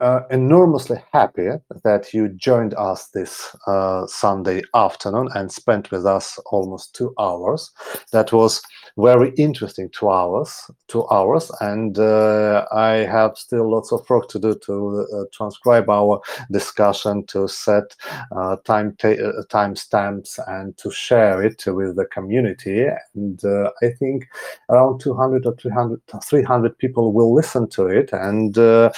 uh, 0.00 0.20
enormously 0.30 1.02
happy 1.14 1.48
that 1.84 2.12
you 2.12 2.28
joined 2.28 2.74
us 2.74 3.08
this 3.14 3.56
uh, 3.66 4.06
Sunday 4.06 4.60
afternoon 4.74 5.28
and 5.34 5.50
spent 5.50 5.90
with 5.90 6.04
us 6.04 6.38
almost 6.52 6.94
two 6.94 7.14
hours. 7.18 7.70
That 8.12 8.30
was 8.30 8.60
very 8.96 9.30
interesting 9.36 9.88
two 9.90 10.08
hours, 10.08 10.70
two 10.86 11.08
hours, 11.08 11.50
and 11.60 11.98
uh, 11.98 12.64
I 12.70 13.04
have 13.04 13.36
still 13.36 13.68
lots 13.70 13.92
of 13.92 14.08
work 14.08 14.28
to 14.28 14.38
do 14.38 14.54
to 14.66 15.06
uh, 15.12 15.24
transcribe 15.32 15.90
our 15.90 16.20
discussion, 16.52 17.26
to 17.26 17.48
set 17.48 17.96
uh, 18.36 18.56
time 18.64 18.96
uh, 19.02 19.42
time 19.50 19.74
stamps, 19.74 20.38
and 20.46 20.76
to 20.78 20.90
share 20.92 21.42
it 21.42 21.64
with 21.66 21.96
the 21.96 22.06
community. 22.06 22.86
And 23.14 23.40
I 23.82 23.88
think 23.98 24.28
around 24.68 25.00
200 25.00 25.46
or 25.46 25.56
300, 25.56 26.00
300 26.22 26.78
people 26.78 27.12
will 27.12 27.34
listen 27.34 27.68
to 27.70 27.86
it 27.86 28.10
and 28.12 28.56
uh, 28.56 28.90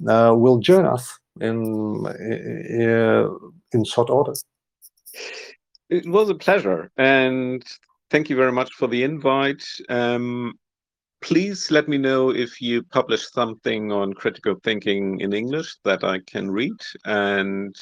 will 0.00 0.58
join 0.58 0.86
us 0.86 1.18
in 1.40 2.06
uh, 2.06 3.28
in 3.72 3.84
short 3.84 4.08
order. 4.08 4.32
It 5.90 6.06
was 6.06 6.30
a 6.30 6.34
pleasure, 6.34 6.90
and 6.96 7.62
thank 8.12 8.28
you 8.28 8.36
very 8.36 8.52
much 8.52 8.74
for 8.74 8.88
the 8.88 9.02
invite. 9.02 9.64
Um, 9.88 10.52
please 11.22 11.70
let 11.70 11.88
me 11.88 11.96
know 11.96 12.28
if 12.28 12.60
you 12.60 12.82
publish 12.82 13.26
something 13.32 13.90
on 13.90 14.12
critical 14.12 14.54
thinking 14.62 15.18
in 15.20 15.32
English 15.32 15.76
that 15.84 16.04
I 16.04 16.18
can 16.26 16.50
read, 16.50 16.78
and 17.06 17.74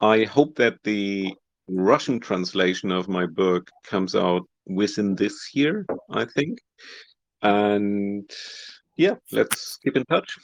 I 0.00 0.24
hope 0.24 0.56
that 0.56 0.82
the 0.82 1.32
Russian 1.68 2.18
translation 2.18 2.90
of 2.90 3.08
my 3.08 3.24
book 3.24 3.70
comes 3.84 4.16
out 4.16 4.42
within 4.66 5.14
this 5.14 5.54
year. 5.54 5.86
I 6.10 6.24
think, 6.24 6.58
and 7.42 8.28
yeah, 8.96 9.14
let's 9.30 9.78
keep 9.82 9.96
in 9.96 10.04
touch. 10.06 10.36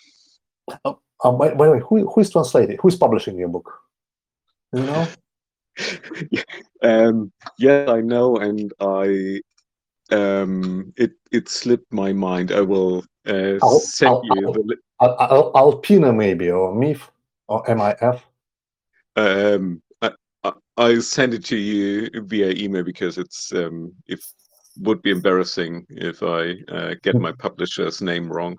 Oh, 0.85 1.01
um, 1.25 1.39
by, 1.39 1.55
by, 1.55 1.67
the 1.67 1.73
way, 1.73 1.81
who, 1.81 2.09
who 2.09 2.21
is 2.21 2.31
translating? 2.31 2.79
Who 2.81 2.89
is 2.89 2.97
publishing 2.97 3.37
your 3.37 3.49
book? 3.49 3.69
You 4.73 4.85
know? 4.85 5.09
um, 6.83 7.33
yeah, 7.59 7.87
I 7.89 8.01
know, 8.01 8.37
and 8.37 8.73
I 8.81 9.41
um, 10.11 10.93
it 10.97 11.13
it 11.31 11.49
slipped 11.49 11.93
my 11.93 12.13
mind. 12.13 12.53
I 12.53 12.61
will 12.61 13.05
uh, 13.27 13.59
send 13.81 14.19
you 14.25 14.53
the 14.53 14.77
Al, 15.01 15.53
Alpina 15.55 16.13
maybe 16.13 16.51
or 16.51 16.75
MIF 16.75 17.11
or 17.49 17.65
MIF. 17.65 18.21
Um, 19.17 19.83
I, 20.01 20.11
I 20.45 20.53
I'll 20.77 21.03
send 21.03 21.35
it 21.35 21.45
to 21.47 21.57
you 21.57 22.11
via 22.23 22.51
email 22.51 22.83
because 22.83 23.19
it's 23.19 23.53
um, 23.53 23.93
if 24.07 24.25
would 24.79 25.03
be 25.03 25.11
embarrassing 25.11 25.87
if 25.91 26.23
I 26.23 26.57
uh, 26.73 26.95
get 27.03 27.17
my 27.17 27.33
publisher's 27.39 28.01
name 28.01 28.33
wrong. 28.33 28.57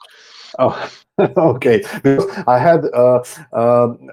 Oh, 0.59 0.89
okay. 1.19 1.83
Because 2.03 2.29
I 2.47 2.59
had, 2.59 2.85
uh, 2.93 3.23
um, 3.53 4.09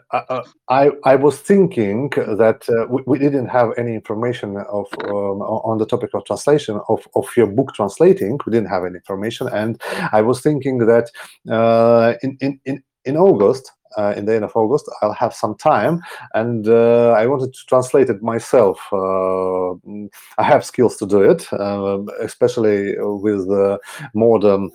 I, 0.69 0.91
I 1.05 1.17
was 1.17 1.39
thinking 1.39 2.09
that 2.11 2.67
uh, 2.69 2.87
we, 2.89 3.03
we, 3.07 3.19
didn't 3.19 3.49
have 3.49 3.73
any 3.77 3.95
information 3.95 4.57
of 4.57 4.87
um, 5.05 5.43
on 5.43 5.79
the 5.79 5.87
topic 5.87 6.11
of 6.15 6.25
translation 6.25 6.81
of, 6.89 7.07
of 7.15 7.27
your 7.37 7.47
book 7.47 7.75
translating. 7.75 8.39
We 8.47 8.53
didn't 8.53 8.71
have 8.71 8.85
any 8.85 8.97
information, 8.97 9.49
and 9.49 9.81
I 10.13 10.23
was 10.23 10.41
thinking 10.41 10.79
that 10.79 11.11
uh, 11.51 12.15
in 12.23 12.39
in 12.41 12.61
in 12.65 12.83
in 13.05 13.17
August 13.17 13.73
uh, 13.97 14.15
in 14.17 14.25
the 14.25 14.35
end 14.35 14.45
of 14.45 14.57
August, 14.57 14.91
I'll 15.03 15.13
have 15.13 15.35
some 15.35 15.57
time, 15.57 16.01
and 16.35 16.69
uh, 16.69 17.11
I 17.11 17.27
wanted 17.27 17.53
to 17.53 17.67
translate 17.67 18.11
it 18.11 18.23
myself. 18.23 18.81
Uh, 18.93 19.73
I 20.39 20.43
have 20.43 20.65
skills 20.65 20.97
to 20.99 21.07
do 21.07 21.23
it, 21.23 21.53
uh, 21.53 22.03
especially 22.21 22.95
with 22.99 23.49
modern 24.15 24.71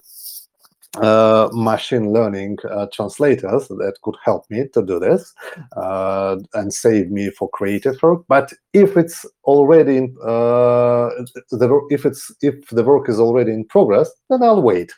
uh, 0.98 1.50
machine 1.52 2.14
learning 2.14 2.58
uh, 2.72 2.88
translators 2.94 3.68
that 3.68 3.98
could 4.02 4.16
help 4.24 4.50
me 4.50 4.66
to 4.74 4.82
do 4.82 5.00
this 5.00 5.34
uh, 5.76 6.38
and 6.54 6.74
save 6.74 7.12
me 7.12 7.30
for 7.32 7.50
creative 7.50 8.02
work. 8.02 8.24
But 8.28 8.54
if 8.74 8.96
it's 8.96 9.26
already 9.44 9.98
in, 9.98 10.16
the 10.16 11.88
if 11.90 12.06
it's 12.06 12.34
if 12.42 12.68
the 12.70 12.84
work 12.84 13.10
is 13.10 13.20
already 13.20 13.52
in 13.52 13.66
progress, 13.66 14.10
then 14.30 14.42
I'll 14.44 14.62
wait. 14.62 14.94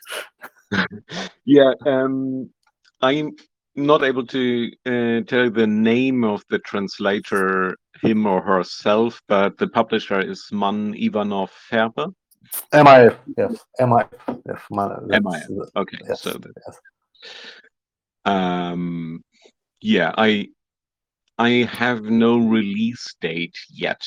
yeah, 1.44 1.72
um, 1.86 2.48
I'm 3.00 3.36
not 3.78 4.02
able 4.02 4.26
to 4.26 4.70
uh, 4.86 5.20
tell 5.26 5.50
the 5.50 5.66
name 5.66 6.24
of 6.24 6.44
the 6.50 6.58
translator, 6.58 7.76
him 8.02 8.26
or 8.26 8.40
herself, 8.42 9.20
but 9.28 9.56
the 9.58 9.68
publisher 9.68 10.20
is 10.20 10.46
Mann 10.52 10.94
Ivanov 10.94 11.50
Ferber. 11.50 12.08
MIF, 12.72 13.16
yes, 13.36 13.64
MIF, 13.80 14.08
yes, 14.46 14.62
man, 14.70 14.90
MIF, 15.08 15.68
Okay, 15.76 15.98
yes, 16.08 16.20
so 16.20 16.30
that, 16.30 16.52
yes. 16.66 16.78
um, 18.24 19.22
yeah, 19.80 20.12
I 20.16 20.48
I 21.38 21.68
have 21.70 22.02
no 22.02 22.38
release 22.38 23.14
date 23.20 23.56
yet, 23.70 24.02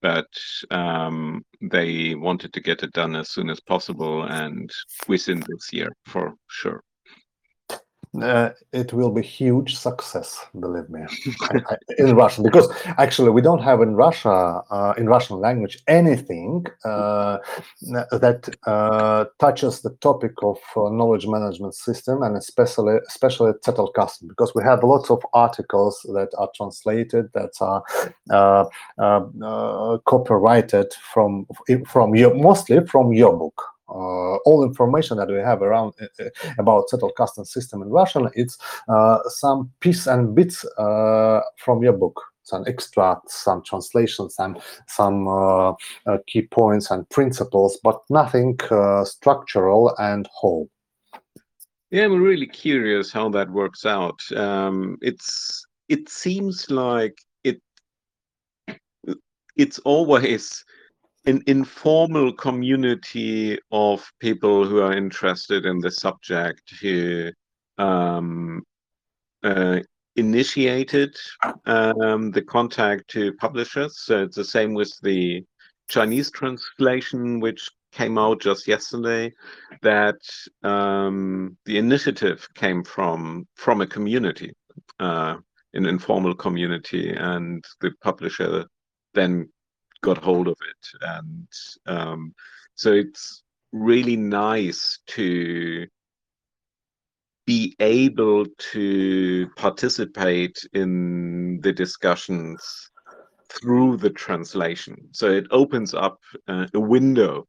but 0.00 0.28
um, 0.70 1.44
they 1.60 2.14
wanted 2.14 2.52
to 2.54 2.60
get 2.60 2.82
it 2.82 2.92
done 2.92 3.16
as 3.16 3.30
soon 3.30 3.50
as 3.50 3.60
possible 3.60 4.22
and 4.24 4.70
within 5.08 5.40
this 5.40 5.72
year 5.72 5.90
for 6.06 6.34
sure. 6.48 6.82
Uh, 8.20 8.50
it 8.72 8.92
will 8.92 9.12
be 9.12 9.22
huge 9.22 9.76
success, 9.76 10.44
believe 10.58 10.90
me, 10.90 11.00
in 11.98 12.16
Russian. 12.16 12.42
Because 12.42 12.68
actually, 12.98 13.30
we 13.30 13.40
don't 13.40 13.62
have 13.62 13.80
in 13.82 13.94
Russia, 13.94 14.62
uh, 14.68 14.94
in 14.98 15.06
Russian 15.06 15.38
language, 15.38 15.78
anything 15.86 16.66
uh, 16.84 17.38
that 17.82 18.52
uh, 18.66 19.26
touches 19.38 19.82
the 19.82 19.90
topic 20.00 20.32
of 20.42 20.58
uh, 20.76 20.88
knowledge 20.90 21.28
management 21.28 21.76
system 21.76 22.24
and 22.24 22.36
especially, 22.36 22.98
especially 23.06 23.52
Zettelkasten. 23.64 24.26
Because 24.26 24.56
we 24.56 24.64
have 24.64 24.82
lots 24.82 25.08
of 25.08 25.22
articles 25.32 26.04
that 26.12 26.30
are 26.36 26.50
translated, 26.56 27.30
that 27.34 27.52
are 27.60 27.84
uh, 28.30 29.98
copyrighted 30.06 30.92
from 31.12 31.46
from 31.86 32.16
your 32.16 32.34
mostly 32.34 32.84
from 32.86 33.12
your 33.12 33.36
book. 33.36 33.62
Uh, 33.90 34.36
all 34.46 34.64
information 34.64 35.16
that 35.16 35.28
we 35.28 35.34
have 35.34 35.62
around 35.62 35.92
uh, 36.00 36.06
uh, 36.24 36.28
about 36.58 36.88
Zettelkasten 36.88 37.44
system 37.46 37.82
in 37.82 37.88
Russian, 37.88 38.28
it's 38.34 38.56
uh, 38.88 39.18
some 39.28 39.70
piece 39.80 40.06
and 40.06 40.34
bits 40.34 40.64
uh, 40.78 41.40
from 41.56 41.82
your 41.82 41.94
book, 41.94 42.20
some 42.44 42.64
extracts, 42.68 43.42
some 43.42 43.62
translations, 43.62 44.36
some 44.36 44.56
some 44.86 45.26
uh, 45.26 45.72
key 46.28 46.42
points 46.42 46.90
and 46.90 47.08
principles, 47.10 47.78
but 47.82 48.00
nothing 48.10 48.58
structural 49.04 49.94
and 49.98 50.28
whole. 50.32 50.68
Yeah, 51.90 52.04
I'm 52.04 52.22
really 52.22 52.46
curious 52.46 53.10
how 53.10 53.28
that 53.30 53.50
works 53.50 53.84
out. 53.84 54.20
Um, 54.36 54.98
it's 55.02 55.66
it 55.88 56.08
seems 56.08 56.70
like 56.70 57.18
it 57.42 57.60
it's 59.56 59.80
always 59.80 60.64
an 61.26 61.42
informal 61.46 62.32
community 62.32 63.58
of 63.70 64.10
people 64.20 64.66
who 64.66 64.80
are 64.80 64.96
interested 64.96 65.66
in 65.66 65.78
the 65.78 65.90
subject 65.90 66.62
who 66.80 67.30
um, 67.78 68.62
uh, 69.42 69.80
initiated 70.16 71.14
um, 71.66 72.30
the 72.30 72.42
contact 72.42 73.08
to 73.08 73.32
publishers. 73.34 74.00
So 74.00 74.22
it's 74.22 74.36
the 74.36 74.44
same 74.44 74.74
with 74.74 74.92
the 75.02 75.44
Chinese 75.88 76.30
translation, 76.30 77.40
which 77.40 77.68
came 77.92 78.18
out 78.18 78.40
just 78.40 78.66
yesterday. 78.66 79.32
That 79.82 80.20
um, 80.62 81.56
the 81.64 81.78
initiative 81.78 82.46
came 82.54 82.82
from 82.84 83.46
from 83.56 83.80
a 83.80 83.86
community, 83.86 84.52
uh, 85.00 85.36
an 85.74 85.86
informal 85.86 86.34
community, 86.34 87.10
and 87.10 87.64
the 87.80 87.90
publisher 88.02 88.66
then 89.14 89.50
got 90.02 90.18
hold 90.18 90.48
of 90.48 90.56
it, 90.68 91.00
and 91.02 91.48
um, 91.86 92.34
so 92.74 92.92
it's 92.92 93.42
really 93.72 94.16
nice 94.16 94.98
to 95.08 95.86
be 97.46 97.74
able 97.80 98.46
to 98.58 99.48
participate 99.56 100.58
in 100.72 101.60
the 101.62 101.72
discussions 101.72 102.90
through 103.50 103.96
the 103.96 104.10
translation. 104.10 104.96
So 105.12 105.30
it 105.30 105.46
opens 105.50 105.94
up 105.94 106.18
uh, 106.48 106.66
a 106.74 106.80
window 106.80 107.46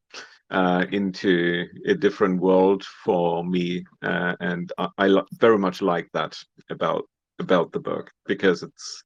uh, 0.49 0.85
into 0.91 1.65
a 1.85 1.93
different 1.93 2.41
world 2.41 2.83
for 2.83 3.43
me, 3.43 3.85
uh, 4.01 4.35
and 4.39 4.71
I, 4.77 4.87
I 4.97 5.07
li- 5.07 5.27
very 5.39 5.57
much 5.57 5.81
like 5.81 6.09
that 6.13 6.37
about 6.69 7.05
about 7.39 7.71
the 7.71 7.79
book 7.79 8.11
because 8.27 8.61
it's 8.61 9.03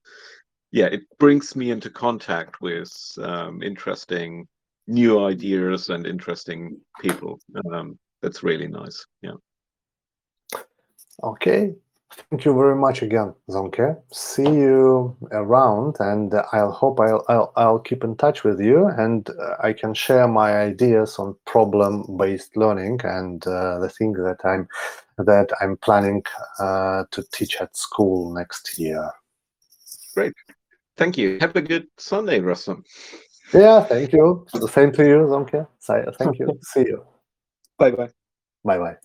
yeah, 0.75 0.87
it 0.87 1.03
brings 1.19 1.55
me 1.55 1.71
into 1.71 1.89
contact 1.89 2.59
with 2.59 2.91
um, 3.21 3.63
interesting 3.63 4.45
new 4.87 5.23
ideas 5.23 5.89
and 5.89 6.05
interesting 6.05 6.77
people. 6.99 7.39
Um, 7.71 7.97
that's 8.21 8.43
really 8.43 8.67
nice. 8.67 9.05
Yeah. 9.21 9.37
Okay. 11.23 11.73
Thank 12.29 12.43
you 12.43 12.53
very 12.53 12.75
much 12.75 13.01
again, 13.01 13.33
Sönke. 13.49 13.97
See 14.11 14.43
you 14.43 15.15
around, 15.31 15.95
and 15.99 16.33
I'll 16.51 16.73
hope 16.73 16.99
I'll, 16.99 17.23
I'll 17.29 17.53
I'll 17.55 17.79
keep 17.79 18.03
in 18.03 18.17
touch 18.17 18.43
with 18.43 18.59
you, 18.59 18.87
and 18.87 19.29
uh, 19.29 19.55
I 19.63 19.71
can 19.71 19.93
share 19.93 20.27
my 20.27 20.57
ideas 20.57 21.17
on 21.19 21.37
problem-based 21.45 22.57
learning 22.57 22.99
and 23.03 23.47
uh, 23.47 23.79
the 23.79 23.89
thing 23.89 24.11
that 24.13 24.39
I'm 24.43 24.67
that 25.17 25.51
I'm 25.61 25.77
planning 25.77 26.23
uh, 26.59 27.05
to 27.11 27.23
teach 27.31 27.61
at 27.61 27.77
school 27.77 28.33
next 28.33 28.77
year. 28.77 29.09
Thank 30.97 31.17
you. 31.17 31.37
Have 31.41 31.55
a 31.55 31.61
good 31.61 31.87
Sunday, 31.97 32.39
Rustam. 32.39 32.83
Yeah, 33.53 33.83
thank 33.83 34.13
you. 34.13 34.45
The 34.53 34.67
same 34.67 34.91
to 34.93 35.03
you, 35.05 35.27
Sönke. 35.27 35.67
Thank 36.17 36.39
you. 36.39 36.57
See 36.63 36.81
you. 36.81 37.03
Bye 37.77 37.91
bye. 37.91 38.09
Bye 38.63 38.77
bye. 38.77 38.97